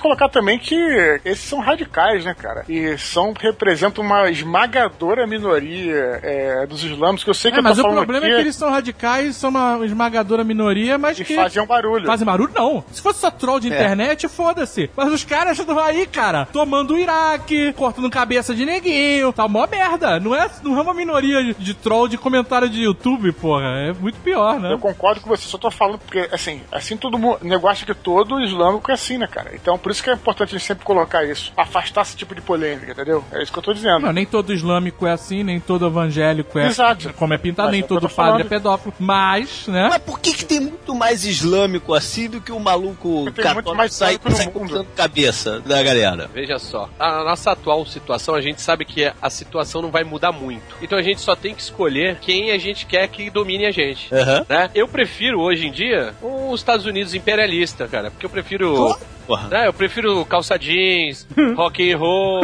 colocar 0.00 0.28
também 0.28 0.58
que 0.58 0.74
esses 1.24 1.44
são 1.44 1.60
radicais, 1.60 2.24
né, 2.24 2.34
cara? 2.34 2.64
E 2.68 2.96
são, 2.98 3.32
representam 3.38 4.04
uma 4.04 4.30
esmagadora 4.30 5.26
minoria 5.26 6.20
é, 6.22 6.66
dos 6.66 6.84
islâmicos, 6.84 7.24
que 7.24 7.30
eu 7.30 7.34
sei 7.34 7.50
que 7.50 7.56
É, 7.56 7.60
eu 7.60 7.62
tô 7.62 7.68
mas 7.68 7.78
o 7.78 7.82
problema 7.82 8.26
aqui, 8.26 8.32
é 8.32 8.36
que 8.36 8.42
eles 8.42 8.56
são 8.56 8.70
radicais, 8.70 9.36
são 9.36 9.50
uma 9.50 9.84
esmagadora 9.84 10.44
minoria, 10.44 10.98
mas 10.98 11.18
e 11.18 11.24
que. 11.24 11.34
fazem 11.34 11.62
um 11.62 11.66
barulho. 11.66 12.06
Fazem 12.06 12.26
barulho, 12.26 12.52
não. 12.54 12.84
Se 12.92 13.02
fosse 13.02 13.20
só 13.20 13.30
troll 13.30 13.60
de 13.60 13.68
internet, 13.68 14.28
foda-se. 14.28 14.90
Mas 14.96 15.12
os 15.12 15.24
caras 15.24 15.58
estão 15.58 15.78
aí, 15.78 16.06
cara, 16.06 16.46
tomando 16.52 16.94
o 16.94 16.98
Iraque, 16.98 17.72
cortando 17.74 18.10
cabeça 18.10 18.54
de 18.54 18.64
neguinho, 18.64 19.32
tá 19.32 19.48
mó 19.48 19.66
merda. 19.66 20.20
Não 20.20 20.34
é, 20.34 20.48
não 20.62 20.78
é 20.78 20.82
uma 20.82 20.94
minoria 20.94 21.42
de, 21.42 21.54
de 21.54 21.74
troll 21.74 22.08
de 22.08 22.16
comentário 22.16 22.68
de 22.68 22.82
YouTube, 22.82 23.32
porra. 23.32 23.66
É 23.66 23.92
muito 23.92 24.18
pior, 24.20 24.60
né? 24.60 24.72
Eu 24.72 24.78
concordo 24.78 25.20
com 25.20 25.28
você, 25.28 25.46
só 25.46 25.58
tô 25.58 25.70
falando 25.70 25.98
porque, 25.98 26.28
assim, 26.32 26.60
assim 26.70 26.96
todo 26.96 27.18
mundo. 27.18 27.38
Negócio 27.42 27.86
que 27.86 27.94
todo 27.94 28.40
islâmico 28.40 28.90
é 28.90 28.94
assim, 28.94 29.18
né, 29.18 29.26
cara? 29.26 29.54
Então 29.60 29.78
por 29.78 29.90
isso 29.90 30.02
que 30.02 30.10
é 30.10 30.14
importante 30.14 30.54
a 30.54 30.58
gente 30.58 30.66
sempre 30.66 30.84
colocar 30.84 31.24
isso. 31.24 31.52
Afastar 31.56 32.02
esse 32.02 32.16
tipo 32.16 32.34
de 32.34 32.40
polêmica, 32.40 32.92
entendeu? 32.92 33.24
É 33.32 33.42
isso 33.42 33.52
que 33.52 33.58
eu 33.58 33.62
tô 33.62 33.72
dizendo. 33.72 34.00
Não, 34.00 34.12
nem 34.12 34.26
todo 34.26 34.52
islâmico 34.52 35.06
é 35.06 35.12
assim, 35.12 35.42
nem 35.42 35.58
todo 35.58 35.86
evangélico 35.86 36.58
é 36.58 36.66
Exato. 36.66 37.12
como 37.14 37.34
é 37.34 37.38
pintado, 37.38 37.68
Mas 37.68 37.72
nem 37.72 37.82
é 37.82 37.86
todo 37.86 38.08
padre 38.08 38.42
é 38.42 38.44
pedófilo. 38.44 38.94
Mas, 38.98 39.66
né? 39.66 39.88
Mas 39.90 40.02
por 40.02 40.20
que, 40.20 40.32
que 40.32 40.44
tem 40.44 40.60
muito 40.60 40.94
mais 40.94 41.24
islâmico 41.24 41.94
assim 41.94 42.28
do 42.28 42.40
que 42.40 42.52
o 42.52 42.60
maluco 42.60 43.24
Porque 43.24 43.42
tem 43.42 43.54
muito 43.54 43.66
católico 43.66 43.76
mais 43.76 43.94
sai, 43.94 44.18
cortando 44.18 44.86
cabeça 44.94 45.60
da 45.60 45.82
galera? 45.82 46.30
Veja 46.32 46.58
só, 46.58 46.88
a 46.98 47.24
nossa 47.24 47.52
atual 47.52 47.84
situação, 47.86 48.34
a 48.34 48.40
gente 48.40 48.60
sabe 48.60 48.84
que 48.84 49.10
a 49.20 49.30
situação 49.30 49.82
não 49.82 49.90
vai 49.90 50.04
mudar 50.04 50.32
muito. 50.32 50.76
Então 50.82 50.98
a 50.98 51.02
gente 51.02 51.20
só 51.20 51.34
tem 51.34 51.54
que 51.54 51.62
escolher 51.62 52.18
quem 52.20 52.50
a 52.50 52.58
gente 52.58 52.86
quer 52.86 53.08
que 53.08 53.30
domine 53.30 53.66
a 53.66 53.70
gente. 53.70 54.14
Aham. 54.14 54.46
Né? 54.48 54.70
Eu 54.74 54.88
prefiro 54.88 55.40
hoje 55.40 55.66
em 55.66 55.72
dia 55.72 56.14
os 56.22 56.60
Estados 56.60 56.86
Unidos 56.86 57.14
imperialista, 57.14 57.86
cara, 57.88 58.10
porque 58.10 58.26
eu 58.26 58.30
prefiro 58.30 58.96
Porra. 59.26 59.45
Né, 59.46 59.66
eu 59.66 59.72
prefiro 59.72 60.24
calça 60.24 60.58
jeans, 60.58 61.26
rock 61.56 61.92
and 61.92 61.98
roll, 61.98 62.42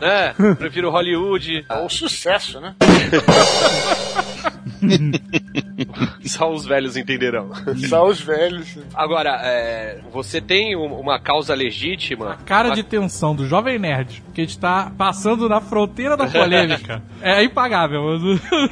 né? 0.00 0.34
Prefiro 0.58 0.90
Hollywood. 0.90 1.64
É 1.68 1.74
o 1.78 1.88
sucesso, 1.88 2.60
né? 2.60 2.74
Só 6.24 6.52
os 6.52 6.64
velhos 6.64 6.96
entenderão. 6.96 7.50
Só 7.88 8.06
os 8.06 8.20
velhos. 8.20 8.78
Agora, 8.94 9.40
é, 9.42 10.00
você 10.12 10.40
tem 10.40 10.76
um- 10.76 10.94
uma 10.94 11.18
causa 11.18 11.54
legítima. 11.54 12.38
Cara 12.44 12.70
de 12.70 12.82
tensão 12.82 13.34
do 13.34 13.46
Jovem 13.46 13.78
Nerd, 13.78 14.22
que 14.34 14.40
a 14.40 14.44
gente 14.44 14.58
tá 14.58 14.92
passando 14.96 15.48
na 15.48 15.60
fronteira 15.60 16.16
da 16.16 16.26
polêmica. 16.26 17.02
é 17.20 17.42
impagável. 17.42 18.02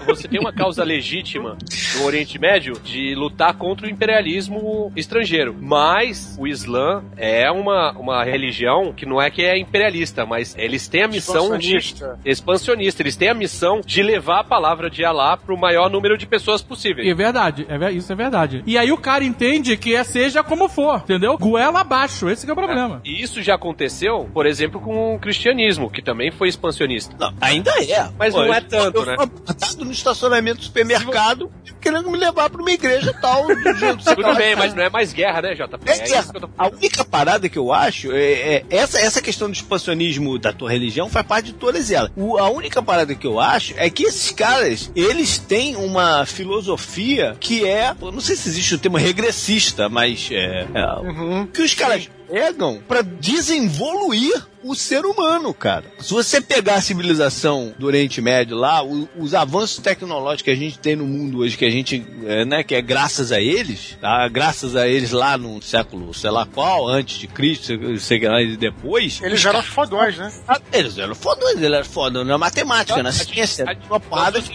Você 0.07 0.29
tem 0.29 0.39
uma 0.41 0.53
causa 0.53 0.85
legítima 0.85 1.57
no 1.99 2.05
Oriente 2.05 2.39
Médio 2.39 2.75
de 2.83 3.15
lutar 3.15 3.55
contra 3.55 3.87
o 3.87 3.91
imperialismo 3.91 4.93
estrangeiro. 4.97 5.57
Mas 5.61 6.37
o 6.39 6.47
Islã 6.47 7.03
é 7.17 7.51
uma, 7.51 7.93
uma 7.93 8.25
religião 8.25 8.93
que 8.93 9.07
não 9.07 9.21
é 9.21 9.31
que 9.31 9.43
é 9.43 9.59
imperialista, 9.59 10.25
mas 10.25 10.55
eles 10.57 10.87
têm 10.89 11.03
a 11.05 11.09
missão 11.09 11.57
de. 11.59 11.77
Expansionista. 11.77 12.19
Expansionista. 12.25 13.03
Eles 13.03 13.17
têm 13.17 13.29
a 13.29 13.35
missão 13.35 13.81
de 13.85 14.03
levar 14.03 14.41
a 14.41 14.45
palavra 14.45 14.91
de 14.91 15.05
Alá 15.05 15.37
pro 15.37 15.57
maior 15.57 15.80
número 15.89 16.17
de 16.19 16.27
pessoas 16.27 16.61
É 16.61 16.65
possível. 16.65 17.17
verdade, 17.17 17.67
é, 17.69 17.93
isso 17.93 18.13
é 18.13 18.17
verdade. 18.17 18.63
E 18.67 18.77
aí 18.77 18.91
o 18.93 18.97
cara 18.99 19.25
entende 19.25 19.77
que 19.77 19.95
é 19.95 20.05
seja 20.05 20.43
como 20.43 20.69
for, 20.69 20.97
entendeu? 20.99 21.37
Goela 21.39 21.81
abaixo, 21.81 22.29
esse 22.29 22.45
que 22.45 22.51
é 22.51 22.53
o 22.53 22.57
problema. 22.57 23.01
E 23.05 23.23
isso 23.23 23.43
já 23.43 23.55
aconteceu, 23.55 24.29
por 24.33 24.47
exemplo, 24.47 24.81
com 24.81 25.15
o 25.15 25.19
cristianismo, 25.19 25.91
que 25.91 26.03
também 26.03 26.31
foi 26.31 26.49
expansionista. 26.49 27.15
Não, 27.19 27.33
ainda 27.41 27.71
é. 27.83 28.09
Mas 28.19 28.35
não 28.35 28.53
é 28.53 28.61
tanto, 28.61 28.99
eu 28.99 29.07
né? 29.07 29.15
fui 29.17 29.25
abordado 29.25 29.85
no 29.85 29.93
estacionamento 29.93 30.59
do 30.59 30.65
supermercado 30.65 31.51
querendo 31.81 32.11
me 32.11 32.19
levar 32.19 32.51
pra 32.51 32.61
uma 32.61 32.71
igreja 32.71 33.13
tal. 33.21 33.47
Tudo 34.15 34.35
bem, 34.35 34.55
mas 34.57 34.75
não 34.75 34.83
é 34.83 34.91
mais 34.91 35.13
guerra, 35.13 35.41
né, 35.43 35.55
JP? 35.55 35.79
É, 35.87 35.93
É 35.93 36.05
isso 36.19 36.31
que 36.31 36.37
eu 36.37 36.41
tô 36.43 36.51
a 36.59 36.69
única 36.69 37.05
parada 37.05 37.49
que 37.49 37.59
eu 37.59 37.73
acho 37.73 38.13
é, 38.13 38.23
é 38.57 38.65
essa, 38.71 38.99
essa 38.99 39.23
questão 39.23 39.49
do 39.49 39.55
expansionismo 39.55 40.39
da 40.39 40.53
tua 40.53 40.71
religião 40.71 41.09
faz 41.09 41.27
parte 41.27 41.47
de 41.47 41.53
todas 41.55 41.91
elas. 41.91 42.11
O- 42.17 42.37
a 42.39 42.51
única 42.51 42.83
parada 42.83 43.15
que 43.15 43.27
eu 43.27 43.41
acho 43.41 43.73
é 43.77 43.89
que 43.89 44.03
esses 44.05 44.31
caras, 44.31 44.91
eles 44.95 45.39
têm 45.39 45.70
uma 45.77 46.25
filosofia 46.27 47.37
que 47.39 47.67
é, 47.67 47.95
não 48.01 48.21
sei 48.21 48.37
se 48.37 48.49
existe 48.49 48.75
o 48.75 48.79
termo 48.79 48.97
regressista, 48.97 49.89
mas 49.89 50.29
é, 50.31 50.67
é, 50.75 51.47
que 51.53 51.63
os 51.63 51.75
caras 51.75 52.09
pegam 52.29 52.81
pra 52.87 53.03
desenvoluir 53.03 54.47
o 54.63 54.75
ser 54.75 55.05
humano, 55.05 55.53
cara. 55.55 55.85
Se 55.99 56.13
você 56.13 56.41
pegar 56.41 56.75
a 56.77 56.81
civilização 56.81 57.75
do 57.79 57.87
Oriente 57.87 58.21
Médio 58.21 58.57
lá, 58.57 58.83
o- 58.85 59.09
os 59.19 59.35
avanços 59.35 59.79
tecnológicos 59.79 60.43
que 60.43 60.51
a 60.51 60.55
gente 60.57 60.79
tem 60.79 60.97
no 60.97 61.05
mundo 61.07 61.39
hoje, 61.39 61.57
que 61.57 61.65
a 61.65 61.71
gente, 61.71 62.05
é, 62.27 62.45
né, 62.45 62.63
que 62.63 62.75
é 62.75 62.83
graças 62.83 63.33
a 63.33 63.41
eles, 63.41 63.97
tá? 64.01 64.27
graças 64.29 64.77
a 64.77 64.87
eles 64.87 65.11
lá 65.13 65.37
no 65.39 65.61
século, 65.63 66.13
sei 66.15 66.31
lá 66.31 66.47
qual, 66.47 66.89
antes 66.89 67.19
de 67.19 67.27
Cristo, 67.27 67.99
sei- 67.99 68.21
lá, 68.29 68.41
e 68.43 68.57
depois. 68.57 69.21
Eles 69.23 69.45
eram 69.45 69.63
fodões, 69.63 70.17
né? 70.19 70.33
Eles 70.73 70.99
eram 70.99 71.15
fodões, 71.15 71.57
eles 71.57 71.73
eram 71.73 71.85
fodões 71.85 72.27
na 72.27 72.39
matemática, 72.39 73.03
na 73.03 73.13
ciência, 73.13 73.65
a- 73.69 73.87
uma 73.89 74.01
porrada 74.01 74.39
nós, 74.41 74.51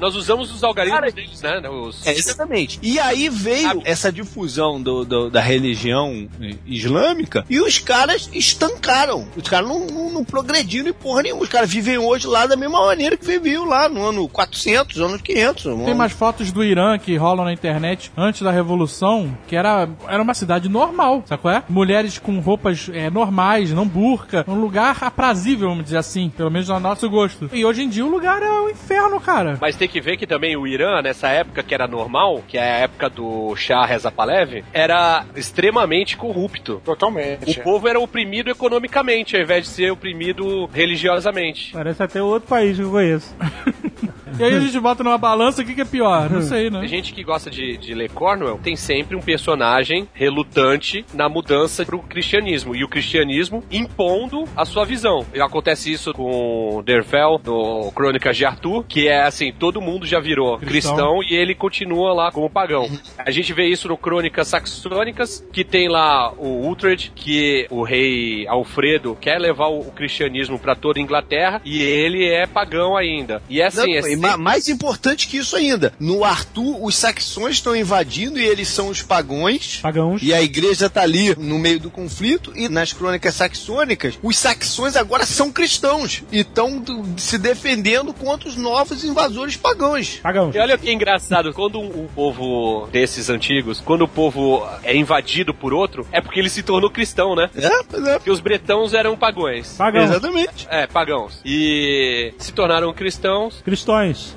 nós 0.00 0.14
usamos 0.16 0.50
os 0.54 0.62
algoritmos 0.64 1.12
deles, 1.12 1.40
né? 1.42 1.60
Os, 1.68 2.06
é, 2.06 2.12
exatamente. 2.12 2.78
E 2.82 2.98
aí 2.98 3.28
veio 3.28 3.82
essa 3.84 4.10
difusão 4.10 4.80
do, 4.82 5.04
do- 5.04 5.30
da 5.30 5.40
religião 5.40 6.28
islâmica 6.66 7.44
e 7.48 7.60
os 7.60 7.78
caras 7.78 8.28
estancaram. 8.32 9.28
Os 9.36 9.48
caras 9.50 9.68
não, 9.68 9.86
não, 9.86 10.10
não 10.10 10.24
progrediram 10.24 10.88
em 10.88 10.92
porra 10.92 11.22
nenhuma. 11.22 11.42
Os 11.42 11.48
caras 11.48 11.70
vivem 11.70 11.98
hoje 11.98 12.26
lá 12.26 12.46
da 12.46 12.56
mesma 12.56 12.80
maneira 12.86 13.16
que 13.16 13.26
viviam 13.26 13.64
lá 13.64 13.88
no 13.88 14.02
ano 14.02 14.28
400, 14.28 14.96
no 14.96 15.06
ano 15.06 15.18
500. 15.18 15.64
no 15.64 15.84
Tem 15.84 15.94
umas 15.94 16.12
fotos 16.12 16.52
do 16.52 16.62
Irã 16.62 16.96
que 16.98 17.16
rolam 17.16 17.44
na 17.44 17.52
internet 17.52 18.12
antes 18.16 18.42
da 18.42 18.50
Revolução, 18.50 19.36
que 19.48 19.56
era, 19.56 19.88
era 20.06 20.22
uma 20.22 20.34
cidade 20.34 20.68
normal, 20.68 21.24
sabe 21.26 21.42
qual 21.42 21.54
é? 21.54 21.62
Mulheres 21.68 22.18
com 22.18 22.38
roupas 22.38 22.88
é, 22.92 23.10
normais, 23.10 23.72
não 23.72 23.86
burca. 23.86 24.44
Um 24.46 24.60
lugar 24.60 24.96
aprazível, 25.00 25.68
vamos 25.68 25.84
dizer 25.84 25.98
assim, 25.98 26.30
pelo 26.30 26.50
menos 26.50 26.70
ao 26.70 26.78
nosso 26.78 27.10
gosto. 27.10 27.50
E 27.52 27.64
hoje 27.64 27.82
em 27.82 27.88
dia 27.88 28.04
o 28.04 28.08
lugar 28.08 28.42
é 28.42 28.50
o 28.50 28.70
inferno, 28.70 29.20
cara. 29.20 29.58
Mas 29.60 29.74
tem 29.74 29.88
que 29.88 30.00
ver 30.00 30.16
que 30.16 30.26
também 30.26 30.56
o 30.56 30.66
Irã, 30.66 31.02
nessa 31.02 31.28
época 31.28 31.62
que 31.62 31.74
era 31.74 31.88
normal, 31.88 32.42
que 32.46 32.56
é 32.56 32.62
a 32.62 32.76
época 32.78 33.10
do 33.10 33.56
Shah 33.56 33.84
Reza 33.84 34.10
Pahlavi, 34.10 34.64
era 34.72 35.24
extremamente 35.34 36.16
corrupto. 36.16 36.74
O 36.76 36.80
Totalmente. 36.80 37.60
povo 37.60 37.88
era 37.88 37.98
oprimido 37.98 38.50
economicamente, 38.50 39.36
ao 39.40 39.44
invés 39.44 39.64
de 39.64 39.70
ser 39.70 39.90
oprimido 39.90 40.66
religiosamente. 40.66 41.72
Parece 41.72 42.02
até 42.02 42.22
outro 42.22 42.48
país 42.48 42.76
que 42.76 42.82
eu 42.82 42.90
conheço. 42.90 43.34
E 44.38 44.44
aí 44.44 44.54
a 44.54 44.60
gente 44.60 44.80
bota 44.80 45.02
numa 45.02 45.18
balança, 45.18 45.60
o 45.60 45.64
que, 45.64 45.74
que 45.74 45.80
é 45.80 45.84
pior? 45.84 46.30
Não 46.30 46.40
sei, 46.40 46.70
né? 46.70 46.80
A 46.80 46.86
gente 46.86 47.12
que 47.12 47.22
gosta 47.22 47.50
de, 47.50 47.76
de 47.76 47.94
ler 47.94 48.10
Cornwell 48.10 48.58
tem 48.62 48.76
sempre 48.76 49.16
um 49.16 49.20
personagem 49.20 50.08
relutante 50.14 51.04
na 51.12 51.28
mudança 51.28 51.84
pro 51.84 51.98
cristianismo. 51.98 52.74
E 52.74 52.84
o 52.84 52.88
cristianismo 52.88 53.62
impondo 53.70 54.44
a 54.56 54.64
sua 54.64 54.84
visão. 54.84 55.26
E 55.34 55.40
acontece 55.40 55.92
isso 55.92 56.12
com 56.14 56.82
Derfel, 56.84 57.40
no 57.44 57.92
Crônicas 57.92 58.36
de 58.36 58.44
Arthur, 58.44 58.84
que 58.84 59.08
é 59.08 59.22
assim, 59.22 59.52
todo 59.52 59.80
mundo 59.80 60.06
já 60.06 60.20
virou 60.20 60.56
Cristão. 60.58 60.94
cristão, 60.94 61.22
e 61.22 61.34
ele 61.34 61.54
continua 61.54 62.14
lá 62.14 62.32
como 62.32 62.48
pagão. 62.48 62.88
A 63.18 63.30
gente 63.30 63.52
vê 63.52 63.66
isso 63.66 63.88
no 63.88 63.96
Crônicas 63.96 64.48
Saxônicas, 64.48 65.46
que 65.52 65.64
tem 65.64 65.88
lá 65.88 66.32
o 66.32 66.66
Uhtred, 66.66 67.12
que 67.14 67.66
o 67.68 67.82
rei 67.82 68.46
Alfredo 68.48 69.14
quer 69.30 69.38
levar 69.38 69.68
o, 69.68 69.80
o 69.80 69.92
cristianismo 69.92 70.58
para 70.58 70.74
toda 70.74 70.98
a 70.98 71.02
Inglaterra, 71.02 71.60
e 71.64 71.80
ele 71.80 72.26
é 72.28 72.46
pagão 72.48 72.96
ainda. 72.96 73.40
E 73.48 73.60
é 73.60 73.66
assim, 73.66 74.00
Não, 74.00 74.06
é 74.06 74.12
e 74.12 74.16
ma- 74.16 74.36
mais 74.36 74.68
importante 74.68 75.28
que 75.28 75.36
isso 75.36 75.54
ainda, 75.54 75.92
no 76.00 76.24
Arthur, 76.24 76.84
os 76.84 76.96
saxões 76.96 77.56
estão 77.56 77.76
invadindo 77.76 78.40
e 78.40 78.44
eles 78.44 78.66
são 78.66 78.88
os 78.88 79.02
pagões. 79.02 79.78
Pagãos. 79.80 80.20
E 80.20 80.34
a 80.34 80.42
igreja 80.42 80.90
tá 80.90 81.02
ali 81.02 81.34
no 81.36 81.58
meio 81.60 81.78
do 81.78 81.90
conflito, 81.90 82.52
e 82.56 82.68
nas 82.68 82.92
crônicas 82.92 83.34
saxônicas, 83.34 84.18
os 84.20 84.36
saxões 84.36 84.96
agora 84.96 85.24
são 85.24 85.52
cristãos 85.52 86.24
e 86.32 86.40
estão 86.40 86.82
se 87.16 87.38
defendendo 87.38 88.12
contra 88.12 88.48
os 88.48 88.56
novos 88.56 89.04
invasores 89.04 89.56
pagãos. 89.56 90.18
Pagãos. 90.22 90.54
E 90.56 90.58
olha 90.58 90.76
que 90.76 90.90
engraçado, 90.90 91.52
quando 91.52 91.78
um, 91.78 92.02
um 92.04 92.06
povo 92.08 92.88
desses 92.90 93.30
antigos, 93.30 93.80
quando 93.80 94.02
o 94.02 94.08
povo 94.08 94.66
é 94.82 94.96
invadido 94.96 95.54
por 95.54 95.72
outro, 95.72 96.04
é 96.10 96.20
porque 96.20 96.40
ele 96.40 96.50
se 96.50 96.62
tornou 96.64 96.90
cristão, 96.90 97.36
né? 97.36 97.48
É, 97.54 97.66
é. 97.66 98.14
Porque 98.14 98.30
os 98.30 98.40
bretãos 98.40 98.92
eram 98.92 99.16
pagões. 99.20 99.76
Pagãos. 99.76 100.10
Exatamente. 100.10 100.66
É, 100.70 100.86
pagãos. 100.86 101.40
E 101.44 102.34
se 102.38 102.52
tornaram 102.52 102.92
cristãos. 102.92 103.60
Cristões. 103.62 104.34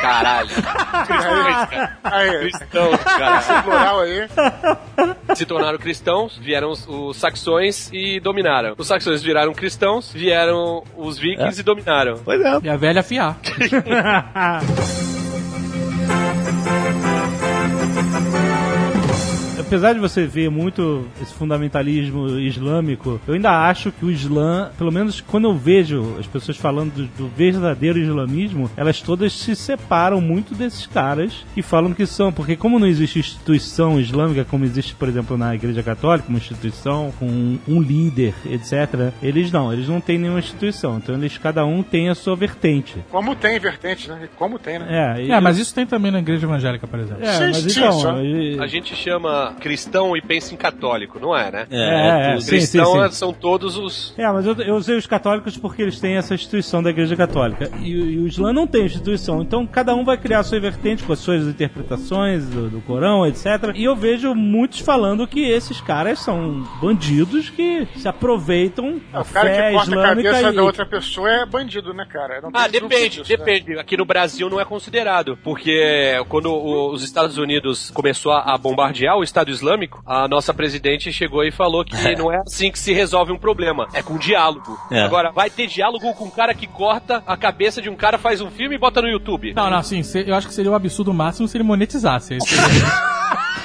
Caralho. 0.00 0.50
Aí, 2.04 2.38
Cristãos, 2.50 3.00
caralho. 3.02 3.62
plural 3.64 4.00
aí. 4.00 4.28
Se 5.34 5.46
tornaram 5.46 5.78
cristãos, 5.78 6.36
vieram 6.38 6.70
os, 6.70 6.86
os 6.86 7.16
saxões 7.16 7.90
e 7.92 8.20
dominaram. 8.20 8.74
Os 8.76 8.86
saxões 8.86 9.22
viraram 9.22 9.52
cristãos, 9.54 10.12
vieram 10.12 10.84
os 10.96 11.18
vikings 11.18 11.58
e 11.60 11.62
dominaram. 11.64 12.20
Pois 12.24 12.40
é. 12.40 12.58
E 12.62 12.68
a 12.68 12.76
velha 12.76 13.00
afiar. 13.00 13.38
apesar 19.66 19.92
de 19.94 19.98
você 20.00 20.26
ver 20.26 20.48
muito 20.50 21.06
esse 21.20 21.34
fundamentalismo 21.34 22.38
islâmico, 22.38 23.20
eu 23.26 23.34
ainda 23.34 23.50
acho 23.68 23.90
que 23.90 24.04
o 24.04 24.10
Islã, 24.10 24.70
pelo 24.78 24.92
menos 24.92 25.20
quando 25.20 25.44
eu 25.48 25.54
vejo 25.54 26.16
as 26.18 26.26
pessoas 26.26 26.56
falando 26.56 26.92
do, 26.92 27.04
do 27.06 27.28
verdadeiro 27.28 27.98
islamismo, 27.98 28.70
elas 28.76 29.00
todas 29.00 29.32
se 29.32 29.56
separam 29.56 30.20
muito 30.20 30.54
desses 30.54 30.86
caras 30.86 31.44
que 31.54 31.62
falam 31.62 31.92
que 31.92 32.06
são, 32.06 32.32
porque 32.32 32.56
como 32.56 32.78
não 32.78 32.86
existe 32.86 33.18
instituição 33.18 34.00
islâmica 34.00 34.44
como 34.44 34.64
existe, 34.64 34.94
por 34.94 35.08
exemplo, 35.08 35.36
na 35.36 35.54
Igreja 35.54 35.82
Católica, 35.82 36.28
uma 36.28 36.38
instituição 36.38 37.12
com 37.18 37.26
um, 37.26 37.58
um 37.66 37.80
líder, 37.82 38.34
etc. 38.48 39.12
Eles 39.22 39.50
não, 39.50 39.72
eles 39.72 39.88
não 39.88 40.00
têm 40.00 40.18
nenhuma 40.18 40.38
instituição, 40.38 40.98
então 40.98 41.14
eles 41.16 41.36
cada 41.38 41.64
um 41.64 41.82
tem 41.82 42.08
a 42.08 42.14
sua 42.14 42.36
vertente. 42.36 42.96
Como 43.10 43.34
tem 43.34 43.58
vertente, 43.58 44.08
né? 44.08 44.28
Como 44.36 44.58
tem, 44.58 44.78
né? 44.78 44.86
É, 45.18 45.24
e 45.24 45.30
É, 45.32 45.40
mas 45.40 45.58
isso 45.58 45.74
tem 45.74 45.84
também 45.86 46.12
na 46.12 46.20
igreja 46.20 46.46
evangélica, 46.46 46.86
por 46.86 47.00
exemplo. 47.00 47.24
É, 47.24 47.32
Sim, 47.32 47.46
mas 47.64 47.76
então, 47.76 48.24
e- 48.24 48.58
A 48.60 48.66
gente 48.66 48.94
chama 48.94 49.55
cristão 49.60 50.16
e 50.16 50.22
pensa 50.22 50.54
em 50.54 50.56
católico, 50.56 51.18
não 51.20 51.36
é, 51.36 51.50
né? 51.50 51.66
É, 51.70 52.34
é, 52.34 52.40
sim, 52.40 52.48
cristão 52.48 52.92
sim, 52.92 53.02
sim. 53.08 53.10
são 53.10 53.32
todos 53.32 53.76
os. 53.76 54.14
É, 54.16 54.26
mas 54.30 54.46
eu, 54.46 54.54
eu 54.54 54.76
usei 54.76 54.96
os 54.96 55.06
católicos 55.06 55.56
porque 55.56 55.82
eles 55.82 56.00
têm 56.00 56.16
essa 56.16 56.34
instituição 56.34 56.82
da 56.82 56.90
Igreja 56.90 57.14
Católica. 57.14 57.70
E, 57.80 57.90
e 57.90 58.18
o 58.18 58.26
Islã 58.26 58.52
não 58.52 58.66
tem 58.66 58.84
instituição. 58.84 59.42
Então 59.42 59.66
cada 59.66 59.94
um 59.94 60.04
vai 60.04 60.16
criar 60.16 60.40
a 60.40 60.42
sua 60.42 60.58
vertente 60.58 61.04
com 61.04 61.12
as 61.12 61.18
suas 61.18 61.46
interpretações 61.46 62.46
do, 62.48 62.68
do 62.68 62.80
Corão, 62.80 63.26
etc. 63.26 63.72
E 63.74 63.84
eu 63.84 63.94
vejo 63.94 64.34
muitos 64.34 64.80
falando 64.80 65.26
que 65.26 65.40
esses 65.40 65.80
caras 65.80 66.18
são 66.18 66.66
bandidos 66.80 67.50
que 67.50 67.86
se 67.96 68.08
aproveitam 68.08 69.00
É, 69.12 69.20
o 69.20 69.24
cara 69.24 69.48
fé 69.48 69.68
que 69.68 69.76
corta 69.76 69.78
a 69.78 69.82
islâmica 69.82 70.30
cabeça 70.30 70.52
e... 70.52 70.56
da 70.56 70.62
outra 70.62 70.86
pessoa 70.86 71.30
é 71.30 71.46
bandido, 71.46 71.92
né, 71.92 72.06
cara? 72.08 72.40
Não 72.40 72.50
Ah, 72.54 72.68
depende, 72.68 73.22
disso, 73.22 73.30
né? 73.30 73.36
depende. 73.36 73.78
Aqui 73.78 73.96
no 73.96 74.04
Brasil 74.04 74.48
não 74.48 74.60
é 74.60 74.64
considerado, 74.64 75.38
porque 75.42 76.14
quando 76.28 76.52
os 76.52 77.02
Estados 77.02 77.36
Unidos 77.38 77.90
começou 77.90 78.32
a 78.32 78.46
a 78.46 78.56
bombardear 78.56 79.16
o 79.16 79.24
Estado 79.24 79.45
Islâmico, 79.50 80.02
a 80.06 80.28
nossa 80.28 80.54
presidente 80.54 81.12
chegou 81.12 81.44
e 81.44 81.50
falou 81.50 81.84
que 81.84 81.94
não 82.16 82.32
é 82.32 82.40
assim 82.46 82.70
que 82.70 82.78
se 82.78 82.92
resolve 82.92 83.32
um 83.32 83.38
problema, 83.38 83.88
é 83.92 84.02
com 84.02 84.16
diálogo. 84.18 84.78
É. 84.90 85.02
Agora, 85.02 85.30
vai 85.30 85.50
ter 85.50 85.66
diálogo 85.66 86.12
com 86.14 86.24
um 86.24 86.30
cara 86.30 86.54
que 86.54 86.66
corta 86.66 87.22
a 87.26 87.36
cabeça 87.36 87.82
de 87.82 87.90
um 87.90 87.96
cara, 87.96 88.18
faz 88.18 88.40
um 88.40 88.50
filme 88.50 88.76
e 88.76 88.78
bota 88.78 89.02
no 89.02 89.08
YouTube. 89.08 89.52
Não, 89.54 89.70
não, 89.70 89.78
assim, 89.78 90.02
eu 90.26 90.34
acho 90.34 90.46
que 90.48 90.54
seria 90.54 90.70
o 90.70 90.74
absurdo 90.74 91.12
máximo 91.12 91.46
se 91.48 91.56
ele 91.56 91.64
monetizasse. 91.64 92.34
Aí 92.34 92.40
seria- 92.40 92.66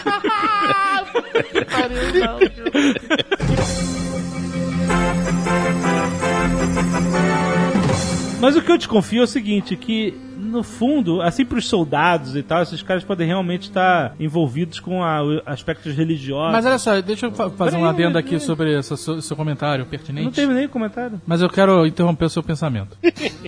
Mas 8.40 8.56
o 8.56 8.62
que 8.62 8.72
eu 8.72 8.78
desconfio 8.78 9.22
é 9.22 9.24
o 9.24 9.28
seguinte, 9.28 9.76
que 9.76 10.14
no 10.52 10.64
fundo, 10.64 11.22
assim 11.22 11.46
pros 11.46 11.68
soldados 11.68 12.36
e 12.36 12.44
tal, 12.44 12.62
esses 12.62 12.82
caras 12.84 13.04
podem 13.04 13.28
realmente 13.28 13.64
estar 13.64 14.14
envolvidos 14.20 14.80
com 14.80 15.04
a- 15.04 15.22
aspectos 15.46 15.96
religiosos. 15.96 16.52
Mas 16.54 16.66
olha 16.66 16.78
só, 16.78 17.02
deixa 17.02 17.26
eu 17.28 17.32
fa- 17.32 17.50
fazer 17.50 17.78
um 17.78 17.82
Peraí, 17.82 17.94
adendo 17.94 18.18
aqui 18.18 18.40
sobre 18.40 18.78
esse 18.78 18.96
seu, 18.98 19.22
seu 19.22 19.36
comentário 19.38 19.86
pertinente. 19.86 20.26
Não 20.26 20.32
terminei 20.32 20.66
o 20.66 20.70
comentário. 20.70 21.22
Mas 21.26 21.42
eu 21.42 21.50
quero 21.50 21.86
interromper 21.86 22.26
o 22.26 22.30
seu 22.30 22.44
pensamento. 22.44 22.98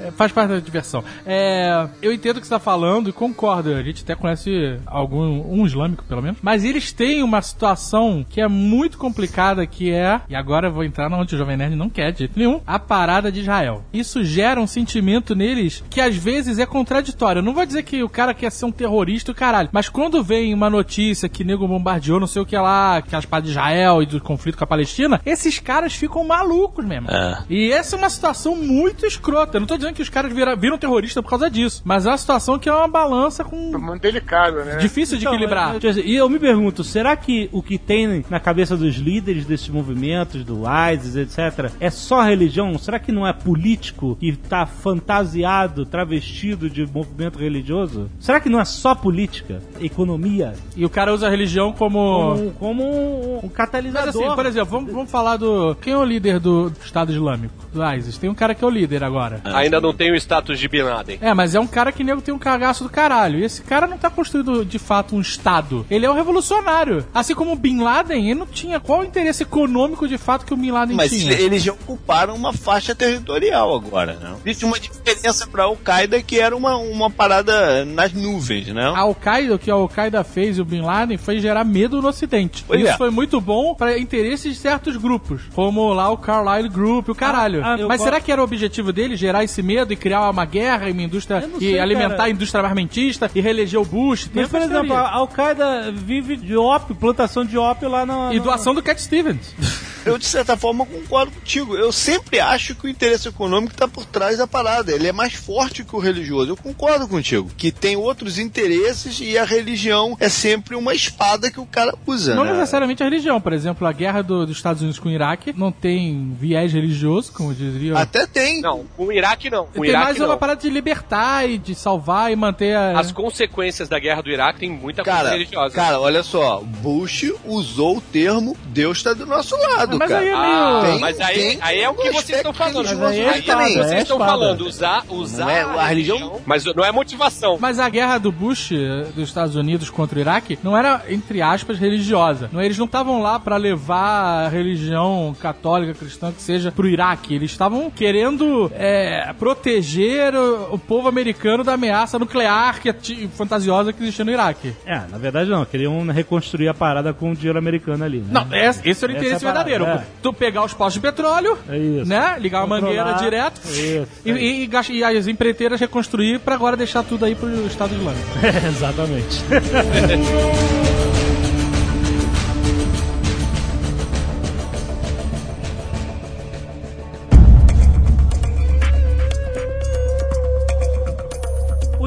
É, 0.00 0.12
faz 0.12 0.30
parte 0.30 0.50
da 0.50 0.60
diversão. 0.60 1.02
É, 1.26 1.88
eu 2.00 2.12
entendo 2.12 2.36
o 2.36 2.40
que 2.40 2.46
você 2.46 2.54
está 2.54 2.60
falando 2.60 3.08
e 3.10 3.12
concordo. 3.12 3.74
A 3.74 3.82
gente 3.82 4.04
até 4.04 4.14
conhece 4.14 4.78
algum 4.86 5.42
um 5.52 5.66
islâmico, 5.66 6.04
pelo 6.04 6.22
menos. 6.22 6.38
Mas 6.40 6.62
eles 6.64 6.92
têm 6.92 7.20
uma 7.22 7.42
situação 7.42 8.24
que 8.28 8.40
é 8.40 8.46
muito 8.46 8.96
complicada, 8.96 9.66
que 9.66 9.90
é... 9.92 10.20
E 10.28 10.36
agora 10.36 10.68
eu 10.68 10.72
vou 10.72 10.84
entrar 10.84 11.12
onde 11.12 11.34
o 11.34 11.38
Jovem 11.38 11.56
Nerd 11.56 11.74
não 11.74 11.90
quer 11.90 12.12
de 12.12 12.18
jeito 12.20 12.38
nenhum. 12.38 12.60
A 12.64 12.78
parada 12.78 13.32
de 13.32 13.40
Israel. 13.40 13.82
Isso 13.92 14.22
gera 14.24 14.60
um 14.60 14.68
sentimento 14.68 15.34
neles 15.34 15.82
que 15.90 16.00
às 16.00 16.14
vezes 16.16 16.47
é 16.56 16.64
contraditório. 16.66 17.40
Eu 17.40 17.42
não 17.42 17.52
vou 17.52 17.66
dizer 17.66 17.82
que 17.82 18.00
o 18.00 18.08
cara 18.08 18.32
quer 18.32 18.52
ser 18.52 18.64
um 18.64 18.70
terrorista, 18.70 19.34
caralho. 19.34 19.68
Mas 19.72 19.88
quando 19.88 20.22
vem 20.22 20.54
uma 20.54 20.70
notícia 20.70 21.28
que 21.28 21.42
nego 21.42 21.66
bombardeou 21.66 22.20
não 22.20 22.28
sei 22.28 22.42
o 22.42 22.46
que 22.46 22.56
lá, 22.56 23.02
que 23.02 23.16
as 23.16 23.24
partes 23.26 23.50
de 23.50 23.58
Israel 23.58 24.00
e 24.02 24.06
do 24.06 24.20
conflito 24.20 24.56
com 24.56 24.62
a 24.62 24.66
Palestina, 24.68 25.20
esses 25.26 25.58
caras 25.58 25.94
ficam 25.94 26.22
malucos 26.24 26.84
mesmo. 26.84 27.10
É. 27.10 27.38
E 27.50 27.72
essa 27.72 27.96
é 27.96 27.98
uma 27.98 28.08
situação 28.10 28.54
muito 28.54 29.04
escrota. 29.04 29.56
Eu 29.56 29.60
não 29.60 29.66
tô 29.66 29.76
dizendo 29.76 29.94
que 29.94 30.02
os 30.02 30.08
caras 30.08 30.32
vira, 30.32 30.54
viram 30.54 30.78
terrorista 30.78 31.20
por 31.22 31.30
causa 31.30 31.50
disso, 31.50 31.82
mas 31.84 32.06
é 32.06 32.10
uma 32.10 32.18
situação 32.18 32.58
que 32.58 32.68
é 32.68 32.72
uma 32.72 32.86
balança 32.86 33.42
com 33.42 33.56
Muito 33.78 34.02
delicado, 34.02 34.64
né? 34.64 34.76
difícil 34.76 35.16
de 35.18 35.24
Então, 35.24 35.34
equilibrar. 35.34 35.74
eu- 35.82 35.90
eu- 35.90 35.98
E 36.04 36.14
eu 36.14 36.28
me 36.28 36.38
pergunto, 36.38 36.84
será 36.84 37.16
que 37.16 37.48
o 37.50 37.62
que 37.62 37.78
tem 37.78 38.24
na 38.30 38.38
cabeça 38.38 38.76
dos 38.76 38.94
líderes 38.96 39.44
desses 39.44 39.68
movimentos, 39.68 40.44
do 40.44 40.62
ISIS, 40.92 41.16
etc., 41.16 41.72
é 41.80 41.90
só 41.90 42.22
religião? 42.22 42.78
Será 42.78 42.98
que 42.98 43.10
não 43.10 43.26
é 43.26 43.32
político 43.32 44.16
que 44.20 44.36
tá 44.36 44.66
fantasiado, 44.66 45.84
travestido 45.86 46.37
de 46.46 46.86
movimento 46.86 47.38
religioso? 47.38 48.10
Será 48.20 48.40
que 48.40 48.48
não 48.48 48.60
é 48.60 48.64
só 48.64 48.94
política, 48.94 49.60
economia, 49.80 50.54
E 50.76 50.84
o 50.84 50.90
cara 50.90 51.12
usa 51.12 51.26
a 51.26 51.30
religião 51.30 51.72
como. 51.72 52.34
como, 52.36 52.50
como 52.52 52.84
um, 52.84 53.40
um 53.44 53.48
catalisador? 53.48 54.06
Mas 54.06 54.16
assim, 54.16 54.34
por 54.34 54.46
exemplo, 54.46 54.70
vamos, 54.70 54.92
vamos 54.92 55.10
falar 55.10 55.36
do. 55.36 55.74
Quem 55.80 55.92
é 55.92 55.98
o 55.98 56.04
líder 56.04 56.38
do 56.38 56.72
Estado 56.84 57.12
Islâmico? 57.12 57.54
Do 57.72 57.84
ISIS. 57.94 58.18
Tem 58.18 58.30
um 58.30 58.34
cara 58.34 58.54
que 58.54 58.64
é 58.64 58.66
o 58.66 58.70
líder 58.70 59.04
agora. 59.04 59.40
Ainda 59.44 59.80
não 59.80 59.92
tem 59.92 60.12
o 60.12 60.16
status 60.16 60.58
de 60.58 60.68
Bin 60.68 60.82
Laden. 60.82 61.18
É, 61.20 61.34
mas 61.34 61.54
é 61.54 61.60
um 61.60 61.66
cara 61.66 61.92
que 61.92 62.04
nego 62.04 62.22
tem 62.22 62.32
um 62.32 62.38
cagaço 62.38 62.84
do 62.84 62.90
caralho. 62.90 63.38
E 63.38 63.44
esse 63.44 63.62
cara 63.62 63.86
não 63.86 63.98
tá 63.98 64.08
construindo 64.10 64.64
de 64.64 64.78
fato 64.78 65.14
um 65.16 65.20
Estado. 65.20 65.84
Ele 65.90 66.06
é 66.06 66.10
um 66.10 66.14
revolucionário. 66.14 67.04
Assim 67.14 67.34
como 67.34 67.52
o 67.52 67.56
Bin 67.56 67.80
Laden, 67.80 68.30
ele 68.30 68.38
não 68.38 68.46
tinha. 68.46 68.80
Qual 68.80 69.00
o 69.00 69.04
interesse 69.04 69.42
econômico 69.42 70.06
de 70.08 70.18
fato 70.18 70.46
que 70.46 70.54
o 70.54 70.56
Bin 70.56 70.70
Laden 70.70 70.96
Mas 70.96 71.10
tinha? 71.10 71.32
eles 71.32 71.62
já 71.62 71.72
ocuparam 71.72 72.34
uma 72.34 72.52
faixa 72.52 72.94
territorial 72.94 73.74
agora, 73.74 74.14
né? 74.14 74.36
Existe 74.44 74.64
uma 74.64 74.78
diferença 74.78 75.46
pra 75.46 75.64
Al-Qaeda 75.64 76.22
que 76.28 76.38
era 76.38 76.54
uma, 76.54 76.76
uma 76.76 77.10
parada 77.10 77.86
nas 77.86 78.12
nuvens, 78.12 78.68
né? 78.68 78.84
A 78.84 78.98
Al-Qaeda, 78.98 79.54
o 79.54 79.58
que 79.58 79.70
a 79.70 79.74
Al-Qaeda 79.74 80.22
fez 80.22 80.58
e 80.58 80.60
o 80.60 80.64
Bin 80.64 80.82
Laden 80.82 81.16
foi 81.16 81.40
gerar 81.40 81.64
medo 81.64 82.02
no 82.02 82.08
Ocidente. 82.08 82.62
Pois 82.66 82.82
Isso 82.82 82.90
é. 82.90 82.96
foi 82.98 83.08
muito 83.08 83.40
bom 83.40 83.74
para 83.74 83.98
interesses 83.98 84.52
de 84.52 84.58
certos 84.60 84.98
grupos, 84.98 85.40
como 85.54 85.90
lá 85.94 86.10
o 86.10 86.18
Carlyle 86.18 86.68
Group, 86.68 87.08
o 87.08 87.14
caralho. 87.14 87.64
Ah, 87.64 87.76
ah, 87.80 87.86
Mas 87.88 88.02
será 88.02 88.20
que 88.20 88.30
era 88.30 88.42
o 88.42 88.44
objetivo 88.44 88.92
dele 88.92 89.16
gerar 89.16 89.42
esse 89.42 89.62
medo 89.62 89.90
e 89.90 89.96
criar 89.96 90.28
uma 90.28 90.44
guerra 90.44 90.90
e 90.90 90.92
uma 90.92 91.02
indústria 91.02 91.42
e 91.56 91.58
sei, 91.60 91.78
alimentar 91.80 92.10
cara. 92.10 92.24
a 92.24 92.30
indústria 92.30 92.62
armamentista 92.62 93.30
e 93.34 93.40
reeleger 93.40 93.80
o 93.80 93.84
Bush? 93.86 94.26
Tem 94.26 94.42
Mas, 94.42 94.50
por 94.50 94.60
exemplo, 94.60 94.92
a 94.92 95.10
Al-Qaeda 95.10 95.90
vive 95.92 96.36
de 96.36 96.54
ópio, 96.58 96.94
plantação 96.94 97.42
de 97.42 97.56
ópio 97.56 97.88
lá 97.88 98.04
na... 98.04 98.34
E 98.34 98.38
doação 98.38 98.74
do 98.74 98.82
Cat 98.82 99.00
Stevens. 99.00 99.54
Eu, 100.04 100.18
de 100.18 100.24
certa 100.26 100.56
forma, 100.56 100.84
concordo 100.86 101.32
contigo. 101.32 101.76
Eu 101.76 101.92
sempre 101.92 102.40
acho 102.40 102.74
que 102.74 102.86
o 102.86 102.88
interesse 102.88 103.28
econômico 103.28 103.72
está 103.72 103.86
por 103.88 104.04
trás 104.04 104.38
da 104.38 104.46
parada. 104.46 104.92
Ele 104.92 105.06
é 105.06 105.12
mais 105.12 105.34
forte 105.34 105.84
que 105.84 105.94
o 105.94 105.98
religioso. 105.98 106.50
Eu 106.52 106.56
concordo 106.56 107.06
contigo. 107.08 107.50
Que 107.56 107.70
tem 107.70 107.96
outros 107.96 108.38
interesses 108.38 109.20
e 109.20 109.36
a 109.38 109.44
religião 109.44 110.16
é 110.20 110.28
sempre 110.28 110.74
uma 110.76 110.94
espada 110.94 111.50
que 111.50 111.60
o 111.60 111.66
cara 111.66 111.94
usa. 112.06 112.34
Não 112.34 112.44
né? 112.44 112.52
necessariamente 112.54 113.02
a 113.02 113.06
religião. 113.06 113.40
Por 113.40 113.52
exemplo, 113.52 113.86
a 113.86 113.92
guerra 113.92 114.22
do- 114.22 114.46
dos 114.46 114.56
Estados 114.56 114.80
Unidos 114.82 114.98
com 114.98 115.08
o 115.08 115.12
Iraque 115.12 115.52
não 115.56 115.70
tem 115.72 116.34
viés 116.38 116.72
religioso, 116.72 117.32
como 117.32 117.52
diria. 117.54 117.96
Até 117.98 118.26
tem. 118.26 118.60
Não, 118.60 118.84
com 118.96 119.06
o 119.06 119.12
Iraque 119.12 119.50
não. 119.50 119.66
Com 119.66 119.78
o 119.78 119.82
tem 119.82 119.90
Iraque 119.90 120.04
mais 120.04 120.18
não. 120.18 120.26
uma 120.26 120.36
parada 120.36 120.60
de 120.60 120.70
libertar 120.70 121.48
e 121.48 121.58
de 121.58 121.74
salvar 121.74 122.32
e 122.32 122.36
manter 122.36 122.74
a. 122.76 122.98
As 122.98 123.12
consequências 123.12 123.88
da 123.88 123.98
guerra 123.98 124.22
do 124.22 124.30
Iraque 124.30 124.60
tem 124.60 124.70
muita 124.70 125.02
coisa 125.02 125.18
Cara, 125.18 125.30
religiosa. 125.30 125.74
cara, 125.74 126.00
olha 126.00 126.22
só. 126.22 126.60
Bush 126.62 127.32
usou 127.44 127.98
o 127.98 128.00
termo 128.00 128.56
Deus 128.68 128.98
está 128.98 129.12
do 129.12 129.26
nosso 129.26 129.56
lado, 129.56 129.87
Mas 129.96 130.08
cara. 130.10 130.20
aí 130.20 130.28
é 130.28 130.32
Ah, 130.34 130.80
meio. 130.80 130.92
Tem- 130.92 131.00
mas 131.00 131.20
aí, 131.20 131.34
tem 131.34 131.58
aí 131.60 131.80
é 131.80 131.88
o 131.88 131.94
que 131.94 132.10
vocês 132.10 132.38
estão 132.38 132.52
falando. 132.52 132.84
Mas 132.84 132.92
aí 133.02 133.20
é 133.20 133.28
Aí 133.30 133.38
espada, 133.40 133.62
vocês 133.68 133.90
é 133.92 133.98
estão 134.02 134.16
espada. 134.16 134.30
falando, 134.32 134.60
usar, 134.66 135.04
usar 135.08 135.44
Não 135.44 135.50
é 135.50 135.60
a 135.62 135.86
religião? 135.86 136.40
mas 136.46 136.64
não 136.64 136.84
é 136.84 136.92
motivação. 136.92 137.56
Mas 137.60 137.78
a 137.78 137.88
guerra 137.88 138.18
do 138.18 138.30
Bush, 138.32 138.70
dos 139.14 139.28
Estados 139.28 139.54
Unidos 139.56 139.90
contra 139.90 140.18
o 140.18 140.20
Iraque, 140.20 140.58
não 140.62 140.76
era, 140.76 141.02
entre 141.08 141.40
aspas, 141.42 141.78
religiosa. 141.78 142.48
Não, 142.52 142.60
eles 142.62 142.76
não 142.78 142.86
estavam 142.86 143.20
lá 143.22 143.38
pra 143.38 143.56
levar 143.56 144.46
a 144.46 144.48
religião 144.48 145.34
católica, 145.40 145.94
cristã, 145.94 146.32
que 146.32 146.42
seja, 146.42 146.70
pro 146.72 146.88
Iraque. 146.88 147.34
Eles 147.34 147.50
estavam 147.50 147.90
querendo 147.90 148.70
é, 148.74 149.32
proteger 149.38 150.34
o, 150.34 150.74
o 150.74 150.78
povo 150.78 151.08
americano 151.08 151.62
da 151.64 151.74
ameaça 151.74 152.18
nuclear 152.18 152.80
que, 152.80 152.88
ati- 152.88 153.28
fantasiosa 153.36 153.92
que 153.92 154.02
existia 154.02 154.24
no 154.24 154.30
Iraque. 154.30 154.74
É, 154.86 155.00
na 155.10 155.18
verdade 155.18 155.50
não, 155.50 155.64
queriam 155.64 156.04
reconstruir 156.06 156.68
a 156.68 156.74
parada 156.74 157.12
com 157.12 157.30
o 157.32 157.34
dinheiro 157.34 157.58
americano 157.58 158.04
ali, 158.04 158.18
né? 158.18 158.26
Não, 158.30 158.56
esse, 158.56 158.88
esse 158.88 159.04
era 159.04 159.12
o 159.12 159.16
interesse 159.16 159.44
é 159.44 159.48
a 159.84 159.86
verdadeiro. 159.86 160.12
é. 160.12 160.20
Tu 160.22 160.32
pegar 160.32 160.64
os 160.64 160.72
postos 160.74 160.94
de 160.94 161.00
petróleo, 161.00 161.58
É 161.68 161.76
né? 162.04 162.36
Ligar 162.38 162.62
Controlar. 162.66 162.82
mangueira 162.82 163.12
direto 163.14 163.60
Isso, 163.64 164.06
e, 164.24 164.30
é. 164.30 164.34
e, 164.34 164.64
e 164.64 165.04
as 165.04 165.26
empreiteiras 165.26 165.80
reconstruir 165.80 166.38
pra 166.40 166.54
agora 166.54 166.76
deixar 166.76 167.02
tudo 167.02 167.24
aí 167.24 167.34
pro 167.34 167.48
Estado 167.66 167.94
Islâmico. 167.94 168.26
Exatamente. 168.68 169.42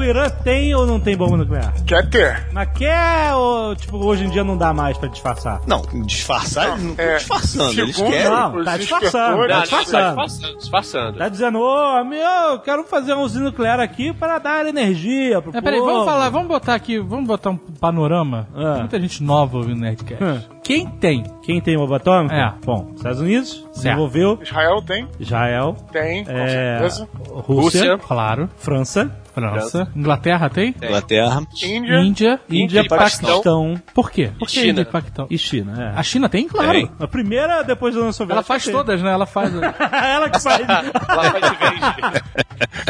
O 0.02 0.04
Irã 0.04 0.28
tem 0.28 0.74
ou 0.74 0.84
não 0.84 0.98
tem 0.98 1.16
bomba 1.16 1.36
nuclear? 1.36 1.72
Quer 1.86 2.10
ter. 2.10 2.48
Mas 2.52 2.68
quer 2.76 3.34
ou, 3.36 3.76
tipo, 3.76 4.04
hoje 4.04 4.24
em 4.24 4.30
dia 4.30 4.42
não 4.42 4.56
dá 4.56 4.72
mais 4.74 4.98
pra 4.98 5.08
disfarçar? 5.08 5.60
Não, 5.64 5.80
disfarçar, 6.04 6.70
eles 6.70 6.82
não 6.82 6.90
estão 6.90 7.04
é, 7.06 7.16
disfarçando, 7.18 7.80
eles 7.80 7.96
querem. 7.96 8.24
Não, 8.24 8.64
tá 8.64 8.76
disfarçando, 8.76 9.46
tá 9.46 9.54
Não, 9.54 9.60
disfarçando. 9.62 10.16
tá 10.16 10.24
disfarçando. 10.24 10.58
disfarçando. 10.58 11.18
Tá 11.18 11.28
dizendo, 11.28 11.60
ô, 11.60 12.04
meu, 12.04 12.18
eu 12.50 12.58
quero 12.58 12.82
fazer 12.82 13.12
uma 13.12 13.22
usina 13.22 13.44
nuclear 13.44 13.78
aqui 13.78 14.12
para 14.12 14.40
dar 14.40 14.66
energia 14.66 15.40
pro 15.40 15.56
É, 15.56 15.60
peraí, 15.60 15.78
povo. 15.78 15.92
vamos 15.92 16.04
falar, 16.04 16.28
vamos 16.30 16.48
botar 16.48 16.74
aqui, 16.74 16.98
vamos 16.98 17.28
botar 17.28 17.50
um 17.50 17.56
panorama. 17.56 18.48
Ah. 18.56 18.78
Muita 18.80 18.98
gente 18.98 19.22
nova 19.22 19.56
ouvindo 19.56 19.80
Nerdcast. 19.80 20.24
Hum. 20.24 20.40
Quem 20.64 20.86
tem? 20.86 21.22
Quem 21.44 21.60
tem 21.60 21.76
bomba 21.76 21.96
atômica? 21.98 22.34
É. 22.34 22.52
Bom, 22.64 22.90
Estados 22.96 23.20
Unidos 23.20 23.64
desenvolveu, 23.72 24.38
Israel 24.42 24.82
tem, 24.82 25.08
Israel, 25.20 25.76
tem, 25.92 26.24
com 26.24 26.30
é, 26.32 26.48
certeza. 26.48 27.08
Rússia, 27.30 27.80
Rússia. 27.92 27.98
Claro. 27.98 28.48
França, 28.56 29.10
França. 29.34 29.88
Inglaterra 29.94 30.48
tem? 30.50 30.74
Inglaterra. 30.82 31.40
Índia, 31.62 32.00
Índia. 32.00 32.40
Índia, 32.48 32.80
e 32.80 32.88
Paquistão. 32.88 33.28
Paquistão 33.28 33.82
Por 33.94 34.10
quê? 34.10 34.30
Por 34.38 34.46
que 34.48 34.54
China. 34.54 34.70
Índia 34.70 34.82
e 34.82 34.84
Paquistão? 34.84 35.26
e 35.30 35.38
China. 35.38 35.92
É. 35.94 35.98
A 35.98 36.02
China 36.02 36.28
tem? 36.28 36.48
Claro. 36.48 36.72
Tem. 36.72 36.90
A 36.98 37.06
primeira 37.08 37.62
depois 37.62 37.94
da 37.94 38.00
União 38.00 38.12
Soviética. 38.12 38.34
Ela 38.34 38.42
faz 38.42 38.64
tem. 38.64 38.72
todas, 38.72 39.02
né? 39.02 39.12
Ela 39.12 39.26
faz. 39.26 39.52
Ela 39.54 40.30
que 40.30 40.40
faz. 40.40 40.66
Lá 40.68 41.30
vai 41.30 41.40
de 41.40 41.56
vez. 41.56 42.22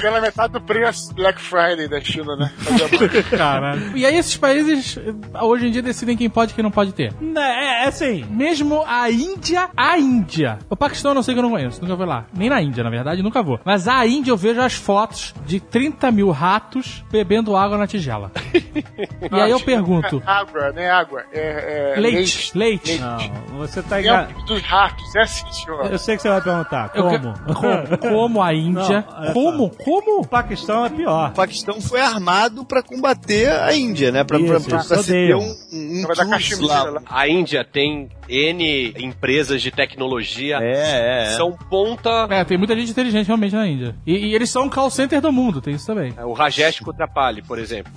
pela 0.00 0.20
metade 0.20 0.52
do 0.52 0.60
preço 0.60 1.14
Black 1.14 1.40
Friday 1.40 1.88
da 1.88 2.00
China, 2.00 2.36
né? 2.36 2.50
Caralho. 3.30 3.96
E 3.96 4.04
aí 4.04 4.16
esses 4.16 4.36
países 4.36 4.98
hoje 5.40 5.68
em 5.68 5.70
dia 5.70 5.82
decidem 5.82 6.16
quem 6.16 6.28
pode 6.28 6.52
e 6.52 6.54
quem 6.54 6.62
não 6.62 6.70
pode 6.70 6.92
ter. 6.92 7.12
é, 7.36 7.84
é 7.84 7.88
assim. 7.88 8.24
Mesmo 8.30 8.82
a 8.86 9.10
Índia, 9.10 9.70
a 9.76 9.98
Índia. 9.98 10.58
O 10.68 10.76
Paquistão 10.76 11.12
eu 11.12 11.14
não 11.14 11.22
sei 11.22 11.34
que 11.34 11.38
eu 11.38 11.42
não 11.44 11.50
conheço, 11.50 11.80
nunca 11.80 11.94
vou 11.94 12.06
lá. 12.06 12.26
Nem 12.34 12.48
na 12.50 12.60
Índia, 12.60 12.82
na 12.82 12.90
verdade, 12.90 13.22
nunca 13.22 13.42
vou. 13.42 13.60
Mas 13.64 13.86
a 13.86 14.04
Índia 14.06 14.30
eu 14.32 14.36
vejo 14.36 14.60
as 14.60 14.74
fotos 14.74 15.34
de 15.46 15.60
30 15.60 16.10
mil 16.10 16.31
ratos 16.32 17.04
bebendo 17.10 17.56
água 17.56 17.78
na 17.78 17.86
tigela. 17.86 18.32
e 18.52 19.40
aí 19.40 19.50
eu 19.50 19.60
pergunto: 19.60 20.22
Água, 20.26 20.72
né? 20.72 20.90
Água. 20.90 21.24
É, 21.32 21.94
é, 21.96 22.00
leite, 22.00 22.56
leite. 22.56 22.98
Não, 22.98 23.58
você 23.58 23.82
tá 23.82 23.98
É 23.98 24.02
enganado. 24.02 24.38
o 24.40 24.44
dos 24.44 24.62
ratos, 24.62 25.14
é 25.14 25.20
assim, 25.20 25.52
senhor. 25.52 25.86
Eu 25.92 25.98
sei 25.98 26.16
que 26.16 26.22
você 26.22 26.28
vai 26.28 26.40
perguntar. 26.40 26.88
Como? 26.90 27.34
como? 27.54 27.98
Como 27.98 28.42
a 28.42 28.54
Índia? 28.54 29.04
Não, 29.08 29.32
como? 29.32 29.70
Como? 29.70 30.20
O 30.20 30.26
Paquistão 30.26 30.84
é 30.84 30.90
pior. 30.90 31.30
O 31.30 31.34
Paquistão 31.34 31.80
foi 31.80 32.00
armado 32.00 32.64
pra 32.64 32.82
combater 32.82 33.50
a 33.50 33.74
Índia, 33.74 34.10
né? 34.10 34.24
Pra, 34.24 34.38
pra, 34.38 34.56
Isso, 34.56 34.68
pra, 34.68 34.78
eles 34.78 34.88
pra 34.88 34.98
se 34.98 35.12
ter 35.12 35.34
um, 35.34 35.54
um 35.72 36.66
lá. 36.66 36.82
lá. 36.84 37.02
A 37.06 37.28
Índia 37.28 37.64
tem 37.64 38.10
N 38.28 38.94
empresas 38.98 39.60
de 39.60 39.70
tecnologia. 39.70 40.58
É, 40.60 40.72
é, 40.72 41.22
é. 41.22 41.26
São 41.36 41.52
ponta. 41.70 42.26
É, 42.30 42.44
tem 42.44 42.56
muita 42.56 42.74
gente 42.74 42.90
inteligente 42.90 43.26
realmente 43.26 43.54
na 43.54 43.66
Índia. 43.66 43.94
E, 44.06 44.12
e 44.12 44.34
eles 44.34 44.50
são 44.50 44.66
o 44.66 44.70
call 44.70 44.90
center 44.90 45.20
do 45.20 45.32
mundo, 45.32 45.60
tem 45.60 45.74
isso 45.74 45.86
também. 45.86 46.12
O 46.24 46.32
Rajesh 46.32 46.80
Kutrapali, 46.80 47.42
por 47.42 47.58
exemplo. 47.58 47.92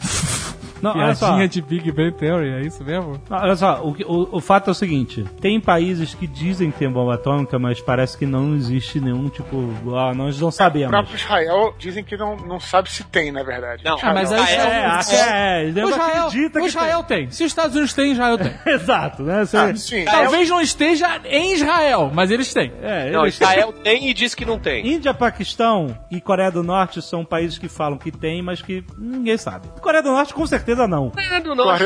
Não, 0.82 0.92
olha 0.92 1.16
só. 1.16 1.28
Piadinha 1.28 1.48
de 1.48 1.62
Big 1.62 1.92
Bang 1.92 2.12
Theory, 2.12 2.50
é 2.50 2.62
isso 2.62 2.84
mesmo? 2.84 3.20
Não, 3.30 3.38
olha 3.38 3.56
só, 3.56 3.82
o, 3.84 3.92
o, 4.06 4.38
o 4.38 4.42
fato 4.42 4.70
é 4.70 4.72
o 4.72 4.74
seguinte: 4.74 5.24
tem 5.42 5.60
países 5.60 6.14
que 6.14 6.28
dizem 6.28 6.72
que 6.72 6.80
tem 6.80 6.90
bomba 6.90 7.16
atômica, 7.16 7.58
mas 7.58 7.80
parece 7.82 8.18
que 8.18 8.26
não 8.26 8.56
existe 8.56 9.00
nenhum 9.00 9.30
tipo. 9.30 9.70
Ah, 9.96 10.14
nós 10.14 10.40
não 10.40 10.50
O 10.50 10.52
sabemos. 10.52 10.90
próprio 10.92 11.16
Israel 11.16 11.74
dizem 11.80 12.04
que 12.04 12.18
não, 12.18 12.36
não 12.36 12.60
sabe 12.60 12.92
se 12.92 13.04
tem, 13.06 13.32
na 13.32 13.44
verdade. 13.44 13.84
Não, 13.86 13.98
Ah, 14.02 14.14
mas 14.14 14.32
aí 14.32 14.44
Israel- 14.44 14.68
é, 14.70 14.86
É, 14.86 15.04
que 15.04 15.16
é. 15.16 15.64
Ele 15.66 15.84
O 15.84 15.90
Israel, 15.90 16.28
acredita 16.28 16.60
o 16.60 16.62
que 16.62 16.68
Israel 16.68 17.04
tem. 17.04 17.32
Se 17.32 17.44
os 17.44 17.52
Estados 17.52 17.76
Unidos 17.76 17.94
têm, 17.94 18.12
Israel 18.12 18.38
tem. 18.38 18.50
tem. 18.54 18.74
Exato, 18.76 19.24
né? 19.24 19.46
Você- 19.46 19.58
Ah, 19.58 19.76
sim. 19.76 20.06
Talvez 20.06 20.50
não 20.50 20.62
esteja 20.62 21.20
em 21.26 21.54
Israel, 21.54 22.12
mas 22.14 22.30
eles 22.32 22.54
têm. 22.54 22.72
é, 22.82 23.12
Não, 23.12 23.24
eles- 23.24 23.36
Israel 23.36 23.72
tem 23.74 24.10
e 24.10 24.14
diz 24.14 24.36
que 24.36 24.46
não 24.46 24.60
tem. 24.60 24.86
Índia, 24.88 25.14
Paquistão 25.14 25.98
e 26.12 26.20
Coreia 26.22 26.52
do 26.52 26.64
Norte 26.64 27.02
são 27.02 27.24
países 27.26 27.58
que 27.58 27.68
falam 27.70 27.98
que 27.98 28.12
tem, 28.12 28.42
mas 28.42 28.62
que 28.62 28.84
ninguém 28.98 29.38
sabe. 29.38 29.68
Coreia 29.82 30.04
do 30.04 30.12
Norte 30.12 30.34
com 30.34 30.46
certeza 30.46 30.65
não. 30.74 30.86
Não, 30.88 31.12
Coreia 31.12 31.42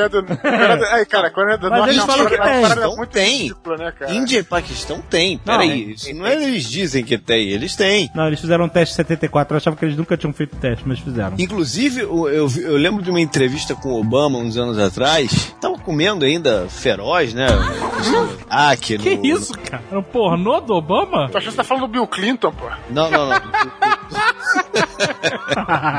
do, 0.10 0.24
Coreia 0.24 0.78
do, 0.78 0.86
ai, 0.86 1.06
cara, 1.06 1.30
Coreia 1.30 1.58
do 1.58 1.70
Mas 1.70 1.80
Norte 1.80 1.94
eles 1.94 2.02
é 2.02 2.04
uma 2.06 2.14
falam 2.14 2.28
que 2.28 2.38
tem. 2.38 3.08
tem. 3.12 3.38
ridícula, 3.42 3.78
né, 3.78 3.92
cara? 3.92 4.14
Índia 4.14 4.40
e 4.40 4.44
Paquistão 4.44 5.02
tem. 5.02 5.38
Peraí, 5.40 5.92
isso 5.94 6.14
não 6.14 6.26
é 6.26 6.36
eles 6.36 6.64
dizem 6.70 7.04
que 7.04 7.18
tem, 7.18 7.50
eles 7.50 7.76
têm. 7.76 8.10
Não, 8.16 8.28
eles 8.28 8.40
fizeram 8.40 8.66
um 8.66 8.70
teste 8.70 8.94
em 8.94 8.98
74, 8.98 9.54
eu 9.54 9.58
achava 9.58 9.76
que 9.76 9.84
eles 9.86 9.98
nunca 9.98 10.16
tinham 10.16 10.32
feito 10.34 10.56
teste, 10.56 10.88
mas 10.88 11.00
fizeram. 11.00 11.34
Inclusive, 11.38 12.02
eu, 12.02 12.30
eu 12.30 12.48
eu 12.60 12.78
lembro 12.78 13.02
de 13.04 13.10
uma 13.10 13.20
entrevista 13.22 13.76
com 13.76 13.90
o 13.90 14.00
Obama 14.00 14.38
uns 14.38 14.56
anos 14.58 14.78
atrás. 14.80 15.54
Tava 15.60 15.78
comendo 15.80 16.24
ainda 16.26 16.68
feroz, 16.70 17.34
né? 17.34 17.48
Ah, 18.50 18.76
que 18.78 18.98
Que 18.98 19.16
no- 19.16 19.26
isso, 19.26 19.54
cara? 19.58 19.84
É 19.92 19.98
um 19.98 20.04
pornô 20.04 20.60
do 20.62 20.74
Obama? 20.76 21.28
Tu 21.32 21.38
achou 21.38 21.50
que 21.50 21.52
você 21.52 21.58
tá 21.58 21.64
falando 21.64 21.84
do 21.88 21.92
Bill 21.92 22.08
Clinton, 22.08 22.52
pô? 22.52 22.66
Não, 22.90 23.10
não, 23.10 23.30
não. 23.30 23.40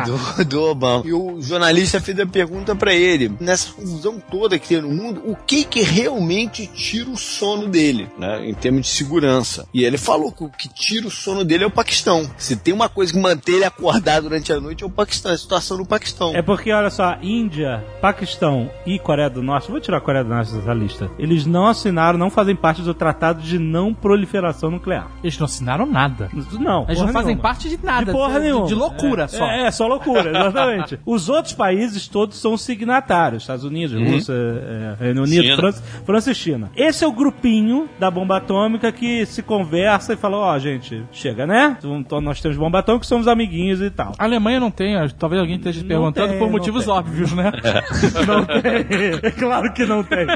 do, 0.05 0.45
do 0.45 0.63
Obama. 0.71 1.03
E 1.05 1.13
o 1.13 1.41
jornalista 1.41 2.01
fez 2.01 2.19
a 2.21 2.27
pergunta 2.27 2.70
pra 2.77 2.95
ele, 2.95 3.33
nessa 3.41 3.73
confusão 3.73 4.21
toda 4.31 4.59
que 4.59 4.69
tem 4.69 4.81
no 4.81 4.91
mundo, 4.91 5.23
o 5.27 5.37
que 5.37 5.65
que 5.65 5.81
realmente 5.83 6.67
tira 6.67 7.11
o 7.11 7.17
sono 7.17 7.69
dele, 7.69 8.09
né, 8.19 8.49
em 8.49 8.55
termos 8.55 8.83
de 8.83 8.89
segurança. 8.89 9.67
E 9.73 9.85
ele 9.85 9.99
falou 9.99 10.33
que 10.33 10.45
o 10.45 10.49
que 10.49 10.69
tira 10.69 11.07
o 11.07 11.11
sono 11.11 11.45
dele 11.45 11.65
é 11.65 11.67
o 11.67 11.71
Paquistão. 11.71 12.31
Se 12.37 12.57
tem 12.57 12.73
uma 12.75 12.89
coisa 12.89 13.13
que 13.13 13.19
mantém 13.19 13.57
ele 13.57 13.65
acordado 13.65 14.25
durante 14.25 14.53
a 14.53 14.61
noite 14.61 14.83
é 14.83 14.87
o 14.87 14.91
Paquistão, 14.91 15.33
a 15.33 15.39
situação 15.39 15.79
no 15.79 15.87
Paquistão. 15.87 16.35
É 16.35 16.43
porque, 16.43 16.73
olha 16.73 16.91
só, 16.91 17.17
Índia, 17.23 17.85
Paquistão 18.01 18.71
e 18.87 18.99
Coreia 18.99 19.31
do 19.31 19.43
Norte, 19.43 19.71
vou 19.71 19.81
tirar 19.81 19.99
a 19.99 20.01
Coreia 20.01 20.25
do 20.25 20.31
Norte 20.31 20.53
dessa 20.53 20.73
lista, 20.73 21.11
eles 21.19 21.47
não 21.47 21.67
assinaram, 21.67 22.19
não 22.19 22.31
fazem 22.31 22.57
parte 22.57 22.83
do 22.83 22.95
Tratado 22.95 23.43
de 23.43 23.59
Não 23.59 23.93
Proliferação 23.95 24.71
Nuclear. 24.71 25.11
Eles 25.23 25.39
não 25.39 25.45
assinaram 25.45 25.87
nada. 25.87 26.31
Não, 26.59 26.85
Eles 26.89 27.01
não 27.01 27.09
fazem 27.09 27.29
nenhuma. 27.29 27.43
parte 27.43 27.69
de 27.69 27.85
nada. 27.85 28.07
De 28.07 28.13
porra 28.13 28.35
de, 28.35 28.47
nenhuma. 28.47 28.67
De 28.67 28.75
loucura 28.75 29.25
é, 29.25 29.29
só. 29.29 29.47
É, 29.47 29.67
é, 29.67 29.71
só 29.71 29.87
loucura, 29.87 30.31
exatamente. 30.31 31.01
Os 31.05 31.29
outros 31.29 31.55
países 31.55 32.09
todos 32.09 32.39
são 32.39 32.57
signatários. 32.61 33.43
Estados 33.43 33.65
Unidos, 33.65 33.97
Rússia, 34.01 34.33
é, 34.33 35.05
Reino 35.05 35.23
Unido, 35.23 35.43
China. 35.43 35.57
França, 35.57 35.83
França 36.05 36.31
e 36.31 36.35
China. 36.35 36.71
Esse 36.77 37.05
é 37.05 37.07
o 37.07 37.13
grupinho 37.13 37.89
da 37.99 38.11
bomba 38.11 38.37
atômica 38.37 38.91
que 38.93 39.25
se 39.27 39.43
conversa 39.43 40.13
e 40.13 40.17
fala, 40.17 40.37
ó, 40.37 40.59
gente, 40.59 41.03
chega, 41.13 41.47
né? 41.47 41.77
Então, 41.83 42.21
nós 42.21 42.41
temos 42.41 42.57
bomba 42.57 42.81
atômica, 42.81 43.05
somos 43.07 43.29
amiguinhos 43.29 43.81
e 43.81 43.91
tal. 43.91 44.13
A 44.19 44.25
Alemanha 44.25 44.61
não 44.61 44.71
tem, 44.71 44.95
talvez 45.19 45.41
alguém 45.41 45.57
esteja 45.57 45.81
se 45.81 45.87
Não 45.87 45.89
perguntando 45.89 46.29
tem, 46.31 46.39
por 46.39 46.51
motivos 46.51 46.85
tem. 46.85 46.95
óbvios, 46.95 47.33
né? 47.33 47.51
Não 48.27 48.45
tem. 48.45 49.31
Claro 49.33 49.73
que 49.73 49.85
não 49.85 50.03
tem. 50.03 50.27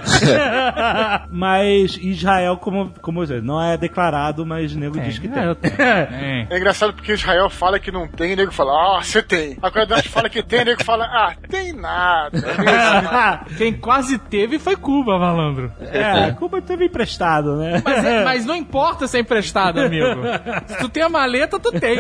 mas 1.31 1.99
Israel, 2.01 2.57
como, 2.57 2.93
como 3.01 3.23
eu 3.23 3.27
disse, 3.27 3.41
não 3.41 3.61
é 3.63 3.77
declarado, 3.77 4.45
mas 4.47 4.75
nego 4.75 4.99
diz 5.01 5.19
que 5.19 5.29
tem. 5.29 5.43
É. 5.43 5.55
Tem. 5.55 6.47
É 6.51 6.57
engraçado 6.57 6.93
porque 6.93 7.13
Israel 7.13 7.49
fala 7.51 7.79
que 7.79 7.91
não 7.91 8.09
tem, 8.09 8.31
e 8.31 8.35
o 8.35 8.37
nego 8.37 8.53
fala, 8.53 8.99
ah, 8.99 9.03
você 9.03 9.23
tem. 9.23 9.57
A 9.63 9.71
Coreia 9.71 9.87
do 9.87 9.95
Norte 9.95 10.09
fala 10.09 10.29
que 10.29 10.43
tem, 10.43 10.61
e 10.61 10.63
o 10.63 10.65
nego 10.67 10.85
fala, 10.85 11.05
ah, 11.05 11.35
tem 11.49 11.73
nada. 11.73 12.14
Quem 13.57 13.73
quase 13.75 14.19
teve 14.19 14.59
foi 14.59 14.77
Cuba, 14.77 15.19
malandro. 15.19 15.73
É, 15.81 16.31
Cuba 16.33 16.61
teve 16.63 16.87
emprestado, 16.87 17.57
né? 17.57 17.83
Mas, 17.85 18.05
é- 18.05 18.25
mas 18.25 18.45
não 18.47 18.55
importa 18.57 19.07
se 19.07 19.17
é 19.17 19.21
emprestado, 19.21 19.81
amigo. 19.81 20.21
Se 20.67 20.79
tu 20.79 20.89
tem 20.89 21.03
a 21.03 21.09
maleta, 21.09 21.59
tu 21.59 21.73
tem. 21.73 21.99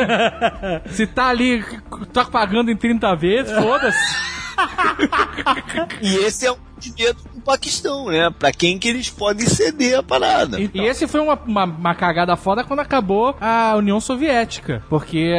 Se 0.87 1.07
tá 1.07 1.29
ali, 1.29 1.65
tá 2.13 2.25
pagando 2.25 2.71
em 2.71 2.77
30 2.77 3.15
vezes, 3.17 3.53
foda-se. 3.57 4.35
E 6.01 6.17
esse 6.17 6.47
é 6.47 6.53
um 6.53 6.57
medo 6.99 7.17
do 7.35 7.41
Paquistão, 7.41 8.07
né? 8.09 8.31
Pra 8.39 8.53
quem 8.53 8.79
que 8.79 8.89
eles 8.89 9.09
podem 9.09 9.47
ceder 9.47 9.99
a 9.99 10.03
parada. 10.03 10.59
E 10.61 10.71
esse 10.81 11.07
foi 11.07 11.21
uma, 11.21 11.35
uma, 11.47 11.65
uma 11.65 11.95
cagada 11.95 12.37
foda 12.37 12.63
quando 12.65 12.81
acabou 12.81 13.35
a 13.41 13.75
União 13.77 13.99
Soviética. 14.01 14.83
Porque 14.91 15.33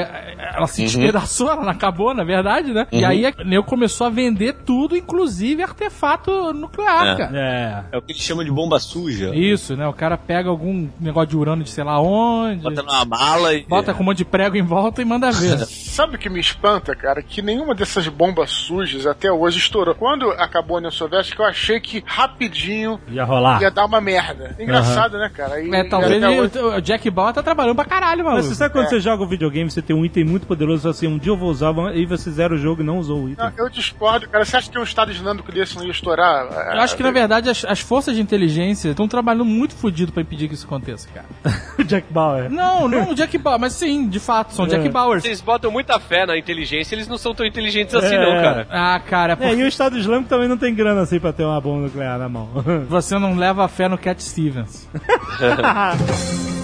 ela 0.56 0.66
se 0.68 0.82
despedaçou, 0.84 1.52
ela 1.52 1.62
não 1.64 1.70
acabou, 1.70 2.14
na 2.16 2.24
verdade, 2.24 2.74
né? 2.74 2.88
E 2.92 3.04
aí 3.06 3.26
a 3.28 3.34
Neo 3.44 3.64
começou 3.64 4.08
a 4.08 4.10
vender 4.10 4.54
tudo, 4.66 4.96
inclusive 4.98 5.62
artefato 5.62 6.52
nuclear, 6.54 7.08
É. 7.08 7.16
cara. 7.18 7.38
É. 7.38 7.96
É 7.96 7.98
o 7.98 8.02
que 8.02 8.14
eles 8.14 8.24
chamam 8.24 8.44
de 8.44 8.52
bomba 8.52 8.80
suja. 8.80 9.32
Isso, 9.36 9.76
né? 9.76 9.88
O 9.88 9.94
cara 9.94 10.18
pega 10.18 10.50
algum 10.50 10.88
negócio 11.00 11.30
de 11.30 11.38
urânio 11.38 11.64
de 11.64 11.70
sei 11.70 11.84
lá 11.84 12.00
onde, 12.02 12.62
Bota 12.64 12.82
numa 12.82 13.06
mala 13.06 13.54
e. 13.54 13.64
bota 13.66 13.94
com 13.94 14.02
um 14.02 14.06
monte 14.08 14.20
de 14.20 14.26
prego 14.26 14.56
em 14.58 14.64
volta 14.64 15.02
e 15.02 15.06
manda 15.06 15.32
ver. 15.32 15.60
Sabe 15.68 16.16
o 16.16 16.20
que 16.20 16.30
me 16.30 16.40
espanta, 16.40 16.96
cara? 16.96 17.22
Que 17.22 17.42
nenhuma 17.42 17.76
dessas 17.76 18.08
bombas 18.08 18.50
sujas 18.52 19.05
até 19.07 19.32
hoje 19.32 19.57
estourou. 19.60 19.95
Quando 19.95 20.30
acabou 20.32 20.76
a 20.76 20.80
União 20.80 20.91
Soviética, 20.91 21.41
eu 21.44 21.48
achei 21.48 21.80
que 21.80 22.03
rapidinho 22.06 22.99
Ia 23.10 23.23
rolar. 23.23 23.61
ia 23.61 23.72
dar 23.72 23.86
uma 23.86 24.02
merda. 24.02 24.56
Engraçado, 24.60 25.18
né, 25.18 25.30
cara? 25.34 25.61
E, 25.61 25.73
É, 25.73 25.84
talvez 25.84 26.11
ele- 26.11 26.26
hoje- 26.40 26.60
o 26.60 26.82
Jack 26.82 27.10
Bauer 27.10 27.34
tá 27.34 27.41
trabalhando 27.44 27.76
pra 27.76 27.86
caralho, 27.86 28.23
mano. 28.23 28.38
Mas 28.38 28.45
você 28.45 28.56
sabe 28.56 28.73
quando 28.73 28.90
você 28.90 28.99
joga 28.99 29.23
um 29.23 29.27
videogame, 29.27 29.69
você 29.69 29.82
tem 29.82 29.95
um 29.95 30.06
item 30.06 30.23
muito 30.23 30.45
poderoso, 30.48 30.88
assim, 30.90 31.07
um 31.07 31.18
dia 31.18 31.32
eu 31.32 31.38
vou 31.38 31.49
usar, 31.49 31.73
e 31.95 32.06
você 32.06 32.30
zera 32.32 32.53
o 32.53 32.57
jogo 32.57 32.82
e 32.82 32.86
não 32.86 32.98
usou 32.99 33.23
o 33.23 33.30
item. 33.30 33.45
Não, 33.45 33.53
eu 33.57 33.69
discordo, 33.69 34.27
cara. 34.30 34.45
Você 34.45 34.57
acha 34.57 34.69
que 34.69 34.77
um 34.80 34.84
estado 34.84 35.14
dinâmico 35.14 35.52
desse 35.52 35.76
não 35.76 35.84
ia 35.84 35.91
estourar? 35.91 36.45
Eu 36.73 36.82
acho 36.82 36.95
que, 36.95 37.03
na 37.03 37.11
verdade, 37.11 37.49
as, 37.49 37.65
as 37.65 37.80
forças 37.80 38.15
de 38.15 38.22
inteligência 38.22 38.90
estão 38.90 39.07
trabalhando 39.07 39.45
muito 39.45 39.76
fodido 39.76 40.11
pra 40.11 40.22
impedir 40.22 40.48
que 40.48 40.53
isso 40.53 40.65
aconteça, 40.65 41.07
cara. 41.14 41.26
o 41.80 41.84
Jack 41.84 42.11
Bauer. 42.11 42.49
Não, 42.49 42.88
não 42.88 43.11
o 43.11 43.15
Jack 43.15 43.38
Bauer, 43.38 43.60
mas 43.60 43.73
sim, 43.73 44.07
de 44.07 44.19
fato, 44.19 44.53
são 44.53 44.68
Jack 44.68 44.88
Bauers. 44.90 45.23
Vocês 45.23 45.41
botam 45.41 45.72
muita 45.72 45.99
fé 45.99 46.26
na 46.26 46.38
inteligência, 46.38 46.95
eles 46.95 47.07
não 47.07 47.18
são 47.18 47.34
tão 47.34 47.45
inteligentes 47.45 47.94
assim, 47.95 48.15
É. 48.15 48.19
não, 48.19 48.41
cara. 48.41 48.68
Ah, 48.69 48.94
cara, 48.99 49.34
É, 49.34 49.35
porque 49.35 49.55
e 49.55 49.63
o 49.63 49.67
Estado 49.67 49.97
Islâmico 49.97 50.30
também 50.30 50.47
não 50.47 50.57
tem 50.57 50.73
grana 50.73 51.01
assim 51.01 51.19
pra 51.19 51.34
ter 51.34 51.43
uma 51.43 51.59
bomba 51.59 51.84
nuclear 51.84 52.17
na 52.19 52.30
mão. 52.30 52.49
você 52.88 53.17
não 53.19 53.35
leva 53.35 53.67
fé 53.67 53.88
no 53.88 53.97
Cat 53.97 54.22
Stevens. 54.23 54.88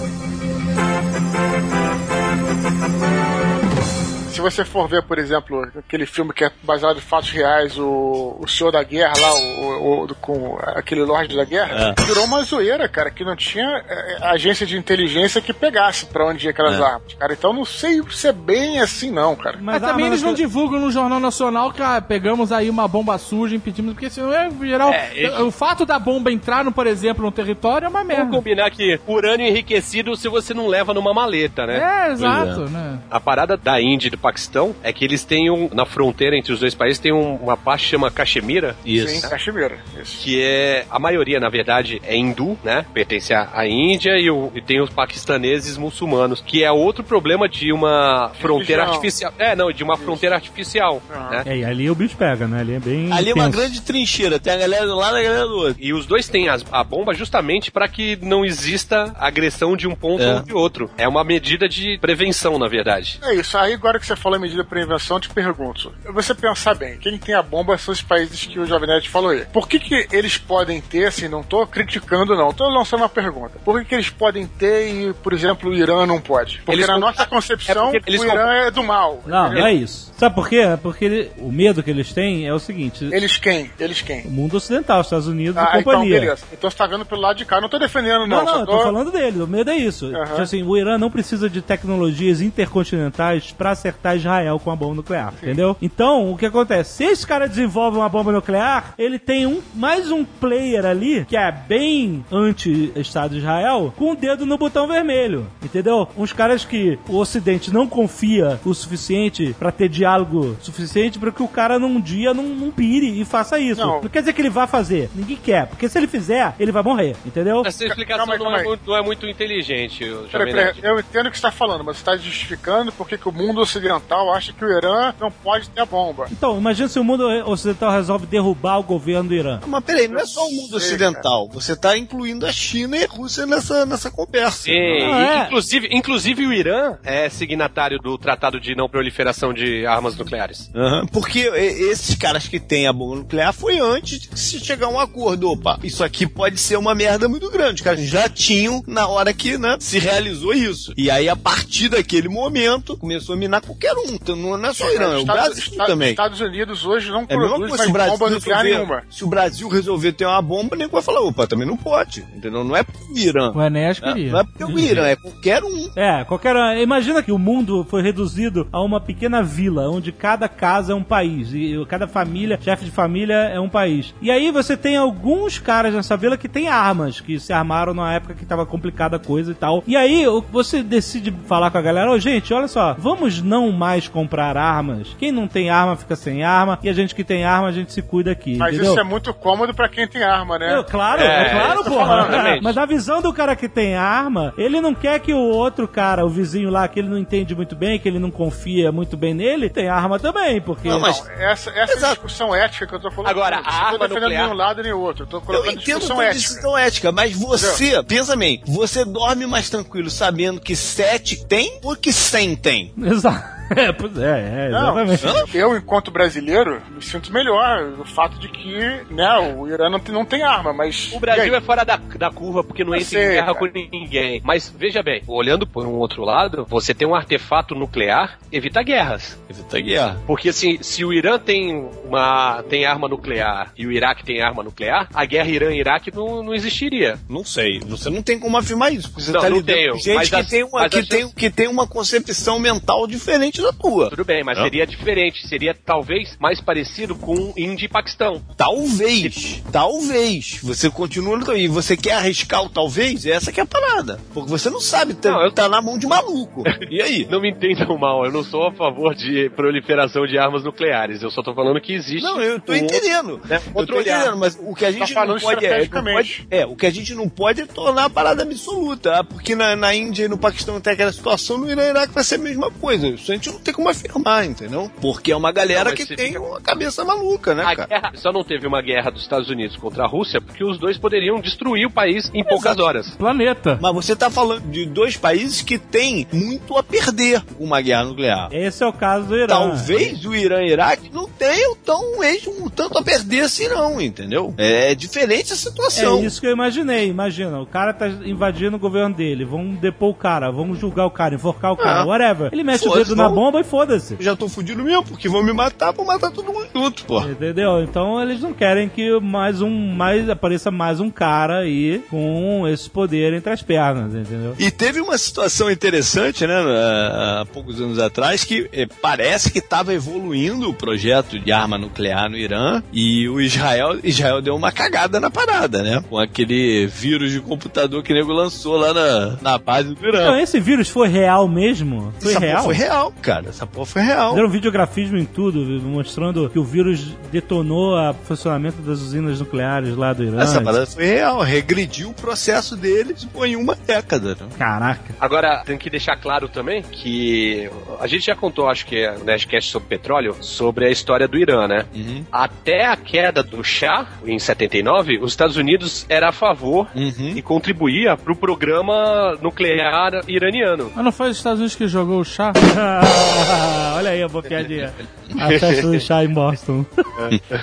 Se 4.32 4.40
você 4.40 4.64
for 4.64 4.88
ver, 4.88 5.02
por 5.02 5.18
exemplo, 5.18 5.62
aquele 5.78 6.06
filme 6.06 6.32
que 6.32 6.44
é 6.44 6.50
baseado 6.62 6.96
em 6.96 7.00
fatos 7.00 7.30
reais, 7.30 7.78
o, 7.78 8.36
o 8.40 8.48
Senhor 8.48 8.70
da 8.70 8.82
Guerra 8.82 9.12
lá, 9.20 9.34
o, 9.34 9.38
o- 9.38 10.04
o- 10.04 10.14
com 10.16 10.58
aquele 10.74 11.02
Lorde 11.02 11.36
da 11.36 11.44
Guerra, 11.44 11.94
virou 12.06 12.24
uma 12.24 12.42
zoeira, 12.42 12.88
cara, 12.88 13.10
que 13.10 13.24
não 13.24 13.36
tinha 13.36 13.84
é, 13.88 14.16
agência 14.22 14.66
de 14.66 14.76
inteligência 14.76 15.40
que 15.40 15.52
pegasse 15.52 16.06
pra 16.06 16.26
onde 16.26 16.46
ia 16.46 16.50
aquelas 16.50 16.78
É. 16.78 16.82
armas, 16.82 17.12
cara. 17.14 17.32
Então 17.34 17.52
não 17.52 17.64
sei 17.64 18.00
se 18.10 18.26
é 18.28 18.32
bem 18.32 18.80
assim, 18.80 19.10
não, 19.10 19.36
cara. 19.36 19.58
Mas, 19.60 19.82
ah, 19.82 19.88
também 19.88 20.04
mas 20.04 20.12
eles 20.12 20.22
não 20.22 20.30
você- 20.30 20.36
divulgam 20.42 20.80
no 20.80 20.90
Jornal 20.90 21.20
Nacional 21.20 21.70
que 21.72 21.82
ah, 21.82 22.00
pegamos 22.00 22.50
aí 22.52 22.70
uma 22.70 22.88
bomba 22.88 23.18
suja, 23.18 23.54
impedimos, 23.54 23.92
porque 23.92 24.08
senão 24.10 24.32
é 24.32 24.50
geral. 24.62 24.92
É, 24.92 25.40
O 25.42 25.50
fato 25.50 25.84
da 25.84 25.98
bomba 25.98 26.32
entrar, 26.32 26.64
no, 26.64 26.72
por 26.72 26.86
exemplo, 26.86 27.24
no 27.24 27.30
território 27.32 27.86
é 27.86 27.88
uma 27.88 28.00
Vamos 28.02 28.16
merda. 28.16 28.30
combinar 28.30 28.70
que 28.70 28.98
urânio 29.06 29.46
enriquecido 29.46 30.16
se 30.16 30.28
você 30.28 30.54
não 30.54 30.66
leva 30.68 30.94
numa 30.94 31.12
maleta, 31.12 31.66
né? 31.66 32.06
É, 32.08 32.12
exato, 32.12 32.62
né? 32.70 32.98
A 33.10 33.20
parada 33.20 33.56
da 33.56 33.80
Índia 33.80 34.10
do 34.10 34.18
Paquistão 34.22 34.74
é 34.82 34.92
que 34.92 35.04
eles 35.04 35.24
têm 35.24 35.50
um, 35.50 35.68
na 35.72 35.84
fronteira 35.84 36.36
entre 36.36 36.52
os 36.52 36.60
dois 36.60 36.74
países, 36.74 36.98
tem 37.00 37.12
um- 37.12 37.34
uma 37.36 37.56
parte 37.56 37.82
que 37.84 37.90
chama 37.90 38.10
Caxemira, 38.10 38.76
Sim, 38.84 39.20
Caxemira. 39.28 39.78
Isso. 40.00 40.22
que 40.22 40.40
é 40.40 40.86
a 40.90 40.98
maioria, 40.98 41.40
na 41.40 41.48
verdade, 41.48 42.00
é 42.04 42.16
hindu, 42.16 42.56
né? 42.62 42.86
Pertence 42.94 43.34
à 43.34 43.66
Índia 43.66 44.16
e, 44.18 44.30
o- 44.30 44.50
e 44.54 44.62
tem 44.62 44.80
os 44.80 44.90
paquistaneses 44.90 45.76
muçulmanos, 45.76 46.40
que 46.46 46.62
é 46.62 46.70
outro 46.70 47.02
problema 47.04 47.48
de 47.48 47.72
uma 47.72 48.30
fronteira 48.40 48.82
Religião. 48.84 48.94
artificial. 48.94 49.34
É, 49.38 49.56
não, 49.56 49.72
de 49.72 49.82
uma 49.82 49.96
fronteira 49.96 50.36
artificial, 50.36 51.02
Ah. 51.10 51.28
né? 51.30 51.42
É, 51.46 51.56
e 51.58 51.64
ali 51.64 51.90
o 51.90 51.94
bicho 51.94 52.16
pega, 52.16 52.46
né? 52.46 52.60
Ali 52.60 52.74
é 52.74 52.80
bem. 52.80 53.12
Ali 53.12 53.30
é 53.30 53.34
uma 53.34 53.48
grande 53.48 53.80
trincheira, 53.82 54.38
tem 54.38 54.52
a 54.52 54.56
galera 54.56 54.86
do 54.86 54.94
lado 54.94 55.16
e 55.16 55.20
a 55.20 55.22
galera 55.24 55.46
do 55.46 55.56
outro. 55.56 55.76
E 55.82 55.92
os 55.92 56.06
dois 56.06 56.28
têm 56.28 56.48
as- 56.48 56.64
a 56.70 56.84
bomba 56.84 57.12
justamente 57.12 57.70
para 57.70 57.88
que 57.88 58.16
não 58.22 58.44
exista 58.44 59.12
agressão 59.18 59.76
de 59.76 59.88
um 59.88 59.94
ponto 59.94 60.22
É. 60.22 60.34
ou 60.34 60.40
de 60.42 60.54
outro. 60.54 60.90
É 60.96 61.08
uma 61.08 61.24
medida 61.24 61.68
de 61.68 61.98
prevenção, 62.00 62.58
na 62.58 62.68
verdade. 62.68 63.18
É 63.22 63.34
isso. 63.34 63.56
Aí 63.58 63.72
agora 63.74 63.98
que 63.98 64.06
você 64.06 64.11
falou 64.16 64.38
em 64.38 64.42
medida 64.42 64.62
de 64.62 64.68
prevenção, 64.68 65.16
eu 65.16 65.20
te 65.20 65.28
pergunto. 65.30 65.92
Você 66.12 66.34
pensar 66.34 66.74
bem, 66.74 66.98
quem 66.98 67.18
tem 67.18 67.34
a 67.34 67.42
bomba 67.42 67.76
são 67.78 67.92
os 67.92 68.02
países 68.02 68.44
que 68.46 68.58
o 68.58 68.66
Jovem 68.66 68.88
Nerd 68.88 69.08
falou 69.08 69.30
aí. 69.30 69.44
Por 69.52 69.68
que, 69.68 69.78
que 69.78 70.06
eles 70.12 70.36
podem 70.38 70.80
ter, 70.80 71.06
assim, 71.06 71.28
não 71.28 71.42
tô 71.42 71.66
criticando 71.66 72.34
não, 72.36 72.52
tô 72.52 72.68
lançando 72.68 73.00
uma 73.00 73.08
pergunta. 73.08 73.58
Por 73.64 73.80
que, 73.80 73.88
que 73.88 73.94
eles 73.94 74.10
podem 74.10 74.46
ter 74.46 74.88
e, 74.88 75.12
por 75.14 75.32
exemplo, 75.32 75.70
o 75.70 75.74
Irã 75.74 76.06
não 76.06 76.20
pode? 76.20 76.58
Porque 76.64 76.72
Eles 76.72 76.86
na 76.86 76.94
comp- 76.94 77.02
nossa 77.04 77.26
concepção, 77.26 77.88
é 77.88 77.92
porque 77.92 78.10
eles 78.10 78.20
o 78.20 78.24
Irã 78.26 78.52
é 78.52 78.70
do 78.70 78.82
mal. 78.82 79.22
Não, 79.26 79.46
entendeu? 79.46 79.60
não 79.62 79.66
é 79.68 79.74
isso. 79.74 80.12
Sabe 80.16 80.34
por 80.34 80.48
quê? 80.48 80.56
É 80.58 80.76
Porque 80.76 81.04
ele- 81.04 81.30
o 81.38 81.50
medo 81.50 81.82
que 81.82 81.90
eles 81.90 82.12
têm 82.12 82.46
é 82.46 82.54
o 82.54 82.58
seguinte: 82.58 83.08
Eles 83.12 83.36
quem? 83.36 83.70
Eles 83.78 84.00
quem? 84.02 84.22
o 84.26 84.30
mundo 84.30 84.56
ocidental, 84.56 85.00
Estados 85.00 85.26
Unidos 85.26 85.56
Ah, 85.56 85.72
e 85.76 85.80
então, 85.80 85.92
companhia. 85.92 86.20
beleza. 86.20 86.44
Então 86.52 86.70
você 86.70 86.76
tá 86.76 86.86
vendo 86.86 87.04
pelo 87.04 87.20
lado 87.20 87.36
de 87.36 87.44
cá. 87.44 87.60
Não 87.60 87.68
tô 87.68 87.78
defendendo, 87.78 88.20
não. 88.26 88.38
Não, 88.38 88.44
não, 88.44 88.52
só 88.54 88.60
eu 88.60 88.66
tô 88.66 88.82
falando 88.82 89.10
dele, 89.10 89.42
o 89.42 89.46
medo 89.46 89.70
é 89.70 89.76
isso. 89.76 90.10
Tipo 90.12 90.40
assim, 90.40 90.62
o 90.62 90.76
Irã 90.76 90.96
não 90.98 91.10
precisa 91.10 91.50
de 91.50 91.60
tecnologias 91.60 92.40
intercontinentais 92.40 93.52
pra 93.52 93.70
acertar 93.70 94.01
Israel 94.16 94.58
com 94.58 94.70
a 94.70 94.76
bomba 94.76 94.94
nuclear, 94.94 95.34
entendeu? 95.42 95.76
Então, 95.80 96.32
o 96.32 96.36
que 96.36 96.46
acontece? 96.46 96.96
Se 96.96 97.04
esse 97.04 97.26
cara 97.26 97.48
desenvolve 97.48 97.98
uma 97.98 98.08
bomba 98.08 98.32
nuclear, 98.32 98.94
ele 98.98 99.18
tem 99.18 99.46
um 99.46 99.60
mais 99.74 100.10
um 100.10 100.24
player 100.24 100.84
ali, 100.84 101.24
que 101.24 101.36
é 101.36 101.50
bem 101.50 102.24
anti-Estado 102.30 103.34
de 103.34 103.38
Israel, 103.38 103.92
com 103.96 104.12
o 104.12 104.16
dedo 104.16 104.44
no 104.44 104.58
botão 104.58 104.86
vermelho, 104.86 105.46
entendeu? 105.62 106.08
Uns 106.16 106.32
caras 106.32 106.64
que 106.64 106.98
o 107.08 107.16
Ocidente 107.16 107.72
não 107.72 107.86
confia 107.86 108.60
o 108.64 108.74
suficiente 108.74 109.54
pra 109.58 109.70
ter 109.70 109.88
diálogo 109.88 110.56
suficiente 110.60 111.18
pra 111.18 111.30
que 111.30 111.42
o 111.42 111.48
cara 111.48 111.78
num 111.78 112.00
dia 112.00 112.34
não, 112.34 112.44
não 112.44 112.70
pire 112.70 113.20
e 113.20 113.24
faça 113.24 113.58
isso. 113.58 113.80
Não. 113.80 114.02
não 114.02 114.08
quer 114.08 114.20
dizer 114.20 114.32
que 114.32 114.40
ele 114.40 114.50
vai 114.50 114.66
fazer, 114.66 115.10
ninguém 115.14 115.36
quer, 115.36 115.66
porque 115.66 115.88
se 115.88 115.98
ele 115.98 116.06
fizer, 116.06 116.54
ele 116.58 116.72
vai 116.72 116.82
morrer, 116.82 117.16
entendeu? 117.24 117.62
Essa 117.64 117.84
explicação 117.84 118.26
Calma 118.26 118.34
aí, 118.34 118.38
não, 118.38 118.44
calma 118.46 118.60
é 118.60 118.64
muito, 118.64 118.86
não 118.86 118.96
é 118.96 119.02
muito 119.02 119.26
inteligente, 119.26 120.04
Peraí, 120.30 120.52
peraí, 120.52 120.54
Nerd. 120.54 120.80
eu 120.82 121.00
entendo 121.00 121.26
o 121.26 121.30
que 121.30 121.36
você 121.38 121.46
está 121.46 121.50
falando, 121.50 121.84
mas 121.84 121.96
você 121.96 122.02
está 122.02 122.16
justificando 122.16 122.92
porque 122.92 123.16
que 123.18 123.28
o 123.28 123.32
mundo 123.32 123.60
ocidental 123.60 123.91
acha 124.34 124.52
que 124.52 124.64
o 124.64 124.70
Irã 124.76 125.14
não 125.20 125.30
pode 125.30 125.68
ter 125.70 125.80
a 125.80 125.86
bomba. 125.86 126.26
Então, 126.30 126.56
imagina 126.58 126.88
se 126.88 126.98
o 126.98 127.04
mundo 127.04 127.26
ocidental 127.46 127.90
resolve 127.92 128.26
derrubar 128.26 128.78
o 128.78 128.82
governo 128.82 129.28
do 129.30 129.34
Irã. 129.34 129.60
Mas 129.66 129.84
peraí, 129.84 130.08
não 130.08 130.18
é 130.20 130.26
só 130.26 130.46
o 130.46 130.50
mundo 130.50 130.68
Sei, 130.80 130.88
ocidental. 130.88 131.48
Você 131.52 131.74
tá 131.76 131.96
incluindo 131.96 132.46
a 132.46 132.52
China 132.52 132.96
e 132.96 133.04
a 133.04 133.08
Rússia 133.08 133.46
nessa, 133.46 133.84
nessa 133.86 134.10
conversa. 134.10 134.62
Sim, 134.64 134.72
Ah, 135.02 135.42
é. 135.42 135.46
inclusive, 135.46 135.88
inclusive 135.92 136.46
o 136.46 136.52
Irã 136.52 136.96
é 137.04 137.28
signatário 137.28 137.98
do 137.98 138.16
Tratado 138.18 138.60
de 138.60 138.74
Não 138.74 138.88
Proliferação 138.88 139.52
de 139.52 139.84
Armas 139.86 140.16
Nucleares. 140.16 140.70
Aham, 140.74 141.06
Porque 141.06 141.40
e- 141.48 141.90
esses 141.90 142.14
caras 142.14 142.46
que 142.46 142.60
têm 142.60 142.86
a 142.86 142.92
bomba 142.92 143.16
nuclear 143.16 143.52
foi 143.52 143.78
antes 143.78 144.20
de 144.20 144.38
se 144.38 144.60
chegar 144.60 144.86
a 144.86 144.90
um 144.90 145.00
acordo. 145.00 145.50
Opa, 145.50 145.78
isso 145.82 146.02
aqui 146.04 146.26
pode 146.26 146.58
ser 146.58 146.76
uma 146.76 146.94
merda 146.94 147.28
muito 147.28 147.50
grande. 147.50 147.74
Os 147.76 147.80
caras 147.80 148.00
já 148.00 148.28
tinham 148.28 148.82
na 148.86 149.06
hora 149.06 149.32
que 149.32 149.58
né, 149.58 149.76
se 149.80 149.98
realizou 149.98 150.52
isso. 150.54 150.92
E 150.96 151.10
aí, 151.10 151.28
a 151.28 151.36
partir 151.36 151.88
daquele 151.88 152.28
momento, 152.28 152.96
começou 152.96 153.34
a 153.34 153.38
minar 153.38 153.60
qualquer 153.82 153.94
um. 154.32 154.36
Não 154.36 154.66
é 154.66 154.72
só 154.72 154.86
o 154.86 154.90
Irã, 154.90 155.04
é 155.12 155.16
o 155.16 155.18
Estados, 155.20 155.42
Brasil 155.42 155.62
Estados- 155.70 155.86
também. 155.92 156.10
Estados 156.10 156.40
Unidos 156.40 156.84
hoje 156.86 157.10
não 157.10 157.22
É 157.22 157.26
produz 157.36 157.70
mais 157.70 157.88
o 157.88 157.92
Brasil 157.92 158.12
bomba 158.18 158.30
nuclear 158.30 158.62
resolver, 158.62 158.86
nenhuma. 158.86 159.02
se 159.10 159.24
o 159.24 159.26
Brasil 159.26 159.68
resolver 159.68 160.12
ter 160.12 160.26
uma 160.26 160.42
bomba, 160.42 160.76
nem 160.76 160.88
vai 160.88 161.02
falar, 161.02 161.20
opa, 161.20 161.46
também 161.46 161.66
não 161.66 161.76
pode. 161.76 162.20
Entendeu? 162.34 162.64
Não 162.64 162.76
é 162.76 162.82
pro 162.82 162.94
Irã. 163.16 163.52
O 163.54 163.62
Enéas 163.62 163.98
É, 164.02 164.12
queria. 164.12 164.32
Não 164.32 164.40
é 164.40 164.44
porque 164.44 164.64
o 164.64 164.78
Irã, 164.78 165.06
é 165.06 165.16
qualquer 165.16 165.62
um. 165.64 165.90
É, 165.96 166.24
qualquer. 166.24 166.54
Imagina 166.80 167.22
que 167.22 167.32
o 167.32 167.38
mundo 167.38 167.84
foi 167.88 168.02
reduzido 168.02 168.68
a 168.72 168.80
uma 168.80 169.00
pequena 169.00 169.42
vila, 169.42 169.88
onde 169.90 170.12
cada 170.12 170.48
casa 170.48 170.92
é 170.92 170.94
um 170.96 171.02
país. 171.02 171.52
E 171.52 171.84
cada 171.88 172.06
família, 172.06 172.58
chefe 172.62 172.84
de 172.84 172.90
família, 172.90 173.34
é 173.34 173.58
um 173.60 173.68
país. 173.68 174.14
E 174.20 174.30
aí 174.30 174.50
você 174.50 174.76
tem 174.76 174.96
alguns 174.96 175.58
caras 175.58 175.94
nessa 175.94 176.16
vila 176.16 176.36
que 176.36 176.48
têm 176.48 176.68
armas, 176.68 177.20
que 177.20 177.38
se 177.40 177.52
armaram 177.52 177.94
na 177.94 178.12
época 178.14 178.34
que 178.34 178.44
tava 178.44 178.64
complicada 178.66 179.16
a 179.16 179.18
coisa 179.18 179.52
e 179.52 179.54
tal. 179.54 179.82
E 179.86 179.96
aí 179.96 180.26
o- 180.26 180.42
você 180.52 180.82
decide 180.82 181.32
falar 181.46 181.70
com 181.70 181.78
a 181.78 181.82
galera, 181.82 182.10
ô 182.10 182.18
gente, 182.18 182.52
olha 182.52 182.68
só, 182.68 182.94
vamos 182.98 183.40
não 183.42 183.71
mais 183.72 184.06
comprar 184.08 184.56
armas. 184.56 185.08
Quem 185.18 185.32
não 185.32 185.48
tem 185.48 185.70
arma 185.70 185.96
fica 185.96 186.14
sem 186.14 186.44
arma, 186.44 186.78
e 186.82 186.88
a 186.88 186.92
gente 186.92 187.14
que 187.14 187.24
tem 187.24 187.44
arma, 187.44 187.68
a 187.68 187.72
gente 187.72 187.92
se 187.92 188.02
cuida 188.02 188.30
aqui. 188.30 188.56
Mas 188.56 188.74
entendeu? 188.74 188.92
isso 188.92 189.00
é 189.00 189.04
muito 189.04 189.32
cômodo 189.34 189.74
pra 189.74 189.88
quem 189.88 190.06
tem 190.06 190.22
arma, 190.22 190.58
né? 190.58 190.76
Eu, 190.76 190.84
claro, 190.84 191.22
É, 191.22 191.46
é, 191.46 191.48
claro, 191.50 191.80
eu 191.80 191.84
porra. 191.84 192.06
falando. 192.28 192.62
Mas 192.62 192.76
a 192.76 192.86
visão 192.86 193.20
do 193.22 193.32
cara 193.32 193.56
que 193.56 193.68
tem 193.68 193.96
arma, 193.96 194.52
ele 194.56 194.80
não 194.80 194.94
quer 194.94 195.18
que 195.20 195.32
o 195.32 195.38
outro 195.38 195.88
cara, 195.88 196.24
o 196.24 196.28
vizinho 196.28 196.70
lá, 196.70 196.86
que 196.88 196.98
ele 197.00 197.08
não 197.08 197.18
entende 197.18 197.54
muito 197.54 197.74
bem, 197.74 197.98
que 197.98 198.08
ele 198.08 198.18
não 198.18 198.30
confia 198.30 198.92
muito 198.92 199.16
bem 199.16 199.34
nele, 199.34 199.68
tem 199.70 199.88
arma 199.88 200.18
também, 200.18 200.60
porque... 200.60 200.88
Não, 200.88 201.00
mas- 201.00 201.22
Não, 201.24 201.30
essa, 201.32 201.70
essa 201.70 201.92
é 201.92 201.96
Exato. 201.96 202.14
discussão 202.14 202.54
ética 202.54 202.86
que 202.86 202.94
eu 202.94 203.00
tô 203.00 203.10
falando. 203.10 203.30
Agora, 203.30 203.56
Eu 203.56 203.60
a 203.60 203.62
não 203.62 203.70
arma 203.70 203.90
tô 203.90 203.98
defendendo 204.08 204.22
nuclear- 204.22 204.44
nenhum 204.44 204.56
lado 204.56 204.82
nem 204.82 204.92
outro. 204.92 205.22
Eu 205.24 205.26
tô 205.28 205.36
Eu 205.38 205.40
colocando 205.42 205.70
entendo 205.72 205.84
discussão 205.84 206.20
ética. 206.22 206.34
decisão 206.34 206.78
ética, 206.78 207.12
mas 207.12 207.32
você, 207.36 208.02
pensa 208.02 208.36
bem, 208.36 208.62
você 208.66 209.04
dorme 209.04 209.46
mais 209.46 209.68
tranquilo 209.70 210.10
sabendo 210.10 210.60
que 210.60 210.74
7 210.76 211.44
tem 211.46 211.78
ou 211.82 211.96
que 211.96 212.12
100 212.12 212.56
tem? 212.56 212.92
Exato. 213.02 213.61
É, 213.82 213.92
pois 213.92 214.16
é, 214.18 214.66
é, 214.66 214.68
Não, 214.70 215.00
exatamente. 215.00 215.56
eu, 215.56 215.76
enquanto 215.76 216.10
brasileiro, 216.10 216.80
me 216.94 217.02
sinto 217.02 217.32
melhor 217.32 217.84
no 217.96 218.04
fato 218.04 218.38
de 218.38 218.48
que 218.48 218.76
né, 219.10 219.54
o 219.56 219.66
Irã 219.68 219.88
não 219.88 219.98
tem, 219.98 220.14
não 220.14 220.24
tem 220.24 220.42
arma, 220.42 220.72
mas. 220.72 221.10
O 221.12 221.18
Brasil 221.20 221.54
é 221.54 221.60
fora 221.60 221.84
da, 221.84 221.96
da 221.96 222.30
curva 222.30 222.62
porque 222.62 222.84
não 222.84 222.92
Eu 222.94 222.96
entra 223.00 223.08
sei, 223.08 223.24
em 223.24 223.30
guerra 223.32 223.46
cara. 223.54 223.58
com 223.58 223.66
ninguém. 223.66 224.40
Mas 224.44 224.72
veja 224.76 225.02
bem, 225.02 225.22
olhando 225.26 225.66
por 225.66 225.86
um 225.86 225.94
outro 225.94 226.22
lado, 226.24 226.66
você 226.68 226.92
tem 226.94 227.06
um 227.08 227.14
artefato 227.14 227.74
nuclear, 227.74 228.38
evita 228.52 228.82
guerras. 228.82 229.38
Evita 229.48 229.80
guerra. 229.80 230.20
Porque 230.26 230.50
assim, 230.50 230.78
se 230.82 231.04
o 231.04 231.12
Irã 231.12 231.38
tem 231.38 231.88
uma 232.04 232.62
tem 232.68 232.84
arma 232.84 233.08
nuclear 233.08 233.72
e 233.76 233.86
o 233.86 233.92
Iraque 233.92 234.24
tem 234.24 234.42
arma 234.42 234.62
nuclear, 234.62 235.08
a 235.14 235.24
guerra 235.24 235.48
Irã-Iraque 235.48 236.14
não, 236.14 236.42
não 236.42 236.54
existiria. 236.54 237.18
Não 237.28 237.44
sei, 237.44 237.80
você 237.80 238.10
não 238.10 238.22
tem 238.22 238.38
como 238.38 238.56
afirmar 238.56 238.92
isso, 238.92 239.08
porque 239.08 239.22
você 239.22 239.32
Não, 239.32 239.40
tá 239.40 239.50
não 239.50 239.62
tenho, 239.62 239.94
gente 239.98 240.14
mas 240.14 240.28
que, 240.28 240.36
as- 240.36 240.48
tem 240.48 240.62
uma, 240.62 240.80
mas 240.80 240.90
que, 240.92 241.02
tem, 241.08 241.20
chances- 241.20 241.34
que 241.34 241.50
tem 241.50 241.68
uma 241.68 241.86
concepção 241.86 242.58
mental 242.58 243.06
diferente 243.06 243.60
tua. 243.70 244.08
Tudo 244.08 244.24
bem, 244.24 244.42
mas 244.42 244.56
Não. 244.56 244.64
seria 244.64 244.86
diferente. 244.86 245.46
Seria 245.46 245.74
talvez 245.74 246.38
mais 246.40 246.58
parecido 246.58 247.14
com 247.14 247.52
Índia 247.54 247.84
e 247.84 247.88
Paquistão. 247.88 248.40
Talvez, 248.56 249.62
talvez. 249.70 250.58
Você 250.62 250.88
continua 250.88 251.36
lutando. 251.36 251.58
E 251.58 251.68
você 251.68 251.98
quer 251.98 252.12
arriscar 252.14 252.62
o 252.64 252.70
talvez? 252.70 253.26
Essa 253.26 253.52
que 253.52 253.60
é 253.60 253.62
a 253.62 253.66
parada. 253.66 254.18
Porque 254.32 254.48
você 254.48 254.70
não 254.70 254.80
sabe, 254.80 255.12
tá, 255.12 255.30
Não, 255.32 255.42
eu- 255.42 255.52
tá 255.52 255.68
na 255.68 255.82
mão 255.82 255.98
de 255.98 256.06
maluco. 256.06 256.62
E 256.90 257.02
aí? 257.02 257.26
Não 257.30 257.40
me 257.40 257.50
entendam 257.50 257.98
mal, 257.98 258.24
eu 258.24 258.32
não 258.32 258.42
sou 258.44 258.66
a 258.68 258.72
favor 258.72 259.14
de 259.14 259.50
proliferação 259.50 260.26
de 260.26 260.38
armas 260.38 260.64
nucleares. 260.64 261.22
Eu 261.22 261.30
só 261.30 261.42
tô 261.42 261.54
falando 261.54 261.80
que 261.80 261.92
existe. 261.92 262.22
Não, 262.22 262.40
eu 262.40 262.58
tô 262.60 262.72
um- 262.72 262.76
entendendo. 262.76 263.40
né, 263.44 263.60
eu 263.76 263.86
tô 263.86 264.00
entendendo, 264.00 264.36
mas 264.38 264.58
o 264.60 264.74
que 264.74 264.84
a 264.86 264.90
gente 264.90 265.00
não 265.00 265.06
falando 265.08 265.40
pode, 265.40 265.64
é, 265.64 265.68
não 265.68 265.76
estrategicamente. 265.82 266.42
pode 266.42 266.46
é, 266.50 266.66
o 266.66 266.76
que 266.76 266.86
a 266.86 266.90
gente 266.90 267.14
não 267.14 267.28
pode 267.28 267.60
é 267.60 267.66
tornar 267.66 268.04
a 268.06 268.10
parada 268.10 268.42
absoluta, 268.42 269.18
ah, 269.20 269.24
porque 269.24 269.54
na, 269.54 269.74
na 269.76 269.94
Índia 269.94 270.24
e 270.24 270.28
no 270.28 270.38
Paquistão 270.38 270.80
tem 270.80 270.92
aquela 270.94 271.12
situação, 271.12 271.58
no 271.58 271.70
Irã 271.70 271.84
e 271.86 271.90
Iraque 271.90 272.14
vai 272.14 272.24
ser 272.24 272.36
a 272.36 272.38
mesma 272.38 272.70
coisa. 272.70 273.08
Isso 273.08 273.30
a 273.30 273.34
gente 273.34 273.50
não 273.52 273.60
tem 273.60 273.72
como 273.74 273.88
afirmar, 273.88 274.44
entendeu? 274.44 274.90
Porque 275.00 275.32
é 275.32 275.36
uma 275.36 275.52
galera 275.52 275.90
Não, 275.90 275.96
que 275.96 276.06
tem 276.06 276.28
fica- 276.28 276.40
uma 276.40 276.60
cabeça 276.60 277.04
maluca, 277.04 277.54
né, 277.54 277.62
A 277.64 277.76
cara? 277.76 277.88
guerra, 277.88 278.12
só 278.16 278.32
não 278.32 278.42
teve 278.44 278.66
uma 278.66 278.82
guerra 278.82 279.10
dos 279.10 279.22
Estados 279.22 279.48
Unidos 279.48 279.76
contra 279.76 280.04
a 280.04 280.06
Rússia 280.06 280.40
porque 280.40 280.64
os 280.64 280.78
dois 280.78 280.98
poderiam 280.98 281.40
destruir 281.40 281.86
o 281.86 281.90
país 281.90 282.30
em 282.34 282.44
poucas 282.44 282.78
horas. 282.78 283.10
Planeta. 283.10 283.78
Mas 283.80 283.94
você 283.94 284.16
tá 284.16 284.30
falando 284.30 284.62
de 284.70 284.86
dois 284.86 285.16
países 285.16 285.62
que 285.62 285.78
têm 285.78 286.26
muito 286.32 286.76
a 286.76 286.82
perder 286.82 287.42
com 287.56 287.64
uma 287.64 287.80
guerra 287.80 288.04
nuclear. 288.04 288.48
Esse 288.52 288.82
é 288.82 288.86
o 288.86 288.92
caso 288.92 289.26
do 289.26 289.36
Irã. 289.36 289.46
Talvez 289.48 290.24
o 290.24 290.34
Irã 290.34 290.60
e 290.62 290.66
o 290.66 290.72
Iraque 290.72 291.10
não 291.12 291.28
tenham 291.28 291.76
tão, 291.76 292.02
um 292.48 292.68
tanto 292.68 292.98
a 292.98 293.02
perder 293.02 293.40
assim, 293.42 293.68
não, 293.68 294.00
entendeu? 294.00 294.54
É 294.56 294.94
diferente 294.94 295.52
a 295.52 295.56
situação. 295.56 296.18
É 296.18 296.26
isso 296.26 296.40
que 296.40 296.46
eu 296.46 296.52
imaginei. 296.52 297.08
Imagina, 297.08 297.60
o 297.60 297.66
cara 297.66 297.92
tá 297.92 298.06
invadindo 298.08 298.76
o 298.76 298.78
governo 298.80 299.14
dele. 299.14 299.44
Vão 299.44 299.74
depor 299.74 300.10
o 300.10 300.14
cara, 300.14 300.50
vão 300.50 300.74
julgar 300.74 301.06
o 301.06 301.10
cara, 301.10 301.34
enforcar 301.34 301.72
o 301.72 301.76
cara, 301.76 302.00
Ah. 302.02 302.06
whatever. 302.06 302.50
Ele 302.52 302.62
mete 302.64 302.80
o 302.86 302.90
Foda-se, 302.90 303.10
dedo 303.10 303.16
na 303.16 303.28
bomba 303.32 303.60
e 303.60 303.64
foda-se. 303.64 304.16
Já 304.20 304.36
tô 304.36 304.48
fudido 304.48 304.82
mesmo, 304.84 305.04
porque 305.04 305.28
vão 305.28 305.42
me 305.42 305.52
matar, 305.52 305.92
vou 305.92 306.04
matar 306.04 306.30
todo 306.30 306.52
mundo 306.52 306.68
junto, 306.74 307.04
pô. 307.04 307.20
Entendeu? 307.20 307.82
Então 307.82 308.20
eles 308.20 308.40
não 308.40 308.52
querem 308.52 308.88
que 308.88 309.18
mais 309.20 309.60
um, 309.60 309.70
mais 309.94 310.28
apareça 310.28 310.70
mais 310.70 311.00
um 311.00 311.10
cara 311.10 311.60
aí 311.60 312.02
com 312.10 312.66
esse 312.68 312.88
poder 312.88 313.32
entre 313.32 313.52
as 313.52 313.62
pernas, 313.62 314.14
entendeu? 314.14 314.54
E 314.58 314.70
teve 314.70 315.00
uma 315.00 315.16
situação 315.18 315.70
interessante, 315.70 316.46
né, 316.46 316.54
há 316.54 317.46
poucos 317.52 317.80
anos 317.80 317.98
atrás, 317.98 318.44
que 318.44 318.68
eh, 318.72 318.86
parece 319.00 319.50
que 319.50 319.58
estava 319.58 319.92
evoluindo 319.94 320.68
o 320.68 320.74
projeto 320.74 321.38
de 321.38 321.52
arma 321.52 321.78
nuclear 321.78 322.28
no 322.28 322.36
Irã 322.36 322.82
e 322.92 323.28
o 323.28 323.40
Israel, 323.40 323.98
Israel 324.02 324.42
deu 324.42 324.54
uma 324.54 324.72
cagada 324.72 325.20
na 325.20 325.30
parada, 325.30 325.82
né? 325.82 326.02
Com 326.08 326.18
aquele 326.18 326.86
vírus 326.86 327.32
de 327.32 327.40
computador 327.40 328.02
que 328.02 328.12
o 328.12 328.16
nego 328.16 328.32
lançou 328.32 328.76
lá 328.76 328.92
na, 328.92 329.36
na 329.40 329.58
base 329.58 329.94
do 329.94 330.06
Irã. 330.06 330.22
Então 330.22 330.38
esse 330.38 330.60
vírus 330.60 330.88
foi 330.88 331.08
real 331.08 331.48
mesmo? 331.48 332.12
Foi 332.20 332.32
Essa 332.32 332.40
real? 332.40 332.64
foi 332.64 332.74
real, 332.74 333.12
cara. 333.22 333.48
Essa 333.48 333.66
porra 333.66 333.86
foi 333.86 334.02
real. 334.02 334.34
Deram 334.34 334.48
videografismo 334.50 335.16
em 335.16 335.24
tudo, 335.24 335.58
mostrando 335.82 336.50
que 336.50 336.58
o 336.58 336.64
vírus 336.64 337.14
detonou 337.30 337.94
o 337.96 338.14
funcionamento 338.24 338.82
das 338.82 339.00
usinas 339.00 339.38
nucleares 339.38 339.96
lá 339.96 340.12
do 340.12 340.24
Irã. 340.24 340.42
Essa 340.42 340.60
parada 340.60 340.84
foi 340.86 341.04
real. 341.04 341.40
Regrediu 341.40 342.10
o 342.10 342.14
processo 342.14 342.76
deles 342.76 343.26
em 343.44 343.56
uma 343.56 343.74
década. 343.74 344.30
Né? 344.38 344.48
Caraca. 344.58 345.14
Agora, 345.20 345.62
tem 345.64 345.78
que 345.78 345.88
deixar 345.88 346.16
claro 346.16 346.48
também 346.48 346.82
que 346.82 347.70
a 348.00 348.06
gente 348.06 348.26
já 348.26 348.34
contou, 348.34 348.68
acho 348.68 348.84
que 348.84 349.08
no 349.12 349.24
Nerdcast 349.24 349.70
sobre 349.70 349.88
petróleo, 349.88 350.36
sobre 350.40 350.86
a 350.86 350.90
história 350.90 351.28
do 351.28 351.38
Irã, 351.38 351.68
né? 351.68 351.84
Uhum. 351.94 352.24
Até 352.32 352.86
a 352.86 352.96
queda 352.96 353.42
do 353.42 353.62
Shah, 353.62 354.06
em 354.26 354.38
79, 354.38 355.18
os 355.22 355.32
Estados 355.32 355.56
Unidos 355.56 356.04
era 356.08 356.28
a 356.28 356.32
favor 356.32 356.88
Uhum. 356.94 357.32
e 357.36 357.42
contribuía 357.42 358.16
pro 358.16 358.34
programa 358.34 359.36
nuclear 359.40 360.22
iraniano. 360.26 360.90
Mas 360.94 361.04
não 361.04 361.12
foi 361.12 361.30
os 361.30 361.36
Estados 361.36 361.58
Unidos 361.60 361.76
que 361.76 361.86
jogou 361.86 362.20
o 362.20 362.24
chá? 362.24 362.52
Olha 363.96 364.10
aí 364.10 364.22
a 364.22 364.28
boa 364.28 364.42
piadinha. 364.42 364.92
A 365.38 365.48
festa 365.58 365.82
do 365.82 366.00
chá 366.00 366.24
em 366.24 366.28
Boston. 366.28 366.84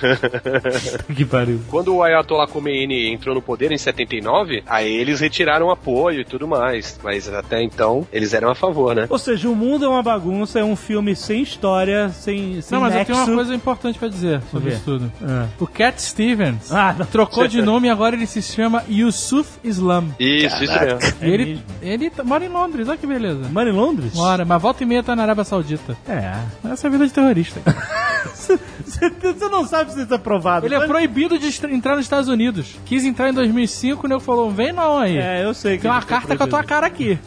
que 1.15 1.25
pariu. 1.25 1.59
Quando 1.67 1.95
o 1.95 2.03
Ayatollah 2.03 2.47
Khomeini 2.47 3.07
entrou 3.11 3.35
no 3.35 3.41
poder 3.41 3.71
em 3.71 3.77
79, 3.77 4.63
aí 4.65 4.91
eles 4.95 5.19
retiraram 5.19 5.69
apoio 5.69 6.21
e 6.21 6.25
tudo 6.25 6.47
mais. 6.47 6.99
Mas 7.03 7.27
até 7.31 7.61
então, 7.61 8.07
eles 8.11 8.33
eram 8.33 8.49
a 8.49 8.55
favor, 8.55 8.95
né? 8.95 9.05
Ou 9.09 9.17
seja, 9.19 9.49
o 9.49 9.55
mundo 9.55 9.85
é 9.85 9.87
uma 9.89 10.01
bagunça, 10.03 10.59
é 10.59 10.63
um 10.63 10.75
filme 10.75 11.15
sem 11.15 11.41
história, 11.41 12.09
sem, 12.09 12.61
sem 12.61 12.75
Não, 12.75 12.81
mas 12.81 12.93
eu 12.93 12.99
nexo. 12.99 13.11
tenho 13.13 13.25
uma 13.27 13.35
coisa 13.35 13.55
importante 13.55 13.99
pra 13.99 14.07
dizer 14.07 14.41
sobre 14.51 14.71
isso 14.73 14.81
tudo. 14.85 15.11
Ah. 15.21 15.47
O 15.59 15.67
Cat 15.67 16.01
Stevens 16.01 16.71
Ah, 16.71 16.95
trocou 17.11 17.47
de 17.47 17.61
nome 17.61 17.87
e 17.87 17.91
agora 17.91 18.15
ele 18.15 18.25
se 18.27 18.41
chama 18.41 18.83
Yusuf 18.89 19.59
Islam. 19.63 20.05
Isso, 20.19 20.63
isso 20.63 20.73
mesmo. 20.79 20.99
E 21.21 21.29
ele, 21.29 21.61
ele 21.81 22.09
t- 22.09 22.23
mora 22.23 22.45
em 22.45 22.49
Londres, 22.49 22.87
olha 22.87 22.97
que 22.97 23.07
beleza. 23.07 23.49
Mano 23.51 23.69
em 23.69 23.73
Londres? 23.73 24.13
Mora, 24.13 24.45
mas 24.45 24.61
volta 24.61 24.83
e 24.83 24.85
meia 24.85 25.03
tá 25.03 25.15
na 25.15 25.23
Arábia 25.23 25.38
Saudita. 25.43 25.97
É. 26.07 26.33
Essa 26.71 26.87
é 26.87 26.89
a 26.89 26.91
vida 26.91 27.07
de 27.07 27.13
terrorista. 27.13 27.61
Você 29.21 29.49
não 29.49 29.65
sabe 29.65 29.91
se 29.93 30.01
isso 30.03 30.13
é 30.13 30.17
provado. 30.17 30.65
Ele 30.65 30.75
é 30.75 30.79
Mas- 30.79 30.87
proibido 30.87 31.37
de 31.37 31.47
entrar 31.67 31.95
nos 31.95 32.05
Estados 32.05 32.27
Unidos. 32.29 32.75
Quis 32.85 33.03
entrar 33.05 33.29
em 33.29 33.33
2005, 33.33 34.05
o 34.05 34.09
nego 34.09 34.19
falou, 34.21 34.49
vem 34.51 34.71
não 34.73 34.97
aí. 34.97 35.17
É, 35.17 35.43
eu 35.43 35.53
sei 35.53 35.77
que. 35.77 35.83
Tem 35.83 35.91
uma 35.91 36.01
tá 36.01 36.07
carta 36.07 36.35
com 36.37 36.43
a 36.43 36.47
tua 36.47 36.63
cara 36.63 36.87
aqui. 36.87 37.17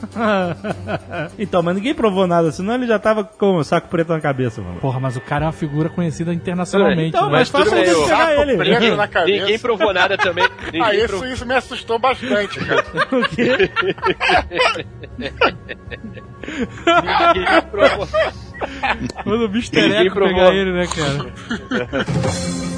então, 1.38 1.62
mas 1.62 1.74
ninguém 1.76 1.94
provou 1.94 2.26
nada, 2.26 2.50
senão 2.52 2.74
ele 2.74 2.86
já 2.86 2.98
tava 2.98 3.24
com 3.24 3.56
o 3.56 3.64
saco 3.64 3.88
preto 3.88 4.08
na 4.12 4.20
cabeça, 4.20 4.60
mano. 4.60 4.80
Porra, 4.80 5.00
mas 5.00 5.16
o 5.16 5.20
cara 5.20 5.44
é 5.44 5.46
uma 5.46 5.52
figura 5.52 5.88
conhecida 5.88 6.32
internacionalmente. 6.32 7.08
Então, 7.08 7.26
né? 7.26 7.32
mas 7.32 7.48
fácil 7.48 7.70
de 7.76 7.84
pegar 7.94 8.34
ele. 8.42 8.56
preto 8.56 8.96
na 8.96 9.08
cabeça. 9.08 9.40
Ninguém 9.42 9.58
provou 9.58 9.92
nada 9.94 10.16
também. 10.18 10.48
Ninguém 10.66 10.82
Ah, 10.82 10.94
isso, 10.94 11.06
provou- 11.08 11.26
isso 11.28 11.46
me 11.46 11.54
assustou 11.54 11.98
bastante, 11.98 12.58
cara. 12.60 12.84
O 13.12 13.28
quê? 13.28 13.70
ninguém 17.32 17.62
provou- 17.70 18.08
Manda 19.24 19.44
o 19.44 19.48
bicho 19.48 19.70
tereco 19.70 20.20
pegar 20.20 20.54
ele, 20.54 20.72
né, 20.72 20.86
cara? 20.86 21.32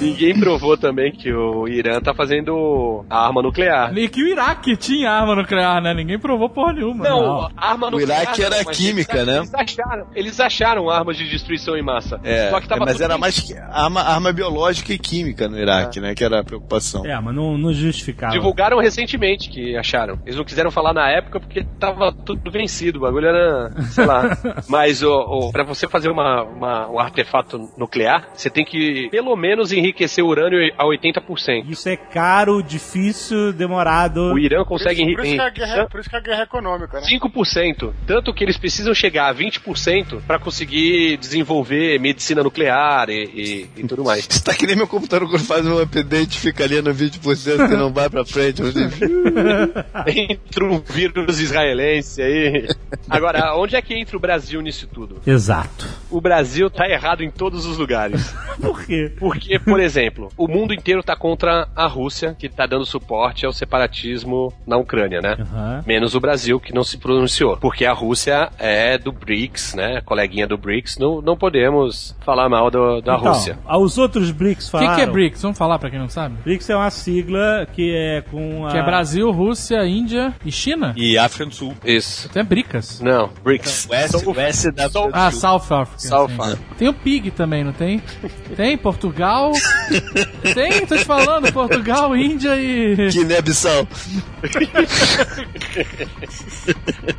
Ninguém 0.00 0.38
provou 0.38 0.76
também 0.76 1.12
que 1.12 1.32
o 1.32 1.68
Irã 1.68 2.00
tá 2.00 2.14
fazendo 2.14 3.04
a 3.08 3.26
arma 3.26 3.42
nuclear. 3.42 3.96
E 3.96 4.08
que 4.08 4.22
o 4.22 4.26
Iraque 4.28 4.76
tinha 4.76 5.10
arma 5.10 5.34
nuclear, 5.36 5.80
né? 5.82 5.92
Ninguém 5.94 6.18
provou 6.18 6.48
porra 6.48 6.72
nenhuma. 6.72 7.04
Não, 7.08 7.40
a 7.56 7.70
arma 7.72 7.88
O 7.88 7.90
nuclear. 7.92 8.22
Iraque 8.22 8.42
era 8.42 8.56
não, 8.56 8.64
mas 8.64 8.76
química, 8.76 9.16
eles, 9.18 9.26
né? 9.26 9.36
Eles 9.38 9.54
acharam, 9.54 10.06
eles 10.14 10.40
acharam 10.40 10.90
armas 10.90 11.16
de 11.16 11.28
destruição 11.28 11.76
em 11.76 11.82
massa. 11.82 12.20
É, 12.24 12.50
Só 12.50 12.60
que 12.60 12.68
tava 12.68 12.84
mas 12.84 12.94
tudo 12.94 13.04
era 13.04 13.18
mais 13.18 13.38
que- 13.40 13.54
arma, 13.56 14.00
arma 14.02 14.32
biológica 14.32 14.92
e 14.92 14.98
química 14.98 15.48
no 15.48 15.58
Iraque, 15.58 16.00
né? 16.00 16.14
Que 16.14 16.24
era 16.24 16.40
a 16.40 16.44
preocupação. 16.44 17.04
É, 17.04 17.18
mas 17.20 17.34
não, 17.34 17.56
não 17.58 17.72
justificava. 17.72 18.32
Divulgaram 18.32 18.78
recentemente 18.78 19.50
que 19.50 19.76
acharam. 19.76 20.18
Eles 20.24 20.36
não 20.36 20.44
quiseram 20.44 20.70
falar 20.70 20.92
na 20.92 21.08
época 21.10 21.38
porque 21.40 21.64
tava 21.78 22.12
tudo 22.12 22.50
vencido. 22.50 22.98
O 22.98 23.02
bagulho 23.02 23.26
era, 23.28 23.70
sei 23.90 24.04
lá. 24.06 24.36
Mas 24.68 25.02
o, 25.02 25.10
o, 25.12 25.52
pra 25.52 25.64
você 25.64 25.86
fazer 25.88 26.08
uma, 26.10 26.42
uma- 26.42 26.88
um 26.90 26.98
artefato 26.98 27.68
nuclear, 27.76 28.28
você 28.34 28.48
tem 28.48 28.64
que 28.64 29.08
pelo 29.10 29.34
menos 29.36 29.72
enriquecer 29.72 29.89
o 30.22 30.26
urânio 30.26 30.58
a 30.78 30.84
80%. 30.84 31.68
Isso 31.68 31.88
é 31.88 31.96
caro, 31.96 32.62
difícil, 32.62 33.52
demorado. 33.52 34.32
O 34.32 34.38
Irã 34.38 34.64
consegue 34.64 35.00
Por 35.14 35.24
isso, 35.24 35.34
guerra, 35.36 35.46
enriquecer 35.48 35.88
por 35.88 36.00
isso 36.00 36.10
que 36.10 36.16
a 36.16 36.20
guerra 36.20 36.40
é 36.40 36.44
econômica, 36.44 37.00
né? 37.00 37.06
5%. 37.06 37.92
Tanto 38.06 38.32
que 38.34 38.44
eles 38.44 38.56
precisam 38.56 38.94
chegar 38.94 39.28
a 39.28 39.34
20% 39.34 40.20
pra 40.26 40.38
conseguir 40.38 41.16
desenvolver 41.16 41.98
medicina 42.00 42.42
nuclear 42.42 43.08
e, 43.10 43.24
e- 43.24 43.70
e 43.80 43.84
tudo 43.86 44.04
mais. 44.04 44.26
Isso 44.28 44.42
tá 44.44 44.54
que 44.54 44.66
nem 44.66 44.76
meu 44.76 44.86
computador 44.86 45.28
quando 45.28 45.44
faz 45.44 45.66
um 45.66 45.78
update 45.80 46.38
fica 46.38 46.64
ali 46.64 46.80
no 46.82 46.92
20% 46.94 47.68
que 47.68 47.76
não 47.76 47.92
vai 47.92 48.08
pra 48.08 48.24
frente. 48.24 48.62
Você... 48.62 48.80
Entra 50.06 50.64
um 50.64 50.80
vírus 50.80 51.40
israelense 51.40 52.22
aí. 52.22 52.68
Agora, 53.08 53.54
onde 53.56 53.76
é 53.76 53.82
que 53.82 53.94
entra 53.94 54.16
o 54.16 54.20
Brasil 54.20 54.60
nisso 54.60 54.86
tudo? 54.86 55.20
Exato. 55.26 55.86
O 56.10 56.20
Brasil 56.20 56.70
tá 56.70 56.88
errado 56.88 57.22
em 57.22 57.30
todos 57.30 57.66
os 57.66 57.76
lugares. 57.78 58.34
Por 58.60 58.84
quê? 58.84 59.12
Porque, 59.18 59.58
por 59.58 59.79
exemplo, 59.80 60.28
o 60.36 60.46
mundo 60.48 60.72
inteiro 60.74 61.02
tá 61.02 61.14
contra 61.16 61.68
a 61.74 61.86
Rússia, 61.86 62.34
que 62.38 62.48
tá 62.48 62.66
dando 62.66 62.84
suporte 62.86 63.44
ao 63.46 63.52
separatismo 63.52 64.52
na 64.66 64.76
Ucrânia, 64.76 65.20
né? 65.20 65.36
Aham. 65.40 65.84
Menos 65.86 66.14
o 66.14 66.20
Brasil, 66.20 66.58
que 66.60 66.74
não 66.74 66.84
se 66.84 66.98
pronunciou. 66.98 67.56
Porque 67.56 67.84
a 67.84 67.92
Rússia 67.92 68.50
é 68.58 68.96
do 68.98 69.12
BRICS, 69.12 69.74
né? 69.74 70.00
Coleguinha 70.02 70.46
do 70.46 70.56
BRICS. 70.56 70.98
Não, 70.98 71.20
não 71.20 71.36
podemos 71.36 72.16
falar 72.24 72.48
mal 72.48 72.70
do- 72.70 73.00
da 73.00 73.16
Então, 73.16 73.32
Rússia. 73.32 73.58
Os 73.68 73.98
outros 73.98 74.30
BRICS 74.30 74.68
O 74.68 74.70
falaram. 74.72 74.90
que, 74.90 74.96
que 74.96 75.02
é 75.02 75.06
BRICS? 75.12 75.42
Vamos 75.42 75.58
falar 75.58 75.78
pra 75.78 75.90
quem 75.90 75.98
não 75.98 76.08
sabe? 76.08 76.36
BRICS 76.44 76.70
é 76.70 76.76
uma 76.76 76.90
sigla 76.90 77.66
que 77.72 77.94
é 77.94 78.22
com 78.30 78.66
a... 78.66 78.70
Que 78.70 78.78
é 78.78 78.82
Brasil, 78.82 79.30
Rússia, 79.30 79.84
Índia 79.86 80.34
e 80.44 80.52
China? 80.52 80.92
E 80.96 81.16
África 81.18 81.46
do 81.46 81.54
Sul. 81.54 81.74
Isso. 81.84 82.28
Até 82.28 82.42
BRICS. 82.42 83.00
Não, 83.00 83.30
BRICS. 83.42 83.88
O 83.90 83.94
S, 83.94 84.26
o 84.26 84.40
S 84.40 84.70
da 84.72 84.86
Ah, 85.12 85.30
South 85.30 85.56
Africa. 85.70 85.98
South. 85.98 86.30
Africa. 86.38 86.58
Tem 86.78 86.88
o 86.88 86.94
PIG 86.94 87.30
também, 87.30 87.64
não 87.64 87.72
tem? 87.72 88.00
Tem 88.56 88.76
Portugal. 88.76 89.52
tem, 90.54 90.86
tô 90.86 90.96
te 90.96 91.04
falando, 91.04 91.52
Portugal, 91.52 92.16
Índia 92.16 92.54
e. 92.56 93.08
Guiné-Bissau. 93.10 93.86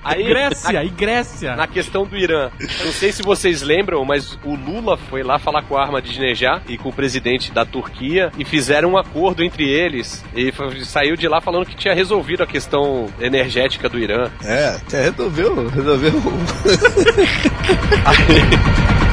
Aí, 0.03 0.23
Grécia, 0.23 0.83
e 0.83 0.89
Grécia. 0.89 1.55
Na 1.55 1.67
questão 1.67 2.03
do 2.05 2.17
Irã, 2.17 2.49
não 2.85 2.91
sei 2.91 3.11
se 3.11 3.21
vocês 3.21 3.61
lembram, 3.61 4.03
mas 4.05 4.37
o 4.43 4.55
Lula 4.55 4.97
foi 4.97 5.23
lá 5.23 5.37
falar 5.39 5.63
com 5.63 5.77
a 5.77 5.83
Ahmadinejad 5.83 6.61
e 6.67 6.77
com 6.77 6.89
o 6.89 6.93
presidente 6.93 7.51
da 7.51 7.65
Turquia 7.65 8.31
e 8.37 8.45
fizeram 8.45 8.91
um 8.91 8.97
acordo 8.97 9.43
entre 9.43 9.67
eles 9.69 10.23
e 10.35 10.51
fa- 10.51 10.69
saiu 10.85 11.15
de 11.15 11.27
lá 11.27 11.41
falando 11.41 11.65
que 11.65 11.75
tinha 11.75 11.93
resolvido 11.93 12.43
a 12.43 12.47
questão 12.47 13.07
energética 13.19 13.87
do 13.89 13.99
Irã. 13.99 14.29
É, 14.43 14.75
até 14.75 15.03
resolveu, 15.03 15.67
resolveu. 15.69 16.13
A 18.05 19.10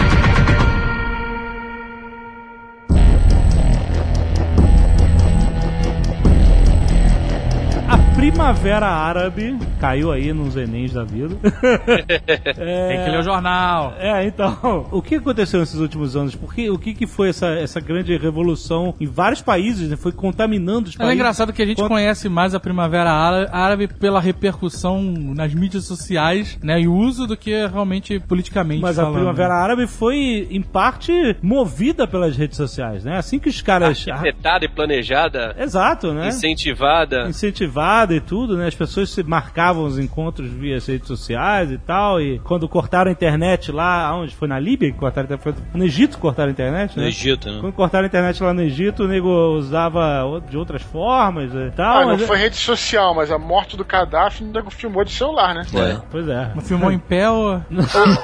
Primavera 8.30 8.86
Árabe 8.86 9.56
caiu 9.80 10.12
aí 10.12 10.34
nos 10.34 10.54
Enems 10.54 10.92
da 10.92 11.02
vida. 11.02 11.34
Tem 11.40 13.04
que 13.04 13.10
ler 13.10 13.20
o 13.20 13.22
jornal. 13.22 13.94
É, 13.98 14.22
então, 14.26 14.86
o 14.92 15.00
que 15.00 15.14
aconteceu 15.14 15.60
nesses 15.60 15.80
últimos 15.80 16.14
anos? 16.14 16.34
Por 16.36 16.52
que, 16.54 16.68
o 16.68 16.78
que, 16.78 16.92
que 16.92 17.06
foi 17.06 17.30
essa, 17.30 17.46
essa 17.46 17.80
grande 17.80 18.14
revolução 18.18 18.94
em 19.00 19.06
vários 19.06 19.40
países? 19.40 19.88
Né? 19.88 19.96
Foi 19.96 20.12
contaminando 20.12 20.90
os 20.90 20.94
É 20.94 20.98
países. 20.98 21.14
engraçado 21.14 21.52
que 21.54 21.62
a 21.62 21.66
gente 21.66 21.78
Quanto- 21.78 21.88
conhece 21.88 22.28
mais 22.28 22.54
a 22.54 22.60
Primavera 22.60 23.10
Ára- 23.10 23.48
Árabe 23.50 23.88
pela 23.88 24.20
repercussão 24.20 25.00
nas 25.02 25.54
mídias 25.54 25.84
sociais, 25.86 26.58
né, 26.62 26.82
e 26.82 26.86
uso 26.86 27.26
do 27.26 27.34
que 27.36 27.50
realmente 27.66 28.20
politicamente 28.20 28.82
Mas 28.82 28.98
a 28.98 29.04
falando. 29.04 29.16
Primavera 29.20 29.54
Árabe 29.54 29.86
foi, 29.86 30.46
em 30.50 30.60
parte, 30.60 31.34
movida 31.42 32.06
pelas 32.06 32.36
redes 32.36 32.58
sociais, 32.58 33.04
né? 33.04 33.16
Assim 33.16 33.38
que 33.38 33.48
os 33.48 33.62
caras... 33.62 34.06
Arquitetada 34.06 34.66
e 34.66 34.68
planejada, 34.68 35.56
Exato, 35.58 36.12
né? 36.12 36.28
incentivada. 36.28 37.26
Incentivada 37.26 38.17
e 38.18 38.20
tudo, 38.20 38.56
né? 38.56 38.66
As 38.66 38.74
pessoas 38.74 39.10
se 39.10 39.22
marcavam 39.22 39.84
os 39.84 39.98
encontros 39.98 40.48
via 40.50 40.78
redes 40.78 41.08
sociais 41.08 41.70
e 41.70 41.78
tal. 41.78 42.20
E 42.20 42.38
quando 42.40 42.68
cortaram 42.68 43.08
a 43.08 43.12
internet 43.12 43.72
lá, 43.72 44.14
onde? 44.14 44.34
Foi 44.34 44.46
na 44.46 44.58
Líbia 44.58 44.92
que 44.92 44.98
cortaram 44.98 45.24
a 45.30 45.34
internet? 45.34 45.42
Foi 45.42 45.54
no 45.74 45.84
Egito 45.84 46.18
cortaram 46.18 46.48
a 46.48 46.52
internet, 46.52 46.96
né? 46.96 47.02
No 47.02 47.08
Egito, 47.08 47.50
né? 47.50 47.58
Quando 47.60 47.72
cortaram 47.72 48.04
a 48.04 48.06
internet 48.08 48.42
lá 48.42 48.52
no 48.52 48.62
Egito, 48.62 49.04
o 49.04 49.08
nego 49.08 49.28
usava 49.56 50.42
de 50.48 50.56
outras 50.56 50.82
formas 50.82 51.50
e 51.54 51.70
tal. 51.74 51.98
Ah, 51.98 52.04
não 52.06 52.12
é- 52.12 52.18
foi 52.18 52.36
rede 52.36 52.56
social, 52.56 53.14
mas 53.14 53.30
a 53.30 53.38
morte 53.38 53.76
do 53.76 53.84
Gaddafi 53.84 54.42
o 54.44 54.46
nego 54.46 54.70
filmou 54.70 55.04
de 55.04 55.12
celular, 55.12 55.54
né? 55.54 55.62
É. 55.74 55.96
Pois 56.10 56.28
é. 56.28 56.52
Não 56.54 56.62
filmou 56.62 56.92
em 56.92 56.98
pé 56.98 57.28
ou... 57.30 57.62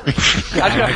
Acho 0.05 0.53
que, 0.53 0.61
a, 0.61 0.87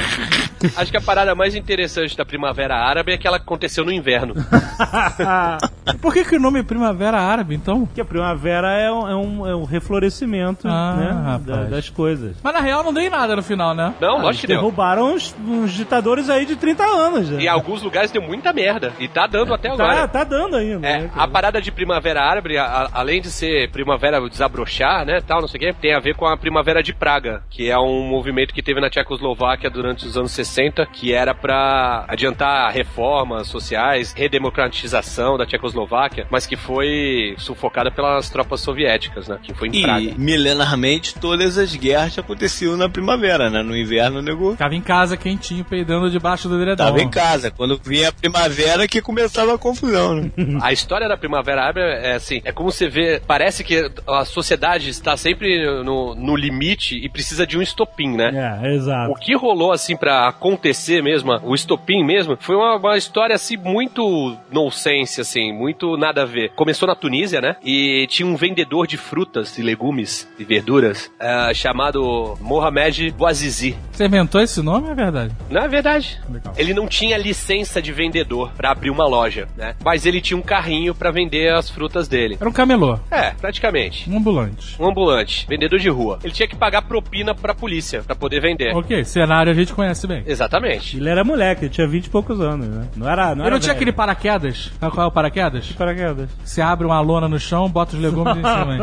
acho 0.80 0.90
que 0.90 0.96
a 0.96 1.00
parada 1.00 1.34
mais 1.34 1.54
interessante 1.54 2.16
da 2.16 2.24
Primavera 2.24 2.76
Árabe 2.76 3.12
é 3.12 3.18
que 3.18 3.26
ela 3.26 3.36
aconteceu 3.36 3.84
no 3.84 3.92
inverno. 3.92 4.34
Por 6.00 6.12
que, 6.12 6.24
que 6.24 6.36
o 6.36 6.40
nome 6.40 6.60
é 6.60 6.62
Primavera 6.62 7.18
Árabe, 7.20 7.54
então? 7.54 7.86
Porque 7.86 8.00
a 8.00 8.04
primavera 8.04 8.72
é 8.72 8.87
um, 8.92 9.08
é 9.08 9.14
um, 9.16 9.46
é 9.46 9.56
um 9.56 9.64
reflorescimento 9.64 10.66
Ah, 10.68 10.94
né, 10.96 11.40
da- 11.44 11.64
das 11.64 11.88
coisas. 11.88 12.36
Mas 12.42 12.52
na 12.54 12.60
real 12.60 12.82
não 12.84 12.92
deu 12.92 13.02
em 13.02 13.10
nada 13.10 13.34
no 13.36 13.42
final, 13.42 13.74
né? 13.74 13.94
Não, 14.00 14.20
lógico 14.22 14.42
que 14.42 14.46
deu. 14.46 14.56
Derrubaram 14.58 15.14
uns, 15.14 15.34
uns 15.46 15.72
ditadores 15.72 16.28
aí 16.30 16.44
de 16.46 16.56
30 16.56 16.84
anos. 16.84 17.30
né? 17.30 17.42
Em 17.42 17.48
alguns 17.48 17.82
lugares 17.82 18.10
deu 18.10 18.22
muita 18.22 18.52
merda. 18.52 18.92
E 18.98 19.08
tá 19.08 19.26
dando 19.26 19.52
até 19.54 19.68
Tá, 19.68 19.74
agora. 19.74 20.08
tá 20.08 20.24
dando 20.24 20.56
ainda. 20.56 20.86
É, 20.86 20.98
né, 21.02 21.10
a 21.16 21.26
parada 21.28 21.60
de 21.60 21.70
primavera 21.70 22.22
árabe, 22.22 22.56
a- 22.56 22.64
a- 22.64 22.88
além 22.92 23.20
de 23.20 23.30
ser 23.30 23.70
primavera 23.70 24.20
desabrochar, 24.28 25.04
né, 25.04 25.20
tal, 25.20 25.40
não 25.40 25.48
sei 25.48 25.58
o 25.58 25.60
quê, 25.60 25.74
tem 25.80 25.94
a 25.94 26.00
ver 26.00 26.14
com 26.14 26.26
a 26.26 26.36
primavera 26.36 26.82
de 26.82 26.92
Praga, 26.92 27.42
que 27.50 27.70
é 27.70 27.78
um 27.78 28.02
movimento 28.08 28.52
que 28.54 28.62
teve 28.62 28.80
na 28.80 28.90
Tchecoslováquia 28.90 29.70
durante 29.70 30.06
os 30.06 30.16
anos 30.16 30.32
60, 30.32 30.84
que 30.86 31.12
era 31.12 31.34
pra 31.34 32.04
adiantar 32.08 32.70
reformas 32.72 33.46
sociais, 33.48 34.12
redemocratização 34.16 35.36
da 35.36 35.46
Tchecoslováquia, 35.46 36.26
mas 36.30 36.46
que 36.46 36.56
foi 36.56 37.34
sufocada 37.38 37.90
pelas 37.90 38.28
tropas 38.30 38.60
soviéticas, 38.60 38.77
né, 38.84 39.38
que 39.42 39.54
foi 39.54 39.68
em 39.68 39.82
Praga. 39.82 40.00
E 40.00 40.14
milenarmente 40.16 41.14
todas 41.14 41.58
as 41.58 41.74
guerras 41.74 42.18
aconteciam 42.18 42.76
na 42.76 42.88
primavera, 42.88 43.50
né? 43.50 43.62
No 43.62 43.76
inverno 43.76 44.18
o 44.18 44.22
nego 44.22 44.52
Ficava 44.52 44.74
em 44.74 44.80
casa 44.80 45.16
quentinho, 45.16 45.64
peidando 45.64 46.10
debaixo 46.10 46.48
do 46.48 46.56
edredom. 46.56 46.84
tava 46.84 47.00
em 47.00 47.08
casa. 47.10 47.50
Quando 47.50 47.80
vinha 47.82 48.08
a 48.08 48.12
primavera 48.12 48.86
que 48.88 49.00
começava 49.00 49.54
a 49.54 49.58
confusão, 49.58 50.14
né? 50.14 50.30
A 50.60 50.72
história 50.72 51.08
da 51.08 51.16
Primavera 51.16 51.62
Árabe 51.62 51.80
é 51.80 52.14
assim, 52.14 52.40
é 52.44 52.52
como 52.52 52.70
você 52.70 52.88
vê, 52.88 53.20
parece 53.26 53.62
que 53.62 53.90
a 54.06 54.24
sociedade 54.24 54.90
está 54.90 55.16
sempre 55.16 55.64
no, 55.82 56.14
no 56.14 56.36
limite 56.36 56.96
e 56.96 57.08
precisa 57.08 57.46
de 57.46 57.56
um 57.56 57.62
estopim, 57.62 58.16
né? 58.16 58.58
É, 58.62 58.74
exato. 58.74 59.12
O 59.12 59.14
que 59.14 59.34
rolou, 59.36 59.72
assim, 59.72 59.96
pra 59.96 60.28
acontecer 60.28 61.02
mesmo, 61.02 61.32
o 61.42 61.54
estopim 61.54 62.04
mesmo, 62.04 62.36
foi 62.40 62.56
uma, 62.56 62.76
uma 62.76 62.96
história, 62.96 63.34
assim, 63.34 63.56
muito 63.56 64.36
nonsense, 64.52 65.20
assim, 65.20 65.52
muito 65.52 65.96
nada 65.96 66.22
a 66.22 66.26
ver. 66.26 66.50
Começou 66.54 66.88
na 66.88 66.94
Tunísia, 66.94 67.40
né? 67.40 67.56
E 67.64 68.06
tinha 68.08 68.26
um 68.26 68.36
vendedor 68.36 68.67
de 68.86 68.96
frutas 68.96 69.56
e 69.58 69.62
legumes 69.62 70.28
e 70.38 70.44
verduras 70.44 71.10
eh, 71.18 71.52
chamado 71.54 72.36
Mohamed 72.40 73.10
Bouazizi. 73.12 73.76
Você 73.92 74.04
inventou 74.06 74.40
esse 74.40 74.60
nome, 74.62 74.88
é 74.90 74.94
verdade? 74.94 75.34
Não 75.50 75.62
é 75.62 75.68
verdade. 75.68 76.20
Legal. 76.30 76.52
Ele 76.56 76.74
não 76.74 76.86
tinha 76.86 77.16
licença 77.16 77.80
de 77.80 77.92
vendedor 77.92 78.52
pra 78.56 78.70
abrir 78.70 78.90
uma 78.90 79.06
loja, 79.06 79.48
né? 79.56 79.74
Mas 79.84 80.04
ele 80.06 80.20
tinha 80.20 80.36
um 80.36 80.42
carrinho 80.42 80.94
pra 80.94 81.10
vender 81.10 81.52
as 81.52 81.70
frutas 81.70 82.06
dele. 82.08 82.36
Era 82.40 82.48
um 82.48 82.52
camelô, 82.52 82.98
É, 83.10 83.30
praticamente. 83.30 84.08
um 84.10 84.18
ambulante. 84.18 84.76
Um 84.80 84.86
ambulante, 84.88 85.46
vendedor 85.48 85.78
de 85.78 85.88
rua. 85.88 86.18
Ele 86.22 86.32
tinha 86.32 86.46
que 86.48 86.54
pagar 86.56 86.82
propina 86.82 87.34
pra 87.34 87.54
polícia 87.54 88.02
pra 88.02 88.14
poder 88.14 88.40
vender. 88.40 88.74
Ok, 88.76 89.04
cenário 89.04 89.50
a 89.50 89.54
gente 89.54 89.72
conhece 89.72 90.06
bem. 90.06 90.22
Exatamente. 90.26 90.96
Ele 90.96 91.08
era 91.08 91.24
moleque, 91.24 91.64
ele 91.64 91.70
tinha 91.70 91.86
20 91.88 92.06
e 92.06 92.10
poucos 92.10 92.40
anos, 92.40 92.68
né? 92.68 92.86
Não 92.96 93.08
era. 93.08 93.26
Não 93.28 93.32
Ele 93.32 93.42
era 93.42 93.50
não 93.50 93.58
tinha 93.58 93.72
velho. 93.72 93.76
aquele 93.76 93.92
paraquedas? 93.92 94.70
Sabe 94.78 94.92
qual 94.94 95.06
é 95.06 95.08
o 95.08 95.12
paraquedas? 95.12 95.66
paraquedas. 95.72 96.28
Você 96.44 96.60
abre 96.60 96.86
uma 96.86 97.00
lona 97.00 97.28
no 97.28 97.38
chão, 97.38 97.68
bota 97.68 97.96
os 97.96 98.02
legumes 98.02 98.36
em 98.36 98.40
cima. 98.42 98.57
hein? 98.72 98.80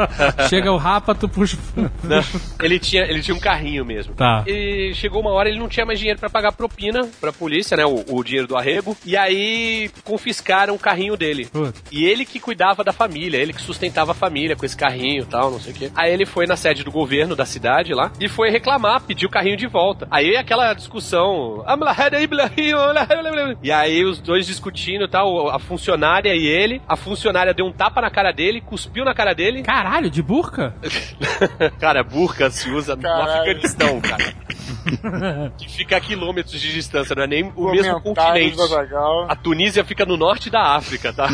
Chega 0.49 0.71
o 0.71 0.77
rapa, 0.77 1.15
tu 1.15 1.27
puxa. 1.27 1.57
Não, 1.75 2.23
ele 2.61 2.79
tinha, 2.79 3.03
ele 3.03 3.21
tinha 3.21 3.35
um 3.35 3.39
carrinho 3.39 3.85
mesmo. 3.85 4.13
Tá. 4.13 4.43
E 4.47 4.91
chegou 4.93 5.21
uma 5.21 5.31
hora 5.31 5.49
ele 5.49 5.59
não 5.59 5.67
tinha 5.67 5.85
mais 5.85 5.99
dinheiro 5.99 6.19
pra 6.19 6.29
pagar 6.29 6.51
propina 6.51 7.07
pra 7.19 7.31
polícia, 7.33 7.75
né? 7.77 7.85
O, 7.85 8.03
o 8.09 8.23
dinheiro 8.23 8.47
do 8.47 8.57
arrego. 8.57 8.95
E 9.05 9.15
aí 9.17 9.89
confiscaram 10.03 10.75
o 10.75 10.79
carrinho 10.79 11.17
dele. 11.17 11.47
E 11.91 12.05
ele 12.05 12.25
que 12.25 12.39
cuidava 12.39 12.83
da 12.83 12.91
família, 12.91 13.37
ele 13.37 13.53
que 13.53 13.61
sustentava 13.61 14.11
a 14.11 14.15
família 14.15 14.55
com 14.55 14.65
esse 14.65 14.77
carrinho 14.77 15.23
e 15.23 15.25
tal, 15.25 15.51
não 15.51 15.59
sei 15.59 15.73
o 15.73 15.75
quê. 15.75 15.91
Aí 15.95 16.11
ele 16.11 16.25
foi 16.25 16.45
na 16.45 16.55
sede 16.55 16.83
do 16.83 16.91
governo 16.91 17.35
da 17.35 17.45
cidade 17.45 17.93
lá 17.93 18.11
e 18.19 18.27
foi 18.27 18.49
reclamar, 18.49 19.01
pedir 19.01 19.25
o 19.25 19.29
carrinho 19.29 19.57
de 19.57 19.67
volta. 19.67 20.07
Aí 20.11 20.35
aquela 20.35 20.73
discussão. 20.73 21.63
E 23.61 23.71
aí 23.71 24.03
os 24.03 24.19
dois 24.19 24.45
discutindo 24.45 25.05
e 25.05 25.09
tal, 25.09 25.49
a 25.49 25.59
funcionária 25.59 26.33
e 26.35 26.45
ele. 26.45 26.81
A 26.87 26.95
funcionária 26.95 27.53
deu 27.53 27.65
um 27.65 27.71
tapa 27.71 28.01
na 28.01 28.09
cara 28.09 28.31
dele, 28.31 28.61
cuspiu 28.61 29.03
na 29.05 29.13
cara 29.13 29.33
dele. 29.33 29.63
Caralho, 29.65 30.09
de 30.09 30.21
burca? 30.21 30.75
cara, 31.79 32.03
burca 32.03 32.49
se 32.49 32.69
usa 32.69 32.95
no 32.95 33.01
Caralho. 33.01 33.41
Afeganistão, 33.41 33.99
cara. 34.01 34.33
que 35.57 35.67
fica 35.69 35.97
a 35.97 35.99
quilômetros 35.99 36.59
de 36.61 36.71
distância, 36.71 37.15
não 37.15 37.23
é 37.23 37.27
nem 37.27 37.51
o 37.55 37.71
mesmo 37.71 37.99
continente. 38.01 38.55
A 39.27 39.35
Tunísia 39.35 39.83
fica 39.83 40.05
no 40.05 40.15
norte 40.17 40.49
da 40.49 40.75
África, 40.75 41.11
tá? 41.11 41.27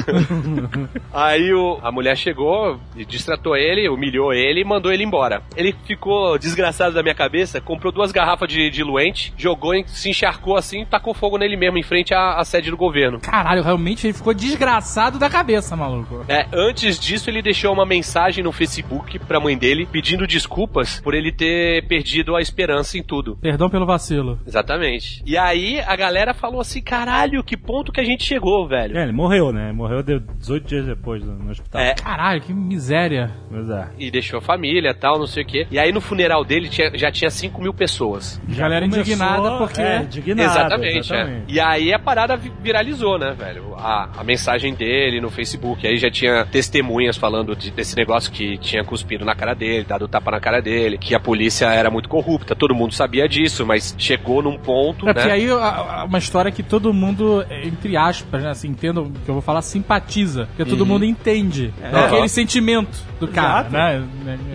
Aí 1.14 1.54
o, 1.54 1.78
a 1.84 1.92
mulher 1.92 2.16
chegou, 2.18 2.80
e 2.96 3.04
distratou 3.06 3.56
ele, 3.56 3.90
humilhou 3.90 4.34
ele 4.34 4.62
e 4.62 4.64
mandou 4.64 4.92
ele 4.92 5.04
embora. 5.04 5.42
Ele 5.56 5.76
ficou 5.86 6.38
desgraçado 6.38 6.96
da 6.96 7.04
minha 7.04 7.16
cabeça, 7.16 7.60
comprou 7.60 7.92
duas 7.92 8.12
garrafas 8.12 8.48
de 8.48 8.70
diluente, 8.70 9.34
jogou, 9.38 9.74
em- 9.74 9.86
se 9.88 10.10
encharcou 10.10 10.56
assim 10.56 10.82
e 10.82 10.86
tacou 10.86 11.14
fogo 11.14 11.38
nele 11.38 11.58
mesmo, 11.58 11.78
em 11.78 11.84
frente 11.84 12.14
à, 12.14 12.36
à 12.36 12.46
sede 12.46 12.70
do 12.72 12.78
governo. 12.78 13.20
Caralho, 13.20 13.62
realmente 13.64 14.08
ele 14.08 14.14
ficou 14.14 14.34
desgraçado 14.34 15.20
da 15.20 15.30
cabeça, 15.30 15.76
maluco. 15.76 16.24
É, 16.28 16.48
antes 16.54 16.98
disso, 17.00 17.30
ele 17.30 17.42
deixou 17.42 17.74
uma 17.74 17.86
mensagem 17.86 18.11
no 18.44 18.52
Facebook 18.52 19.18
pra 19.20 19.40
mãe 19.40 19.58
dele 19.58 19.88
pedindo 19.92 20.26
desculpas 20.28 21.00
por 21.00 21.14
ele 21.14 21.32
ter 21.32 21.86
perdido 21.88 22.36
a 22.36 22.42
esperança 22.42 22.98
em 22.98 23.04
tudo. 23.04 23.38
Perdão 23.38 23.70
pelo 23.70 23.86
vacilo. 23.86 24.40
Exatamente. 24.46 25.22
E 25.26 25.38
aí 25.38 25.80
a 25.82 25.96
galera 25.96 26.34
falou 26.34 26.62
assim: 26.62 26.82
caralho, 26.82 27.44
que 27.44 27.56
ponto 27.58 27.92
que 27.92 28.00
a 28.00 28.04
gente 28.04 28.24
chegou, 28.24 28.68
velho. 28.68 28.98
É, 28.98 29.04
ele 29.04 29.12
morreu, 29.12 29.52
né? 29.52 29.72
Morreu 29.72 30.04
de 30.04 30.20
18 30.20 30.68
dias 30.68 30.86
depois 30.86 31.24
no 31.24 31.50
hospital. 31.52 31.82
É, 31.82 31.94
Caralho, 31.96 32.42
que 32.42 32.54
miséria. 32.54 33.32
Mas 33.50 33.70
é. 33.70 33.88
e 33.98 34.12
deixou 34.12 34.40
a 34.40 34.42
família 34.42 34.94
tal, 34.94 35.18
não 35.20 35.28
sei 35.28 35.44
o 35.44 35.46
quê. 35.46 35.68
E 35.72 35.80
aí 35.80 35.92
no 35.92 36.02
funeral 36.02 36.44
dele 36.44 36.68
tinha- 36.70 36.92
já 36.96 37.12
tinha 37.12 37.30
5 37.30 37.62
mil 37.62 37.74
pessoas. 37.74 38.42
Galera 38.48 38.82
Começou- 38.88 39.02
indignada 39.02 39.58
porque. 39.58 39.82
É, 39.82 40.02
indignada. 40.02 40.50
exatamente, 40.52 40.96
é. 40.96 41.00
exatamente. 41.00 41.54
E 41.54 41.60
aí 41.60 41.94
a 41.94 42.00
parada 42.00 42.36
vi- 42.38 42.52
viralizou, 42.62 43.18
né, 43.18 43.34
velho? 43.38 43.76
A, 43.76 44.10
a 44.20 44.24
mensagem 44.24 44.74
dele 44.74 45.20
no 45.22 45.30
Facebook. 45.30 45.86
Aí 45.88 45.98
já 45.98 46.10
tinha 46.10 46.46
testemunhas 46.46 47.18
falando 47.18 47.56
de- 47.56 47.72
desse 47.72 47.96
negócio 48.02 48.32
que 48.32 48.58
tinha 48.58 48.84
cuspido 48.84 49.24
na 49.26 49.36
cara 49.36 49.54
dele, 49.54 49.86
dado 49.88 50.08
tapa 50.08 50.32
na 50.32 50.40
cara 50.40 50.62
dele, 50.62 50.98
que 50.98 51.14
a 51.16 51.20
polícia 51.20 51.66
era 51.68 51.90
muito 51.90 52.10
corrupta. 52.10 52.56
Todo 52.56 52.74
mundo 52.76 52.94
sabia 52.94 53.28
disso, 53.28 53.66
mas 53.66 53.96
chegou 53.98 54.42
num 54.42 54.58
ponto, 54.58 55.06
É 55.06 55.08
né? 55.08 55.14
porque 55.14 55.30
aí 55.32 55.50
a- 55.50 55.56
a- 56.02 56.04
uma 56.06 56.18
história 56.18 56.52
que 56.52 56.64
todo 56.64 56.94
mundo, 56.94 57.46
entre 57.64 57.96
aspas, 57.96 58.44
né, 58.44 58.50
assim, 58.50 58.70
entendo 58.70 59.04
o 59.04 59.12
que 59.12 59.30
eu 59.30 59.34
vou 59.36 59.42
falar, 59.42 59.62
simpatiza. 59.62 60.48
Porque 60.56 60.66
todo 60.70 60.86
mundo 60.86 61.06
entende 61.06 61.74
aquele 62.06 62.28
sentimento 62.28 63.00
do 63.20 63.28
cara, 63.28 63.70
né? 63.70 64.04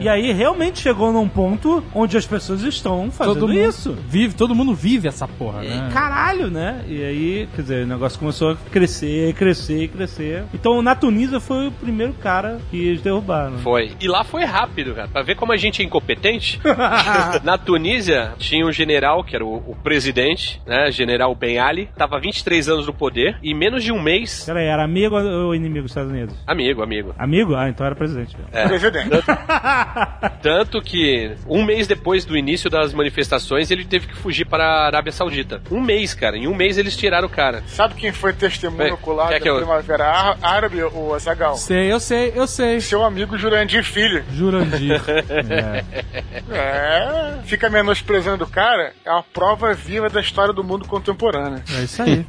E 0.00 0.08
aí 0.08 0.32
realmente 0.32 0.80
chegou 0.80 1.12
num 1.12 1.28
ponto 1.28 1.82
onde 1.94 2.16
as 2.16 2.26
pessoas 2.26 2.62
estão 2.62 3.10
fazendo 3.10 3.34
todo 3.40 3.48
mundo 3.52 3.68
isso. 3.68 3.96
Vive, 4.08 4.34
todo 4.34 4.54
mundo 4.54 4.74
vive 4.74 5.08
essa 5.08 5.26
porra, 5.28 5.62
né? 5.62 5.88
Caralho, 5.92 6.50
né? 6.50 6.84
E 6.88 7.02
aí, 7.04 7.48
quer 7.54 7.62
dizer, 7.62 7.84
o 7.84 7.86
negócio 7.86 8.18
começou 8.18 8.52
a 8.52 8.56
crescer, 8.70 9.34
crescer 9.34 9.84
e 9.84 9.88
crescer. 9.88 10.44
Então, 10.52 10.82
na 10.82 10.94
Tunísia 10.94 11.38
foi 11.40 11.68
o 11.68 11.72
primeiro 11.72 12.12
cara 12.14 12.58
que 12.70 12.76
eles 12.76 13.00
derrubaram. 13.00 13.35
Foi. 13.62 13.92
E 14.00 14.08
lá 14.08 14.24
foi 14.24 14.44
rápido, 14.44 14.94
cara. 14.94 15.08
Pra 15.08 15.22
ver 15.22 15.34
como 15.36 15.52
a 15.52 15.56
gente 15.56 15.82
é 15.82 15.84
incompetente. 15.84 16.60
Na 17.42 17.56
Tunísia, 17.58 18.32
tinha 18.38 18.64
um 18.66 18.72
general, 18.72 19.22
que 19.24 19.34
era 19.34 19.44
o, 19.44 19.56
o 19.56 19.76
presidente, 19.82 20.60
né? 20.66 20.90
General 20.90 21.34
Ben 21.34 21.58
Ali. 21.58 21.88
Tava 21.96 22.18
23 22.18 22.68
anos 22.68 22.86
no 22.86 22.92
poder. 22.94 23.38
E 23.42 23.50
em 23.50 23.54
menos 23.54 23.82
de 23.84 23.92
um 23.92 24.00
mês. 24.00 24.44
Peraí, 24.44 24.66
era 24.66 24.84
amigo 24.84 25.16
ou 25.16 25.54
inimigo 25.54 25.82
dos 25.82 25.90
Estados 25.90 26.10
Unidos? 26.10 26.34
Amigo, 26.46 26.82
amigo. 26.82 27.14
Amigo? 27.18 27.54
Ah, 27.54 27.68
então 27.68 27.86
era 27.86 27.94
presidente. 27.94 28.36
mesmo. 28.36 28.50
É. 28.52 28.66
Presidente. 28.68 29.10
Tanto 30.42 30.80
que 30.82 31.32
um 31.48 31.64
mês 31.64 31.86
depois 31.86 32.24
do 32.24 32.36
início 32.36 32.68
das 32.70 32.92
manifestações, 32.92 33.70
ele 33.70 33.84
teve 33.84 34.06
que 34.06 34.16
fugir 34.16 34.44
para 34.46 34.64
a 34.64 34.86
Arábia 34.86 35.12
Saudita. 35.12 35.60
Um 35.70 35.80
mês, 35.80 36.14
cara. 36.14 36.36
Em 36.36 36.46
um 36.46 36.54
mês 36.54 36.78
eles 36.78 36.96
tiraram 36.96 37.26
o 37.26 37.30
cara. 37.30 37.62
Sabe 37.66 37.94
quem 37.94 38.12
foi 38.12 38.32
testemunho 38.32 38.76
Bem, 38.84 38.92
ocular 38.92 39.28
quer 39.28 39.34
da 39.34 39.40
que 39.40 39.48
eu- 39.48 39.56
Primavera 39.56 40.36
Árabe, 40.42 40.82
o 40.82 41.14
Azagal? 41.14 41.54
Sei, 41.56 41.90
eu 41.92 41.98
sei, 42.00 42.32
eu 42.34 42.46
sei. 42.46 42.80
Seu 42.80 43.02
amigo 43.02 43.25
Jurandir 43.38 43.84
Filho. 43.84 44.24
Jurandir. 44.32 45.00
É, 46.48 47.38
fica 47.44 47.68
menosprezando 47.68 48.44
o 48.44 48.46
cara, 48.46 48.92
é 49.04 49.10
uma 49.10 49.22
prova 49.22 49.74
viva 49.74 50.08
da 50.08 50.20
história 50.20 50.52
do 50.52 50.62
mundo 50.62 50.86
contemporâneo. 50.86 51.60
É 51.76 51.82
isso 51.82 52.02
aí. 52.02 52.24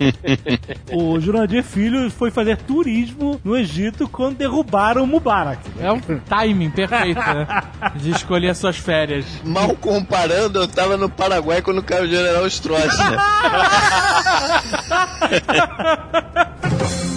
O 0.91 1.19
Jurandir 1.19 1.63
Filho 1.63 2.09
foi 2.09 2.31
fazer 2.31 2.57
turismo 2.57 3.39
no 3.43 3.55
Egito 3.55 4.09
quando 4.09 4.37
derrubaram 4.37 5.03
o 5.03 5.07
Mubarak. 5.07 5.59
É 5.79 5.91
um 5.91 5.99
timing 5.99 6.71
perfeito, 6.71 7.19
né? 7.19 7.47
De 7.95 8.11
escolher 8.11 8.49
as 8.49 8.57
suas 8.57 8.77
férias. 8.77 9.25
Mal 9.43 9.75
comparando, 9.75 10.59
eu 10.59 10.67
tava 10.67 10.97
no 10.97 11.09
Paraguai 11.09 11.61
quando 11.61 11.83
caiu 11.83 12.05
o 12.05 12.07
General 12.07 12.45
Stroess, 12.47 12.97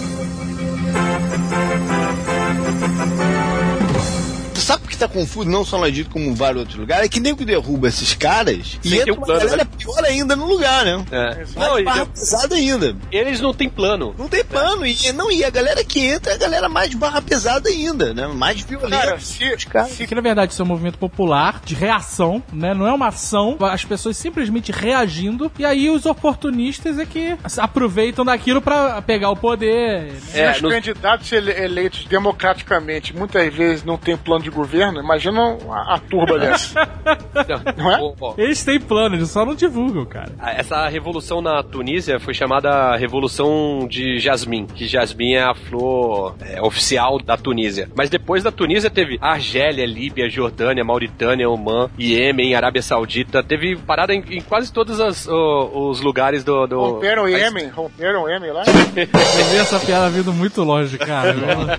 né? 5.01 5.07
Tu 5.07 5.07
sabe 5.07 5.09
tá 5.09 5.09
confuso, 5.09 5.49
não 5.49 5.65
só 5.65 5.79
no 5.79 5.87
Egito 5.87 6.11
como 6.11 6.27
em 6.27 6.35
vários 6.35 6.61
outros 6.61 6.79
lugares, 6.79 7.07
é 7.07 7.09
que 7.09 7.21
nem 7.21 7.35
que 7.35 7.45
derruba 7.45 7.89
esses 7.89 8.15
caras 8.15 8.79
e 8.85 8.91
Sem 8.91 8.99
entra 9.01 9.15
um 9.15 9.17
uma 9.17 9.27
galera 9.27 9.65
pior 9.95 10.05
ainda 10.05 10.37
no 10.37 10.47
lugar, 10.47 10.85
né? 10.85 11.05
É. 11.11 11.35
Mais 11.37 11.55
Não, 11.55 11.79
e- 11.79 11.85
barra 11.85 12.07
pesada 12.07 12.55
ainda. 12.55 12.97
eles 13.11 13.41
não 13.41 13.53
têm 13.55 13.69
plano. 13.69 14.15
Não 14.19 14.29
tem 14.29 14.45
plano. 14.45 14.87
E, 14.87 15.13
não, 15.13 15.31
e 15.31 15.45
a 15.45 15.51
galera 15.51 15.83
que 15.85 16.01
entra 16.05 16.33
é 16.33 16.35
a 16.37 16.39
galera 16.39 16.69
mais 16.69 16.95
barra 16.95 17.21
pesada 17.23 17.69
ainda, 17.69 18.13
né? 18.15 18.27
Mais 18.27 18.61
violenta. 18.63 18.97
Cara, 19.07 19.21
se, 19.21 19.45
se 19.89 20.07
Que 20.07 20.15
na 20.15 20.21
verdade 20.21 20.53
isso 20.53 20.63
é 20.63 20.65
um 20.65 20.69
movimento 20.69 20.99
popular 20.99 21.61
de 21.65 21.75
reação, 21.75 22.43
né? 22.53 22.75
Não 22.75 22.87
é 22.87 22.93
uma 22.93 23.09
ação, 23.09 23.57
as 23.61 23.85
pessoas 23.85 24.17
simplesmente 24.17 24.73
reagindo, 24.73 25.51
e 25.59 25.65
aí 25.65 25.91
os 25.91 26.07
oportunistas 26.07 26.99
é 26.99 27.07
que 27.07 27.37
aproveitam 27.59 28.25
daquilo 28.25 28.61
pra 28.61 29.01
pegar 29.03 29.31
o 29.31 29.37
poder. 29.37 30.13
Se 30.21 30.41
É, 30.41 30.53
os 30.53 30.63
nos- 30.63 30.73
candidatos 30.73 31.31
ele- 31.33 31.53
eleitos 31.53 32.05
democraticamente 32.07 33.17
muitas 33.17 33.53
vezes 33.53 33.85
não 33.85 33.97
tem 33.97 34.17
plano 34.17 34.43
de 34.43 34.51
governo, 34.51 35.01
imagina 35.01 35.41
a, 35.71 35.95
a 35.95 35.99
turba 35.99 36.39
dessa. 36.39 36.89
Não 37.77 37.93
é? 37.93 37.99
Ó, 38.01 38.15
ó, 38.21 38.35
Eles 38.39 38.63
têm 38.65 38.81
plano, 38.81 39.15
eles 39.17 39.31
só 39.31 39.45
não 39.45 39.55
divulgam, 39.55 39.80
cara. 40.07 40.33
Essa 40.57 40.87
revolução 40.89 41.41
na 41.41 41.63
Tunísia 41.63 42.19
foi 42.21 42.35
chamada 42.35 42.97
Revolução 42.97 43.87
de 43.89 44.19
Jasmim, 44.19 44.67
que 44.67 44.87
jasmim 44.87 45.35
é 45.35 45.43
a 45.43 45.55
flor 45.55 46.35
é, 46.41 46.61
oficial 46.63 47.19
da 47.19 47.37
Tunísia. 47.37 47.89
Mas 47.95 48.11
depois 48.11 48.43
da 48.43 48.51
Tunísia 48.51 48.91
teve 48.91 49.19
Argélia, 49.21 49.87
Líbia, 49.87 50.29
Jordânia, 50.29 50.85
Mauritânia, 50.85 51.49
Oman, 51.49 51.89
Iêmen, 51.99 52.55
Arábia 52.55 52.83
Saudita. 52.83 53.43
Teve 53.43 53.77
parada 53.77 54.13
em, 54.15 54.23
em 54.31 54.41
quase 54.41 54.73
todos 54.73 55.01
as- 55.01 55.27
o- 55.27 55.89
os 55.91 56.01
lugares 56.01 56.43
do. 56.45 56.67
do 56.67 56.81
Romperam 56.81 57.25
o. 57.25 57.29
Iêmen, 57.29 57.69
romperam 57.69 58.25
o 58.25 58.29
Iêmen 58.29 58.51
lá. 58.53 58.63
Eu 58.67 59.45
vi 59.51 59.57
essa 59.59 59.79
piada 59.79 60.09
vindo 60.11 60.33
muito 60.33 60.63
longe, 60.63 60.99
cara. 60.99 61.35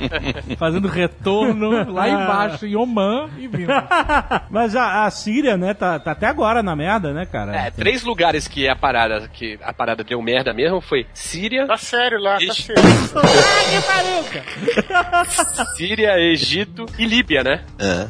Fazendo 0.57 0.87
retorno 0.87 1.91
lá 1.91 2.07
embaixo, 2.09 2.65
em 2.65 2.75
Oman 2.75 3.29
e 3.37 3.47
vindo. 3.47 3.71
Mas 4.49 4.75
a, 4.75 5.05
a 5.05 5.11
Síria, 5.11 5.57
né, 5.57 5.73
tá, 5.73 5.99
tá 5.99 6.11
até 6.11 6.27
agora 6.27 6.61
na 6.63 6.75
merda, 6.75 7.11
né, 7.13 7.25
cara? 7.25 7.55
É, 7.55 7.71
três 7.71 7.90
lugares 8.03 8.47
que 8.47 8.67
a 8.67 8.75
parada 8.75 9.27
que 9.27 9.59
a 9.61 9.73
parada 9.73 10.03
deu 10.03 10.21
merda 10.21 10.53
mesmo 10.53 10.81
foi 10.81 11.05
Síria, 11.13 11.67
Tá 11.67 11.77
sério 11.77 12.19
lá, 12.19 12.37
tá 12.37 12.53
sério. 12.53 12.81
Síria, 15.75 16.17
Egito 16.19 16.85
e 16.97 17.05
Líbia, 17.05 17.43
né? 17.43 17.63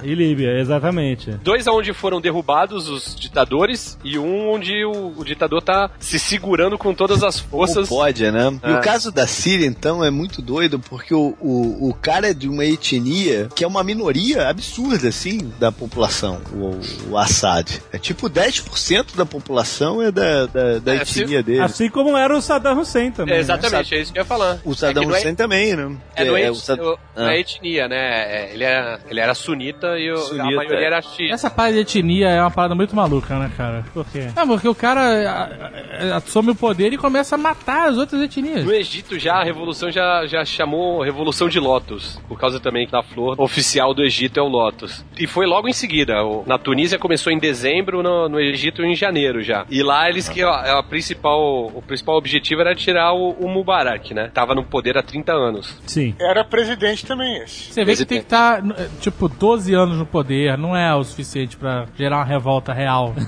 E 0.03 0.13
Líbia, 0.13 0.59
exatamente. 0.59 1.31
Dois 1.43 1.67
aonde 1.67 1.93
foram 1.93 2.19
derrubados 2.21 2.87
os 2.89 3.15
ditadores 3.15 3.97
e 4.03 4.17
um 4.17 4.49
onde 4.51 4.83
o, 4.85 5.13
o 5.17 5.23
ditador 5.23 5.61
tá 5.61 5.89
se 5.99 6.19
segurando 6.19 6.77
com 6.77 6.93
todas 6.93 7.23
as 7.23 7.39
Como 7.39 7.65
forças. 7.67 7.89
pode, 7.89 8.29
né? 8.31 8.59
E 8.63 8.71
É. 8.71 8.75
o 8.75 8.81
caso 8.81 9.11
da 9.11 9.27
Síria, 9.27 9.65
então, 9.65 10.03
é 10.03 10.09
muito 10.09 10.41
doido, 10.41 10.79
porque 10.79 11.13
o, 11.13 11.35
o, 11.39 11.89
o 11.89 11.93
cara 11.93 12.29
é 12.29 12.33
de 12.33 12.47
uma 12.47 12.65
etnia 12.65 13.49
que 13.55 13.63
é 13.63 13.67
uma 13.67 13.83
minoria 13.83 14.49
absurda, 14.49 15.09
assim, 15.09 15.51
da 15.59 15.71
população, 15.71 16.41
o, 16.53 16.79
o 17.11 17.17
Assad. 17.17 17.81
É 17.91 17.97
tipo 17.97 18.29
10% 18.29 19.15
da 19.15 19.25
população 19.25 19.60
é 20.01 20.11
da, 20.11 20.45
da, 20.45 20.79
da 20.79 20.95
É, 20.95 21.05
se- 21.05 21.21
etnia 21.21 21.41
dele. 21.43 21.61
Assim 21.61 21.89
como 21.89 22.17
era 22.17 22.35
o 22.35 22.41
Saddam 22.41 22.79
Hussein 22.79 23.11
também. 23.11 23.33
É, 23.33 23.37
né? 23.37 23.41
exatamente, 23.41 23.95
é 23.95 23.99
isso 24.01 24.11
que 24.13 24.19
eu 24.19 24.21
ia 24.21 24.25
falar. 24.25 24.59
O 24.65 24.73
Saddam 24.75 25.03
é 25.03 25.05
é- 25.05 25.09
Hussein 25.09 25.35
também, 25.35 25.75
né? 25.75 25.95
É, 26.15 26.25
não 26.25 26.37
é, 26.37 26.49
o 26.51 26.55
Sad- 26.55 26.79
o- 26.81 26.97
Ah. 27.15 27.33
é 27.33 27.39
etnia, 27.39 27.87
né? 27.87 27.97
É, 27.97 28.51
ele, 28.53 28.63
era, 28.63 28.99
ele 29.09 29.19
era 29.19 29.33
sunita 29.33 29.97
e 29.99 30.11
o- 30.11 30.15
a 30.15 30.17
Sunita, 30.17 30.55
maioria 30.55 30.79
é. 30.79 30.83
era 30.85 31.01
xiita. 31.01 31.33
Essa 31.33 31.49
parada 31.49 31.73
de 31.75 31.81
etnia 31.81 32.27
é 32.29 32.41
uma 32.41 32.51
parada 32.51 32.75
muito 32.75 32.95
maluca, 32.95 33.37
né, 33.37 33.51
cara? 33.57 33.83
Por 33.93 34.05
quê? 34.05 34.27
É, 34.35 34.45
porque 34.45 34.67
o 34.67 34.75
cara 34.75 35.01
a- 35.01 36.13
a- 36.13 36.17
assume 36.17 36.51
o 36.51 36.55
poder 36.55 36.93
e 36.93 36.97
começa 36.97 37.35
a 37.35 37.37
matar 37.37 37.89
as 37.89 37.97
outras 37.97 38.21
etnias. 38.21 38.63
No 38.65 38.73
Egito 38.73 39.17
já 39.19 39.35
a 39.35 39.43
revolução 39.43 39.91
já, 39.91 40.25
já 40.25 40.43
chamou 40.45 41.01
Revolução 41.03 41.49
de 41.49 41.59
Lotus, 41.59 42.19
por 42.27 42.39
causa 42.39 42.59
também 42.59 42.87
da 42.87 43.01
flor 43.03 43.39
oficial 43.39 43.93
do 43.93 44.03
Egito 44.03 44.39
é 44.39 44.43
o 44.43 44.47
Lotus. 44.47 45.03
E 45.17 45.27
foi 45.27 45.45
logo 45.45 45.67
em 45.67 45.73
seguida. 45.73 46.13
na 46.45 46.57
Tunísia 46.57 46.97
começou 46.99 47.31
em 47.31 47.39
dezembro, 47.39 48.01
no, 48.03 48.27
no 48.29 48.39
Egito 48.39 48.83
em 48.83 48.95
janeiro 48.95 49.41
já. 49.41 49.50
E 49.69 49.81
lá 49.83 50.09
eles 50.09 50.27
que 50.29 50.43
ó, 50.43 50.51
a 50.53 50.83
principal, 50.83 51.67
o 51.73 51.81
principal 51.81 52.15
objetivo 52.17 52.61
era 52.61 52.75
tirar 52.75 53.13
o, 53.13 53.31
o 53.31 53.47
Mubarak, 53.49 54.13
né? 54.13 54.29
Tava 54.33 54.53
no 54.55 54.63
poder 54.63 54.97
há 54.97 55.03
30 55.03 55.31
anos. 55.33 55.75
Sim. 55.85 56.15
Era 56.19 56.43
presidente 56.43 57.05
também 57.05 57.37
esse. 57.43 57.71
Você 57.73 57.83
vê 57.85 57.95
que 57.95 58.05
tem 58.05 58.19
que 58.19 58.25
estar, 58.25 58.61
tipo, 58.99 59.27
12 59.27 59.73
anos 59.73 59.97
no 59.97 60.05
poder, 60.05 60.57
não 60.57 60.75
é 60.75 60.93
o 60.95 61.03
suficiente 61.03 61.55
pra 61.57 61.85
gerar 61.97 62.17
uma 62.17 62.25
revolta 62.25 62.73
real. 62.73 63.13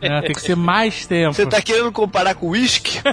É, 0.00 0.20
tem 0.22 0.34
que 0.34 0.40
ser 0.40 0.56
mais 0.56 1.06
tempo. 1.06 1.32
Você 1.34 1.46
tá 1.46 1.60
querendo 1.62 1.90
comparar 1.92 2.34
com 2.34 2.48
uísque? 2.50 3.00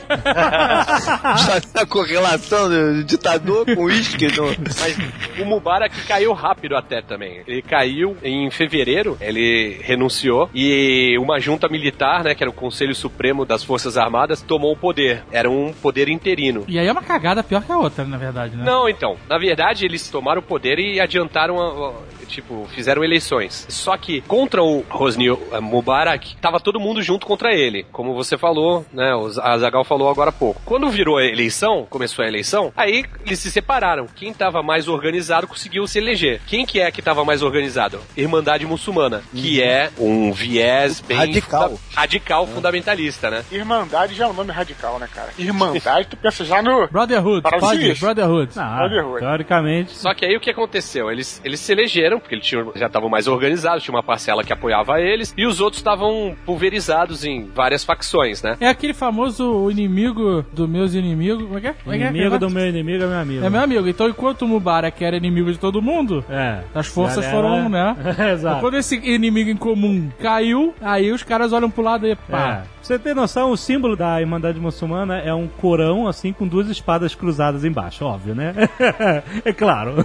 Já 0.45 1.81
a 1.81 1.85
correlação 1.85 2.69
do 2.69 3.03
ditador 3.03 3.65
com 3.65 3.83
uísque? 3.85 4.27
no- 4.35 4.47
Mas 4.79 4.97
o 5.39 5.45
Mubarak 5.45 5.95
caiu 6.05 6.33
rápido 6.33 6.75
até 6.75 7.01
também. 7.01 7.41
Ele 7.47 7.61
caiu 7.61 8.17
em 8.23 8.49
fevereiro, 8.51 9.17
ele 9.21 9.79
renunciou 9.83 10.49
e 10.53 11.17
uma 11.19 11.39
junta 11.39 11.67
militar, 11.69 12.20
né, 12.23 12.35
que 12.35 12.43
era 12.43 12.49
o 12.49 12.53
Conselho 12.53 12.93
Supremo 12.95 13.45
das 13.45 13.63
Forças 13.63 13.97
Armadas, 13.97 14.41
tomou 14.41 14.73
o 14.73 14.77
poder. 14.77 15.23
Era 15.31 15.49
um 15.49 15.73
poder 15.73 16.09
interino. 16.09 16.63
E 16.67 16.77
aí 16.79 16.87
é 16.87 16.91
uma 16.91 17.01
cagada 17.01 17.43
pior 17.43 17.63
que 17.63 17.71
a 17.71 17.77
outra, 17.77 18.03
na 18.05 18.17
verdade, 18.17 18.55
né? 18.55 18.63
Não, 18.63 18.87
então. 18.89 19.17
Na 19.29 19.37
verdade, 19.37 19.85
eles 19.85 20.09
tomaram 20.09 20.39
o 20.39 20.43
poder 20.43 20.79
e 20.79 20.99
adiantaram, 20.99 21.59
a- 21.61 21.89
a- 21.89 22.25
tipo, 22.27 22.67
fizeram 22.73 23.03
eleições. 23.03 23.65
Só 23.69 23.95
que 23.97 24.21
contra 24.21 24.63
o 24.63 24.85
Hosni 24.89 25.27
Mubarak, 25.61 26.35
tava 26.37 26.59
todo 26.59 26.79
mundo 26.79 27.01
junto 27.01 27.25
contra 27.25 27.53
ele. 27.53 27.85
Como 27.91 28.13
você 28.13 28.37
falou, 28.37 28.85
né? 28.93 29.13
O 29.15 29.29
Zagal 29.29 29.83
falou 29.83 30.09
agora 30.09 30.29
há 30.29 30.33
pouco. 30.33 30.61
Quando 30.65 30.89
virou 30.89 31.17
a 31.17 31.25
eleição, 31.25 31.85
começou 31.89 32.23
a 32.23 32.27
eleição, 32.27 32.71
aí 32.75 33.03
eles 33.25 33.39
se 33.39 33.51
separaram. 33.51 34.07
Quem 34.15 34.33
tava 34.33 34.61
mais 34.63 34.87
organizado 34.87 35.47
conseguiu 35.47 35.85
se 35.87 35.97
eleger. 35.99 36.41
Quem 36.47 36.65
que 36.65 36.79
é 36.79 36.91
que 36.91 37.01
tava 37.01 37.23
mais 37.25 37.41
organizado? 37.41 37.99
Irmandade 38.15 38.65
Muçulmana, 38.65 39.21
que 39.33 39.61
é 39.61 39.89
um 39.99 40.31
viés 40.31 40.99
bem 41.01 41.17
Radical. 41.17 41.73
Radical 42.11 42.45
fundamentalista, 42.45 43.29
né? 43.29 43.43
Irmandade 43.51 44.13
já 44.15 44.25
é 44.25 44.27
um 44.27 44.33
nome 44.33 44.51
radical, 44.51 44.99
né, 44.99 45.07
cara? 45.13 45.29
Irmandade, 45.39 46.07
tu 46.09 46.17
pensa 46.17 46.43
já 46.43 46.61
no. 46.61 46.87
Brotherhood, 46.89 47.41
pode? 47.41 47.93
Brotherhood. 47.99 48.51
Não, 48.55 48.77
Hollywood. 48.77 49.19
teoricamente. 49.21 49.91
Só 49.97 50.13
que 50.13 50.25
aí 50.25 50.35
o 50.35 50.39
que 50.41 50.49
aconteceu? 50.49 51.09
Eles, 51.09 51.41
eles 51.45 51.59
se 51.61 51.71
elegeram, 51.71 52.19
porque 52.19 52.35
eles 52.35 52.45
tinham, 52.45 52.71
já 52.75 52.87
estavam 52.87 53.07
mais 53.09 53.27
organizados, 53.27 53.83
tinha 53.83 53.95
uma 53.95 54.03
parcela 54.03 54.43
que 54.43 54.51
apoiava 54.51 54.99
eles, 54.99 55.33
e 55.37 55.45
os 55.45 55.61
outros 55.61 55.79
estavam 55.79 56.35
pulverizados 56.45 57.23
em 57.23 57.45
várias 57.55 57.83
facções, 57.85 58.41
né? 58.43 58.57
É 58.59 58.67
aquele 58.67 58.93
famoso 58.93 59.69
inimigo 59.71 60.45
dos 60.51 60.67
meus 60.67 60.93
inimigos. 60.93 61.43
Como 61.45 61.57
é 61.57 61.61
que 61.61 61.67
é? 61.67 61.73
Como 61.73 61.95
é 61.95 61.97
que 61.97 62.03
é? 62.03 62.07
Inimigo 62.09 62.37
do 62.37 62.49
meu 62.49 62.67
inimigo 62.67 63.03
é 63.05 63.07
meu 63.07 63.19
amigo. 63.19 63.45
É 63.45 63.49
meu 63.49 63.61
amigo. 63.61 63.87
Então, 63.87 64.09
enquanto 64.09 64.41
o 64.41 64.47
Mubarak 64.49 65.01
era 65.03 65.15
inimigo 65.15 65.49
de 65.51 65.57
todo 65.57 65.81
mundo, 65.81 66.25
É. 66.29 66.59
as 66.75 66.87
forças 66.87 67.25
Galera- 67.25 67.31
foram, 67.47 67.69
né? 67.69 67.95
Então, 67.99 68.27
Exato. 68.31 68.59
quando 68.59 68.77
esse 68.77 68.95
inimigo 68.97 69.49
em 69.49 69.55
comum 69.55 70.09
caiu, 70.19 70.75
aí 70.81 71.11
os 71.11 71.23
caras 71.23 71.53
olham 71.53 71.69
pro 71.69 71.81
lado 71.83 72.00
e 72.07 72.11
É. 72.11 72.15
pá. 72.15 72.63
Pra 72.63 72.65
você 72.81 72.97
ter 72.97 73.15
noção, 73.15 73.51
o 73.51 73.57
símbolo 73.57 73.95
da 73.95 74.19
Irmandade 74.19 74.59
Muçulmana 74.59 75.19
é 75.19 75.31
um 75.33 75.47
corão, 75.47 76.07
assim, 76.07 76.33
com 76.33 76.47
duas 76.47 76.67
espadas 76.67 77.13
cruzadas 77.13 77.63
embaixo, 77.63 78.03
óbvio, 78.03 78.33
né? 78.33 78.53
é 79.45 79.53
claro. 79.53 80.03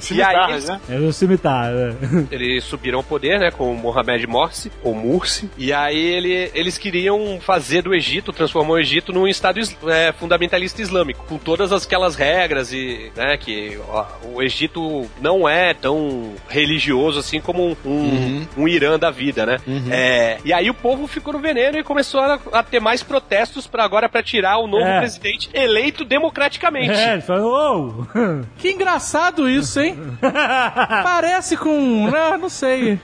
Cimitarras, 0.00 0.68
né? 0.68 0.80
É 0.88 0.96
o 0.98 1.12
cimitar. 1.12 1.72
é. 1.72 1.94
Eles 2.30 2.64
subiram 2.64 2.98
ao 2.98 3.04
poder, 3.04 3.38
né, 3.38 3.50
com 3.50 3.70
o 3.70 3.76
Mohamed 3.76 4.26
Morsi, 4.26 4.72
ou 4.82 4.94
Mursi, 4.94 5.50
e 5.58 5.72
aí 5.72 5.96
ele, 5.98 6.50
eles 6.54 6.78
queriam 6.78 7.38
fazer 7.40 7.82
do 7.82 7.94
Egito, 7.94 8.32
transformar 8.32 8.72
o 8.74 8.78
Egito 8.78 9.12
num 9.12 9.26
estado 9.28 9.60
é, 9.88 10.12
fundamentalista 10.12 10.80
islâmico, 10.82 11.24
com 11.26 11.38
todas 11.38 11.72
aquelas 11.72 12.16
regras 12.16 12.72
e, 12.72 13.10
né, 13.14 13.36
que 13.36 13.78
ó, 13.88 14.04
o 14.34 14.42
Egito 14.42 15.06
não 15.20 15.48
é 15.48 15.74
tão 15.74 16.32
religioso 16.48 17.18
assim 17.18 17.40
como 17.40 17.68
um, 17.68 17.76
um, 17.84 18.46
um 18.56 18.68
Irã 18.68 18.98
da 18.98 19.10
vida, 19.10 19.44
né? 19.46 19.58
É, 19.90 20.38
e 20.44 20.52
aí 20.52 20.68
o 20.70 20.74
povo 20.74 21.06
ficou 21.06 21.25
no 21.32 21.38
veneno 21.38 21.78
e 21.78 21.82
começou 21.84 22.20
a, 22.20 22.38
a 22.52 22.62
ter 22.62 22.80
mais 22.80 23.02
protestos 23.02 23.66
para 23.66 23.84
agora 23.84 24.08
para 24.08 24.22
tirar 24.22 24.58
o 24.58 24.66
novo 24.66 24.84
É. 24.84 24.98
presidente 25.00 25.48
eleito 25.52 26.04
democraticamente. 26.04 26.90
É, 26.92 27.14
ele 27.14 27.22
falou, 27.22 27.52
"Uou!" 27.52 28.06
Que 28.58 28.70
engraçado 28.72 29.48
isso, 29.48 29.80
hein? 29.80 29.96
Parece 31.02 31.56
com. 31.56 32.08
Né, 32.10 32.36
não 32.38 32.48
sei. 32.48 32.98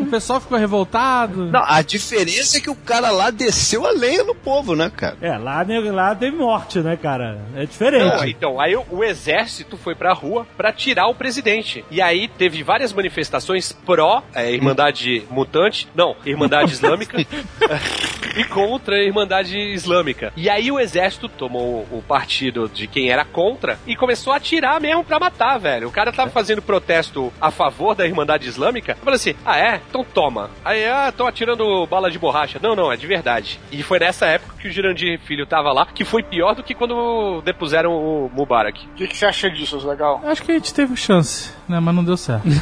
O 0.00 0.06
pessoal 0.06 0.40
ficou 0.40 0.58
revoltado. 0.58 1.46
Não, 1.50 1.62
a 1.64 1.82
diferença 1.82 2.58
é 2.58 2.60
que 2.60 2.70
o 2.70 2.74
cara 2.76 3.10
lá 3.10 3.30
desceu 3.30 3.86
a 3.86 3.90
lenha 3.90 4.24
no 4.24 4.34
povo, 4.34 4.74
né, 4.74 4.90
cara? 4.94 5.16
É, 5.20 5.36
lá, 5.36 5.64
né, 5.64 5.78
lá 5.80 6.14
teve 6.14 6.36
morte, 6.36 6.78
né, 6.80 6.96
cara? 6.96 7.40
É 7.56 7.64
diferente. 7.66 8.04
Não, 8.16 8.24
então, 8.24 8.60
aí 8.60 8.76
o, 8.76 8.84
o 8.90 9.04
exército 9.04 9.76
foi 9.76 9.94
pra 9.94 10.12
rua 10.12 10.46
pra 10.56 10.72
tirar 10.72 11.06
o 11.08 11.14
presidente. 11.14 11.84
E 11.90 12.00
aí 12.00 12.28
teve 12.28 12.62
várias 12.62 12.92
manifestações 12.92 13.72
pró 13.72 14.22
é, 14.34 14.50
Irmandade 14.52 15.24
Mutante, 15.30 15.88
não, 15.94 16.16
Irmandade 16.24 16.72
Islâmica, 16.74 17.24
e 18.36 18.44
contra 18.44 18.96
a 18.96 19.02
Irmandade 19.02 19.56
Islâmica. 19.56 20.32
E 20.36 20.48
aí 20.48 20.70
o 20.70 20.78
exército 20.80 21.28
tomou 21.28 21.86
o 21.90 22.02
partido 22.02 22.68
de 22.68 22.86
quem 22.86 23.10
era 23.10 23.24
contra 23.24 23.78
e 23.86 23.96
começou 23.96 24.32
a 24.32 24.36
atirar 24.36 24.80
mesmo 24.80 25.04
pra 25.04 25.18
matar, 25.18 25.58
velho. 25.58 25.88
O 25.88 25.92
cara 25.92 26.12
tava 26.12 26.30
fazendo 26.30 26.62
protesto 26.62 27.32
a 27.40 27.50
favor 27.50 27.94
da 27.94 28.06
Irmandade 28.06 28.48
Islâmica, 28.48 28.96
falei 29.02 29.16
assim: 29.16 29.34
ah, 29.44 29.58
é? 29.58 29.80
Então 29.88 30.04
toma. 30.04 30.50
Aí, 30.64 30.84
ah, 30.86 31.12
tô 31.16 31.26
atirando 31.26 31.86
bala 31.86 32.10
de 32.10 32.18
borracha. 32.18 32.58
Não, 32.62 32.74
não, 32.74 32.92
é 32.92 32.96
de 32.96 33.06
verdade. 33.06 33.60
E 33.70 33.82
foi 33.82 33.98
nessa 33.98 34.26
época 34.26 34.54
que 34.60 34.68
o 34.68 34.72
Jurandir 34.72 35.20
Filho 35.20 35.46
tava 35.46 35.72
lá, 35.72 35.86
que 35.86 36.04
foi 36.04 36.22
pior 36.22 36.54
do 36.54 36.62
que 36.62 36.74
quando 36.74 37.40
depuseram 37.42 37.92
o 37.92 38.30
Mubarak. 38.32 38.86
O 38.86 38.90
que, 38.94 39.08
que 39.08 39.16
você 39.16 39.26
acha 39.26 39.50
disso, 39.50 39.86
legal? 39.86 40.20
Acho 40.24 40.42
que 40.42 40.52
a 40.52 40.54
gente 40.54 40.72
teve 40.72 40.96
chance, 40.96 41.52
né? 41.68 41.80
Mas 41.80 41.94
não 41.94 42.04
deu 42.04 42.16
certo. 42.16 42.44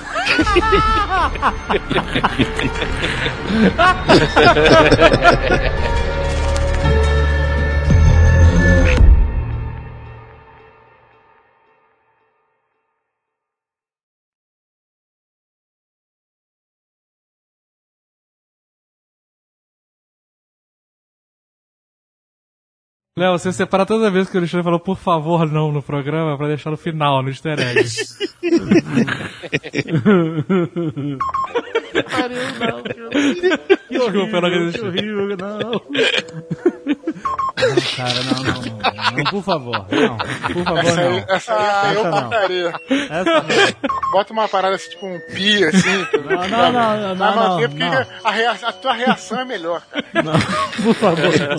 Léo, 23.15 23.39
você 23.39 23.53
separa 23.53 23.85
toda 23.85 24.11
vez 24.11 24.29
que 24.29 24.37
o 24.37 24.41
Alexandre 24.41 24.65
falou 24.65 24.81
por 24.81 24.97
favor 24.97 25.47
não 25.47 25.71
no 25.71 25.83
programa 25.83 26.37
pra 26.37 26.49
deixar 26.49 26.71
no 26.71 26.79
final, 26.79 27.23
no 27.23 27.29
easter 27.29 27.59
egg. 27.61 27.83
Desculpa, 33.91 34.37
eu 34.37 34.41
não 34.41 34.49
acredito. 34.49 34.87
horrível, 34.87 35.37
não. 35.37 35.83
Não, 37.63 37.77
cara, 37.97 38.21
não, 38.25 38.43
não, 38.43 38.55
não, 38.55 39.15
não, 39.17 39.25
por 39.31 39.43
favor, 39.45 39.87
não, 39.93 40.17
por 40.17 40.65
favor, 40.65 40.97
não. 40.97 41.25
essa 41.37 41.55
aí 41.83 41.95
eu 41.95 42.11
botaria. 42.11 42.73
Essa 42.89 43.25
não. 43.25 44.11
Bota 44.11 44.33
uma 44.33 44.49
parada 44.49 44.75
assim, 44.75 44.91
tipo 44.91 45.07
um 45.07 45.21
pi, 45.33 45.63
assim. 45.65 46.07
Não, 46.51 46.73
não, 46.73 46.73
não, 46.73 47.15
não, 47.15 47.35
não, 47.37 47.59
porque 47.69 47.85
não. 47.85 48.05
A, 48.25 48.31
rea- 48.33 48.57
a 48.63 48.73
tua 48.73 48.93
reação 48.95 49.41
é 49.41 49.45
melhor, 49.45 49.81
cara. 49.89 50.05
Não, 50.25 50.33
por 50.83 50.95
favor, 50.95 51.33
não. 51.39 51.59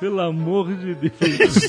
Pelo 0.00 0.20
amor 0.20 0.72
de 0.74 0.94
Deus. 0.94 1.68